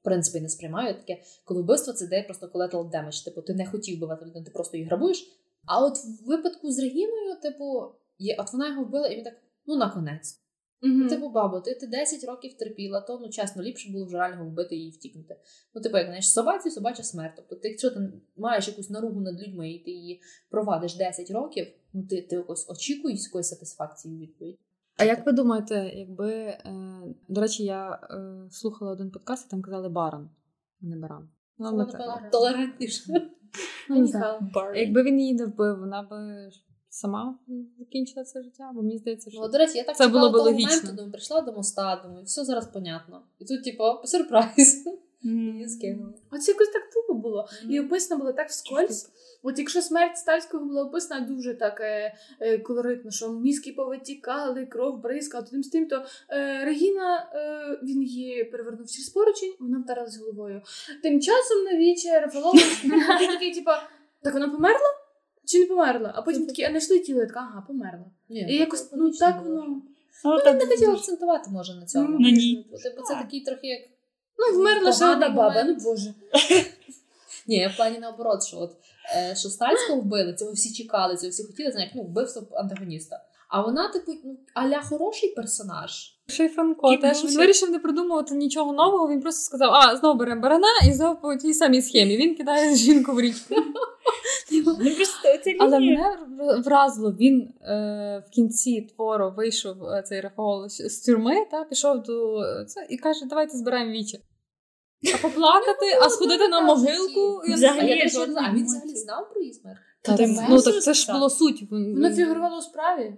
в 0.00 0.04
принципі, 0.04 0.40
не 0.40 0.48
сприймаю 0.48 0.94
таке, 0.94 1.22
коли 1.44 1.62
вбивство 1.62 1.92
це 1.92 2.06
де 2.06 2.22
просто 2.22 2.46
collateral 2.46 2.90
damage. 2.90 3.24
Типу, 3.24 3.42
ти 3.42 3.54
не 3.54 3.66
хотів 3.66 3.96
вбивати 3.96 4.24
людину, 4.24 4.44
ти 4.44 4.50
просто 4.50 4.76
її 4.76 4.88
грабуєш. 4.88 5.32
А 5.66 5.84
от 5.84 5.96
в 5.96 6.26
випадку 6.26 6.70
з 6.70 6.78
Регіною, 6.78 7.36
типу, 7.42 7.92
є, 8.18 8.36
от 8.38 8.52
вона 8.52 8.68
його 8.68 8.84
вбила, 8.84 9.08
і 9.08 9.16
він 9.16 9.24
так, 9.24 9.34
ну, 9.66 9.76
наконець. 9.76 10.40
Угу. 10.82 11.08
Типу, 11.08 11.28
бабо, 11.28 11.60
ти, 11.60 11.74
ти 11.74 11.86
10 11.86 12.24
років 12.24 12.56
терпіла, 12.56 13.00
то 13.00 13.18
ну 13.22 13.28
чесно, 13.28 13.62
ліпше 13.62 13.92
було 13.92 14.06
вже 14.06 14.18
реально 14.18 14.46
вбити 14.46 14.76
її 14.76 14.88
і 14.88 14.90
втікнути. 14.90 15.36
Ну, 15.74 15.82
типу, 15.82 15.96
як 15.96 16.06
знаєш, 16.06 16.32
собаці, 16.32 16.70
собача 16.70 17.02
смерть. 17.02 17.32
Тобто, 17.36 17.56
ти, 17.56 17.68
якщо 17.68 17.90
ти 17.90 18.12
маєш 18.36 18.68
якусь 18.68 18.90
наругу 18.90 19.20
над 19.20 19.42
людьми 19.42 19.70
і 19.70 19.78
ти 19.78 19.90
її 19.90 20.22
провадиш 20.50 20.96
10 20.96 21.30
років, 21.30 21.66
ну 21.92 22.02
ти, 22.06 22.22
ти 22.22 22.36
якось 22.36 22.70
очікуєш 22.70 23.24
якоїсь 23.24 23.48
сатисфакції 23.48 24.14
у 24.14 24.18
відповідь. 24.18 24.58
А 24.96 25.04
як 25.04 25.26
ви 25.26 25.32
думаєте, 25.32 25.92
якби. 25.94 26.32
Е, 26.32 26.64
до 27.28 27.40
речі, 27.40 27.64
я 27.64 27.90
е, 28.10 28.50
слухала 28.50 28.92
один 28.92 29.10
подкаст, 29.10 29.46
і 29.46 29.50
там 29.50 29.62
казали 29.62 29.88
баран, 29.88 30.30
а 30.82 30.86
не 30.86 30.96
баран. 30.96 31.28
Ну, 31.58 31.86
толерантніше. 32.32 33.30
Якби 34.74 35.02
він 35.02 35.20
її 35.20 35.34
не 35.34 35.46
вбив, 35.46 35.78
вона 35.78 36.02
би 36.02 36.50
сама 36.98 37.38
закінчила 37.78 38.24
це 38.24 38.42
життя, 38.42 38.70
бо 38.74 38.82
мені 38.82 38.98
здається, 38.98 39.30
що 39.30 39.40
Ну, 39.40 39.48
до 39.48 39.58
речі, 39.58 39.78
я 39.78 39.84
так 39.84 39.96
Це 39.96 40.08
було 40.08 40.30
би 40.30 40.38
логічно. 40.38 40.66
моменту, 40.68 40.92
думаю, 40.92 41.10
прийшла 41.10 41.40
до 41.40 41.52
моста, 41.52 42.00
думаю, 42.04 42.24
все 42.24 42.44
зараз 42.44 42.66
понятно. 42.66 43.22
І 43.38 43.44
тут, 43.44 43.64
типу, 43.64 43.84
сюрприз. 44.04 44.84
Її 45.22 45.68
скинули. 45.68 46.12
Оце 46.30 46.52
якось 46.52 46.68
так 46.68 46.82
тупо 46.94 47.14
було. 47.14 47.48
І 47.70 47.80
описано 47.80 48.18
було 48.18 48.32
так 48.32 48.48
вскользь. 48.48 49.10
От 49.42 49.58
якщо 49.58 49.82
смерть 49.82 50.16
стальського 50.16 50.64
була 50.64 50.82
описана 50.82 51.26
дуже 51.26 51.54
так 51.54 51.80
е, 51.80 52.14
е, 52.40 52.58
колоритно, 52.58 53.10
що 53.10 53.28
мізки 53.32 53.72
повитікали, 53.72 54.66
кров 54.66 55.00
бризкала, 55.02 55.44
то 55.44 55.50
тим 55.50 55.62
з 55.62 55.68
тим, 55.68 55.86
то 55.88 56.04
е, 56.30 56.64
Регіна 56.64 57.30
е, 57.34 57.80
він 57.82 58.02
її 58.02 58.44
перевернув 58.44 58.86
через 58.86 59.08
поручень, 59.08 59.54
вона 59.60 59.78
вдарилась 59.78 60.18
головою. 60.18 60.62
Тим 61.02 61.20
часом 61.20 61.64
на 61.64 61.78
віче 61.78 62.20
Рафалович 62.20 62.82
такий, 63.32 63.54
типа, 63.54 63.82
так 64.22 64.34
вона 64.34 64.48
померла? 64.48 64.97
Чи 65.48 65.58
не 65.58 65.66
померла? 65.66 66.12
А 66.16 66.22
потім 66.22 66.46
такі, 66.46 66.62
а 66.64 66.68
знайшли 66.68 66.98
тіло, 66.98 67.20
я 67.20 67.26
така, 67.26 67.40
ага, 67.40 67.64
померла. 67.68 68.04
Ні, 68.28 68.40
І 68.40 68.56
якось, 68.56 68.88
ну 68.92 69.10
так 69.10 69.42
воно. 69.42 69.64
Ну, 69.68 69.82
Ну, 70.24 70.38
так 70.44 70.60
не 70.60 70.66
хотіла 70.66 70.94
акцентувати, 70.94 71.50
може, 71.50 71.74
на 71.74 71.86
цьому. 71.86 72.08
Ну, 72.08 72.28
ні. 72.28 72.66
Типу, 72.82 73.02
це 73.02 73.14
такий 73.14 73.40
трохи 73.40 73.66
як. 73.66 73.80
Ну, 74.38 74.58
вмерла 74.58 74.92
ще 74.92 75.12
одна 75.12 75.28
баба, 75.28 75.64
ну 75.64 75.74
боже. 75.74 76.14
Ні, 77.46 77.56
я 77.56 77.68
в 77.68 77.76
плані 77.76 77.98
наоборот, 77.98 78.44
що 78.46 78.58
от 78.58 78.72
е, 79.16 79.34
що 79.36 79.48
Стальського 79.48 80.00
вбили, 80.00 80.34
цього 80.34 80.52
всі 80.52 80.82
чекали, 80.82 81.16
цього 81.16 81.30
всі 81.30 81.44
хотіли, 81.44 81.72
знаєш, 81.72 81.92
ну, 81.94 82.02
вбивство 82.02 82.46
антагоніста. 82.52 83.24
А 83.48 83.62
вона, 83.62 83.88
типу, 83.88 84.12
ну, 84.24 84.36
аля 84.54 84.82
хороший 84.82 85.28
персонаж. 85.28 86.14
Ще 86.26 86.44
й 86.44 86.48
Франко 86.48 86.90
Кіт 86.90 87.00
теж 87.00 87.24
він 87.24 87.36
вирішив 87.36 87.70
не 87.70 87.78
придумувати 87.78 88.34
нічого 88.34 88.72
нового. 88.72 89.08
Він 89.08 89.20
просто 89.20 89.42
сказав: 89.42 89.74
а, 89.74 89.96
знову 89.96 90.18
беремо 90.18 90.40
барана 90.40 90.68
і 90.88 90.92
знову 90.92 91.20
по 91.20 91.36
тій 91.36 91.54
самій 91.54 91.82
схемі. 91.82 92.16
Він 92.16 92.34
кидає 92.34 92.74
жінку 92.76 93.12
в 93.12 93.20
річку. 93.20 93.54
Ну, 95.60 95.64
Але 95.64 95.80
мене 95.80 96.18
вразило, 96.64 97.12
він 97.12 97.40
е, 97.62 98.24
в 98.28 98.30
кінці 98.30 98.80
твору 98.80 99.32
вийшов 99.36 99.84
е, 99.84 100.02
цей 100.02 100.20
Рафаол 100.20 100.68
з 100.68 101.00
тюрми, 101.00 101.46
та 101.50 101.64
пішов 101.64 102.02
до 102.02 102.42
це 102.66 102.86
і 102.90 102.96
каже: 102.98 103.26
давайте 103.26 103.56
збираємо 103.56 103.92
віче. 103.92 104.18
А 105.14 105.18
поплакати, 105.22 105.86
а 106.02 106.10
сходити 106.10 106.48
на 106.48 106.60
могилку. 106.60 107.40
Взагалі, 107.54 107.90
я 107.90 108.02
теж 108.02 108.14
не 108.14 108.32
знаю, 108.32 108.48
а 108.52 108.56
він 108.56 108.64
взагалі 108.64 108.94
знав 108.96 109.30
про 109.32 109.40
її 109.40 109.52
смерть? 109.54 109.78
Ну 110.48 110.62
так 110.62 110.82
це 110.82 110.94
ж 110.94 111.12
було 111.12 111.30
суть. 111.30 111.64
Воно 111.70 112.10
фігурувало 112.10 112.58
у 112.58 112.60
справі. 112.62 113.14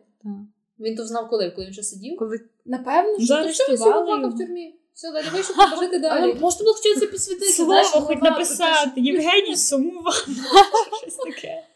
Він 0.80 0.96
то 0.96 1.06
знав 1.06 1.28
коли, 1.28 1.50
коли 1.50 1.64
він 1.66 1.70
вже 1.70 1.82
сидів? 1.82 2.16
Коли 2.16 2.40
Напевно, 2.64 3.18
що 3.52 3.64
він 3.68 3.78
плакав 3.78 4.30
в 4.30 4.38
тюрмі? 4.38 4.79
Все, 5.00 5.10
далі 5.12 5.28
вийшов, 5.28 5.56
треба 5.56 5.98
далі. 5.98 6.22
Але 6.22 6.34
можна 6.34 6.64
було 6.64 6.74
хотіти 6.74 7.00
це 7.00 7.06
підсвітити. 7.06 7.52
Слово 7.52 7.82
хоч 7.84 8.18
написати. 8.18 9.00
Євгеній 9.00 9.56
сумував. 9.56 10.14
Щось 11.02 11.16
таке. 11.16 11.66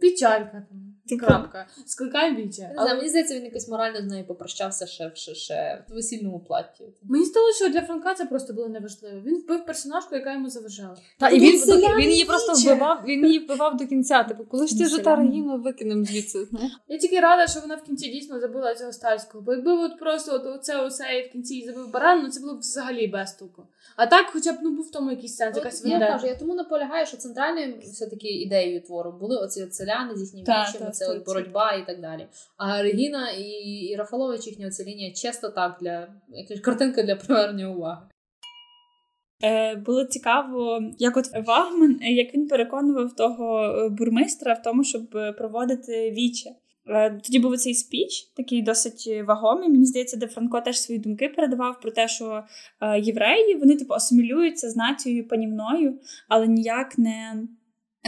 Печалька 0.00 0.66
там. 0.70 0.87
Типу. 1.08 1.26
Крапка. 1.26 1.66
Не 1.68 2.52
знаю, 2.52 2.74
Але 2.76 2.94
мені 2.94 3.08
здається, 3.08 3.34
він 3.34 3.44
якось 3.44 3.68
морально 3.68 4.00
з 4.00 4.04
нею 4.04 4.24
попрощався 4.24 4.86
ще, 4.86 5.10
ще, 5.14 5.34
ще 5.34 5.84
в 5.88 5.94
весільному 5.94 6.40
платі. 6.40 6.84
мені 7.02 7.24
здалося, 7.24 7.64
що 7.64 7.72
для 7.72 7.82
Франка 7.82 8.14
це 8.14 8.24
просто 8.24 8.52
було 8.52 8.68
неважливо. 8.68 9.20
Він 9.26 9.36
вбив 9.36 9.66
персонажку, 9.66 10.14
яка 10.14 10.32
йому 10.32 10.50
заважала. 10.50 10.96
Та, 11.18 11.28
і 11.28 11.40
Тут 11.40 11.68
він, 11.68 11.96
він 11.96 12.10
її 12.10 12.24
просто 12.24 12.52
вбивав, 12.52 13.02
він 13.06 13.26
її 13.26 13.38
вбивав 13.38 13.76
до 13.76 13.86
кінця. 13.86 14.24
Типу, 14.24 14.44
коли 14.44 14.66
ж 14.66 14.78
ти 14.78 14.84
вже 14.84 14.98
та 14.98 15.16
Селяни. 15.16 15.56
Викинемо 15.56 16.04
звідси. 16.04 16.48
Я 16.88 16.98
тільки 16.98 17.20
рада, 17.20 17.46
що 17.46 17.60
вона 17.60 17.74
в 17.74 17.82
кінці 17.82 18.08
дійсно 18.08 18.40
забила 18.40 18.74
цього 18.74 18.92
стальського. 18.92 19.44
Бо 19.44 19.52
якби 19.52 19.72
от 19.72 19.98
просто 19.98 20.34
от 20.34 20.46
оце 20.46 20.86
усе 20.86 21.18
і 21.18 21.28
в 21.28 21.32
кінці 21.32 21.64
забив 21.66 21.90
баран, 21.90 22.22
ну 22.22 22.30
це 22.30 22.40
було 22.40 22.54
б 22.54 22.58
взагалі 22.58 23.06
без 23.06 23.32
толку. 23.32 23.66
А 23.96 24.06
так, 24.06 24.26
хоча 24.32 24.52
б 24.52 24.56
ну 24.62 24.70
був 24.70 24.86
в 24.86 24.90
тому 24.90 25.10
якийсь 25.10 25.36
сенс, 25.36 25.56
якась 25.56 25.84
От 25.84 25.90
я 25.90 25.98
кажу, 25.98 26.26
я 26.26 26.34
тому 26.34 26.54
наполягаю, 26.54 27.06
що 27.06 27.16
центральною 27.16 27.74
все-таки 27.92 28.28
ідеєю 28.28 28.80
твору 28.80 29.12
були 29.20 29.36
оці 29.36 29.62
от 29.62 29.74
селяни 29.74 30.16
з 30.16 30.20
їхнім 30.20 30.44
Це- 31.06 31.12
от 31.12 31.24
боротьба 31.26 31.72
і 31.72 31.86
так 31.86 32.00
далі. 32.00 32.26
А 32.56 32.82
Регіна 32.82 33.30
і, 33.30 33.42
і 33.90 33.96
Рафалович 33.96 34.46
їхня 34.46 34.66
оця 34.66 34.84
лінія 34.84 35.12
чисто 35.12 35.48
так 35.48 35.78
для 35.80 36.08
якась 36.28 36.60
картинка 36.60 37.02
для 37.02 37.16
привернення 37.16 37.70
уваги. 37.70 38.02
Е, 39.44 39.74
Було 39.76 40.04
цікаво, 40.04 40.80
як 40.98 41.16
от 41.16 41.46
Вагман, 41.46 41.98
е, 42.02 42.12
як 42.12 42.34
він 42.34 42.48
переконував 42.48 43.16
того 43.16 43.60
е, 43.64 43.88
бурмистра 43.88 44.52
в 44.54 44.62
тому, 44.62 44.84
щоб 44.84 45.16
е, 45.16 45.32
проводити 45.32 46.10
віче. 46.10 46.50
Тоді 47.24 47.38
був 47.38 47.56
цей 47.58 47.74
спіч, 47.74 48.32
такий 48.36 48.62
досить 48.62 49.24
вагомий. 49.26 49.68
Мені 49.68 49.84
здається, 49.84 50.16
де 50.16 50.26
Франко 50.26 50.60
теж 50.60 50.80
свої 50.80 51.00
думки 51.00 51.28
передавав 51.28 51.80
про 51.80 51.90
те, 51.90 52.08
що 52.08 52.44
євреї 52.98 53.54
вони 53.54 53.76
типу 53.76 53.94
асимілюються 53.94 54.70
з 54.70 54.76
нацією 54.76 55.28
панівною, 55.28 55.98
але 56.28 56.46
ніяк 56.46 56.98
не. 56.98 57.42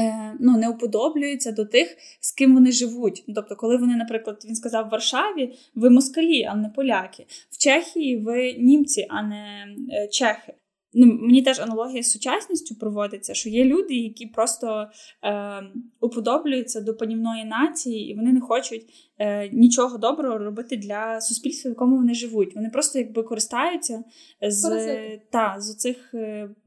Е, 0.00 0.36
Ну, 0.40 0.56
не 0.58 0.68
уподоблюються 0.68 1.52
до 1.52 1.64
тих, 1.64 1.96
з 2.20 2.32
ким 2.32 2.54
вони 2.54 2.72
живуть. 2.72 3.24
Ну, 3.26 3.34
Тобто, 3.34 3.56
коли 3.56 3.76
вони, 3.76 3.96
наприклад, 3.96 4.42
він 4.48 4.54
сказав 4.54 4.86
в 4.86 4.90
Варшаві, 4.90 5.52
ви 5.74 5.90
москалі, 5.90 6.44
а 6.44 6.54
не 6.54 6.68
поляки. 6.68 7.26
В 7.50 7.58
Чехії 7.58 8.16
ви 8.16 8.52
німці, 8.52 9.06
а 9.10 9.22
не 9.22 9.66
е, 9.92 10.08
чехи. 10.08 10.54
Ну, 10.94 11.06
мені 11.06 11.42
теж 11.42 11.60
аналогія 11.60 12.02
з 12.02 12.10
сучасністю 12.10 12.74
проводиться, 12.74 13.34
що 13.34 13.48
є 13.48 13.64
люди, 13.64 13.94
які 13.94 14.26
просто 14.26 14.88
е, 15.24 15.62
уподоблюються 16.00 16.80
до 16.80 16.94
панівної 16.94 17.44
нації, 17.44 18.10
і 18.10 18.14
вони 18.14 18.32
не 18.32 18.40
хочуть 18.40 19.12
е, 19.18 19.48
нічого 19.48 19.98
доброго 19.98 20.38
робити 20.38 20.76
для 20.76 21.20
суспільства, 21.20 21.68
в 21.68 21.72
якому 21.72 21.96
вони 21.96 22.14
живуть. 22.14 22.54
Вони 22.54 22.70
просто 22.70 22.98
якби 22.98 23.22
користаються 23.22 24.04
з, 24.48 24.62
Паразити. 24.62 25.22
та, 25.30 25.56
з 25.58 25.76
цих 25.76 26.14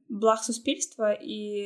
благ 0.10 0.44
суспільства 0.44 1.14
і. 1.24 1.66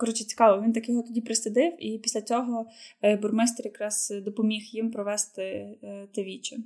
Коротше, 0.00 0.24
цікаво, 0.24 0.62
він 0.62 0.72
так 0.72 0.88
його 0.88 1.02
тоді 1.02 1.20
присадив, 1.20 1.72
і 1.78 1.98
після 1.98 2.22
цього 2.22 2.66
е, 3.02 3.16
бурмистр 3.16 3.62
якраз 3.64 4.14
допоміг 4.24 4.62
їм 4.62 4.90
провести 4.90 5.42
е, 5.42 6.08
те 6.14 6.24
віче. 6.24 6.56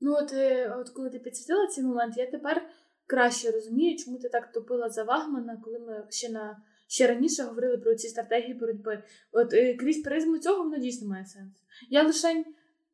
Ну 0.00 0.12
от, 0.12 0.32
е, 0.32 0.74
от 0.78 0.90
коли 0.90 1.10
ти 1.10 1.18
підсвітила 1.18 1.66
цей 1.66 1.84
момент, 1.84 2.16
я 2.16 2.30
тепер 2.30 2.68
краще 3.06 3.50
розумію, 3.50 3.98
чому 3.98 4.18
ти 4.18 4.28
так 4.28 4.52
топила 4.52 4.88
за 4.88 5.04
Вагмана, 5.04 5.60
коли 5.64 5.78
ми 5.78 6.06
ще 6.10 6.28
на 6.28 6.62
ще 6.88 7.06
раніше 7.06 7.42
говорили 7.42 7.78
про 7.78 7.94
ці 7.94 8.08
стратегії 8.08 8.54
боротьби. 8.54 9.02
От 9.32 9.50
крізь 9.78 10.02
призму 10.02 10.38
цього 10.38 10.64
воно 10.64 10.78
дійсно 10.78 11.08
має 11.08 11.26
сенс. 11.26 11.54
Я 11.90 12.02
лише 12.02 12.44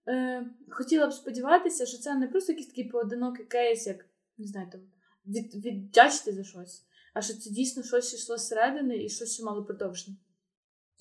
е, 0.08 0.46
хотіла 0.70 1.06
б 1.06 1.12
сподіватися, 1.12 1.86
що 1.86 1.98
це 1.98 2.14
не 2.14 2.28
просто 2.28 2.52
якийсь 2.52 2.68
такий 2.68 2.84
поодинокий 2.84 3.44
кейс, 3.44 3.86
як 3.86 4.04
не 4.38 4.46
знаю, 4.46 4.68
там 4.72 4.80
від, 5.26 5.64
віддячити 5.64 6.32
за 6.32 6.44
щось, 6.44 6.82
а 7.14 7.22
що 7.22 7.34
це 7.34 7.50
дійсно 7.50 7.82
щось 7.82 8.14
йшло 8.14 8.36
зсередини 8.36 9.04
і 9.04 9.08
щось 9.08 9.34
що 9.34 9.44
мало 9.44 9.64
продовження. 9.64 10.16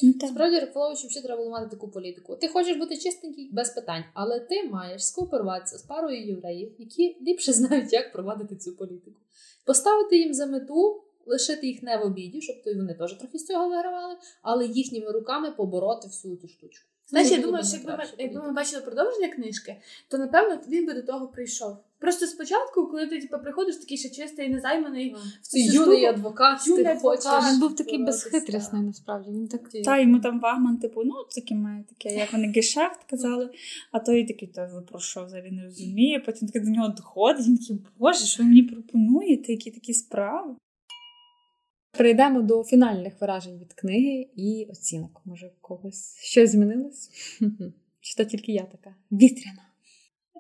Ну, 0.02 0.14
так. 0.14 0.30
Справді 0.30 0.60
Рафаловичу 0.60 1.08
взагалі 1.08 1.26
треба 1.26 1.44
було 1.44 1.52
мати 1.52 1.70
таку 1.70 1.92
політику. 1.92 2.36
Ти 2.36 2.48
хочеш 2.48 2.78
бути 2.78 2.98
чистенький 2.98 3.50
без 3.54 3.70
питань, 3.70 4.04
але 4.14 4.40
ти 4.40 4.64
маєш 4.64 5.06
скооперуватися 5.06 5.78
з 5.78 5.82
парою 5.82 6.28
євреїв, 6.28 6.76
які 6.78 7.18
ліпше 7.22 7.54
знають, 7.60 7.94
як 7.94 8.14
провадити 8.14 8.56
цю 8.56 8.76
політику. 8.76 9.22
Поставити 9.66 10.18
їм 10.18 10.34
за 10.34 10.46
мету, 10.46 11.04
лишити 11.26 11.68
їх 11.68 11.84
не 11.84 11.98
в 11.98 12.02
обіді, 12.02 12.42
щоб 12.42 12.64
то 12.64 12.70
й 12.70 12.76
вони 12.76 12.94
теж 12.94 13.14
трохи 13.14 13.40
з 13.40 13.46
цього 13.46 13.70
вигравали, 13.70 14.16
але 14.42 14.66
їхніми 14.66 15.12
руками 15.12 15.52
побороти 15.52 16.08
всю 16.08 16.38
цю 16.38 16.48
штучку. 16.48 16.90
Знаєш, 17.08 17.32
я 17.32 17.38
думаю, 17.38 17.66
що 17.66 17.78
якби 17.78 17.98
ми, 17.98 18.04
якби 18.18 18.42
ми 18.42 18.52
бачили 18.52 18.82
продовження 18.82 19.28
книжки, 19.28 19.82
то 20.08 20.18
напевно 20.18 20.60
він 20.68 20.86
би 20.86 20.94
до 20.94 21.02
того 21.02 21.28
прийшов. 21.28 21.78
Просто 22.00 22.28
спочатку, 22.28 22.88
коли 22.88 23.08
ти 23.08 23.22
типу, 23.22 23.38
приходиш 23.44 23.76
такий 23.76 23.98
ще 23.98 24.10
чистий 24.10 24.50
незайманий, 24.50 25.16
Цей 25.42 25.68
цю 25.70 25.74
юний 25.74 25.98
штуку- 25.98 26.10
адвокат, 26.14 26.64
ти 26.66 26.72
адвокат. 26.72 27.02
хочеш. 27.02 27.52
Він 27.54 27.60
був 27.60 27.76
такий 27.76 28.04
безхитрісний, 28.04 28.82
насправді. 28.82 29.32
Він 29.32 29.48
так 29.48 29.70
Та 29.86 30.00
йому 30.00 30.20
там 30.20 30.40
Вагман, 30.40 30.78
типу, 30.78 31.04
ну 31.04 31.14
таке 31.36 31.56
має 31.56 31.84
таке, 31.84 32.16
як 32.16 32.34
вони 32.34 32.48
гешефт 32.48 33.04
казали. 33.10 33.50
А 33.92 34.00
той 34.00 34.26
такий, 34.26 34.48
то 34.48 34.70
ви 34.74 34.82
про 34.82 35.00
що 35.00 35.26
взагалі 35.26 35.52
не 35.52 35.64
розуміє. 35.64 36.20
Потім 36.20 36.48
таке 36.48 36.66
до 36.66 36.72
нього 36.72 36.88
доходить. 36.88 37.48
Він 37.48 37.58
такий, 37.58 37.80
боже, 37.98 38.26
що 38.26 38.44
ви 38.44 38.50
мені 38.50 38.64
пропонуєте? 38.64 39.52
Які 39.52 39.72
такі 39.72 39.94
справи? 39.94 40.56
Перейдемо 41.98 42.42
до 42.42 42.64
фінальних 42.64 43.22
вражень 43.22 43.60
від 43.60 43.74
книги 43.74 44.30
і 44.36 44.68
оцінок. 44.72 45.22
Може, 45.26 45.48
в 45.48 45.62
когось 45.62 46.16
щось 46.18 46.52
змінилось? 46.52 47.10
Чи 48.02 48.16
то 48.16 48.26
тільки 48.26 48.52
я 48.52 48.64
така 48.64 48.96
вітряна? 49.12 49.69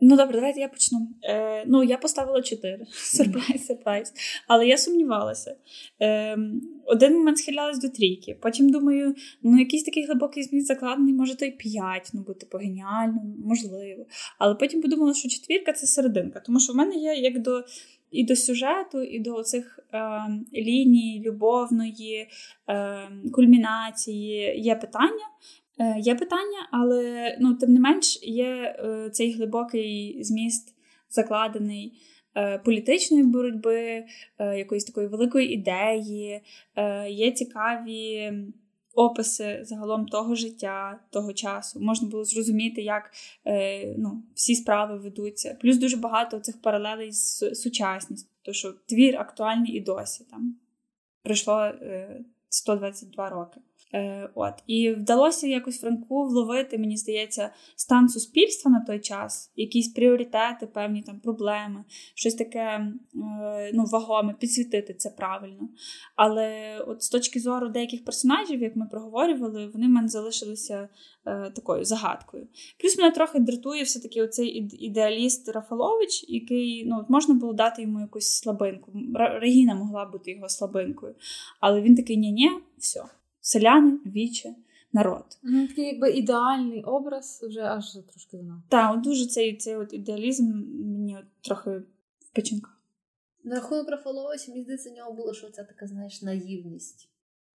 Ну 0.02 0.18
добре, 0.18 0.36
давайте 0.36 0.60
я 0.60 0.68
почну. 0.68 1.08
Е, 1.24 1.64
ну, 1.68 1.84
я 1.84 1.97
поставила 1.97 2.41
4. 2.41 2.86
Сюрприз, 2.91 3.66
сюрприз. 3.66 4.14
Але 4.47 4.68
я 4.68 4.78
сумнівалася. 4.78 5.56
Е, 6.02 6.38
один 6.86 7.14
момент 7.14 7.38
схилялась 7.38 7.80
до 7.80 7.89
трійки. 7.89 8.38
Потім 8.41 8.70
думаю, 8.70 9.16
ну 9.43 9.60
якийсь 9.60 9.84
такий 9.84 10.06
глибокий 10.06 10.43
зміст 10.43 10.68
закладений, 10.68 11.14
може, 11.14 11.38
то 11.38 11.45
й 11.45 11.52
5, 11.52 12.10
ну 12.14 12.24
бо 12.28 12.34
типу 12.34 12.58
геніально, 12.58 13.22
можливо. 13.45 14.06
Але 14.38 14.56
потім 14.56 14.82
подумала, 14.82 15.14
що 15.14 15.30
четвірка 15.30 15.74
це 15.74 15.88
серединка, 15.88 16.39
тому 16.39 16.60
що 16.60 16.74
в 16.74 16.76
мене 16.76 16.95
є 16.95 17.14
як 17.14 17.39
до. 17.39 17.64
І 18.12 18.24
до 18.24 18.36
сюжету, 18.36 19.02
і 19.02 19.20
до 19.20 19.43
цих 19.43 19.80
е, 19.93 20.22
ліній 20.54 21.24
любовної 21.26 22.28
е, 22.70 22.97
кульмінації 23.32 24.62
є 24.62 24.76
питання. 24.76 25.26
Е, 25.80 26.00
Є 26.00 26.16
питання, 26.16 26.68
але 26.72 27.38
ну, 27.40 27.56
тим 27.56 27.74
не 27.74 27.80
менш 27.80 28.20
є 28.24 28.76
е, 28.80 29.10
цей 29.10 29.32
глибокий 29.32 30.24
зміст 30.24 30.76
закладений 31.10 32.02
е, 32.36 32.58
політичної 32.58 33.24
боротьби, 33.24 34.06
якоїсь 34.40 34.86
такої 34.86 35.08
великої 35.08 35.54
ідеї, 35.54 36.42
є 37.10 37.32
цікаві 37.32 38.34
описи 38.94 39.60
загалом 39.64 40.06
того 40.06 40.36
життя, 40.36 41.00
того 41.10 41.34
часу. 41.34 41.80
Можна 41.80 42.08
було 42.08 42.24
зрозуміти, 42.24 42.82
як 42.82 43.12
ну, 43.98 44.24
всі 44.36 44.56
справи 44.56 44.98
ведуться. 44.98 45.58
Плюс 45.62 45.78
дуже 45.78 45.98
багато 45.98 46.40
цих 46.40 46.62
паралелей 46.62 47.12
з 47.12 47.56
сучасністю, 47.56 48.30
тому 48.42 48.54
що 48.54 48.74
твір 48.86 49.18
актуальний 49.18 49.72
і 49.72 49.82
досі 49.82 50.26
там 50.32 50.56
пройшло 51.24 51.62
е, 51.62 52.22
122 52.50 53.30
роки. 53.30 53.60
Е, 53.94 54.30
от. 54.36 54.54
І 54.68 54.92
вдалося 54.92 55.48
якось 55.48 55.80
Франку 55.80 56.24
вловити, 56.26 56.78
мені 56.78 56.98
здається, 56.98 57.50
стан 57.76 58.10
суспільства 58.10 58.72
на 58.72 58.80
той 58.80 59.00
час, 59.00 59.52
якісь 59.56 59.88
пріоритети, 59.88 60.68
певні 60.74 61.02
там 61.02 61.20
проблеми, 61.20 61.84
щось 62.16 62.36
таке 62.36 62.60
е, 62.60 62.92
ну, 63.74 63.86
вагоме, 63.86 64.36
підсвітити 64.40 64.94
це 64.94 65.10
правильно. 65.10 65.70
Але 66.16 66.80
от 66.88 67.04
з 67.04 67.10
точки 67.10 67.40
зору 67.40 67.70
деяких 67.70 68.06
персонажів, 68.06 68.62
як 68.62 68.76
ми 68.76 68.86
проговорювали, 68.92 69.68
вони 69.68 69.88
в 69.88 69.90
мене 69.90 70.08
залишилися 70.08 70.90
е, 71.26 71.52
такою 71.56 71.86
загадкою. 71.86 72.48
Плюс 72.82 72.98
мене 72.98 73.12
трохи 73.12 73.40
дратує 73.40 73.84
все-таки 73.84 74.22
оцей 74.22 74.48
ідеаліст 74.80 75.50
Рафалович, 75.50 76.26
який 76.28 76.86
ну, 76.86 77.00
от 77.00 77.10
можна 77.10 77.34
було 77.34 77.54
дати 77.54 77.82
йому 77.82 78.00
якусь 78.00 78.28
слабинку. 78.28 78.92
Регіна 79.16 79.76
могла 79.76 80.06
бути 80.06 80.32
його 80.32 80.50
слабинкою. 80.50 81.16
Але 81.60 81.82
він 81.82 81.96
такий 81.96 82.18
ні-ні, 82.18 82.50
все. 82.78 83.04
Селяни, 83.50 84.00
віче, 84.06 84.56
народ. 84.93 85.26
Ну, 85.43 85.68
такий 85.68 85.86
якби 85.86 86.12
ідеальний 86.12 86.84
образ, 86.84 87.45
вже 87.50 87.62
аж 87.62 87.91
трошки 87.91 88.38
занадто. 88.38 88.64
Та, 88.70 88.91
от 88.91 89.02
дуже 89.02 89.28
цей, 89.28 89.58
цей 89.58 89.76
от 89.76 89.93
ідеалізм 89.93 90.45
мені 90.74 91.18
от 91.18 91.26
трохи 91.41 91.70
в 92.20 92.30
печінках. 92.34 92.82
На 93.43 93.56
рахунок 93.56 93.89
Рафаловича, 93.89 94.52
мені 94.52 94.64
здається, 94.64 94.89
в 94.89 94.93
нього 94.93 95.14
було, 95.14 95.34
що 95.34 95.50
це 95.50 95.64
така, 95.64 95.88
знаєш, 95.88 96.22
наївність. 96.22 97.10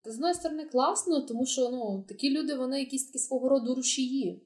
З 0.05 0.15
одної 0.15 0.33
сторони, 0.33 0.65
класно, 0.65 1.21
тому 1.21 1.45
що 1.45 1.69
ну, 1.69 2.05
такі 2.07 2.29
люди, 2.29 2.55
вони 2.55 2.79
якісь 2.79 3.05
такі 3.05 3.19
свого 3.19 3.49
роду 3.49 3.75
рушії. 3.75 4.41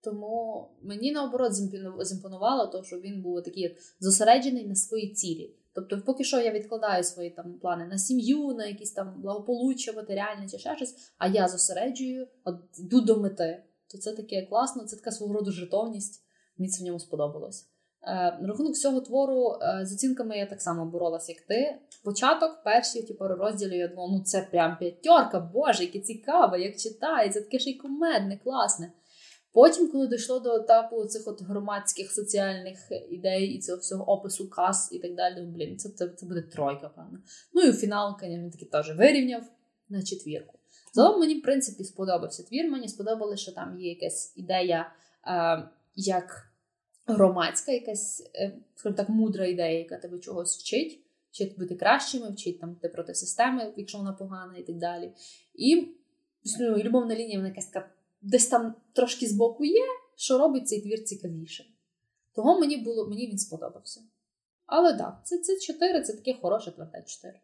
Тому 0.00 0.68
мені 0.82 1.12
наоборот 1.12 1.52
зімпонувало, 2.00 2.66
то, 2.66 2.82
що 2.82 3.00
він 3.00 3.22
був 3.22 3.42
такий 3.42 3.76
зосереджений 4.00 4.66
на 4.66 4.74
своїй 4.74 5.14
цілі. 5.14 5.55
Тобто, 5.76 6.02
поки 6.06 6.24
що 6.24 6.40
я 6.40 6.50
відкладаю 6.50 7.04
свої 7.04 7.30
там 7.30 7.58
плани 7.58 7.86
на 7.86 7.98
сім'ю, 7.98 8.54
на 8.54 8.66
якісь 8.66 8.92
там 8.92 9.14
благополуччя, 9.22 9.92
матеріальне 9.92 10.48
чи 10.48 10.58
ще 10.58 10.76
щось, 10.76 10.94
а 11.18 11.26
я 11.26 11.48
зосереджую, 11.48 12.28
от 12.44 12.56
йду 12.78 13.00
до 13.00 13.16
мети. 13.16 13.62
То 13.90 13.98
це 13.98 14.12
таке 14.12 14.46
класно, 14.46 14.84
це 14.84 14.96
така 14.96 15.10
свого 15.10 15.34
роду 15.34 15.50
жертовність. 15.50 16.22
Мені 16.58 16.70
це 16.70 16.82
в 16.82 16.86
ньому 16.86 17.00
сподобалось. 17.00 17.68
Е, 18.02 18.38
рахунок 18.42 18.72
всього 18.72 19.00
твору 19.00 19.58
е, 19.62 19.86
з 19.86 19.92
оцінками 19.92 20.38
я 20.38 20.46
так 20.46 20.62
само 20.62 20.86
боролась, 20.86 21.28
як 21.28 21.40
ти. 21.40 21.78
Початок, 22.04 22.62
перші 22.64 23.02
типу, 23.02 23.28
розділі, 23.28 23.76
я 23.76 23.88
думала, 23.88 24.12
ну 24.12 24.24
це 24.24 24.48
прям 24.50 24.76
п'ятерка, 24.78 25.40
боже, 25.40 25.84
яке 25.84 26.00
цікаве, 26.00 26.60
як 26.60 26.76
читається, 26.76 27.40
таке 27.40 27.58
ще 27.58 27.70
й 27.70 27.74
комедне, 27.74 28.40
класне. 28.44 28.92
Потім, 29.56 29.88
коли 29.88 30.06
дійшло 30.08 30.40
до 30.40 30.54
етапу 30.54 31.04
цих 31.04 31.28
от 31.28 31.42
громадських 31.42 32.12
соціальних 32.12 32.78
ідей 33.10 33.46
і 33.46 33.58
цього 33.60 33.78
всього 33.78 34.12
опису 34.12 34.50
кас 34.50 34.92
і 34.92 34.98
так 34.98 35.14
далі, 35.14 35.42
блін, 35.42 35.78
це 35.78 35.88
це, 35.88 36.08
це 36.08 36.26
буде 36.26 36.42
тройка, 36.42 36.88
певно. 36.88 37.18
Ну 37.54 37.62
і 37.62 37.72
фінал, 37.72 38.16
він 38.22 38.50
таки 38.50 38.64
теж 38.64 38.96
вирівняв 38.96 39.42
на 39.88 40.02
четвірку. 40.02 40.58
Загалом 40.92 41.20
мені, 41.20 41.34
в 41.34 41.42
принципі, 41.42 41.84
сподобався 41.84 42.42
твір. 42.42 42.70
Мені 42.70 42.88
сподобалося, 42.88 43.42
що 43.42 43.52
там 43.52 43.80
є 43.80 43.88
якась 43.88 44.32
ідея, 44.36 44.92
е, 45.26 45.68
як 45.94 46.50
громадська, 47.06 47.72
якась, 47.72 48.30
е, 48.34 48.52
скажімо 48.74 48.96
так, 48.96 49.08
мудра 49.08 49.46
ідея, 49.46 49.78
яка 49.78 49.96
тебе 49.96 50.18
чогось 50.18 50.58
вчить, 50.58 51.00
вчить 51.30 51.58
бути 51.58 51.74
кращими, 51.74 52.30
вчить 52.30 52.60
там 52.60 52.74
ти 52.74 52.88
проти 52.88 53.14
системи, 53.14 53.72
якщо 53.76 53.98
вона 53.98 54.12
погана, 54.12 54.58
і 54.58 54.62
так 54.62 54.76
далі. 54.76 55.12
І 55.54 55.88
ну, 56.60 56.76
любовна 56.76 57.14
лінія, 57.14 57.38
вона 57.38 57.48
якась 57.48 57.66
така 57.66 57.88
десь 58.26 58.46
там 58.46 58.74
трошки 58.92 59.26
збоку 59.26 59.64
є, 59.64 59.84
що 60.16 60.38
робить 60.38 60.68
цей 60.68 60.80
твір 60.80 61.04
цікавіше. 61.04 61.64
Того 62.34 62.60
мені 62.60 62.76
було, 62.76 63.08
мені 63.08 63.26
він 63.26 63.38
сподобався. 63.38 64.00
Але 64.66 64.90
так, 64.90 64.98
да, 64.98 65.20
це 65.24 65.38
це 65.38 65.56
4, 65.56 66.02
це 66.02 66.12
таке 66.12 66.34
хороше 66.42 66.70
тверде 66.70 67.02
4. 67.06 67.40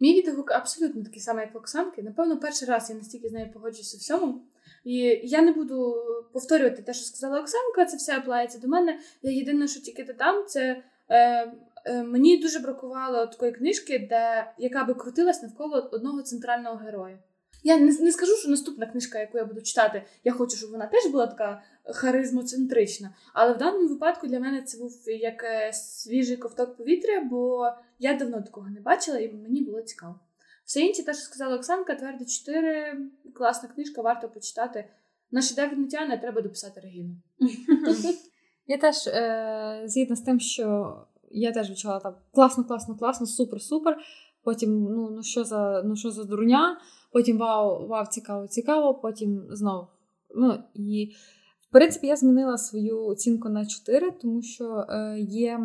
Мій 0.00 0.14
відгук 0.14 0.52
абсолютно 0.52 1.04
такий 1.04 1.20
самий, 1.20 1.44
як 1.46 1.56
Оксанки. 1.56 2.02
Напевно, 2.02 2.40
перший 2.40 2.68
раз 2.68 2.90
я 2.90 2.96
настільки 2.96 3.28
з 3.28 3.32
нею 3.32 3.52
погоджуюся 3.52 3.96
у 3.96 4.00
всьому. 4.00 4.42
І 4.84 4.98
я 5.24 5.42
не 5.42 5.52
буду 5.52 5.96
повторювати 6.32 6.82
те, 6.82 6.94
що 6.94 7.04
сказала 7.04 7.40
Оксанка, 7.40 7.84
це 7.84 7.96
все 7.96 8.16
аплається 8.16 8.58
до 8.58 8.68
мене. 8.68 9.00
Я 9.22 9.32
єдине, 9.32 9.68
що 9.68 9.80
тільки 9.80 10.04
додам, 10.04 10.46
це 10.46 10.82
е, 11.08 11.52
е, 11.86 12.02
мені 12.02 12.36
дуже 12.36 12.58
бракувало 12.58 13.26
такої 13.26 13.52
книжки, 13.52 13.98
де, 14.10 14.52
яка 14.58 14.84
би 14.84 14.94
крутилась 14.94 15.42
навколо 15.42 15.88
одного 15.92 16.22
центрального 16.22 16.76
героя. 16.76 17.18
Я 17.66 17.78
не, 17.78 17.98
не 18.00 18.12
скажу, 18.12 18.36
що 18.36 18.48
наступна 18.50 18.86
книжка, 18.86 19.18
яку 19.18 19.38
я 19.38 19.44
буду 19.44 19.62
читати, 19.62 20.02
я 20.24 20.32
хочу, 20.32 20.56
щоб 20.56 20.70
вона 20.70 20.86
теж 20.86 21.06
була 21.06 21.26
така 21.26 21.62
харизмоцентрична. 21.84 23.14
Але 23.34 23.52
в 23.52 23.58
даному 23.58 23.88
випадку 23.88 24.26
для 24.26 24.40
мене 24.40 24.62
це 24.62 24.78
був 24.78 25.02
як 25.06 25.44
е, 25.44 25.72
свіжий 25.72 26.36
ковток 26.36 26.76
повітря, 26.76 27.20
бо 27.30 27.68
я 27.98 28.14
давно 28.14 28.42
такого 28.42 28.70
не 28.70 28.80
бачила, 28.80 29.18
і 29.18 29.32
мені 29.32 29.62
було 29.62 29.82
цікаво. 29.82 30.20
Все 30.64 30.80
інше, 30.80 31.04
те, 31.04 31.14
що 31.14 31.22
сказала 31.22 31.56
Оксанка, 31.56 31.94
твердо 31.94 32.24
4, 32.24 32.96
класна 33.34 33.68
книжка, 33.68 34.02
варто 34.02 34.28
почитати. 34.28 34.90
Наші 35.30 35.54
Девід 35.54 35.78
не 35.78 35.88
тягне, 35.88 36.18
треба 36.18 36.42
дописати 36.42 36.80
Регіну. 36.80 37.16
Я 38.66 38.78
теж 38.78 39.06
е, 39.06 39.82
згідна 39.86 40.16
з 40.16 40.20
тим, 40.20 40.40
що 40.40 40.96
я 41.30 41.52
теж 41.52 41.70
відчувала 41.70 42.00
там 42.00 42.14
класно, 42.32 42.64
класно, 42.64 42.96
класно, 42.96 43.26
супер, 43.26 43.62
супер. 43.62 43.98
Потім, 44.42 44.84
ну 44.84 45.10
ну 45.10 45.22
що 45.22 45.44
за 45.44 45.82
ну 45.84 45.96
що 45.96 46.10
за 46.10 46.24
дурня, 46.24 46.80
потім 47.14 47.38
вау, 47.38 47.86
вау, 47.86 48.06
цікаво, 48.10 48.46
цікаво, 48.46 48.94
потім 48.94 49.46
знов. 49.50 49.86
Ну 50.34 50.58
і 50.74 51.12
в 51.60 51.72
принципі 51.72 52.06
я 52.06 52.16
змінила 52.16 52.58
свою 52.58 53.06
оцінку 53.06 53.48
на 53.48 53.66
4, 53.66 54.10
тому 54.10 54.42
що 54.42 54.86
е, 54.88 55.18
є 55.20 55.60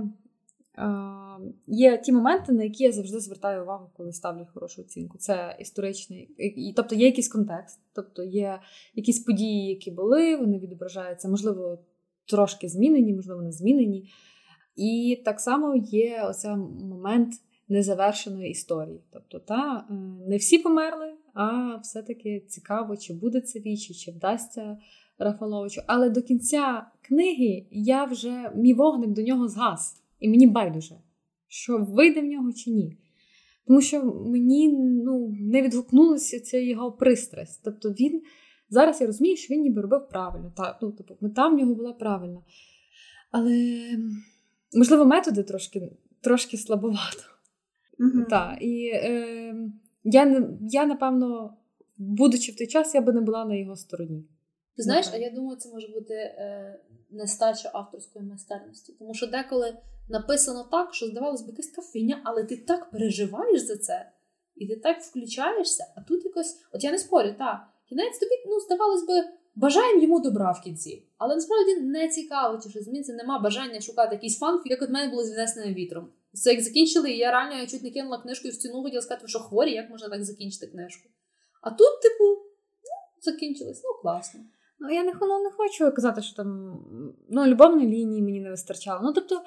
е, 0.77 0.91
є 1.67 1.97
ті 1.97 2.11
моменти, 2.11 2.51
на 2.51 2.63
які 2.63 2.83
я 2.83 2.91
завжди 2.91 3.19
звертаю 3.19 3.63
увагу, 3.63 3.89
коли 3.97 4.13
ставлю 4.13 4.47
хорошу 4.53 4.81
оцінку. 4.81 5.17
Це 5.17 5.55
історичний, 5.59 6.35
і, 6.37 6.73
тобто 6.75 6.95
є 6.95 7.05
якийсь 7.05 7.29
контекст, 7.29 7.79
тобто 7.93 8.23
є 8.23 8.59
якісь 8.95 9.19
події, 9.19 9.69
які 9.69 9.91
були, 9.91 10.35
вони 10.35 10.59
відображаються, 10.59 11.29
можливо, 11.29 11.79
трошки 12.27 12.69
змінені, 12.69 13.13
можливо, 13.13 13.41
не 13.41 13.51
змінені. 13.51 14.09
І 14.75 15.21
так 15.25 15.39
само 15.39 15.75
є 15.75 16.23
оцей 16.23 16.55
момент 16.55 17.33
незавершеної 17.69 18.51
історії. 18.51 19.01
Тобто, 19.11 19.39
та, 19.39 19.87
е, 19.89 19.93
не 20.27 20.37
всі 20.37 20.57
померли, 20.57 21.08
а 21.33 21.75
все-таки 21.75 22.45
цікаво, 22.47 22.97
чи 22.97 23.13
буде 23.13 23.41
це 23.41 23.59
вічі, 23.59 23.93
чи 23.93 24.11
вдасться 24.11 24.77
Рафаловичу. 25.17 25.81
Але 25.87 26.09
до 26.09 26.21
кінця 26.21 26.85
книги 27.01 27.67
я 27.71 28.05
вже 28.05 28.51
мій 28.55 28.73
вогник 28.73 29.09
до 29.09 29.21
нього 29.21 29.47
згас. 29.47 30.03
І 30.19 30.29
мені 30.29 30.47
байдуже, 30.47 30.95
що 31.47 31.77
вийде 31.77 32.21
в 32.21 32.25
нього 32.25 32.53
чи 32.53 32.71
ні. 32.71 32.97
Тому 33.67 33.81
що 33.81 34.03
мені 34.25 34.69
ну, 35.05 35.35
не 35.39 35.61
відгукнулася 35.61 36.39
ця 36.39 36.57
його 36.57 36.91
пристрасть. 36.91 37.61
Тобто 37.63 37.89
він 37.89 38.21
зараз 38.69 39.01
я 39.01 39.07
розумію, 39.07 39.37
що 39.37 39.53
він 39.53 39.61
ніби 39.61 39.81
робив 39.81 40.07
правильно. 40.09 40.53
Та, 40.57 40.79
ну, 40.81 40.91
тобто, 40.91 41.17
Мета 41.21 41.47
в 41.47 41.53
нього 41.53 41.75
була 41.75 41.93
правильна. 41.93 42.41
Але, 43.31 43.83
можливо, 44.73 45.05
методи 45.05 45.43
трошки 45.43 45.91
трошки 46.21 46.57
слабовато. 46.57 47.23
Угу. 47.99 48.25
Так, 48.29 48.57
і 48.61 48.91
е, 48.93 49.55
я, 50.03 50.49
я, 50.61 50.85
напевно, 50.85 51.57
будучи 51.97 52.51
в 52.51 52.57
той 52.57 52.67
час, 52.67 52.95
я 52.95 53.01
би 53.01 53.13
не 53.13 53.21
була 53.21 53.45
на 53.45 53.55
його 53.55 53.75
стороні. 53.75 54.25
Ти 54.77 54.83
знаєш, 54.83 55.05
а 55.13 55.17
я 55.17 55.29
думаю, 55.29 55.57
це 55.57 55.69
може 55.69 55.87
бути 55.87 56.13
е, 56.13 56.79
нестача 57.09 57.71
авторської 57.73 58.25
майстерності. 58.25 58.93
Тому 58.99 59.13
що 59.13 59.27
деколи 59.27 59.77
написано 60.09 60.67
так, 60.71 60.93
що 60.93 61.07
здавалось 61.07 61.41
би, 61.41 61.47
якась 61.47 61.71
кафіня, 61.71 62.21
але 62.23 62.43
ти 62.43 62.57
так 62.57 62.91
переживаєш 62.91 63.61
за 63.61 63.77
це, 63.77 64.11
і 64.55 64.67
ти 64.67 64.75
так 64.75 65.01
включаєшся, 65.01 65.85
а 65.95 66.01
тут 66.01 66.25
якось, 66.25 66.61
от 66.71 66.83
я 66.83 66.91
не 66.91 66.97
спорю, 66.97 67.35
так, 67.37 67.67
кінець 67.89 68.19
тобі, 68.19 68.31
ну, 68.47 68.59
здавалось 68.59 69.07
би, 69.07 69.23
бажаємо 69.55 70.01
йому 70.01 70.19
добра 70.19 70.51
в 70.51 70.61
кінці. 70.61 71.03
Але 71.17 71.35
насправді 71.35 71.75
не 71.75 72.07
цікаво, 72.07 72.59
чи 72.63 72.69
що 72.69 72.79
зміниться, 72.79 73.13
нема 73.13 73.39
бажання 73.39 73.81
шукати 73.81 74.15
якийсь 74.15 74.39
фанф, 74.39 74.61
як 74.65 74.81
от 74.81 74.89
мене 74.89 75.11
було 75.11 75.23
звінесене 75.23 75.73
вітром. 75.73 76.09
Як 76.33 76.61
закінчили, 76.61 77.11
і 77.11 77.17
я 77.17 77.31
реально 77.31 77.55
я 77.55 77.67
чуть 77.67 77.83
не 77.83 77.91
кинула 77.91 78.17
книжку 78.17 78.47
і 78.47 78.51
в 78.51 78.53
стіну 78.53 78.83
хотіла 78.83 79.01
сказати, 79.01 79.27
що 79.27 79.39
хворі, 79.39 79.71
як 79.71 79.89
можна 79.89 80.09
так 80.09 80.23
закінчити 80.23 80.67
книжку. 80.67 81.09
А 81.61 81.69
тут, 81.69 82.01
типу, 82.01 82.23
ну, 82.23 83.21
закінчилось, 83.21 83.81
ну 83.83 84.01
класно. 84.01 84.39
Ну, 84.79 84.89
я 84.93 85.03
не, 85.03 85.13
ну, 85.21 85.43
не 85.43 85.51
хочу 85.51 85.91
казати, 85.91 86.21
що 86.21 86.35
там 86.35 86.79
ну, 87.29 87.45
любовної 87.45 87.87
лінії 87.87 88.21
мені 88.21 88.41
не 88.41 88.49
вистачало. 88.49 88.99
Ну, 89.03 89.13
тобто, 89.13 89.41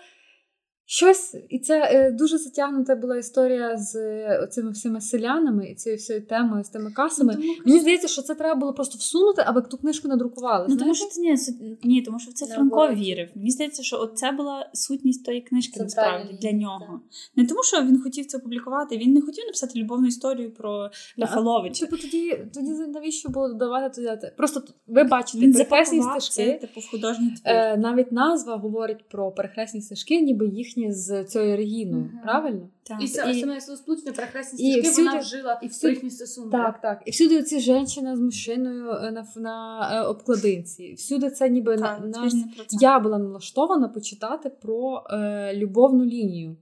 Щось, 0.94 1.36
і 1.48 1.58
це 1.58 1.90
е, 1.92 2.10
дуже 2.10 2.38
затягнута 2.38 2.94
була 2.96 3.16
історія 3.16 3.76
з 3.76 3.96
е, 3.96 4.48
цими 4.50 4.70
всіма 4.70 5.00
селянами 5.00 5.66
і 5.66 5.74
цією 5.74 5.98
всією 5.98 6.26
темою 6.26 6.64
з 6.64 6.68
тими 6.68 6.90
касами. 6.90 7.34
Ну, 7.36 7.42
тому, 7.42 7.54
Мені 7.66 7.80
здається, 7.80 8.08
що 8.08 8.22
це 8.22 8.34
треба 8.34 8.60
було 8.60 8.72
просто 8.72 8.98
всунути, 8.98 9.42
аби 9.46 9.62
ту 9.62 9.76
книжку 9.76 10.08
надрукували. 10.08 10.66
Ну, 10.68 10.76
тому 10.76 10.94
що 10.94 11.06
це 11.06 11.20
ні, 11.20 11.36
ні, 11.84 12.02
тому 12.02 12.18
що 12.18 12.32
це 12.32 12.46
не 12.46 12.54
Франко 12.54 12.76
було. 12.76 12.88
вірив. 12.88 13.28
Мені 13.34 13.50
здається, 13.50 13.82
що 13.82 14.06
це 14.06 14.32
була 14.32 14.70
сутність 14.72 15.24
тої 15.24 15.40
книжки 15.40 15.72
це 15.76 15.82
насправді 15.82 16.38
для 16.42 16.52
нього. 16.52 16.86
Так. 16.90 17.00
Не 17.36 17.46
тому, 17.46 17.62
що 17.62 17.82
він 17.82 18.02
хотів 18.02 18.26
це 18.26 18.38
опублікувати, 18.38 18.96
він 18.96 19.12
не 19.12 19.20
хотів 19.20 19.44
написати 19.44 19.78
любовну 19.78 20.06
історію 20.06 20.54
про 20.54 20.90
Ляфаловича. 21.18 21.86
Типу 21.86 22.02
тоді 22.02 22.38
тоді 22.54 22.70
навіщо 22.70 23.28
було 23.28 23.48
додавати 23.48 23.94
туди? 23.94 24.32
Просто 24.36 24.62
ви 24.86 25.04
бачите 25.04 25.52
перехресні 25.52 26.02
стежки. 26.02 26.58
Типу 26.60 26.80
в 26.80 26.90
художній 26.90 27.30
твір. 27.30 27.40
Е, 27.44 27.76
навіть 27.76 28.12
назва 28.12 28.56
говорить 28.56 29.08
про 29.08 29.32
перехресні 29.32 29.80
стежки, 29.80 30.20
ніби 30.20 30.46
їхні 30.48 30.81
їхні 30.82 30.94
з 30.94 31.24
цією 31.24 31.56
Регіною, 31.56 32.04
uh-huh. 32.04 32.22
правильно? 32.22 32.68
Так. 32.82 33.02
І, 33.02 33.04
і 33.04 33.08
саме 33.08 33.60
словосполучення 33.60 34.12
прекрасні 34.12 34.58
стежки 34.58 34.90
всюди, 34.90 35.08
вона 35.08 35.20
вжила 35.20 35.60
і 35.62 35.66
всюди, 35.66 35.92
їхні 35.92 36.10
стосунки. 36.10 36.50
Так, 36.50 36.80
так. 36.80 37.02
І 37.06 37.10
всюди 37.10 37.42
ці 37.42 37.60
жінка 37.60 38.16
з 38.16 38.20
мужчиною 38.20 38.90
е, 38.90 39.10
на 39.10 39.26
на 39.36 39.90
е, 39.92 40.06
обкладинці. 40.06 40.94
Всюди 40.94 41.30
це 41.30 41.48
ніби 41.48 41.76
так, 41.76 42.00
на, 42.00 42.08
на... 42.08 42.30
я 42.70 42.98
була 42.98 43.18
налаштована 43.18 43.88
почитати 43.88 44.50
про 44.50 45.02
е, 45.10 45.56
любовну 45.56 46.04
лінію. 46.04 46.56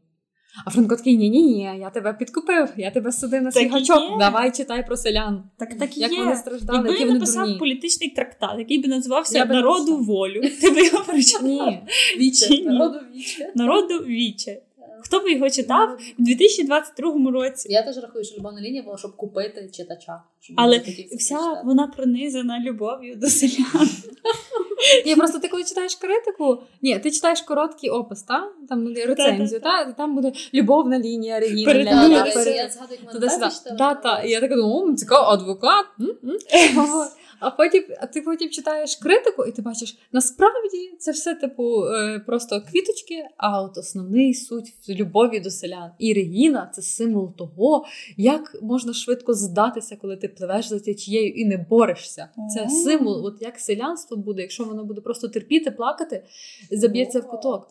А 0.66 0.70
Франко 0.70 0.97
такий, 0.97 1.16
ні-ні-ні, 1.16 1.78
я 1.81 1.90
тебе 1.90 2.12
підкупив, 2.12 2.68
я 2.77 2.90
тебе 2.90 3.12
судив 3.12 3.43
на 3.43 3.52
свій 3.52 3.68
гачок. 3.68 4.18
Давай 4.18 4.52
читай 4.52 4.86
про 4.86 4.97
селян. 4.97 5.43
Так 5.59 5.78
так 5.78 5.97
як 5.97 6.12
є. 6.12 6.18
вони 6.18 6.36
страждали, 6.36 6.78
Якби 6.78 6.93
які 6.93 7.05
я 7.05 7.12
написав 7.12 7.44
дурні. 7.44 7.59
політичний 7.59 8.10
трактат, 8.10 8.59
який 8.59 8.78
би 8.82 8.89
називався 8.89 9.44
Народу 9.44 9.97
волю. 9.97 10.40
Ти 10.60 10.70
би 10.70 10.86
його 10.86 11.05
прочитала? 11.05 11.70
Ні. 11.70 11.82
Віче. 12.18 12.62
Народу 12.64 12.98
віче. 13.14 13.52
Народу 13.55 13.94
віче. 13.98 14.60
Хто 15.05 15.20
би 15.20 15.32
його 15.32 15.51
читав 15.51 15.98
в 16.18 16.22
2022 16.22 17.31
році? 17.31 17.68
Я 17.72 17.82
теж 17.82 17.97
рахую, 17.97 18.24
що 18.24 18.36
любовна 18.39 18.60
лінія 18.60 18.82
була, 18.82 18.98
щоб 18.98 19.16
купити 19.16 19.70
читача. 19.72 20.22
Щоб 20.40 20.56
Але 20.59 20.78
Вся 20.78 20.94
прочитати. 21.36 21.60
вона 21.64 21.86
пронизана 21.86 22.60
любов'ю 22.60 23.16
до 23.16 23.27
селян. 23.27 23.89
Ні, 25.06 25.16
просто 25.16 25.39
ти 25.39 25.48
коли 25.48 25.64
читаєш 25.64 25.94
критику, 25.94 26.59
ні, 26.82 26.98
ти 26.98 27.10
читаєш 27.10 27.40
короткий 27.43 27.90
опис, 27.90 28.22
та? 28.22 28.48
там 28.68 28.85
буде 28.85 29.06
рецензію, 29.06 29.60
та? 29.60 29.81
і 29.82 29.97
там 29.97 30.14
буде 30.14 30.32
любовна 30.55 30.98
лінія, 30.98 31.40
Регіна. 31.40 31.72
Перед- 31.72 31.85
Да, 31.85 32.24
перед- 32.35 32.56
я 32.56 32.68
згадую, 32.68 33.01
мене 33.06 33.51
читала, 33.51 33.94
та. 33.94 34.22
я 34.24 34.40
така 34.40 34.56
думаю, 34.56 34.97
цікаво, 34.97 35.27
адвокат. 35.31 35.86
А 37.40 37.50
потім 37.50 37.84
а 38.00 38.06
ти 38.06 38.22
потім 38.22 38.50
читаєш 38.50 38.96
критику, 38.96 39.44
і 39.44 39.52
ти 39.52 39.62
бачиш, 39.62 39.98
насправді 40.12 40.90
це 40.98 41.12
все, 41.12 41.34
типу, 41.34 41.84
е, 41.84 42.18
просто 42.26 42.62
квіточки, 42.70 43.24
а 43.36 43.62
от 43.62 43.78
основний 43.78 44.34
суть 44.34 44.74
в 44.88 44.90
любові 44.90 45.40
до 45.40 45.50
селян. 45.50 45.90
І 45.98 46.14
Регіна 46.14 46.70
це 46.74 46.82
символ 46.82 47.36
того, 47.36 47.84
як 48.16 48.56
можна 48.62 48.92
швидко 48.92 49.34
здатися, 49.34 49.96
коли 49.96 50.16
ти 50.16 50.28
пливеш 50.28 50.66
за 50.66 50.80
течією 50.80 51.28
і 51.28 51.44
не 51.44 51.56
борешся. 51.56 52.28
Це 52.54 52.68
символ, 52.68 53.26
от 53.26 53.42
як 53.42 53.58
селянство 53.58 54.16
буде, 54.16 54.42
якщо 54.42 54.64
воно 54.64 54.84
буде 54.84 55.00
просто 55.00 55.28
терпіти, 55.28 55.70
плакати, 55.70 56.24
заб'ється 56.70 57.20
в 57.20 57.26
куток. 57.26 57.68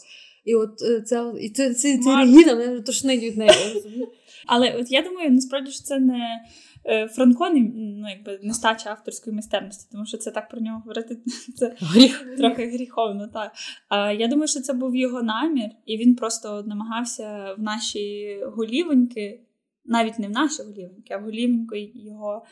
І 0.50 0.56
от 0.56 0.82
е, 0.82 1.02
це, 1.02 1.34
і 1.42 1.50
це, 1.50 1.74
це, 1.74 1.98
це 1.98 2.18
Регіна, 2.18 2.56
мене 2.56 2.82
тошнить 2.82 3.24
від 3.24 3.38
неї. 3.38 3.52
Але 4.48 4.76
от 4.80 4.92
я 4.92 5.02
думаю, 5.02 5.32
насправді 5.32 5.72
що 5.72 5.84
це 5.84 6.00
не 6.00 6.42
е, 6.86 7.08
Франко, 7.08 7.50
не- 7.50 7.72
ну 7.76 8.10
якби 8.10 8.40
нестача 8.44 8.90
авторської 8.90 9.34
майстерності, 9.34 9.88
тому 9.92 10.06
що 10.06 10.18
це 10.18 10.32
так 10.32 10.50
про 10.50 10.62
нього 10.62 10.80
говорити. 10.80 11.18
Це 11.56 11.76
Гріх. 11.80 12.36
трохи 12.38 12.66
гріховно, 12.66 13.28
так. 13.28 13.52
А 13.90 14.12
я 14.12 14.28
думаю, 14.28 14.48
що 14.48 14.60
це 14.60 14.74
був 14.74 14.96
його 14.96 15.24
намір, 15.24 15.70
і 15.86 15.98
він 15.98 16.16
просто 16.16 16.64
намагався 16.68 17.56
в 17.58 17.62
наші 17.62 18.38
голівоньки, 18.56 19.42
навіть 19.86 20.20
не 20.20 20.28
в 20.28 20.32
наші 20.32 20.64
голівоньки, 20.64 21.14
а 21.14 21.18
в 21.18 21.24
голівоньки 21.24 21.92
його 21.96 22.46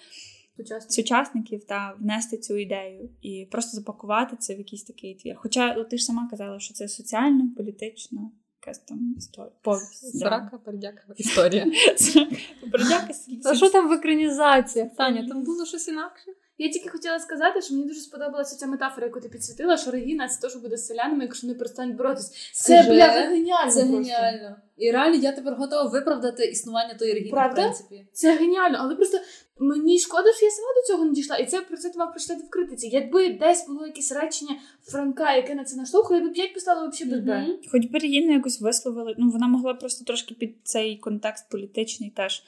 Сучасно. 0.57 0.89
сучасників 0.89 1.63
та 1.63 1.95
внести 1.99 2.37
цю 2.37 2.57
ідею 2.57 3.09
і 3.21 3.47
просто 3.51 3.77
запакувати 3.77 4.37
це 4.37 4.55
в 4.55 4.57
якийсь 4.57 4.83
такий 4.83 5.15
твір. 5.15 5.35
Хоча 5.37 5.73
от 5.73 5.89
ти 5.89 5.97
ж 5.97 6.05
сама 6.05 6.27
казала, 6.29 6.59
що 6.59 6.73
це 6.73 6.87
соціально, 6.87 7.49
політично, 7.57 8.31
якась 8.61 8.79
там 8.79 9.15
історія. 9.17 9.51
Повість. 9.61 10.19
Срака, 10.19 10.57
передяка, 10.57 11.03
історія. 11.17 11.65
Передяка 12.71 13.13
А 13.45 13.55
що 13.55 13.69
там 13.69 13.89
в 13.89 13.91
екранізаціях, 13.91 14.95
Таня? 14.97 15.27
Там 15.27 15.43
було 15.43 15.65
щось 15.65 15.87
інакше? 15.87 16.31
Я 16.57 16.69
тільки 16.69 16.89
хотіла 16.89 17.19
сказати, 17.19 17.61
що 17.61 17.73
мені 17.73 17.87
дуже 17.87 17.99
сподобалася 17.99 18.55
ця 18.55 18.67
метафора, 18.67 19.07
яку 19.07 19.19
ти 19.19 19.29
підсвітила, 19.29 19.77
що 19.77 19.91
Регіна 19.91 20.27
це 20.27 20.41
те, 20.41 20.49
що 20.49 20.59
буде 20.59 20.77
з 20.77 20.85
селянами, 20.85 21.23
якщо 21.23 21.47
не 21.47 21.53
перестануть 21.53 21.95
боротись. 21.95 22.51
Це 22.53 22.83
бля, 22.83 23.07
геніально. 23.07 23.71
Це 23.71 23.79
просто. 23.79 23.97
геніально. 23.97 24.55
І 24.77 24.91
реально 24.91 25.15
я 25.15 25.31
тепер 25.31 25.53
готова 25.53 25.89
виправдати 25.89 26.45
існування 26.45 26.93
тої 26.93 27.13
Регіни, 27.13 27.49
в 27.51 27.55
принципі. 27.55 28.07
Це 28.11 28.35
геніально, 28.35 28.77
але 28.81 28.95
просто 28.95 29.17
мені 29.59 29.99
шкода, 29.99 30.33
що 30.33 30.45
я 30.45 30.51
сама 30.51 30.67
до 30.75 30.87
цього 30.87 31.05
не 31.05 31.11
дійшла, 31.11 31.37
і 31.37 31.45
це 31.45 31.61
про 31.61 31.77
це 31.77 31.89
ти 31.89 31.99
мав 31.99 32.11
прочитати 32.11 32.43
в 32.43 32.49
критиці. 32.49 32.87
Якби 32.87 33.29
десь 33.29 33.67
було 33.67 33.85
якесь 33.85 34.11
речення 34.11 34.51
Франка, 34.83 35.35
яке 35.35 35.55
на 35.55 35.63
це 35.63 35.77
наштовхує, 35.77 36.21
я 36.21 36.29
б 36.29 36.33
п'ять 36.33 36.53
поставила 36.53 36.87
взагалі 36.87 37.15
без 37.15 37.23
Б. 37.25 37.59
Хоч 37.71 37.85
би 37.85 37.99
Регіну 37.99 38.33
якось 38.33 38.61
висловили, 38.61 39.15
ну 39.17 39.29
вона 39.29 39.47
могла 39.47 39.73
просто 39.73 40.05
трошки 40.05 40.35
під 40.35 40.55
цей 40.63 40.97
контекст 40.97 41.49
політичний 41.49 42.09
теж 42.09 42.43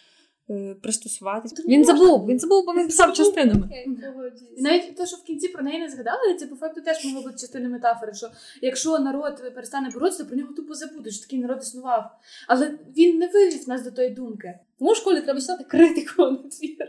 пристосуватися. 0.82 1.64
Він 1.68 1.86
забув, 1.86 2.26
він 2.28 2.40
забув, 2.40 2.66
бо 2.66 2.74
він 2.74 2.86
писав 2.86 3.14
частинами. 3.14 3.70
І 4.58 4.62
навіть 4.62 4.96
те, 4.96 5.06
що 5.06 5.18
в 5.18 5.24
кінці 5.24 5.48
про 5.48 5.64
неї 5.64 5.80
не 5.80 5.90
згадали, 5.90 6.36
це 6.40 6.48
по 6.48 6.56
факту 6.56 6.82
теж 6.82 7.06
могло 7.06 7.22
бути 7.22 7.38
частиною 7.38 7.72
метафори, 7.72 8.14
що 8.14 8.30
якщо 8.62 9.00
народ 9.00 9.54
перестане 9.56 9.90
боротися, 9.90 10.24
то 10.24 10.30
про 10.30 10.38
нього 10.38 10.54
тупо 10.54 10.74
забудуть, 10.74 11.14
що 11.14 11.24
такий 11.24 11.40
народ 11.40 11.60
існував. 11.62 12.12
Але 12.48 12.80
він 12.98 13.18
не 13.18 13.28
вивів 13.28 13.70
нас 13.70 13.84
до 13.84 13.92
тої 13.92 14.10
думки. 14.10 14.60
Тому 14.80 14.92
в 14.92 14.96
школі 14.96 15.22
треба 15.22 15.42
читати 15.42 15.64
критику, 15.64 16.24
а 16.24 16.32
не 16.32 16.38
твір. 16.38 16.88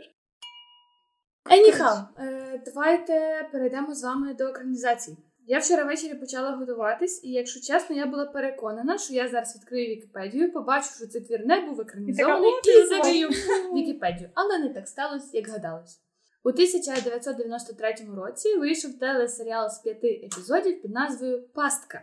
Anyhow, 1.51 2.05
е, 2.19 2.63
давайте 2.67 3.49
перейдемо 3.53 3.95
з 3.95 4.03
вами 4.03 4.35
до 4.35 4.45
екранізації. 4.45 5.17
Я 5.47 5.59
вчора 5.59 5.85
ввечері 5.85 6.15
почала 6.15 6.51
готуватись, 6.51 7.25
і 7.25 7.31
якщо 7.31 7.61
чесно, 7.61 7.97
я 7.97 8.07
була 8.07 8.27
переконана, 8.27 8.99
що 8.99 9.15
я 9.15 9.29
зараз 9.29 9.57
відкрию 9.57 9.97
Вікіпедію, 9.97 10.53
побачу, 10.53 10.89
що 10.97 11.07
цей 11.07 11.21
твір 11.21 11.47
не 11.47 11.61
був 11.61 11.81
екранізований, 11.81 12.51
і 12.65 12.87
закрию 12.87 13.29
Вікіпедію. 13.75 14.31
Але 14.35 14.59
не 14.59 14.69
так 14.69 14.89
сталося, 14.89 15.31
як 15.33 15.49
гадалось. 15.49 16.01
У 16.45 16.49
1993 16.49 17.95
році 18.17 18.57
вийшов 18.57 18.99
телесеріал 18.99 19.69
з 19.69 19.79
п'яти 19.79 20.09
епізодів 20.09 20.83
під 20.83 20.91
назвою 20.91 21.49
Пастка. 21.55 22.03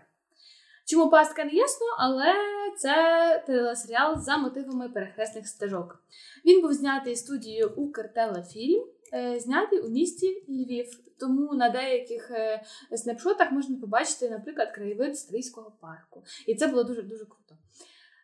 Чому 0.90 1.10
пастка 1.10 1.44
не 1.44 1.52
ясно, 1.52 1.88
але 1.98 2.34
це 2.78 3.44
телесеріал 3.48 4.20
за 4.20 4.38
мотивами 4.38 4.90
перехресних 4.90 5.48
стежок. 5.48 6.04
Він 6.46 6.62
був 6.62 6.74
знятий 6.74 7.16
студією 7.16 7.74
Укртелефільм, 7.76 8.84
знятий 9.40 9.80
у 9.80 9.90
місті 9.90 10.44
Львів. 10.50 10.86
Тому 11.20 11.54
на 11.54 11.70
деяких 11.70 12.32
е, 12.32 12.64
снапшотах 12.98 13.52
можна 13.52 13.78
побачити, 13.78 14.30
наприклад, 14.30 14.72
краєвид 14.76 15.18
Стрийського 15.18 15.72
парку. 15.82 16.24
І 16.48 16.56
це 16.56 16.68
було 16.68 16.84
дуже 16.84 17.02
дуже 17.02 17.26
круто. 17.26 17.56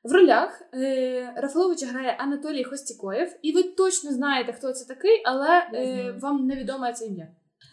В 0.04 0.12
ролях 0.12 0.62
е, 0.74 1.34
Рафаловича 1.38 1.86
грає 1.86 2.16
Анатолій 2.20 2.64
Хостікоєв, 2.64 3.40
і 3.42 3.52
ви 3.52 3.64
точно 3.64 4.12
знаєте, 4.12 4.54
хто 4.54 4.74
це 4.74 4.86
такий, 4.86 5.22
але 5.26 5.68
е, 5.74 6.12
вам 6.22 6.48
невідоме 6.48 6.94
це 6.94 7.06
ім'я. 7.06 7.28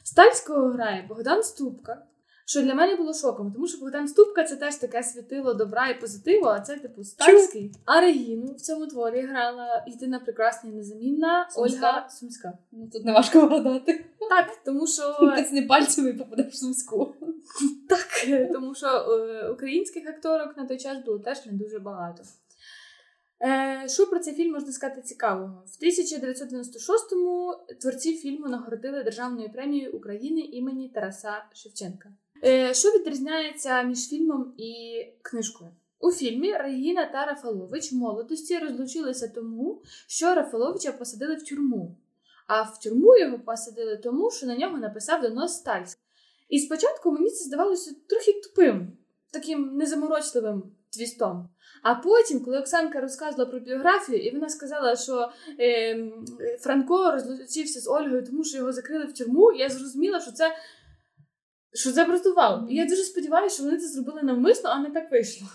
Стальського 0.05 0.69
грає 0.69 1.07
Богдан 1.09 1.43
Ступка. 1.43 2.07
Що 2.51 2.63
для 2.63 2.75
мене 2.75 2.97
було 2.97 3.15
шоком, 3.15 3.53
тому 3.53 3.67
що 3.67 3.79
Богдан 3.79 4.09
Ступка 4.09 4.45
це 4.45 4.57
теж 4.57 4.77
таке 4.77 5.03
світило 5.03 5.55
добра 5.55 5.89
і 5.89 6.01
позитиву, 6.01 6.47
а 6.47 6.61
це 6.61 6.77
типу 6.77 7.05
стальський. 7.05 7.73
А 7.85 8.01
Регіну 8.01 8.53
в 8.53 8.61
цьому 8.61 8.87
творі 8.87 9.21
грала 9.21 9.85
єдина 9.87 10.19
прекрасна 10.21 10.71
і 10.71 10.73
незамінна 10.73 11.49
Сумська? 11.51 11.89
Ольга 11.89 12.09
Сумська. 12.09 12.59
Ну, 12.73 12.89
тут 12.93 13.05
не 13.05 13.13
важко 13.13 13.47
вгадати. 13.47 14.05
Так, 14.31 14.59
тому 14.65 14.87
що 14.87 15.33
Тисни 15.37 15.63
пальцями 15.63 16.11
і 16.11 16.13
попадеш 16.13 16.47
в 16.47 16.57
сумську. 16.57 17.15
так, 17.89 18.09
тому 18.53 18.75
що 18.75 18.87
е, 18.87 19.49
українських 19.49 20.09
акторок 20.09 20.57
на 20.57 20.67
той 20.67 20.79
час 20.79 21.05
було 21.05 21.19
теж 21.19 21.47
не 21.47 21.53
дуже 21.53 21.79
багато. 21.79 22.23
Е, 23.43 23.89
що 23.89 24.07
про 24.07 24.19
цей 24.19 24.35
фільм 24.35 24.53
можна 24.53 24.73
сказати 24.73 25.03
цікавого? 25.03 25.65
В 25.67 25.85
1996-му 25.85 27.55
творці 27.81 28.17
фільму 28.17 28.49
нагородили 28.49 29.03
Державною 29.03 29.53
премією 29.53 29.97
України 29.97 30.41
імені 30.41 30.89
Тараса 30.89 31.45
Шевченка. 31.55 32.09
Е, 32.45 32.75
що 32.75 32.89
відрізняється 32.89 33.83
між 33.83 34.09
фільмом 34.09 34.55
і 34.57 35.05
книжкою? 35.23 35.71
У 36.01 36.13
фільмі 36.13 36.53
Регіна 36.53 37.07
та 37.07 37.27
Рафалович 37.27 37.93
в 37.93 37.97
молодості 37.97 38.59
розлучилися 38.59 39.29
тому, 39.29 39.83
що 40.07 40.35
Рафаловича 40.35 40.93
посадили 40.93 41.35
в 41.35 41.45
тюрму. 41.45 41.97
А 42.47 42.63
в 42.63 42.81
тюрму 42.81 43.17
його 43.17 43.39
посадили 43.39 43.97
тому, 43.97 44.31
що 44.31 44.47
на 44.47 44.57
нього 44.57 44.79
написав 44.79 45.23
донос 45.23 45.53
Стальський. 45.53 46.05
І 46.49 46.59
спочатку 46.59 47.13
мені 47.13 47.31
це 47.31 47.45
здавалося 47.45 47.95
трохи 48.07 48.33
тупим, 48.33 48.93
таким 49.31 49.77
незаморочливим 49.77 50.63
твістом. 50.91 51.49
А 51.83 51.95
потім, 51.95 52.45
коли 52.45 52.59
Оксанка 52.59 53.01
розказувала 53.01 53.51
про 53.51 53.61
біографію, 53.61 54.19
і 54.19 54.31
вона 54.31 54.49
сказала, 54.49 54.97
що 54.97 55.31
е, 55.61 56.13
Франко 56.61 57.13
розлучився 57.13 57.81
з 57.81 57.89
Ольгою, 57.89 58.27
тому 58.27 58.45
що 58.45 58.59
його 58.59 58.73
закрили 58.73 59.05
в 59.05 59.15
тюрму, 59.15 59.53
я 59.53 59.69
зрозуміла, 59.69 60.21
що 60.21 60.33
це, 60.33 60.53
що 61.73 61.91
вау. 62.37 62.69
І 62.69 62.75
я 62.75 62.87
дуже 62.87 63.03
сподіваюся, 63.03 63.55
що 63.55 63.65
вони 63.65 63.77
це 63.77 63.89
зробили 63.89 64.23
навмисно, 64.23 64.71
а 64.71 64.79
не 64.79 64.91
так 64.91 65.13
вийшло. 65.13 65.49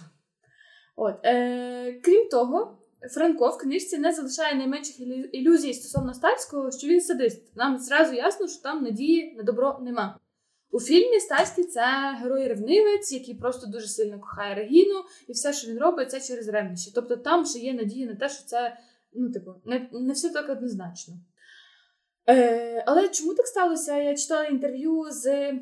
От, 0.95 1.15
е, 1.25 1.99
крім 2.03 2.29
того, 2.29 2.77
Франко 3.11 3.49
в 3.49 3.57
книжці 3.57 3.97
не 3.97 4.11
залишає 4.11 4.55
найменших 4.55 4.99
ілюзій 5.33 5.73
стосовно 5.73 6.13
Стальського, 6.13 6.71
що 6.71 6.87
він 6.87 7.01
садист. 7.01 7.55
Нам 7.55 7.77
зразу 7.79 8.13
ясно, 8.13 8.47
що 8.47 8.61
там 8.61 8.83
надії 8.83 9.35
на 9.37 9.43
добро 9.43 9.79
нема. 9.81 10.19
У 10.71 10.79
фільмі 10.79 11.19
Стальський 11.19 11.63
це 11.63 12.17
герой-ревнивець, 12.21 13.11
який 13.11 13.33
просто 13.33 13.67
дуже 13.67 13.87
сильно 13.87 14.19
кохає 14.19 14.55
Регіну, 14.55 15.03
і 15.27 15.31
все, 15.31 15.53
що 15.53 15.71
він 15.71 15.79
робить, 15.79 16.11
це 16.11 16.21
через 16.21 16.47
ревнощі. 16.47 16.91
Тобто 16.95 17.15
там 17.15 17.45
ще 17.45 17.59
є 17.59 17.73
надія 17.73 18.07
на 18.07 18.15
те, 18.15 18.29
що 18.29 18.43
це 18.43 18.77
ну, 19.13 19.31
типу, 19.31 19.51
не, 19.65 19.89
не 19.91 20.13
все 20.13 20.29
так 20.29 20.49
однозначно. 20.49 21.13
Е, 22.29 22.83
але 22.87 23.09
чому 23.09 23.33
так 23.33 23.47
сталося? 23.47 23.97
Я 23.97 24.15
читала 24.15 24.45
інтерв'ю 24.45 25.05
з 25.09 25.53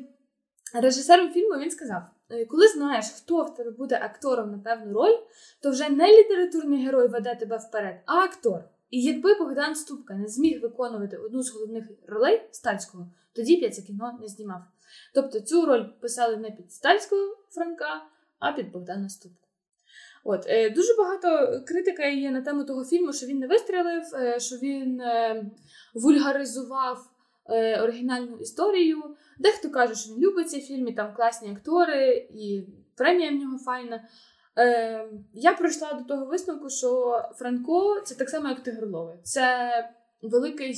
режисером 0.74 1.30
фільму, 1.30 1.58
він 1.58 1.70
сказав: 1.70 2.02
«Е, 2.30 2.44
коли 2.44 2.68
знаєш, 2.68 3.04
хто 3.16 3.44
в 3.44 3.54
тебе 3.54 3.70
буде 3.70 4.00
актором 4.02 4.50
на 4.50 4.58
певну 4.58 4.92
роль, 4.92 5.16
то 5.62 5.70
вже 5.70 5.88
не 5.88 6.18
літературний 6.18 6.84
герой 6.84 7.08
веде 7.08 7.34
тебе 7.34 7.56
вперед, 7.56 8.00
а 8.06 8.18
актор. 8.18 8.64
І 8.90 9.02
якби 9.02 9.34
Богдан 9.34 9.74
Ступка 9.74 10.14
не 10.14 10.28
зміг 10.28 10.62
виконувати 10.62 11.16
одну 11.16 11.42
з 11.42 11.52
головних 11.54 11.84
ролей 12.06 12.48
Стальського, 12.50 13.06
тоді 13.32 13.56
б 13.56 13.62
я 13.62 13.70
це 13.70 13.82
кіно 13.82 14.18
не 14.20 14.28
знімав. 14.28 14.62
Тобто 15.14 15.40
цю 15.40 15.66
роль 15.66 15.84
писали 16.00 16.36
не 16.36 16.50
під 16.50 16.72
Стальського 16.72 17.36
Франка, 17.50 18.04
а 18.38 18.52
під 18.52 18.72
Богдана 18.72 19.08
Ступку. 19.08 19.48
От 20.24 20.46
е, 20.46 20.70
дуже 20.70 20.94
багато 20.94 21.60
критика 21.66 22.06
є 22.06 22.30
на 22.30 22.42
тему 22.42 22.64
того 22.64 22.84
фільму, 22.84 23.12
що 23.12 23.26
він 23.26 23.38
не 23.38 23.46
вистрілив, 23.46 24.02
е, 24.14 24.40
що 24.40 24.56
він 24.56 25.00
е, 25.00 25.44
вульгаризував 25.94 27.10
е, 27.48 27.80
оригінальну 27.80 28.36
історію. 28.36 29.02
Дехто 29.38 29.70
каже, 29.70 29.94
що 29.94 30.12
він 30.14 30.20
любить 30.20 30.50
ці 30.50 30.60
фільм, 30.60 30.94
там 30.94 31.14
класні 31.14 31.50
актори, 31.50 32.28
і 32.30 32.64
премія 32.96 33.30
в 33.30 33.34
нього 33.34 33.58
файна. 33.58 34.08
Е, 34.58 35.08
Я 35.32 35.52
прийшла 35.52 35.92
до 35.92 36.04
того 36.04 36.26
висновку, 36.26 36.70
що 36.70 37.22
Франко 37.34 38.00
це 38.00 38.14
так 38.14 38.30
само, 38.30 38.48
як 38.48 38.62
Тигрлове. 38.62 39.18
Це 39.22 39.68
великий 40.22 40.74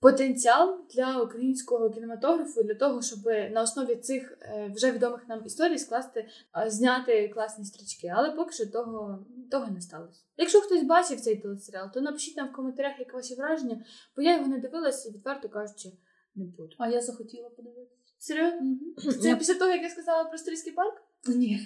потенціал 0.00 0.86
для 0.94 1.22
українського 1.22 1.90
кінематографу 1.90 2.62
для 2.62 2.74
того, 2.74 3.02
щоб 3.02 3.24
на 3.26 3.62
основі 3.62 3.96
цих 3.96 4.38
е, 4.42 4.72
вже 4.76 4.92
відомих 4.92 5.28
нам 5.28 5.46
історій 5.46 5.78
скласти, 5.78 6.28
е, 6.56 6.70
зняти 6.70 7.28
класні 7.28 7.64
стрічки. 7.64 8.12
Але 8.16 8.30
поки 8.30 8.52
що 8.52 8.66
того, 8.66 9.26
того 9.50 9.66
не 9.70 9.80
сталося. 9.80 10.20
Якщо 10.36 10.60
хтось 10.60 10.82
бачив 10.82 11.20
цей 11.20 11.36
телесеріал, 11.36 11.92
то 11.94 12.00
напишіть 12.00 12.36
нам 12.36 12.48
в 12.48 12.52
коментарях, 12.52 12.98
як 12.98 13.14
ваші 13.14 13.34
враження, 13.34 13.84
бо 14.16 14.22
я 14.22 14.36
його 14.36 14.48
не 14.48 14.58
дивилася 14.58 15.08
і 15.08 15.12
відверто 15.12 15.48
кажучи, 15.48 15.92
не 16.34 16.44
буду. 16.44 16.76
А 16.78 16.88
я 16.88 17.00
захотіла 17.00 17.50
подивитися. 17.50 17.94
Серйозно? 18.18 18.76
Це 19.22 19.36
після 19.36 19.54
того, 19.54 19.70
як 19.70 19.82
я 19.82 19.90
сказала 19.90 20.24
про 20.24 20.38
Стрийський 20.38 20.72
парк? 20.72 21.02
Ні. 21.28 21.60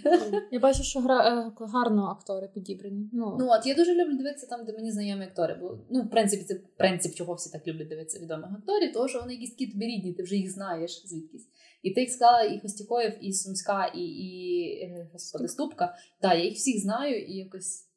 Я 0.51 0.61
бачу, 0.61 0.83
що 0.83 1.01
гра 1.01 1.47
е, 1.49 1.53
гарно 1.67 2.05
актори 2.05 2.49
підібрані. 2.55 3.11
Ну, 3.13 3.37
Ну 3.41 3.47
от 3.51 3.67
я 3.67 3.75
дуже 3.75 3.95
люблю 3.95 4.17
дивитися 4.17 4.47
там, 4.47 4.65
де 4.65 4.73
мені 4.73 4.93
знайомі 4.93 5.25
актори. 5.25 5.59
Бо 5.61 5.79
ну, 5.91 6.03
в 6.03 6.11
принципі, 6.11 6.45
це 6.45 6.55
принцип, 6.55 7.15
чого 7.15 7.35
всі 7.35 7.51
так 7.51 7.67
люблять 7.67 7.89
дивитися 7.89 8.19
відомих 8.19 8.51
акторів, 8.59 8.93
тому 8.93 9.09
що 9.09 9.21
вони 9.21 9.33
якісь 9.33 9.51
такі 9.51 9.67
тобі 9.67 9.87
рідні, 9.87 10.13
ти 10.13 10.23
вже 10.23 10.37
їх 10.37 10.53
знаєш 10.53 11.03
звідкись. 11.07 11.49
І 11.83 11.91
ти 11.91 12.01
їх 12.01 12.11
сказала 12.11 12.43
і 12.43 12.61
Хостікоєв, 12.61 13.13
і 13.21 13.33
Сумська, 13.33 13.87
і, 13.87 14.01
і 14.01 14.63
е, 14.83 15.09
господи, 15.13 15.49
Ступка. 15.49 15.97
Так, 16.21 16.39
я 16.39 16.45
їх 16.45 16.55
всіх 16.55 16.83
знаю 16.83 17.25
і 17.25 17.37
якось 17.37 17.89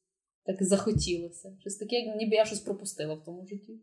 так 0.46 0.64
захотілося. 0.64 1.58
Щось 1.60 1.76
таке, 1.76 2.16
ніби 2.16 2.36
я 2.36 2.46
щось 2.46 2.60
пропустила 2.60 3.14
в 3.14 3.24
тому 3.24 3.46
житті. 3.46 3.80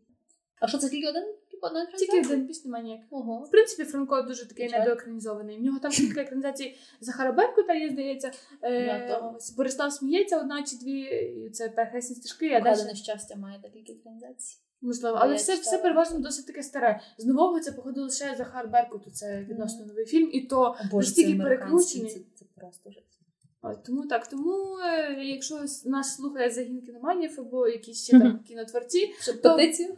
А 0.61 0.67
що 0.67 0.77
це 0.77 0.89
тільки 0.89 1.09
один? 1.09 1.23
Одна 1.63 1.85
Тільки 1.85 2.19
один 2.19 2.47
пісня 2.47 2.81
ніяк. 2.81 3.01
Ого. 3.09 3.43
В 3.43 3.51
принципі, 3.51 3.83
Франко 3.83 4.21
дуже 4.21 4.47
такий 4.47 4.65
Звичайно. 4.65 4.85
недоекранізований. 4.85 5.57
В 5.57 5.61
нього 5.61 5.79
там 5.79 5.91
кілька 5.91 6.21
екранізацій 6.21 6.75
Захара 7.01 7.31
Беркута 7.31 7.73
є, 7.73 7.89
здається. 7.89 8.31
Е. 8.63 9.19
Борислав 9.57 9.93
сміється, 9.93 10.39
одна 10.39 10.63
чи 10.63 10.77
дві, 10.77 10.99
і 11.01 11.49
це 11.49 11.69
перехресні 11.69 12.15
стежки, 12.15 12.47
а 12.47 12.59
далі 12.59 12.75
Крадене 12.75 12.95
щастя 12.95 13.35
має 13.35 13.59
декілька 13.59 13.93
екранізацій. 13.93 14.57
можливо. 14.81 15.15
Я 15.17 15.21
Але 15.23 15.35
все, 15.35 15.57
читала. 15.57 15.61
все 15.61 15.83
переважно 15.83 16.19
досить 16.19 16.47
таке 16.47 16.63
старе. 16.63 16.99
З 17.17 17.25
нового 17.25 17.59
це 17.59 17.71
походило 17.71 18.05
лише 18.05 18.35
Захар 18.37 18.67
Беркут, 18.67 19.15
це 19.15 19.45
відносно 19.49 19.85
новий 19.85 20.05
фільм, 20.05 20.29
і 20.33 20.41
то 20.41 20.75
Боже, 20.91 21.07
настільки 21.07 21.37
це 21.37 21.43
перекручений. 21.43 22.11
це, 22.11 22.19
це 22.35 22.45
просто 22.55 22.91
жесть. 22.91 23.19
Ой, 23.65 23.75
тому 23.85 24.05
так, 24.07 24.27
тому 24.27 24.53
е, 24.85 25.23
якщо 25.23 25.55
нас 25.85 26.15
слухає 26.15 26.49
загін 26.51 26.81
кіноманів 26.81 27.35
або 27.39 27.67
якісь 27.67 28.03
ще 28.03 28.19
там 28.19 28.39
кінотворці, 28.47 29.13
Щоб 29.21 29.41
То- 29.41 29.49
петицію? 29.55 29.89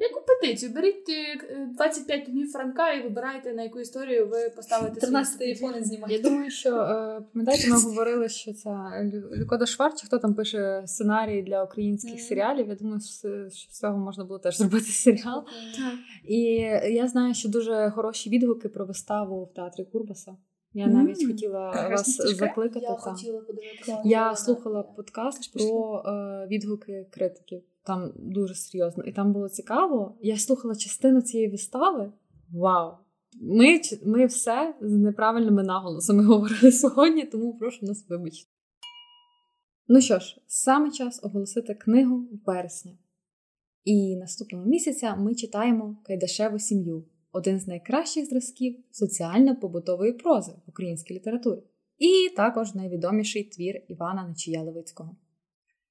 яку 0.00 0.20
петицію? 0.26 0.72
Беріть 0.72 1.08
е, 1.08 1.68
25 1.74 2.26
томів 2.26 2.50
Франка 2.52 2.92
і 2.92 3.02
вибирайте, 3.02 3.52
на 3.52 3.62
яку 3.62 3.80
історію 3.80 4.26
ви 4.28 4.50
поставите 4.56 4.94
свій 4.94 5.00
13 5.00 5.38
фільм. 5.38 5.54
телефони 5.58 5.84
знімає. 5.84 6.16
Я 6.16 6.22
думаю, 6.22 6.50
що 6.50 6.68
е, 6.76 7.20
пам'ятаєте, 7.32 7.68
ми 7.70 7.80
говорили, 7.80 8.28
що 8.28 8.52
це 8.52 8.68
Лю- 8.70 9.36
Люкода 9.36 9.66
Шварч, 9.66 10.02
хто 10.04 10.18
там 10.18 10.34
пише 10.34 10.82
сценарії 10.86 11.42
для 11.42 11.64
українських 11.64 12.20
серіалів. 12.20 12.68
Я 12.68 12.74
думаю, 12.74 13.00
що 13.00 13.28
з- 13.50 13.66
цього 13.80 13.98
можна 13.98 14.24
було 14.24 14.38
теж 14.38 14.56
зробити 14.58 14.84
серіал. 14.86 15.44
І 16.28 16.40
я 16.94 17.08
знаю, 17.08 17.34
що 17.34 17.48
дуже 17.48 17.92
хороші 17.94 18.30
відгуки 18.30 18.68
про 18.68 18.86
виставу 18.86 19.44
в 19.44 19.54
театрі 19.54 19.84
Курбаса. 19.84 20.36
Я 20.78 20.86
навіть 20.86 21.26
хотіла 21.26 21.70
Прекрасні 21.70 22.24
вас 22.24 22.36
закликати. 22.36 22.80
Я 22.80 22.94
та. 22.94 22.96
хотіла 22.96 23.40
подивитися. 23.40 24.02
Я 24.04 24.36
слухала 24.36 24.82
подкаст 24.82 25.52
про 25.52 26.02
е, 26.06 26.46
відгуки 26.50 27.06
критиків. 27.10 27.62
Там 27.82 28.12
дуже 28.16 28.54
серйозно. 28.54 29.04
І 29.04 29.12
там 29.12 29.32
було 29.32 29.48
цікаво. 29.48 30.18
Я 30.20 30.36
слухала 30.38 30.74
частину 30.74 31.22
цієї 31.22 31.50
вистави. 31.50 32.12
Вау! 32.52 32.92
Ми, 33.40 33.80
ми 34.04 34.26
все 34.26 34.74
з 34.80 34.92
неправильними 34.92 35.62
наголосами 35.62 36.24
говорили 36.24 36.72
сьогодні, 36.72 37.24
тому 37.24 37.58
прошу 37.58 37.86
нас 37.86 38.08
вибачити. 38.08 38.50
Ну 39.88 40.00
що 40.00 40.18
ж, 40.18 40.40
саме 40.46 40.90
час 40.90 41.24
оголосити 41.24 41.74
книгу 41.74 42.16
в 42.16 42.40
вересні. 42.46 42.98
І 43.84 44.16
наступного 44.16 44.66
місяця 44.66 45.16
ми 45.16 45.34
читаємо 45.34 45.96
Кайдашеву 46.04 46.58
сім'ю 46.58 47.04
один 47.32 47.60
з 47.60 47.66
найкращих 47.66 48.26
зразків 48.26 48.76
соціально-побутової 48.90 50.12
прози 50.12 50.52
в 50.66 50.70
українській 50.70 51.14
літературі. 51.14 51.62
І 51.98 52.28
також 52.36 52.74
найвідоміший 52.74 53.44
твір 53.44 53.82
Івана 53.88 54.28
Нечія 54.28 54.62
Левицького. 54.62 55.16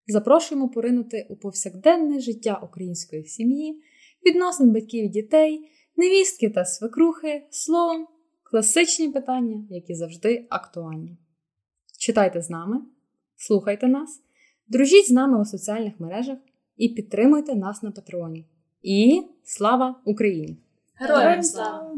Запрошуємо 0.08 0.70
поринути 0.70 1.28
у 1.30 1.36
повсякденне 1.36 2.20
життя 2.20 2.60
української 2.64 3.26
сім'ї, 3.26 3.82
відносин 4.26 4.72
батьків 4.72 5.06
і 5.06 5.10
дітей, 5.10 5.70
невістки 5.98 6.50
та 6.50 6.66
свекрухи, 6.66 7.44
словом, 7.50 8.08
класичні 8.44 9.10
питання, 9.10 9.68
які 9.70 9.96
завжди 9.96 10.48
актуальні. 10.50 11.18
Читайте 12.00 12.42
з 12.42 12.50
нами, 12.50 12.82
слухайте 13.36 13.88
нас, 13.88 14.22
дружіть 14.68 15.08
з 15.08 15.12
нами 15.12 15.42
у 15.42 15.46
соціальних 15.46 16.00
мережах 16.00 16.38
і 16.78 16.90
підтримуйте 16.90 17.56
нас 17.56 17.84
на 17.84 17.92
Патреоні. 17.92 18.46
І 18.82 19.22
слава 19.44 20.02
Україні! 20.06 20.66
Героям 20.99 21.44
слава! 21.44 21.95